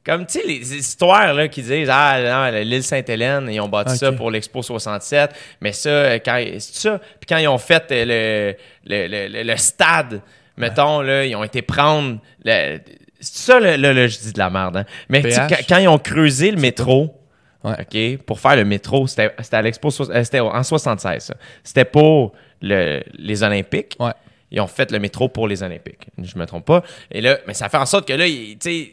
Comme, 0.05 0.27
tu 0.27 0.39
sais, 0.39 0.45
les 0.45 0.75
histoires 0.75 1.33
là, 1.33 1.47
qui 1.47 1.63
disent 1.63 1.89
Ah, 1.91 2.51
l'île 2.51 2.83
Sainte-Hélène, 2.83 3.49
ils 3.51 3.59
ont 3.59 3.67
bâti 3.67 3.97
ça 3.97 4.11
pour 4.11 4.29
l'Expo 4.29 4.61
67, 4.61 5.31
mais 5.61 5.73
ça, 5.73 5.89
euh, 5.89 6.19
quand, 6.23 6.39
c'est 6.59 6.75
ça. 6.75 6.99
Puis 6.99 7.25
quand 7.27 7.37
ils 7.37 7.47
ont 7.47 7.57
fait 7.57 7.91
euh, 7.91 8.53
le, 8.85 9.07
le, 9.07 9.27
le, 9.27 9.43
le- 9.43 9.57
stade, 9.57 10.21
mettons, 10.57 11.01
là, 11.01 11.25
ils 11.25 11.35
ont 11.35 11.43
été 11.43 11.63
prendre. 11.63 12.19
le- 12.43 12.79
c'est 13.19 13.37
ça, 13.51 13.59
là, 13.59 13.77
là, 13.77 14.07
je 14.07 14.19
dis 14.19 14.31
de 14.33 14.37
la 14.39 14.51
merde, 14.51 14.77
hein. 14.77 14.85
Mais 15.09 15.23
quand 15.67 15.77
ils 15.79 15.87
ont 15.87 15.97
creusé 15.97 16.51
le 16.51 16.57
métro, 16.61 17.19
Ouais. 17.65 18.15
OK, 18.17 18.23
pour 18.25 18.39
faire 18.39 18.55
le 18.55 18.63
métro, 18.65 19.07
c'était 19.07 19.31
à 19.51 19.61
l'Expo, 19.61 19.89
euh, 20.01 20.23
c'était 20.23 20.39
en 20.39 20.63
76, 20.63 21.23
ça. 21.23 21.33
C'était 21.63 21.85
pour 21.85 22.33
le- 22.61 23.01
les 23.17 23.43
Olympiques. 23.43 23.95
Ouais. 23.99 24.11
Ils 24.51 24.61
ont 24.61 24.67
fait 24.67 24.91
le 24.91 24.99
métro 24.99 25.27
pour 25.27 25.47
les 25.47 25.63
Olympiques. 25.63 26.07
Je 26.21 26.37
me 26.37 26.45
trompe 26.45 26.65
pas. 26.65 26.83
Et 27.11 27.19
là, 27.21 27.39
mais 27.47 27.53
ça 27.53 27.67
fait 27.67 27.77
en 27.77 27.85
sorte 27.85 28.07
que 28.07 28.13
là, 28.13 28.25
tu 28.25 28.57
sais, 28.59 28.91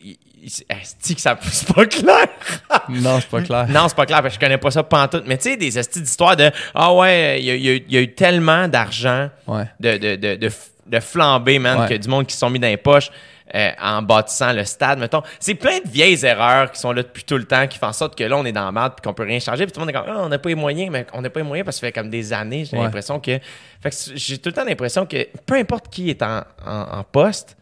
esti 0.68 1.14
que 1.14 1.20
ça 1.20 1.38
c'est 1.42 1.72
pas 1.72 1.86
clair? 1.86 2.26
Non, 2.88 3.20
c'est 3.20 3.28
pas 3.28 3.42
clair. 3.42 3.66
non, 3.68 3.86
c'est 3.88 3.94
pas 3.96 4.06
clair 4.06 4.22
parce 4.22 4.34
que 4.36 4.40
je 4.40 4.46
connais 4.46 4.58
pas 4.58 4.70
ça 4.72 4.82
pantoute. 4.82 5.24
Mais 5.26 5.36
tu 5.36 5.50
sais, 5.50 5.56
des 5.56 5.78
estis 5.78 6.00
d'histoire 6.00 6.34
de 6.36 6.50
ah 6.74 6.92
ouais, 6.94 7.38
il 7.40 7.44
y, 7.44 7.50
a- 7.50 7.54
y 7.54 7.68
eu- 7.76 7.84
il 7.88 7.94
y 7.94 7.98
a 7.98 8.00
eu 8.00 8.12
tellement 8.14 8.66
d'argent 8.66 9.28
Ouais. 9.46 9.64
de, 9.78 9.98
de, 9.98 10.16
de, 10.16 10.50
de, 10.86 11.00
flambé, 11.00 11.58
man, 11.60 11.80
Ouais. 11.80 11.88
que 11.90 11.94
du 11.94 12.08
monde 12.08 12.26
qui 12.26 12.32
se 12.34 12.40
sont 12.40 12.50
mis 12.50 12.58
dans 12.58 12.66
les 12.68 12.76
poches 12.76 13.10
euh, 13.54 13.70
en 13.80 14.02
bâtissant 14.02 14.52
le 14.52 14.64
stade, 14.64 14.98
mettons. 14.98 15.22
C'est 15.40 15.54
plein 15.54 15.78
de 15.84 15.88
vieilles 15.88 16.24
erreurs 16.24 16.70
qui 16.72 16.80
sont 16.80 16.92
là 16.92 17.02
depuis 17.02 17.24
tout 17.24 17.36
le 17.36 17.44
temps, 17.44 17.66
qui 17.66 17.78
font 17.78 17.86
en 17.88 17.92
sorte 17.92 18.16
que 18.16 18.24
là, 18.24 18.36
on 18.36 18.44
est 18.44 18.52
dans 18.52 18.64
la 18.64 18.72
merde 18.72 18.94
puis 18.96 19.02
qu'on 19.02 19.14
peut 19.14 19.24
rien 19.24 19.38
changer. 19.40 19.64
Puis 19.66 19.72
tout 19.72 19.80
le 19.80 19.86
monde 19.86 19.94
est 19.94 19.98
comme, 19.98 20.08
ah, 20.16 20.20
on 20.24 20.28
n'a 20.28 20.38
pas 20.38 20.48
les 20.48 20.54
moyens, 20.54 20.90
mais 20.90 21.06
on 21.12 21.20
n'a 21.20 21.30
pas 21.30 21.40
les 21.40 21.46
moyens 21.46 21.64
parce 21.64 21.76
que 21.76 21.80
ça 21.80 21.86
fait 21.88 21.92
comme 21.92 22.10
des 22.10 22.32
années, 22.32 22.64
j'ai 22.64 22.76
Ouais. 22.76 22.84
l'impression 22.84 23.20
que. 23.20 23.38
Fait 23.82 23.90
que 23.90 23.96
j'ai 24.14 24.38
tout 24.38 24.48
le 24.48 24.54
temps 24.54 24.64
l'impression 24.64 25.06
que 25.06 25.26
peu 25.46 25.54
importe 25.56 25.88
qui 25.88 26.08
est 26.10 26.22
en, 26.22 26.42
en, 26.66 26.80
en 26.98 27.04
poste, 27.04 27.56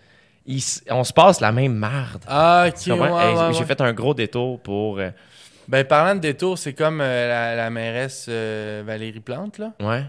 il 0.46 0.62
on 0.90 1.04
se 1.04 1.12
passe 1.12 1.40
la 1.40 1.52
même 1.52 1.74
merde. 1.74 2.22
Ah, 2.28 2.66
ok. 2.68 2.86
Ouais, 2.88 2.98
ouais, 3.10 3.52
J'ai 3.52 3.64
fait 3.64 3.80
un 3.80 3.92
gros 3.92 4.14
détour 4.14 4.60
pour. 4.60 4.98
euh, 4.98 5.10
Ben, 5.68 5.84
parlant 5.84 6.14
de 6.14 6.20
détour, 6.20 6.56
c'est 6.58 6.72
comme 6.72 7.00
euh, 7.00 7.28
la, 7.28 7.54
la 7.56 7.70
mairesse 7.70 8.26
euh, 8.28 8.82
Valérie 8.86 9.20
Plante, 9.20 9.58
là. 9.58 9.72
ouais. 9.80 10.04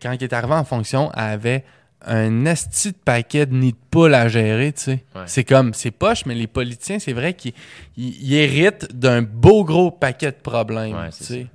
quand 0.00 0.12
il 0.12 0.22
est 0.22 0.32
arrivé 0.32 0.52
en 0.54 0.64
fonction, 0.64 1.10
elle 1.16 1.22
avait 1.24 1.64
un 2.06 2.44
esti 2.44 2.92
de 2.92 2.96
paquet 2.96 3.46
de 3.46 3.54
nids 3.54 3.72
de 3.72 3.78
poules 3.90 4.14
à 4.14 4.28
gérer, 4.28 4.72
tu 4.72 4.82
sais. 4.82 5.04
Ouais. 5.14 5.22
C'est 5.26 5.44
comme, 5.44 5.72
c'est 5.74 5.90
poche, 5.90 6.26
mais 6.26 6.34
les 6.34 6.46
politiciens, 6.46 6.98
c'est 6.98 7.12
vrai 7.12 7.34
qu'ils 7.34 7.52
ils- 7.96 8.16
ils 8.22 8.34
héritent 8.34 8.92
d'un 8.96 9.22
beau 9.22 9.64
gros 9.64 9.90
paquet 9.90 10.30
de 10.32 10.36
problèmes, 10.42 10.94
Ouais, 10.96 11.10
tu 11.16 11.24
sais. 11.24 11.46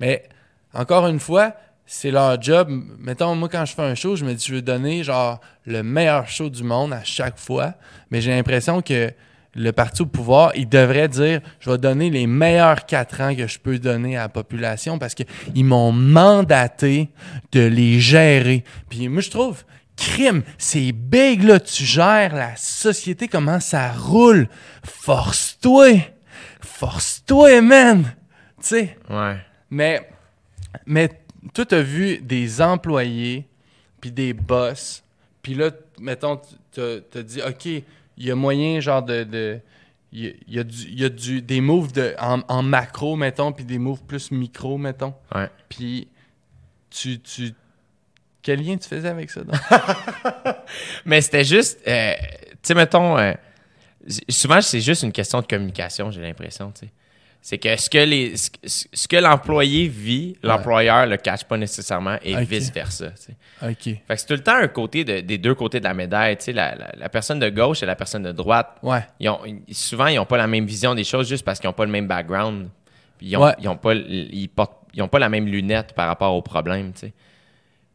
Mais, 0.00 0.24
encore 0.74 1.06
une 1.08 1.20
fois, 1.20 1.54
c'est 1.86 2.10
leur 2.10 2.40
job. 2.40 2.70
Mettons, 2.98 3.34
moi, 3.34 3.48
quand 3.48 3.64
je 3.64 3.74
fais 3.74 3.82
un 3.82 3.94
show, 3.94 4.16
je 4.16 4.24
me 4.24 4.32
dis, 4.34 4.44
je 4.46 4.54
veux 4.54 4.62
donner, 4.62 5.02
genre, 5.04 5.40
le 5.66 5.82
meilleur 5.82 6.28
show 6.28 6.48
du 6.48 6.62
monde 6.62 6.92
à 6.92 7.02
chaque 7.04 7.38
fois. 7.38 7.74
Mais 8.10 8.20
j'ai 8.20 8.30
l'impression 8.30 8.80
que 8.80 9.10
le 9.56 9.72
parti 9.72 10.02
au 10.02 10.06
pouvoir, 10.06 10.52
il 10.54 10.68
devrait 10.68 11.08
dire, 11.08 11.40
je 11.58 11.68
vais 11.68 11.76
donner 11.78 12.08
les 12.08 12.28
meilleurs 12.28 12.86
quatre 12.86 13.20
ans 13.20 13.34
que 13.34 13.48
je 13.48 13.58
peux 13.58 13.80
donner 13.80 14.16
à 14.16 14.22
la 14.22 14.28
population 14.28 14.98
parce 15.00 15.14
qu'ils 15.16 15.64
m'ont 15.64 15.90
mandaté 15.90 17.08
de 17.52 17.60
les 17.66 17.98
gérer. 18.00 18.62
Puis 18.88 19.08
moi, 19.08 19.20
je 19.20 19.30
trouve, 19.30 19.64
crime, 20.00 20.42
c'est 20.58 20.92
big, 20.92 21.42
là, 21.42 21.60
tu 21.60 21.84
gères 21.84 22.34
la 22.34 22.56
société, 22.56 23.28
comment 23.28 23.60
ça 23.60 23.92
roule. 23.92 24.48
Force-toi! 24.84 26.00
Force-toi, 26.60 27.60
man! 27.60 28.04
Tu 28.60 28.66
sais, 28.68 28.98
Ouais. 29.08 29.36
mais, 29.70 30.08
mais 30.86 31.08
toi, 31.54 31.64
tu 31.66 31.74
as 31.74 31.82
vu 31.82 32.18
des 32.18 32.60
employés, 32.62 33.46
puis 34.00 34.10
des 34.10 34.32
boss, 34.32 35.02
puis 35.42 35.54
là, 35.54 35.70
mettons, 35.98 36.40
tu 36.72 36.80
as 36.80 37.22
dit, 37.22 37.40
OK, 37.42 37.66
il 37.66 37.84
y 38.18 38.30
a 38.30 38.34
moyen, 38.34 38.80
genre, 38.80 39.02
de. 39.02 39.24
de 39.24 39.60
il 40.12 40.24
y 40.24 40.28
a, 40.28 40.32
il 40.48 40.54
y 40.54 40.58
a 40.58 40.64
du, 40.64 40.88
y 40.90 41.04
a 41.04 41.08
du, 41.08 41.40
des 41.40 41.60
moves 41.60 41.92
de, 41.92 42.14
en, 42.18 42.40
en 42.48 42.62
macro, 42.64 43.14
mettons, 43.14 43.52
puis 43.52 43.64
des 43.64 43.78
moves 43.78 44.02
plus 44.02 44.32
micro, 44.32 44.76
mettons. 44.76 45.14
Ouais. 45.34 45.48
Puis 45.68 46.08
tu, 46.90 47.20
tu. 47.20 47.52
Quel 48.42 48.62
lien 48.64 48.76
tu 48.76 48.88
faisais 48.88 49.08
avec 49.08 49.30
ça? 49.30 49.42
donc? 49.42 49.54
Mais 51.04 51.20
c'était 51.20 51.44
juste, 51.44 51.80
euh, 51.86 52.12
tu 52.20 52.58
sais, 52.62 52.74
mettons, 52.74 53.18
euh, 53.18 53.32
souvent 54.28 54.60
c'est 54.60 54.80
juste 54.80 55.02
une 55.02 55.12
question 55.12 55.40
de 55.40 55.46
communication, 55.46 56.10
j'ai 56.10 56.22
l'impression, 56.22 56.70
tu 56.72 56.86
sais. 56.86 56.92
C'est 57.42 57.56
que 57.56 57.74
ce 57.74 57.88
que 57.88 57.96
les, 57.96 58.34
ce, 58.36 59.08
que 59.08 59.16
l'employé 59.16 59.88
vit, 59.88 60.36
l'employeur 60.42 61.06
le 61.06 61.16
cache 61.16 61.44
pas 61.44 61.56
nécessairement 61.56 62.18
et 62.22 62.36
vice 62.44 62.70
versa. 62.70 63.06
tu 63.12 63.22
sais. 63.22 63.36
OK. 63.66 63.82
Fait 63.82 63.96
que 64.08 64.16
c'est 64.18 64.26
tout 64.26 64.34
le 64.34 64.42
temps 64.42 64.56
un 64.56 64.68
côté 64.68 65.04
de- 65.04 65.20
des 65.20 65.38
deux 65.38 65.54
côtés 65.54 65.78
de 65.80 65.84
la 65.84 65.94
médaille. 65.94 66.36
Tu 66.36 66.44
sais, 66.44 66.52
la, 66.52 66.74
la- 66.74 66.92
la 66.94 67.08
personne 67.08 67.38
de 67.38 67.48
gauche 67.48 67.82
et 67.82 67.86
la 67.86 67.96
personne 67.96 68.24
de 68.24 68.32
droite. 68.32 68.76
Ouais. 68.82 69.06
Ils 69.20 69.30
ont, 69.30 69.40
souvent, 69.72 70.08
ils 70.08 70.16
n'ont 70.16 70.26
pas 70.26 70.36
la 70.36 70.46
même 70.48 70.66
vision 70.66 70.94
des 70.94 71.02
choses 71.02 71.30
juste 71.30 71.42
parce 71.42 71.58
qu'ils 71.58 71.68
n'ont 71.68 71.72
pas 71.72 71.86
le 71.86 71.90
même 71.90 72.06
background. 72.06 72.68
Ils 73.22 73.32
n'ont 73.32 73.44
Ouais. 73.46 73.54
ils 73.58 73.68
ont 73.70 73.76
pas, 73.78 73.94
ils 73.94 74.48
portent, 74.54 74.76
ils 74.92 75.00
ont 75.02 75.08
pas 75.08 75.18
la 75.18 75.30
même 75.30 75.46
lunette 75.46 75.94
par 75.94 76.08
rapport 76.08 76.34
au 76.34 76.42
problème. 76.42 76.92
Tu 76.92 77.06
sais. 77.06 77.12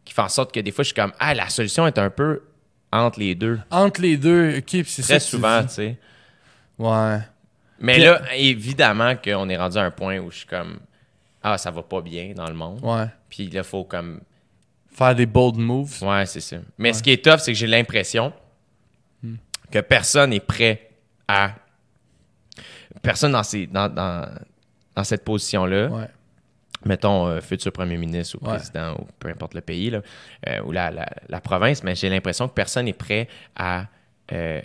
Qui 0.05 0.13
fait 0.13 0.21
en 0.21 0.29
sorte 0.29 0.53
que 0.53 0.59
des 0.59 0.71
fois, 0.71 0.83
je 0.83 0.87
suis 0.87 0.95
comme, 0.95 1.11
ah, 1.19 1.33
la 1.33 1.49
solution 1.49 1.85
est 1.87 1.97
un 1.97 2.09
peu 2.09 2.43
entre 2.91 3.19
les 3.19 3.35
deux. 3.35 3.59
Entre 3.71 4.01
les 4.01 4.15
deux, 4.17 4.59
OK, 4.59 4.69
c'est 4.85 5.01
ça. 5.01 5.15
Très 5.15 5.19
souvent, 5.19 5.63
tu 5.63 5.69
sais. 5.69 5.97
Ouais. 6.77 7.17
Mais 7.79 7.93
Puis- 7.95 8.03
là, 8.03 8.21
évidemment 8.35 9.15
qu'on 9.15 9.49
est 9.49 9.57
rendu 9.57 9.77
à 9.77 9.81
un 9.83 9.91
point 9.91 10.19
où 10.19 10.29
je 10.31 10.37
suis 10.37 10.45
comme, 10.47 10.79
ah, 11.43 11.57
ça 11.57 11.71
va 11.71 11.81
pas 11.83 12.01
bien 12.01 12.33
dans 12.35 12.47
le 12.47 12.53
monde. 12.53 12.79
Ouais. 12.83 13.07
Puis 13.29 13.49
là, 13.49 13.63
faut 13.63 13.83
comme 13.83 14.21
Faire 14.91 15.13
des 15.13 15.25
bold 15.25 15.57
moves. 15.57 16.01
Ouais, 16.03 16.25
c'est 16.25 16.39
ça. 16.39 16.55
Mais 16.77 16.93
ce 16.93 17.03
qui 17.03 17.11
est 17.11 17.21
tough, 17.21 17.39
c'est 17.39 17.51
que 17.51 17.57
j'ai 17.57 17.67
l'impression 17.67 18.31
Hmm. 19.21 19.35
que 19.71 19.79
personne 19.79 20.29
n'est 20.29 20.39
prêt 20.39 20.89
à. 21.27 21.51
Personne 23.01 23.33
dans, 23.33 23.43
ces, 23.43 23.67
dans, 23.67 23.89
dans, 23.89 24.25
dans 24.95 25.03
cette 25.03 25.23
position-là, 25.25 25.87
Ouais. 25.87 26.07
Mettons 26.85 27.27
euh, 27.27 27.41
futur 27.41 27.71
premier 27.71 27.97
ministre 27.97 28.37
ou 28.41 28.45
Ouais. 28.45 28.55
président 28.55 28.93
ou 28.93 29.07
peu 29.19 29.29
importe 29.29 29.53
le 29.55 29.61
pays, 29.61 29.89
là, 29.89 30.01
euh, 30.47 30.61
ou 30.65 30.71
la, 30.71 30.91
la, 30.91 31.05
la 31.27 31.41
province, 31.41 31.83
mais 31.83 31.95
j'ai 31.95 32.09
l'impression 32.09 32.47
que 32.47 32.53
personne 32.53 32.85
n'est 32.85 32.93
prêt 32.93 33.27
à 33.55 33.85
euh, 34.31 34.61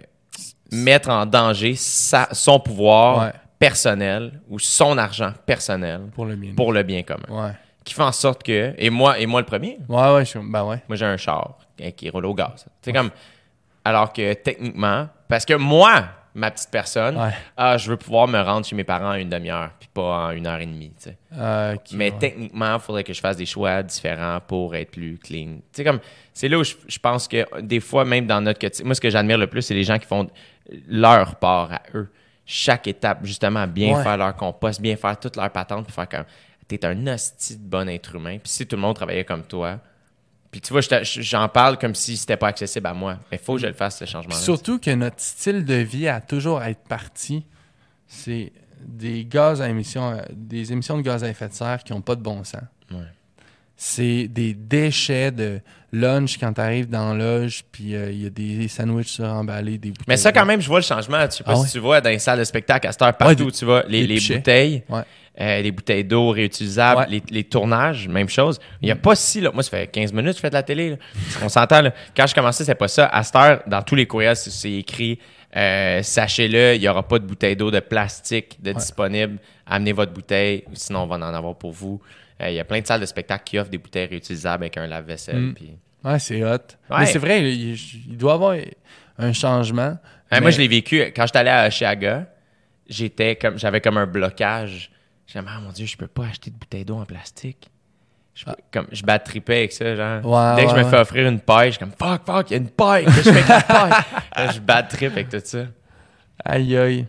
mettre 0.72 1.10
en 1.10 1.26
danger 1.26 1.74
sa- 1.74 2.28
son 2.32 2.60
pouvoir 2.60 3.18
Ouais. 3.26 3.32
personnel 3.58 4.40
ou 4.48 4.58
son 4.58 4.96
argent 4.98 5.32
personnel 5.46 6.02
Pour 6.14 6.26
le 6.26 6.36
bien. 6.36 6.54
pour 6.54 6.72
le 6.72 6.82
bien 6.82 7.02
commun. 7.02 7.26
Ouais. 7.28 7.52
Qui 7.84 7.94
fait 7.94 8.02
en 8.02 8.12
sorte 8.12 8.42
que, 8.42 8.74
et 8.76 8.90
moi, 8.90 9.18
et 9.18 9.26
moi 9.26 9.40
le 9.40 9.46
premier, 9.46 9.78
Ouais, 9.88 10.12
ouais, 10.14 10.24
je... 10.24 10.38
ben 10.38 10.64
ouais. 10.64 10.82
moi, 10.88 10.96
j'ai 10.96 11.06
un 11.06 11.16
char 11.16 11.56
qui 11.96 12.10
roule 12.10 12.26
au 12.26 12.34
gaz. 12.34 12.66
C'est 12.82 12.92
comme. 12.92 13.10
Alors 13.84 14.12
que 14.12 14.34
techniquement, 14.34 15.08
parce 15.28 15.46
que 15.46 15.54
moi, 15.54 16.04
ma 16.34 16.50
petite 16.50 16.70
personne, 16.70 17.16
Ouais. 17.16 17.32
ah, 17.56 17.78
je 17.78 17.88
veux 17.90 17.96
pouvoir 17.96 18.28
me 18.28 18.38
rendre 18.40 18.66
chez 18.66 18.76
mes 18.76 18.84
parents 18.84 19.10
en 19.12 19.14
une 19.14 19.30
demi-heure, 19.30 19.70
pas 19.93 20.28
en 20.28 20.30
une 20.30 20.47
heure 20.47 20.61
et 20.61 20.66
demie. 20.66 20.91
tu 20.97 21.05
sais. 21.11 21.18
Euh, 21.32 21.74
ok, 21.74 21.80
Mais 21.93 22.11
ouais. 22.12 22.18
techniquement, 22.18 22.74
il 22.74 22.80
faudrait 22.80 23.05
que 23.05 23.12
je 23.12 23.20
fasse 23.20 23.36
des 23.36 23.47
choix 23.47 23.82
différents 23.82 24.38
pour 24.47 24.74
être 24.76 24.91
plus 24.93 25.18
clean. 25.18 25.57
Tu 25.57 25.62
sais, 25.72 25.84
comme, 25.84 26.01
c'est 26.32 26.49
là 26.49 26.59
où 26.59 26.64
je, 26.64 26.74
je 26.86 26.99
pense 26.99 27.26
que 27.28 27.61
des 27.61 27.80
fois, 27.80 28.05
même 28.05 28.26
dans 28.26 28.41
notre 28.41 28.59
quotidien, 28.61 28.86
moi, 28.86 28.95
ce 28.95 29.01
que 29.01 29.11
j'admire 29.11 29.38
le 29.38 29.47
plus, 29.49 29.62
c'est 29.62 29.74
les 29.74 29.84
gens 29.84 29.99
qui 29.99 30.07
font 30.07 30.28
leur 30.88 31.36
part 31.36 31.72
à 31.72 31.82
eux. 31.95 32.09
Chaque 32.47 32.86
étape, 32.86 33.20
justement, 33.24 33.66
bien 33.66 33.97
Ouais. 33.97 34.03
faire 34.03 34.16
leur 34.16 34.34
compost, 34.36 34.80
bien 34.80 34.97
faire 34.97 35.18
toute 35.18 35.36
leur 35.36 35.51
patente, 35.51 35.84
puis 35.86 35.93
faire 35.95 36.09
comme, 36.09 36.24
t'es 36.66 36.84
un 36.84 37.07
hostie 37.09 37.57
de 37.57 37.62
bon 37.68 37.88
être 37.88 38.14
humain. 38.14 38.38
Puis 38.38 38.51
si 38.53 38.66
tout 38.66 38.76
le 38.76 38.82
monde 38.82 38.95
travaillait 38.97 39.24
comme 39.24 39.43
toi, 39.45 39.78
puis 40.53 40.61
tu 40.61 40.72
vois, 40.72 40.80
j'en 41.03 41.49
parle 41.49 41.78
comme 41.78 41.95
si 41.95 42.16
c'était 42.16 42.36
pas 42.36 42.49
accessible 42.49 42.86
à 42.88 42.95
moi. 42.95 43.18
Mais 43.30 43.38
il 43.41 43.45
faut 43.45 43.55
que 43.55 43.61
je 43.61 43.66
le 43.68 43.72
fasse, 43.72 43.99
ce 43.99 44.05
changement-là. 44.05 44.41
surtout 44.41 44.78
que 44.80 44.91
notre 44.91 45.20
style 45.20 45.64
de 45.64 45.74
vie 45.74 46.09
a 46.09 46.20
toujours 46.20 46.59
à 46.59 46.70
être 46.70 46.82
parti, 46.88 47.45
c'est 48.09 48.53
des 48.87 49.24
gaz 49.24 49.61
à 49.62 49.68
émissions, 49.68 50.11
euh, 50.12 50.20
des 50.33 50.72
émissions 50.72 50.97
de 50.97 51.03
gaz 51.03 51.22
à 51.24 51.28
effet 51.28 51.49
de 51.49 51.53
serre 51.55 51.83
qui 51.85 51.93
n'ont 51.93 52.01
pas 52.01 52.14
de 52.14 52.22
bon 52.22 52.43
sens. 52.45 52.61
Ouais. 52.91 52.99
C'est 53.76 54.28
des 54.28 54.53
déchets 54.53 55.31
de 55.31 55.61
lunch 55.93 56.37
quand 56.39 56.53
tu 56.53 56.61
arrives 56.61 56.89
dans 56.89 57.14
la 57.14 57.24
loge, 57.39 57.64
puis 57.72 57.95
euh, 57.95 58.11
il 58.12 58.22
y 58.24 58.26
a 58.26 58.31
des 58.31 58.68
sandwichs 58.68 59.09
suremballés, 59.09 59.78
des 59.78 59.89
bouteilles. 59.89 60.05
Mais 60.07 60.18
ça, 60.18 60.33
quand 60.33 60.45
même, 60.45 60.61
je 60.61 60.68
vois 60.68 60.81
le 60.81 60.85
changement. 60.85 61.26
Tu 61.28 61.39
sais 61.39 61.45
pas 61.45 61.53
Ah 61.53 61.57
si 61.57 61.62
ouais? 61.62 61.68
tu 61.70 61.78
vois 61.78 62.01
dans 62.03 62.11
les 62.11 62.18
salles 62.18 62.39
de 62.41 62.45
spectacle 62.45 62.87
à 62.87 62.93
cette 62.93 63.01
heure, 63.01 63.16
partout 63.16 63.35
des- 63.37 63.43
où 63.45 63.51
tu 63.51 63.64
vas, 63.64 63.83
les, 63.89 64.07
des 64.07 64.20
bouteilles, 64.35 64.83
Ouais. 64.91 65.01
euh, 65.41 65.62
les 65.62 65.72
bouteilles 65.72 66.05
d'eau 66.05 66.28
réutilisables, 66.28 67.01
Ouais. 67.01 67.07
les, 67.09 67.22
les 67.31 67.45
tournages, 67.45 68.07
même 68.07 68.28
chose. 68.28 68.61
Il 68.83 68.85
n'y 68.85 68.93
a 68.93 68.97
pas 68.97 69.14
si, 69.14 69.41
là, 69.41 69.51
moi, 69.55 69.62
ça 69.62 69.70
fait 69.70 69.87
15 69.87 70.12
minutes 70.12 70.33
que 70.33 70.37
je 70.37 70.41
fais 70.43 70.51
de 70.51 70.55
la 70.55 70.62
télé. 70.62 70.91
là. 70.91 70.97
On 71.43 71.49
s'entend, 71.49 71.81
là. 71.81 71.95
Quand 72.14 72.26
je 72.26 72.35
commençais, 72.35 72.64
c'est 72.64 72.74
pas 72.74 72.89
ça. 72.89 73.07
À 73.07 73.22
cette 73.22 73.37
heure, 73.37 73.62
dans 73.66 73.81
tous 73.81 73.95
les 73.95 74.05
courriels, 74.07 74.37
c'est 74.37 74.72
écrit 74.72 75.18
euh, 75.57 76.03
sachez-le, 76.03 76.74
il 76.76 76.80
n'y 76.80 76.88
aura 76.88 77.07
pas 77.07 77.18
de 77.18 77.24
bouteille 77.26 77.57
d'eau 77.57 77.70
de 77.70 77.80
plastique 77.80 78.62
de 78.62 78.72
disponible. 78.72 79.38
Amenez 79.66 79.92
votre 79.92 80.12
bouteille, 80.12 80.64
sinon 80.74 81.01
on 81.01 81.07
va 81.07 81.16
en 81.16 81.22
avoir 81.22 81.57
pour 81.57 81.72
vous. 81.72 82.01
Euh, 82.40 82.48
Il 82.51 82.55
y 82.55 82.61
a 82.61 82.64
plein 82.64 82.80
de 82.80 82.86
salles 82.86 83.01
de 83.01 83.07
spectacle 83.07 83.44
qui 83.44 83.59
offrent 83.59 83.70
des 83.70 83.78
bouteilles 83.78 84.07
réutilisables 84.07 84.64
avec 84.64 84.76
un 84.76 84.86
lave-vaisselle. 84.86 85.36
Mm. 85.40 85.55
Ouais, 86.05 86.18
c'est 86.18 86.42
hot. 86.42 86.48
Ouais. 86.88 87.01
Mais 87.01 87.07
c'est 87.07 87.18
vrai, 87.18 87.53
il, 87.53 87.74
il 88.09 88.16
doit 88.16 88.32
y 88.32 88.34
avoir 88.34 88.57
un 89.18 89.32
changement. 89.32 89.82
Euh, 89.82 89.96
Mais- 90.32 90.40
Moi, 90.40 90.51
je 90.51 90.59
l'ai 90.59 90.68
vécu. 90.68 91.01
Quand 91.14 91.26
j'étais 91.26 91.38
allé 91.40 91.51
à 91.51 91.66
Oshiaga, 91.66 92.26
j'étais 92.88 93.36
comme, 93.36 93.59
j'avais 93.59 93.80
comme 93.80 93.98
un 93.98 94.07
blocage. 94.07 94.90
J'étais 95.26 95.44
ah 95.46 95.61
mon 95.61 95.70
Dieu, 95.72 95.86
je 95.86 95.96
peux 95.96 96.07
pas 96.07 96.26
acheter 96.26 96.51
de 96.51 96.57
bouteille 96.57 96.84
d'eau 96.84 96.96
en 96.96 97.05
plastique. 97.05 97.70
Je, 98.35 98.45
peux- 98.47 98.55
comme, 98.72 98.87
je 98.93 99.03
bats 99.03 99.14
avec 99.49 99.72
ça, 99.72 99.95
genre. 99.97 100.24
Ouais, 100.24 100.57
Dès 100.57 100.62
que 100.66 100.68
ouais, 100.70 100.74
je 100.76 100.81
me 100.81 100.85
ouais. 100.85 100.91
fais 100.91 100.99
offrir 101.01 101.28
une 101.28 101.41
paille, 101.41 101.72
je 101.72 101.76
suis 101.76 101.81
comme 101.87 101.93
fuck, 101.99 102.24
fuck, 102.24 102.51
il 102.51 102.53
y 102.53 102.57
a 102.57 102.59
une 102.59 102.70
paille. 102.70 103.05
Que 103.05 103.11
je 103.12 103.20
fais 103.22 103.31
avec 103.31 103.49
la 103.49 103.61
paille? 103.62 103.91
Là, 104.37 104.51
je 104.53 104.61
bats 104.61 104.83
trip 104.85 105.12
avec 105.12 105.28
tout 105.28 105.41
ça. 105.45 105.64
Aïe, 106.45 106.76
aïe. 106.76 107.07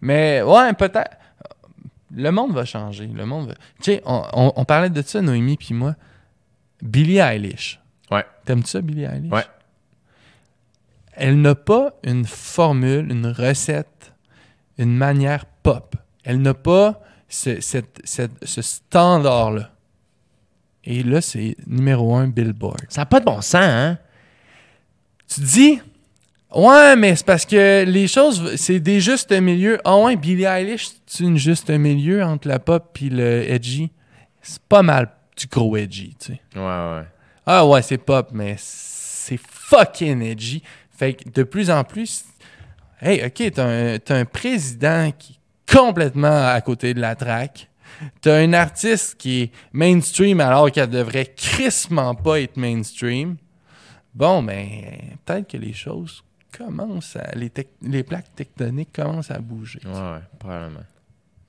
Mais 0.00 0.40
ouais, 0.42 0.72
peut-être. 0.74 1.16
Le 2.14 2.30
monde 2.32 2.52
va 2.54 2.64
changer. 2.64 3.06
Le 3.06 3.26
monde 3.26 3.48
va. 3.48 3.54
Tu 3.54 3.92
sais, 3.92 4.02
on, 4.06 4.22
on- 4.32 4.52
on 4.56 4.64
parlait 4.64 4.90
de 4.90 5.02
ça, 5.02 5.20
Noémie 5.20 5.56
puis 5.56 5.74
moi. 5.74 5.94
Billie 6.82 7.18
Eilish. 7.18 7.78
Ouais. 8.10 8.24
T'aimes-tu 8.46 8.68
ça, 8.70 8.80
Billie 8.80 9.04
Eilish? 9.04 9.30
Ouais. 9.30 9.44
Elle 11.12 11.40
n'a 11.40 11.54
pas 11.54 11.92
une 12.02 12.24
formule, 12.24 13.10
une 13.10 13.26
recette, 13.26 14.12
une 14.78 14.96
manière 14.96 15.44
pop. 15.62 15.94
Elle 16.24 16.40
n'a 16.40 16.54
pas 16.54 17.00
ce, 17.28 17.60
cette- 17.60 18.00
cette- 18.04 18.44
ce 18.44 18.62
standard-là. 18.62 19.70
Et 20.84 21.02
là, 21.02 21.20
c'est 21.20 21.56
numéro 21.66 22.14
un 22.14 22.28
Billboard. 22.28 22.80
Ça 22.88 23.02
n'a 23.02 23.06
pas 23.06 23.20
de 23.20 23.24
bon 23.24 23.40
sens, 23.40 23.56
hein? 23.56 23.98
Tu 25.28 25.40
te 25.40 25.46
dis, 25.46 25.80
ouais, 26.54 26.96
mais 26.96 27.14
c'est 27.14 27.26
parce 27.26 27.44
que 27.44 27.84
les 27.84 28.08
choses, 28.08 28.56
c'est 28.56 28.80
des 28.80 29.00
justes 29.00 29.32
milieux. 29.32 29.78
Ah 29.84 29.96
ouais, 29.96 30.16
Billie 30.16 30.44
Eilish, 30.44 30.90
c'est 31.06 31.24
une 31.24 31.36
juste 31.36 31.70
milieu 31.70 32.24
entre 32.24 32.48
la 32.48 32.58
pop 32.58 32.96
et 33.02 33.10
le 33.10 33.50
edgy. 33.50 33.90
C'est 34.42 34.62
pas 34.62 34.82
mal 34.82 35.10
du 35.36 35.46
gros 35.46 35.76
edgy, 35.76 36.16
tu 36.18 36.32
sais. 36.32 36.40
Ouais, 36.56 36.62
ouais. 36.62 37.04
Ah 37.46 37.66
ouais, 37.66 37.82
c'est 37.82 37.98
pop, 37.98 38.30
mais 38.32 38.56
c'est 38.58 39.38
fucking 39.38 40.22
edgy. 40.22 40.62
Fait 40.90 41.14
que 41.14 41.28
de 41.30 41.42
plus 41.42 41.70
en 41.70 41.84
plus, 41.84 42.24
hey, 43.00 43.24
ok, 43.24 43.52
t'as 43.52 43.66
un, 43.66 43.98
t'as 43.98 44.16
un 44.16 44.24
président 44.24 45.10
qui 45.16 45.34
est 45.34 45.76
complètement 45.76 46.48
à 46.48 46.60
côté 46.60 46.94
de 46.94 47.00
la 47.00 47.14
traque. 47.14 47.69
T'as 48.20 48.38
un 48.38 48.52
artiste 48.52 49.16
qui 49.16 49.42
est 49.42 49.52
mainstream 49.72 50.40
alors 50.40 50.70
qu'elle 50.70 50.90
devrait 50.90 51.32
crissement 51.36 52.14
pas 52.14 52.40
être 52.40 52.56
mainstream. 52.56 53.36
Bon, 54.14 54.42
mais 54.42 55.16
peut-être 55.24 55.48
que 55.48 55.56
les 55.56 55.72
choses 55.72 56.22
commencent 56.56 57.16
à. 57.16 57.30
Les, 57.34 58.02
plaques 58.02 58.34
tectoniques 58.34 58.92
commencent 58.92 59.30
à 59.30 59.38
bouger. 59.38 59.80
Ouais, 59.84 59.92
ouais, 59.92 60.22
probablement. 60.38 60.84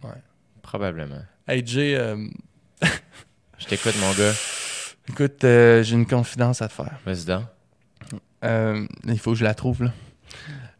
Ouais. 0.03 0.21
Probablement. 0.61 1.21
Hey 1.47 1.63
Jay, 1.65 1.95
euh, 1.95 2.27
Je 3.57 3.65
t'écoute, 3.65 3.95
mon 3.99 4.11
gars. 4.13 4.33
Écoute, 5.09 5.43
euh, 5.43 5.83
j'ai 5.83 5.95
une 5.95 6.05
confidence 6.05 6.61
à 6.61 6.67
te 6.67 6.73
faire. 6.73 6.99
Vas-y 7.05 7.25
donc. 7.25 7.45
Euh, 8.43 8.87
il 9.05 9.19
faut 9.19 9.31
que 9.31 9.37
je 9.37 9.43
la 9.43 9.53
trouve, 9.53 9.83
là. 9.83 9.91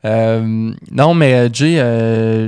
Euh, 0.04 0.74
non, 0.92 1.14
mais 1.14 1.34
euh, 1.36 1.50
Jay, 1.54 1.76
euh, 1.80 2.48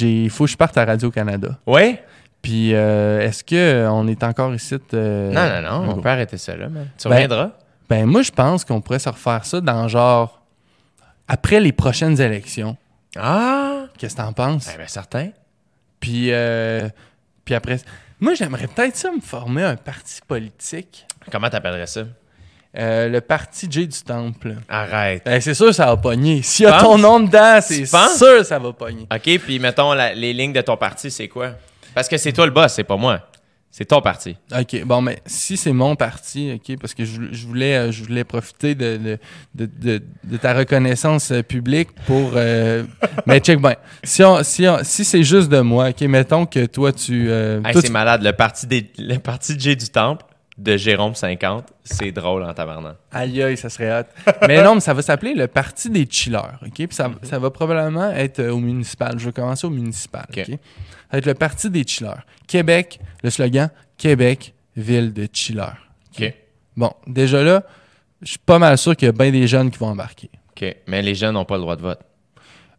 il 0.00 0.30
faut 0.30 0.44
que 0.44 0.50
je 0.50 0.56
parte 0.56 0.76
à 0.78 0.84
Radio-Canada. 0.84 1.58
Oui? 1.66 1.98
Puis, 2.40 2.74
euh, 2.74 3.20
est-ce 3.20 3.44
qu'on 3.44 4.06
est 4.08 4.22
encore 4.22 4.54
ici? 4.54 4.76
non, 4.92 5.32
non, 5.32 5.62
non. 5.62 5.90
On 5.90 5.94
go. 5.96 6.00
peut 6.00 6.08
arrêter 6.08 6.38
ça 6.38 6.56
là, 6.56 6.68
man. 6.68 6.88
Tu 6.96 7.08
Ben, 7.08 7.14
reviendras? 7.14 7.50
Ben, 7.88 8.06
moi, 8.06 8.22
je 8.22 8.30
pense 8.30 8.64
qu'on 8.64 8.80
pourrait 8.80 8.98
se 8.98 9.08
refaire 9.08 9.44
ça 9.44 9.60
dans 9.60 9.88
genre. 9.88 10.40
Après 11.26 11.60
les 11.60 11.72
prochaines 11.72 12.18
élections. 12.20 12.76
Ah! 13.18 13.84
Qu'est-ce 13.98 14.16
que 14.16 14.22
t'en 14.22 14.32
penses? 14.32 14.66
Ben, 14.66 14.78
ben, 14.78 14.88
certain. 14.88 15.28
Puis, 16.00 16.28
euh, 16.32 16.88
puis 17.44 17.54
après. 17.54 17.78
Moi, 18.20 18.34
j'aimerais 18.34 18.66
peut-être 18.66 18.96
ça 18.96 19.10
me 19.12 19.20
former 19.20 19.62
un 19.64 19.76
parti 19.76 20.20
politique. 20.26 21.06
Comment 21.30 21.50
t'appellerais 21.50 21.86
ça? 21.86 22.02
Euh, 22.76 23.08
le 23.08 23.20
parti 23.22 23.66
J 23.70 23.88
du 23.88 23.98
Temple. 24.02 24.56
Arrête. 24.68 25.22
Ben, 25.24 25.40
c'est 25.40 25.54
sûr, 25.54 25.74
ça 25.74 25.86
va 25.86 25.96
pogner. 25.96 26.42
S'il 26.42 26.66
y 26.66 26.68
a 26.68 26.78
ton 26.80 26.98
nom 26.98 27.18
dedans, 27.20 27.60
c'est 27.62 27.86
sûr, 27.86 28.44
ça 28.44 28.58
va 28.58 28.72
pogner. 28.72 29.06
OK, 29.12 29.38
puis 29.40 29.58
mettons 29.58 29.94
la- 29.94 30.14
les 30.14 30.32
lignes 30.34 30.52
de 30.52 30.60
ton 30.60 30.76
parti, 30.76 31.10
c'est 31.10 31.28
quoi? 31.28 31.52
Parce 31.94 32.08
que 32.08 32.18
c'est 32.18 32.32
toi 32.32 32.44
le 32.44 32.52
boss, 32.52 32.74
c'est 32.74 32.84
pas 32.84 32.96
moi. 32.96 33.20
C'est 33.70 33.84
ton 33.86 34.00
parti. 34.00 34.36
OK, 34.52 34.82
bon, 34.84 35.00
mais 35.00 35.18
si 35.26 35.56
c'est 35.56 35.72
mon 35.72 35.94
parti, 35.96 36.52
OK, 36.56 36.78
parce 36.78 36.94
que 36.94 37.04
je, 37.04 37.20
je 37.32 37.46
voulais, 37.46 37.76
euh, 37.76 37.92
je 37.92 38.02
voulais 38.04 38.24
profiter 38.24 38.74
de, 38.74 38.96
de, 38.96 39.18
de, 39.54 40.02
de- 40.24 40.36
ta 40.36 40.52
reconnaissance 40.54 41.30
euh, 41.32 41.42
publique 41.42 41.88
pour... 42.06 42.32
euh, 42.34 42.84
mais 43.26 43.40
check 43.40 43.60
bien. 43.60 43.76
Si, 44.04 44.22
on- 44.24 44.42
si, 44.42 44.66
on- 44.68 44.80
si 44.82 45.04
c'est 45.04 45.22
juste 45.22 45.48
de 45.48 45.60
moi, 45.60 45.88
OK, 45.90 46.00
mettons 46.02 46.44
que 46.46 46.66
toi, 46.66 46.92
tu... 46.92 47.28
euh, 47.30 47.60
Hey, 47.64 47.72
c'est 47.74 47.82
tu- 47.82 47.92
malade. 47.92 48.22
Le 48.22 48.32
parti, 48.32 48.66
des, 48.66 48.90
le 48.98 49.18
parti 49.18 49.54
J 49.58 49.76
du 49.76 49.88
Temple 49.88 50.24
de 50.58 50.76
Jérôme 50.76 51.14
50, 51.14 51.72
c'est 51.84 52.10
drôle 52.10 52.42
en 52.42 52.52
tabarnak. 52.52 52.96
Aïe, 53.12 53.42
aïe, 53.42 53.56
ça 53.56 53.70
serait 53.70 54.00
hot. 54.00 54.32
mais 54.48 54.62
non, 54.62 54.74
mais 54.74 54.80
ça 54.80 54.92
va 54.92 55.02
s'appeler 55.02 55.32
le 55.34 55.46
Parti 55.46 55.88
des 55.88 56.06
chillers, 56.10 56.58
OK? 56.62 56.74
Puis 56.74 56.88
ça, 56.90 57.10
ça 57.22 57.38
va 57.38 57.50
probablement 57.50 58.10
être 58.10 58.40
euh, 58.40 58.50
au 58.50 58.58
municipal. 58.58 59.18
Je 59.18 59.26
vais 59.26 59.32
commencer 59.32 59.66
au 59.66 59.70
municipal, 59.70 60.26
OK? 60.28 60.44
Ça 60.44 60.52
va 61.12 61.18
être 61.18 61.26
le 61.26 61.34
Parti 61.34 61.70
des 61.70 61.84
chillers. 61.86 62.10
Québec, 62.48 62.98
le 63.22 63.30
slogan, 63.30 63.70
Québec, 63.96 64.52
ville 64.76 65.12
de 65.12 65.28
chillers. 65.32 65.78
OK? 66.18 66.34
Bon, 66.76 66.92
déjà 67.06 67.42
là, 67.42 67.62
je 68.20 68.30
suis 68.30 68.38
pas 68.38 68.58
mal 68.58 68.76
sûr 68.76 68.96
qu'il 68.96 69.06
y 69.06 69.08
a 69.08 69.12
bien 69.12 69.30
des 69.30 69.46
jeunes 69.46 69.70
qui 69.70 69.78
vont 69.78 69.88
embarquer. 69.88 70.30
OK. 70.50 70.76
Mais 70.88 71.02
les 71.02 71.14
jeunes 71.14 71.34
n'ont 71.34 71.44
pas 71.44 71.54
le 71.54 71.62
droit 71.62 71.76
de 71.76 71.82
vote. 71.82 72.00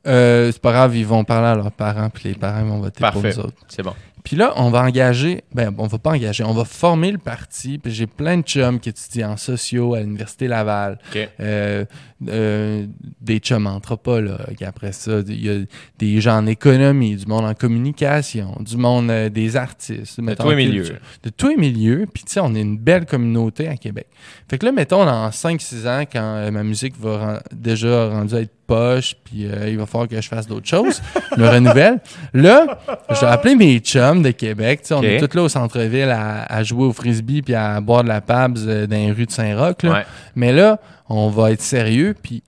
Euh, 0.07 0.51
c'est 0.51 0.61
pas 0.61 0.71
grave, 0.71 0.95
ils 0.95 1.05
vont 1.05 1.23
parler 1.23 1.47
à 1.47 1.55
leurs 1.55 1.71
parents, 1.71 2.09
puis 2.09 2.29
les 2.29 2.35
parents 2.35 2.63
vont 2.63 2.79
voter 2.79 2.99
Parfait. 3.01 3.19
pour 3.19 3.23
nous 3.23 3.39
autres. 3.39 3.57
C'est 3.67 3.83
bon. 3.83 3.93
Puis 4.23 4.35
là, 4.35 4.53
on 4.57 4.69
va 4.69 4.81
engager, 4.83 5.43
ben, 5.53 5.73
on 5.77 5.87
va 5.87 5.97
pas 5.97 6.11
engager, 6.11 6.43
on 6.43 6.53
va 6.53 6.65
former 6.65 7.11
le 7.11 7.17
parti. 7.17 7.77
Puis 7.77 7.91
j'ai 7.91 8.07
plein 8.07 8.37
de 8.37 8.43
chums 8.43 8.79
qui 8.79 8.89
étudient 8.89 9.31
en 9.31 9.37
sociaux 9.37 9.93
à 9.95 10.01
l'Université 10.01 10.47
Laval. 10.47 10.99
OK. 11.09 11.29
Euh, 11.39 11.85
euh, 12.27 12.85
des 13.21 13.39
chums 13.39 13.65
anthropologues. 13.67 14.61
Après 14.65 14.91
ça, 14.91 15.19
il 15.27 15.45
y 15.45 15.49
a 15.49 15.55
des 15.97 16.19
gens 16.19 16.37
en 16.39 16.47
économie, 16.47 17.15
du 17.15 17.25
monde 17.25 17.45
en 17.45 17.53
communication, 17.53 18.57
du 18.59 18.75
monde 18.77 19.09
euh, 19.09 19.29
des 19.29 19.55
artistes. 19.55 20.19
De 20.19 20.25
tous 20.35 20.49
les 20.49 20.55
milieux. 20.67 20.83
De 21.23 21.29
tous 21.29 21.47
les 21.49 21.55
milieux. 21.57 22.05
Puis 22.13 22.23
tu 22.25 22.33
sais, 22.33 22.39
on 22.41 22.53
est 22.55 22.61
une 22.61 22.77
belle 22.77 23.05
communauté 23.05 23.67
à 23.69 23.77
Québec. 23.77 24.07
Fait 24.49 24.57
que 24.57 24.65
là, 24.65 24.71
mettons, 24.73 25.05
dans 25.05 25.29
5-6 25.29 25.87
ans, 25.87 26.01
quand 26.11 26.51
ma 26.51 26.63
musique 26.63 26.99
va 26.99 27.17
ren- 27.17 27.39
déjà 27.53 28.09
rendue 28.09 28.35
à 28.35 28.41
être 28.41 28.51
poche, 28.67 29.15
puis 29.23 29.47
il 29.67 29.77
va 29.77 29.85
falloir 29.87 30.07
que 30.07 30.21
je 30.21 30.27
fasse 30.27 30.45
d'autres 30.45 30.67
choses, 30.67 31.01
me 31.37 31.47
renouvelle. 31.47 31.99
Là, 32.33 32.79
je 33.09 33.19
vais 33.21 33.25
appeler 33.27 33.55
mes 33.55 33.79
chums 33.79 34.18
de 34.23 34.31
Québec. 34.31 34.81
On 34.91 35.01
est 35.15 35.27
tous 35.27 35.35
là 35.37 35.43
au 35.43 35.49
centre-ville 35.49 36.09
à, 36.09 36.43
à 36.43 36.63
jouer 36.63 36.85
au 36.85 36.93
frisbee 36.93 37.41
puis 37.41 37.55
à 37.55 37.79
boire 37.81 38.03
de 38.03 38.07
la 38.09 38.21
Pabs 38.21 38.57
euh, 38.59 38.87
dans 38.87 38.95
les 38.95 39.11
rues 39.11 39.25
de 39.25 39.31
Saint-Roch. 39.31 39.83
là. 39.83 39.91
Ouais. 39.91 40.05
Mais 40.35 40.51
là, 40.53 40.79
on 41.09 41.29
va 41.29 41.51
être 41.51 41.61
sérieux, 41.61 42.15
puis 42.21 42.43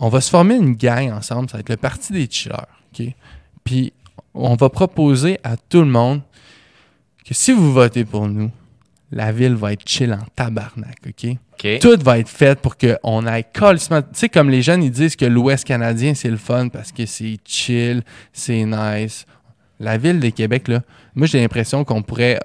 on 0.00 0.08
va 0.08 0.20
se 0.20 0.30
former 0.30 0.54
une 0.56 0.74
gang 0.74 1.10
ensemble. 1.12 1.48
Ça 1.50 1.56
va 1.58 1.60
être 1.60 1.68
le 1.70 1.76
parti 1.76 2.12
des 2.12 2.28
chillers. 2.30 3.14
Puis 3.64 3.92
on 4.34 4.54
va 4.54 4.68
proposer 4.68 5.38
à 5.44 5.56
tout 5.56 5.80
le 5.80 5.86
monde 5.88 6.20
que 7.26 7.34
si 7.34 7.52
vous 7.52 7.72
votez 7.72 8.04
pour 8.04 8.28
nous, 8.28 8.50
la 9.10 9.32
ville 9.32 9.54
va 9.54 9.72
être 9.72 9.86
chill 9.88 10.12
en 10.12 10.24
tabarnak. 10.36 10.96
OK? 11.06 11.36
Tout 11.80 11.96
va 12.04 12.18
être 12.18 12.28
fait 12.28 12.58
pour 12.60 12.76
qu'on 12.76 13.26
aille 13.26 13.44
calissement- 13.52 14.02
Tu 14.02 14.08
sais, 14.12 14.28
comme 14.28 14.48
les 14.50 14.62
jeunes, 14.62 14.82
ils 14.82 14.90
disent 14.90 15.16
que 15.16 15.24
l'Ouest 15.24 15.64
canadien, 15.64 16.14
c'est 16.14 16.30
le 16.30 16.36
fun 16.36 16.68
parce 16.68 16.92
que 16.92 17.04
c'est 17.06 17.38
chill, 17.44 18.02
c'est 18.32 18.64
nice. 18.64 19.26
La 19.80 19.96
ville 19.98 20.20
de 20.20 20.28
Québec, 20.30 20.68
là, 20.68 20.80
moi, 21.14 21.26
j'ai 21.26 21.40
l'impression 21.40 21.84
qu'on 21.84 22.02
pourrait, 22.02 22.38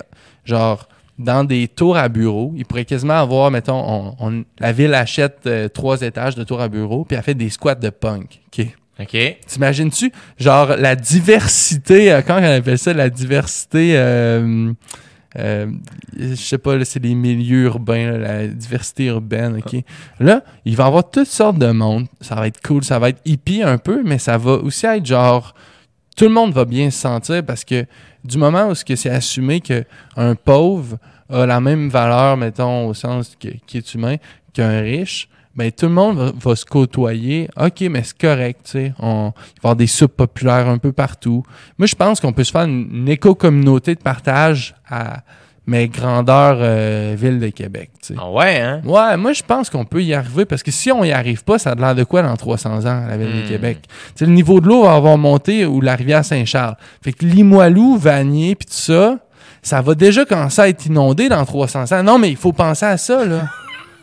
genre, 0.46 0.88
dans 1.20 1.44
des 1.44 1.68
tours 1.68 1.96
à 1.98 2.10
bureaux, 2.10 2.54
il 2.56 2.66
pourrait 2.66 2.86
quasiment 2.86 3.14
avoir, 3.20 3.52
mettons, 3.52 3.84
on, 3.86 4.16
on- 4.20 4.44
la 4.60 4.72
ville 4.72 4.94
achète 4.94 5.42
euh, 5.46 5.68
trois 5.68 6.02
étages 6.02 6.36
de 6.36 6.44
tours 6.44 6.62
à 6.62 6.68
bureaux, 6.70 7.06
puis 7.06 7.16
elle 7.18 7.24
fait 7.24 7.36
des 7.36 7.50
squats 7.50 7.76
de 7.76 7.90
punk. 7.90 8.42
OK? 8.48 8.68
OK. 9.00 9.38
T'imagines-tu, 9.48 10.12
genre, 10.38 10.76
la 10.78 10.96
diversité, 10.96 12.12
euh, 12.12 12.22
quand 12.22 12.40
on 12.40 12.44
appelle 12.44 12.78
ça, 12.78 12.94
la 12.94 13.10
diversité, 13.10 13.94
euh, 13.98 14.72
euh, 15.40 15.66
je 16.18 16.36
sais 16.36 16.60
pas, 16.60 16.84
c'est 16.86 17.02
les 17.04 17.16
milieux 17.16 17.64
urbains, 17.64 18.12
là, 18.12 18.18
la 18.20 18.48
diversité 18.48 19.06
urbaine, 19.06 19.58
OK? 19.66 19.84
Là, 20.20 20.44
il 20.66 20.76
va 20.76 20.84
y 20.84 20.88
avoir 20.88 21.10
toutes 21.10 21.28
sortes 21.28 21.58
de 21.58 21.72
monde. 21.72 22.06
Ça 22.22 22.36
va 22.36 22.46
être 22.48 22.62
cool, 22.62 22.84
ça 22.84 23.00
va 23.00 23.10
être 23.10 23.20
hippie 23.26 23.64
un 23.64 23.80
peu, 23.80 24.04
mais 24.04 24.20
ça 24.20 24.38
va 24.38 24.52
aussi 24.54 24.86
être 24.86 25.06
genre, 25.06 25.56
tout 26.16 26.26
le 26.26 26.32
monde 26.32 26.54
va 26.54 26.66
bien 26.66 26.90
se 26.90 27.00
sentir 27.00 27.44
parce 27.46 27.64
que 27.64 27.86
du 28.24 28.38
moment 28.38 28.68
où 28.70 28.76
c'est 28.76 29.10
assumé 29.10 29.62
que 29.62 29.84
un 30.16 30.36
pauvre 30.36 30.98
a 31.30 31.46
la 31.46 31.60
même 31.60 31.90
valeur, 31.90 32.38
mettons, 32.38 32.88
au 32.88 32.94
sens 32.94 33.36
qui 33.40 33.62
est 33.74 33.94
humain, 33.94 34.18
qu'un 34.54 34.82
riche, 34.82 35.28
ben 35.56 35.72
tout 35.72 35.86
le 35.86 35.92
monde 35.92 36.34
va, 36.40 36.56
se 36.56 36.66
côtoyer. 36.66 37.48
OK, 37.58 37.82
mais 37.82 38.04
c'est 38.04 38.18
correct, 38.18 38.62
tu 38.64 38.72
sais. 38.72 38.94
On, 39.00 39.26
va 39.26 39.34
avoir 39.60 39.76
des 39.76 39.88
soupes 39.88 40.16
populaires 40.16 40.68
un 40.68 40.80
peu 40.80 40.92
partout. 40.92 41.44
Moi, 41.78 41.86
je 41.86 41.96
pense 41.96 42.20
qu'on 42.20 42.34
peut 42.34 42.44
se 42.44 42.52
faire 42.52 42.64
une, 42.64 42.90
une 42.92 43.10
éco-communauté 43.10 43.96
de 43.96 44.02
partage 44.02 44.76
à 44.90 45.24
mais 45.66 45.88
grandeur 45.88 46.58
euh, 46.60 47.16
ville 47.18 47.40
de 47.40 47.48
Québec, 47.50 47.90
tu 48.02 48.14
sais. 48.14 48.20
Ah 48.20 48.30
ouais, 48.30 48.60
hein? 48.60 48.82
Ouais, 48.84 49.16
moi 49.18 49.32
je 49.34 49.44
pense 49.44 49.70
qu'on 49.70 49.86
peut 49.86 50.04
y 50.04 50.14
arriver 50.14 50.46
parce 50.46 50.62
que 50.64 50.72
si 50.72 50.92
on 50.92 51.04
y 51.04 51.12
arrive 51.12 51.44
pas, 51.44 51.58
ça 51.58 51.72
a 51.72 51.76
l'air 51.76 51.96
de 51.96 52.04
quoi 52.04 52.22
dans 52.22 52.36
300 52.36 52.86
ans 52.86 53.06
la 53.08 53.16
ville 53.18 53.30
Hmm. 53.30 53.42
de 53.44 53.48
Québec? 53.48 53.78
Tu 53.84 53.90
sais, 54.16 54.26
le 54.26 54.32
niveau 54.34 54.60
de 54.60 54.68
l'eau 54.68 54.84
va 54.84 54.94
avoir 54.96 55.18
monté 55.18 55.66
ou 55.66 55.80
la 55.82 55.96
rivière 55.96 56.26
Saint-Charles. 56.26 56.76
Fait 57.02 57.14
que 57.14 57.26
Limoilou, 57.26 57.98
Vanier, 57.98 58.56
puis 58.56 58.66
tout 58.66 58.74
ça, 58.74 59.18
ça 59.62 59.82
va 59.82 59.96
déjà 59.96 60.26
commencer 60.26 60.62
à 60.62 60.68
être 60.68 60.86
inondé 60.86 61.30
dans 61.30 61.46
300 61.46 61.92
ans. 61.94 62.04
Non, 62.04 62.18
mais 62.20 62.30
il 62.30 62.38
faut 62.38 62.52
penser 62.52 62.86
à 62.86 62.98
ça, 62.98 63.24
là. 63.24 63.44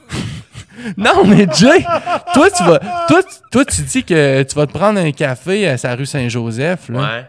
non, 0.96 1.24
mais 1.26 1.46
Jay, 1.54 1.84
toi 2.32 2.50
tu 2.50 2.64
vas, 2.64 2.78
toi, 3.06 3.22
tu- 3.22 3.36
toi 3.52 3.64
tu 3.66 3.82
dis 3.82 4.02
que 4.02 4.42
tu 4.44 4.54
vas 4.54 4.66
te 4.66 4.72
prendre 4.72 4.98
un 4.98 5.12
café 5.12 5.68
à 5.68 5.76
sa 5.76 5.94
rue 5.94 6.06
Saint-Joseph, 6.06 6.88
là. 6.88 6.98
Ouais. 7.00 7.26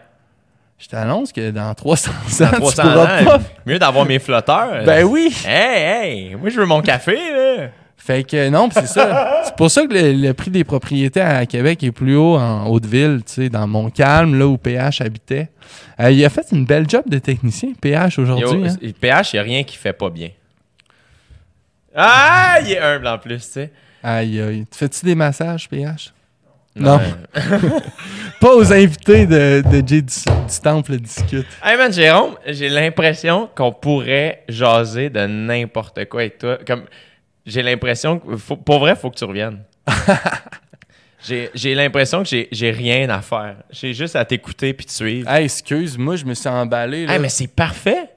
Je 0.82 0.88
t'annonce 0.88 1.30
que 1.32 1.52
dans 1.52 1.72
300 1.76 2.10
ans, 2.10 2.14
Dans 2.40 2.50
tu 2.50 2.56
300 2.56 2.82
pourras 2.82 3.04
ans, 3.20 3.24
pas. 3.24 3.40
mieux 3.66 3.78
d'avoir 3.78 4.04
mes 4.04 4.18
flotteurs. 4.18 4.84
Ben 4.84 5.04
oui. 5.04 5.32
Hey, 5.46 6.08
hey, 6.30 6.34
moi 6.34 6.50
je 6.50 6.58
veux 6.58 6.66
mon 6.66 6.82
café, 6.82 7.14
là. 7.14 7.68
Fait 7.96 8.24
que 8.24 8.48
non, 8.48 8.68
c'est 8.72 8.88
ça. 8.88 9.42
C'est 9.44 9.54
pour 9.54 9.70
ça 9.70 9.86
que 9.86 9.94
le, 9.94 10.12
le 10.12 10.34
prix 10.34 10.50
des 10.50 10.64
propriétés 10.64 11.20
à 11.20 11.46
Québec 11.46 11.84
est 11.84 11.92
plus 11.92 12.16
haut 12.16 12.36
en 12.36 12.66
Haute-Ville, 12.66 13.20
tu 13.24 13.32
sais, 13.34 13.48
dans 13.48 13.68
Montcalm, 13.68 14.36
là 14.36 14.48
où 14.48 14.58
PH 14.58 15.00
habitait. 15.02 15.50
Euh, 16.00 16.10
il 16.10 16.24
a 16.24 16.28
fait 16.28 16.46
une 16.50 16.64
belle 16.64 16.90
job 16.90 17.04
de 17.06 17.18
technicien, 17.18 17.68
PH, 17.80 18.18
aujourd'hui. 18.18 18.68
Hein. 18.68 18.90
PH, 19.00 19.34
il 19.34 19.36
n'y 19.36 19.40
a 19.40 19.42
rien 19.44 19.62
qui 19.62 19.76
fait 19.76 19.92
pas 19.92 20.10
bien. 20.10 20.30
Ah, 21.94 22.58
il 22.64 22.72
est 22.72 22.80
humble 22.80 23.06
en 23.06 23.18
plus, 23.18 23.36
tu 23.46 23.52
sais. 23.52 23.70
Aïe, 24.02 24.40
aïe. 24.40 24.66
Tu 24.68 24.78
fais-tu 24.78 25.04
des 25.04 25.14
massages, 25.14 25.68
PH? 25.68 26.12
Non. 26.74 27.00
Pas 28.40 28.54
aux 28.54 28.72
invités 28.72 29.26
de, 29.26 29.62
de 29.70 29.86
Jay 29.86 30.02
du, 30.02 30.14
du 30.14 30.60
Temple 30.62 30.96
discute. 30.96 31.46
Hey 31.62 31.76
man, 31.76 31.92
Jérôme, 31.92 32.36
j'ai 32.46 32.68
l'impression 32.68 33.48
qu'on 33.54 33.72
pourrait 33.72 34.42
jaser 34.48 35.10
de 35.10 35.26
n'importe 35.26 36.04
quoi 36.06 36.22
avec 36.22 36.38
toi. 36.38 36.58
Comme, 36.66 36.84
j'ai 37.46 37.62
l'impression 37.62 38.18
que, 38.18 38.36
faut- 38.36 38.56
pour 38.56 38.78
vrai, 38.80 38.96
faut 38.96 39.10
que 39.10 39.16
tu 39.16 39.24
reviennes. 39.24 39.60
j'ai, 41.24 41.50
j'ai 41.54 41.74
l'impression 41.74 42.22
que 42.22 42.28
j'ai, 42.28 42.48
j'ai 42.50 42.70
rien 42.70 43.08
à 43.10 43.20
faire. 43.20 43.56
J'ai 43.70 43.94
juste 43.94 44.16
à 44.16 44.24
t'écouter 44.24 44.72
puis 44.72 44.86
te 44.86 44.92
suivre. 44.92 45.30
Hey, 45.30 45.44
excuse, 45.44 45.96
moi, 45.98 46.16
je 46.16 46.24
me 46.24 46.34
suis 46.34 46.48
emballé. 46.48 47.06
Là. 47.06 47.14
Hey, 47.14 47.18
mais 47.20 47.28
c'est 47.28 47.48
parfait. 47.54 48.08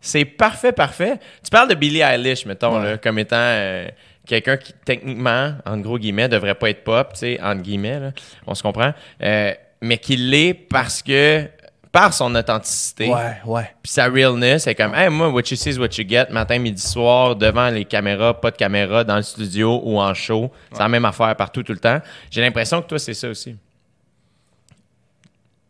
C'est 0.00 0.24
parfait, 0.24 0.72
parfait. 0.72 1.18
Tu 1.42 1.50
parles 1.50 1.68
de 1.68 1.74
Billie 1.74 2.00
Eilish, 2.00 2.44
mettons, 2.46 2.78
Ouais. 2.78 2.90
là, 2.92 2.98
comme 2.98 3.18
étant 3.18 3.36
euh, 3.38 3.88
quelqu'un 4.26 4.56
qui, 4.56 4.72
techniquement, 4.84 5.54
en 5.64 5.78
gros 5.78 5.98
guillemets, 5.98 6.28
devrait 6.28 6.54
pas 6.54 6.70
être 6.70 6.84
pop, 6.84 7.12
tu 7.12 7.20
sais, 7.20 7.40
entre 7.42 7.62
guillemets, 7.62 8.00
là, 8.00 8.10
on 8.46 8.54
se 8.54 8.62
comprend, 8.62 8.92
euh, 9.22 9.52
mais 9.80 9.98
qui 9.98 10.16
l'est 10.16 10.52
parce 10.54 11.02
que, 11.02 11.48
par 11.92 12.12
son 12.12 12.34
authenticité, 12.34 13.08
Ouais, 13.08 13.36
ouais. 13.46 13.70
puis 13.82 13.90
sa 13.90 14.06
realness, 14.08 14.64
c'est 14.64 14.74
comme, 14.74 14.94
hey, 14.94 15.08
moi, 15.08 15.30
what 15.30 15.42
you 15.50 15.56
see 15.56 15.70
is 15.70 15.78
what 15.78 15.88
you 15.96 16.04
get, 16.06 16.26
matin, 16.30 16.58
midi, 16.58 16.82
soir, 16.82 17.36
devant 17.36 17.70
les 17.70 17.86
caméras, 17.86 18.38
pas 18.38 18.50
de 18.50 18.56
caméra, 18.56 19.02
dans 19.04 19.16
le 19.16 19.22
studio 19.22 19.80
ou 19.82 19.98
en 19.98 20.12
show. 20.12 20.52
C'est 20.72 20.80
la 20.80 20.88
même 20.88 21.06
affaire 21.06 21.34
partout, 21.36 21.62
tout 21.62 21.72
le 21.72 21.78
temps. 21.78 22.00
J'ai 22.30 22.42
l'impression 22.42 22.82
que 22.82 22.88
toi, 22.88 22.98
c'est 22.98 23.14
ça 23.14 23.28
aussi. 23.30 23.56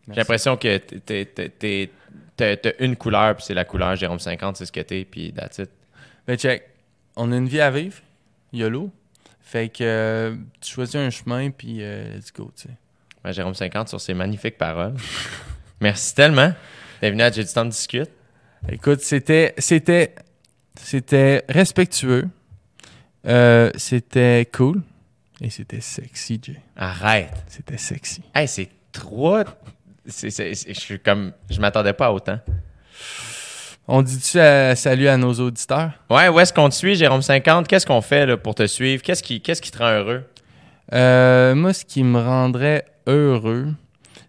J'ai 0.09 0.15
l'impression 0.15 0.57
que 0.57 0.77
t'es- 0.79 1.01
t'es- 1.01 1.25
t'es- 1.51 1.91
t'es- 2.37 2.57
t'as 2.57 2.71
une 2.81 2.97
couleur, 2.97 3.35
puis 3.37 3.45
c'est 3.45 3.55
la 3.55 3.65
couleur 3.65 3.97
Jérôme 3.97 4.21
50, 4.21 4.57
c'est 4.57 4.67
ce 4.67 4.73
que 4.73 4.81
t'es, 4.81 5.05
puis 5.05 5.33
that's 5.33 5.59
it. 5.59 5.71
Ben, 6.27 6.37
check. 6.37 6.63
On 7.17 7.33
a 7.33 7.37
une 7.37 7.49
vie 7.49 7.61
à 7.61 7.71
vivre. 7.71 7.97
YOLO. 8.57 8.91
Fait 9.41 9.69
que 9.69 9.85
euh, 9.85 10.37
tu 10.61 10.73
choisis 10.73 10.97
un 10.97 11.11
chemin, 11.11 11.51
puis 11.51 11.79
euh, 11.81 12.17
let's 12.17 12.33
go, 12.33 12.51
tu 12.57 12.69
sais. 12.69 13.33
Jérôme 13.33 13.55
50 13.55 13.89
sur 13.89 14.01
ces 14.01 14.15
magnifiques 14.15 14.59
paroles. 14.59 14.95
Merci 15.81 16.15
tellement. 16.15 16.53
T'es 17.01 17.11
venu 17.11 17.23
à 17.23 17.31
J'ai 17.31 17.45
du 17.45 17.53
temps 17.53 17.65
de 17.65 17.71
discute. 17.71 18.11
Écoute, 18.69 19.01
c'était, 19.01 19.55
c'était, 19.59 20.15
c'était 20.75 21.45
respectueux. 21.49 22.29
Euh, 23.27 23.71
c'était 23.77 24.49
cool. 24.53 24.83
Et 25.41 25.51
c'était 25.51 25.81
sexy, 25.81 26.41
Jay. 26.43 26.61
Arrête. 26.77 27.45
C'était 27.49 27.79
sexy. 27.79 28.23
Hey, 28.35 28.49
c'est 28.49 28.69
trois. 28.93 29.45
je 30.07 30.73
suis 30.73 30.99
comme. 31.01 31.33
Je 31.51 31.61
m'attendais 31.61 31.93
pas 31.93 32.07
à 32.07 32.13
autant. 32.13 32.39
On 33.89 34.03
dit-tu 34.03 34.39
euh, 34.39 34.75
salut 34.75 35.07
à 35.07 35.17
nos 35.17 35.33
auditeurs? 35.35 35.93
Ouais, 36.11 36.29
où 36.29 36.41
est-ce 36.41 36.53
qu'on 36.53 36.69
te 36.69 36.75
suit, 36.75 36.97
Jérôme 36.97 37.23
50? 37.23 37.69
Qu'est-ce 37.69 37.87
qu'on 37.87 38.01
fait 38.01 38.27
là, 38.27 38.37
pour 38.37 38.57
te 38.57 38.67
suivre? 38.67 39.01
Qu'est-ce 39.01 39.23
qui, 39.23 39.41
qu'est-ce 39.41 39.63
qui 39.63 39.71
te 39.71 39.79
rend 39.79 39.91
heureux? 39.91 40.25
Euh, 40.93 41.55
moi, 41.55 41.73
ce 41.73 41.85
qui 41.85 42.03
me 42.03 42.19
rendrait 42.19 42.85
heureux, 43.07 43.69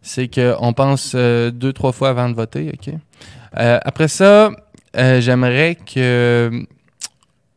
c'est 0.03 0.27
qu'on 0.27 0.73
pense 0.73 1.13
euh, 1.15 1.49
deux, 1.49 1.73
trois 1.73 1.91
fois 1.91 2.09
avant 2.09 2.29
de 2.29 2.35
voter, 2.35 2.71
OK? 2.71 2.93
Euh, 3.57 3.79
après 3.83 4.07
ça, 4.07 4.51
j'aimerais 4.93 5.75
que... 5.75 6.63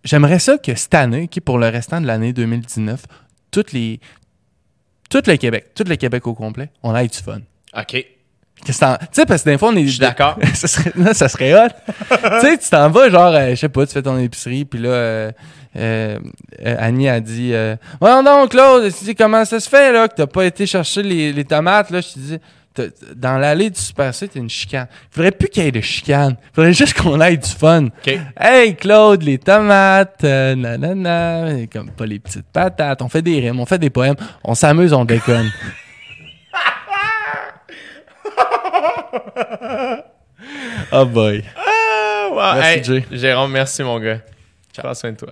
J'aimerais 0.03 0.39
ça 0.39 0.57
que 0.57 0.75
cette 0.75 0.95
année, 0.95 1.25
OK, 1.25 1.41
pour 1.43 1.59
le 1.59 1.69
restant 1.69 2.01
de 2.01 2.07
l'année 2.07 2.33
2019, 2.33 3.03
toutes 3.51 3.73
les... 3.73 4.01
Tout 5.11 5.23
le 5.27 5.37
Québec, 5.37 5.75
tout 5.75 5.85
le 5.87 5.97
Québec 5.97 6.27
au 6.27 6.35
complet, 6.35 6.71
on 6.83 6.95
a 6.95 7.05
du 7.05 7.19
fun. 7.19 7.41
OK. 7.77 8.07
Tu 8.65 8.73
sais, 8.73 9.27
parce 9.27 9.43
que 9.43 9.51
des 9.51 9.59
fois, 9.59 9.71
on 9.71 9.77
est. 9.77 9.85
Je 9.85 9.91
suis 9.91 9.99
d'accord. 9.99 10.39
ça, 10.55 10.69
serait, 10.69 10.93
là, 10.97 11.15
ça 11.15 11.29
serait 11.29 11.55
hot. 11.55 11.69
tu 12.11 12.41
sais, 12.41 12.59
tu 12.59 12.69
t'en 12.69 12.91
vas, 12.91 13.09
genre, 13.09 13.35
euh, 13.35 13.51
je 13.51 13.55
sais 13.55 13.69
pas, 13.69 13.87
tu 13.87 13.93
fais 13.93 14.03
ton 14.03 14.19
épicerie, 14.19 14.65
puis 14.65 14.81
là, 14.81 14.89
euh, 14.91 15.31
euh, 15.77 16.19
Annie 16.65 17.09
a 17.09 17.21
dit 17.21 17.51
euh, 17.53 17.77
Ouais, 18.01 18.23
non, 18.23 18.47
Claude, 18.49 18.93
tu 18.93 19.05
dis 19.05 19.15
comment 19.15 19.45
ça 19.45 19.61
se 19.61 19.69
fait, 19.69 19.93
là, 19.93 20.09
que 20.09 20.15
t'as 20.15 20.27
pas 20.27 20.45
été 20.45 20.67
chercher 20.67 21.03
les, 21.03 21.33
les 21.33 21.45
tomates, 21.45 21.91
là, 21.91 22.01
je 22.01 22.09
te 22.09 22.19
dis. 22.19 22.39
Dans 23.17 23.37
l'allée 23.37 23.69
du 23.69 23.79
Super 23.79 24.15
C, 24.15 24.29
t'as 24.29 24.39
une 24.39 24.49
chicane. 24.49 24.87
Faudrait 25.11 25.33
plus 25.33 25.49
qu'il 25.49 25.65
y 25.65 25.67
ait 25.67 25.73
de 25.73 25.81
chicane. 25.81 26.37
Faudrait 26.55 26.73
juste 26.73 26.95
qu'on 26.95 27.21
ait 27.21 27.37
du 27.37 27.49
fun. 27.49 27.87
OK. 27.87 28.19
Hey 28.41 28.77
Claude, 28.77 29.23
les 29.23 29.39
tomates, 29.39 30.21
euh, 30.23 30.55
nanana, 30.55 31.67
comme 31.71 31.91
pas 31.91 32.07
les 32.07 32.21
petites 32.21 32.47
patates. 32.47 33.03
On 33.03 33.09
fait 33.09 33.23
des 33.23 33.41
rimes, 33.41 33.59
on 33.59 33.67
fait 33.67 33.79
des 33.79 33.91
poèmes, 33.91 34.15
on 34.45 34.55
s'amuse, 34.55 34.93
on 34.93 35.05
déconne. 35.05 35.51
oh 40.93 41.05
boy. 41.07 41.45
Ah, 41.57 42.29
wow. 42.31 42.55
Merci, 42.61 42.93
Hey. 42.93 43.05
Jérôme, 43.11 43.53
merci, 43.53 43.83
mon 43.83 43.99
gars. 43.99 44.21
Prends 44.77 44.95
soin 44.95 45.13
de 45.13 45.17
toi. 45.17 45.31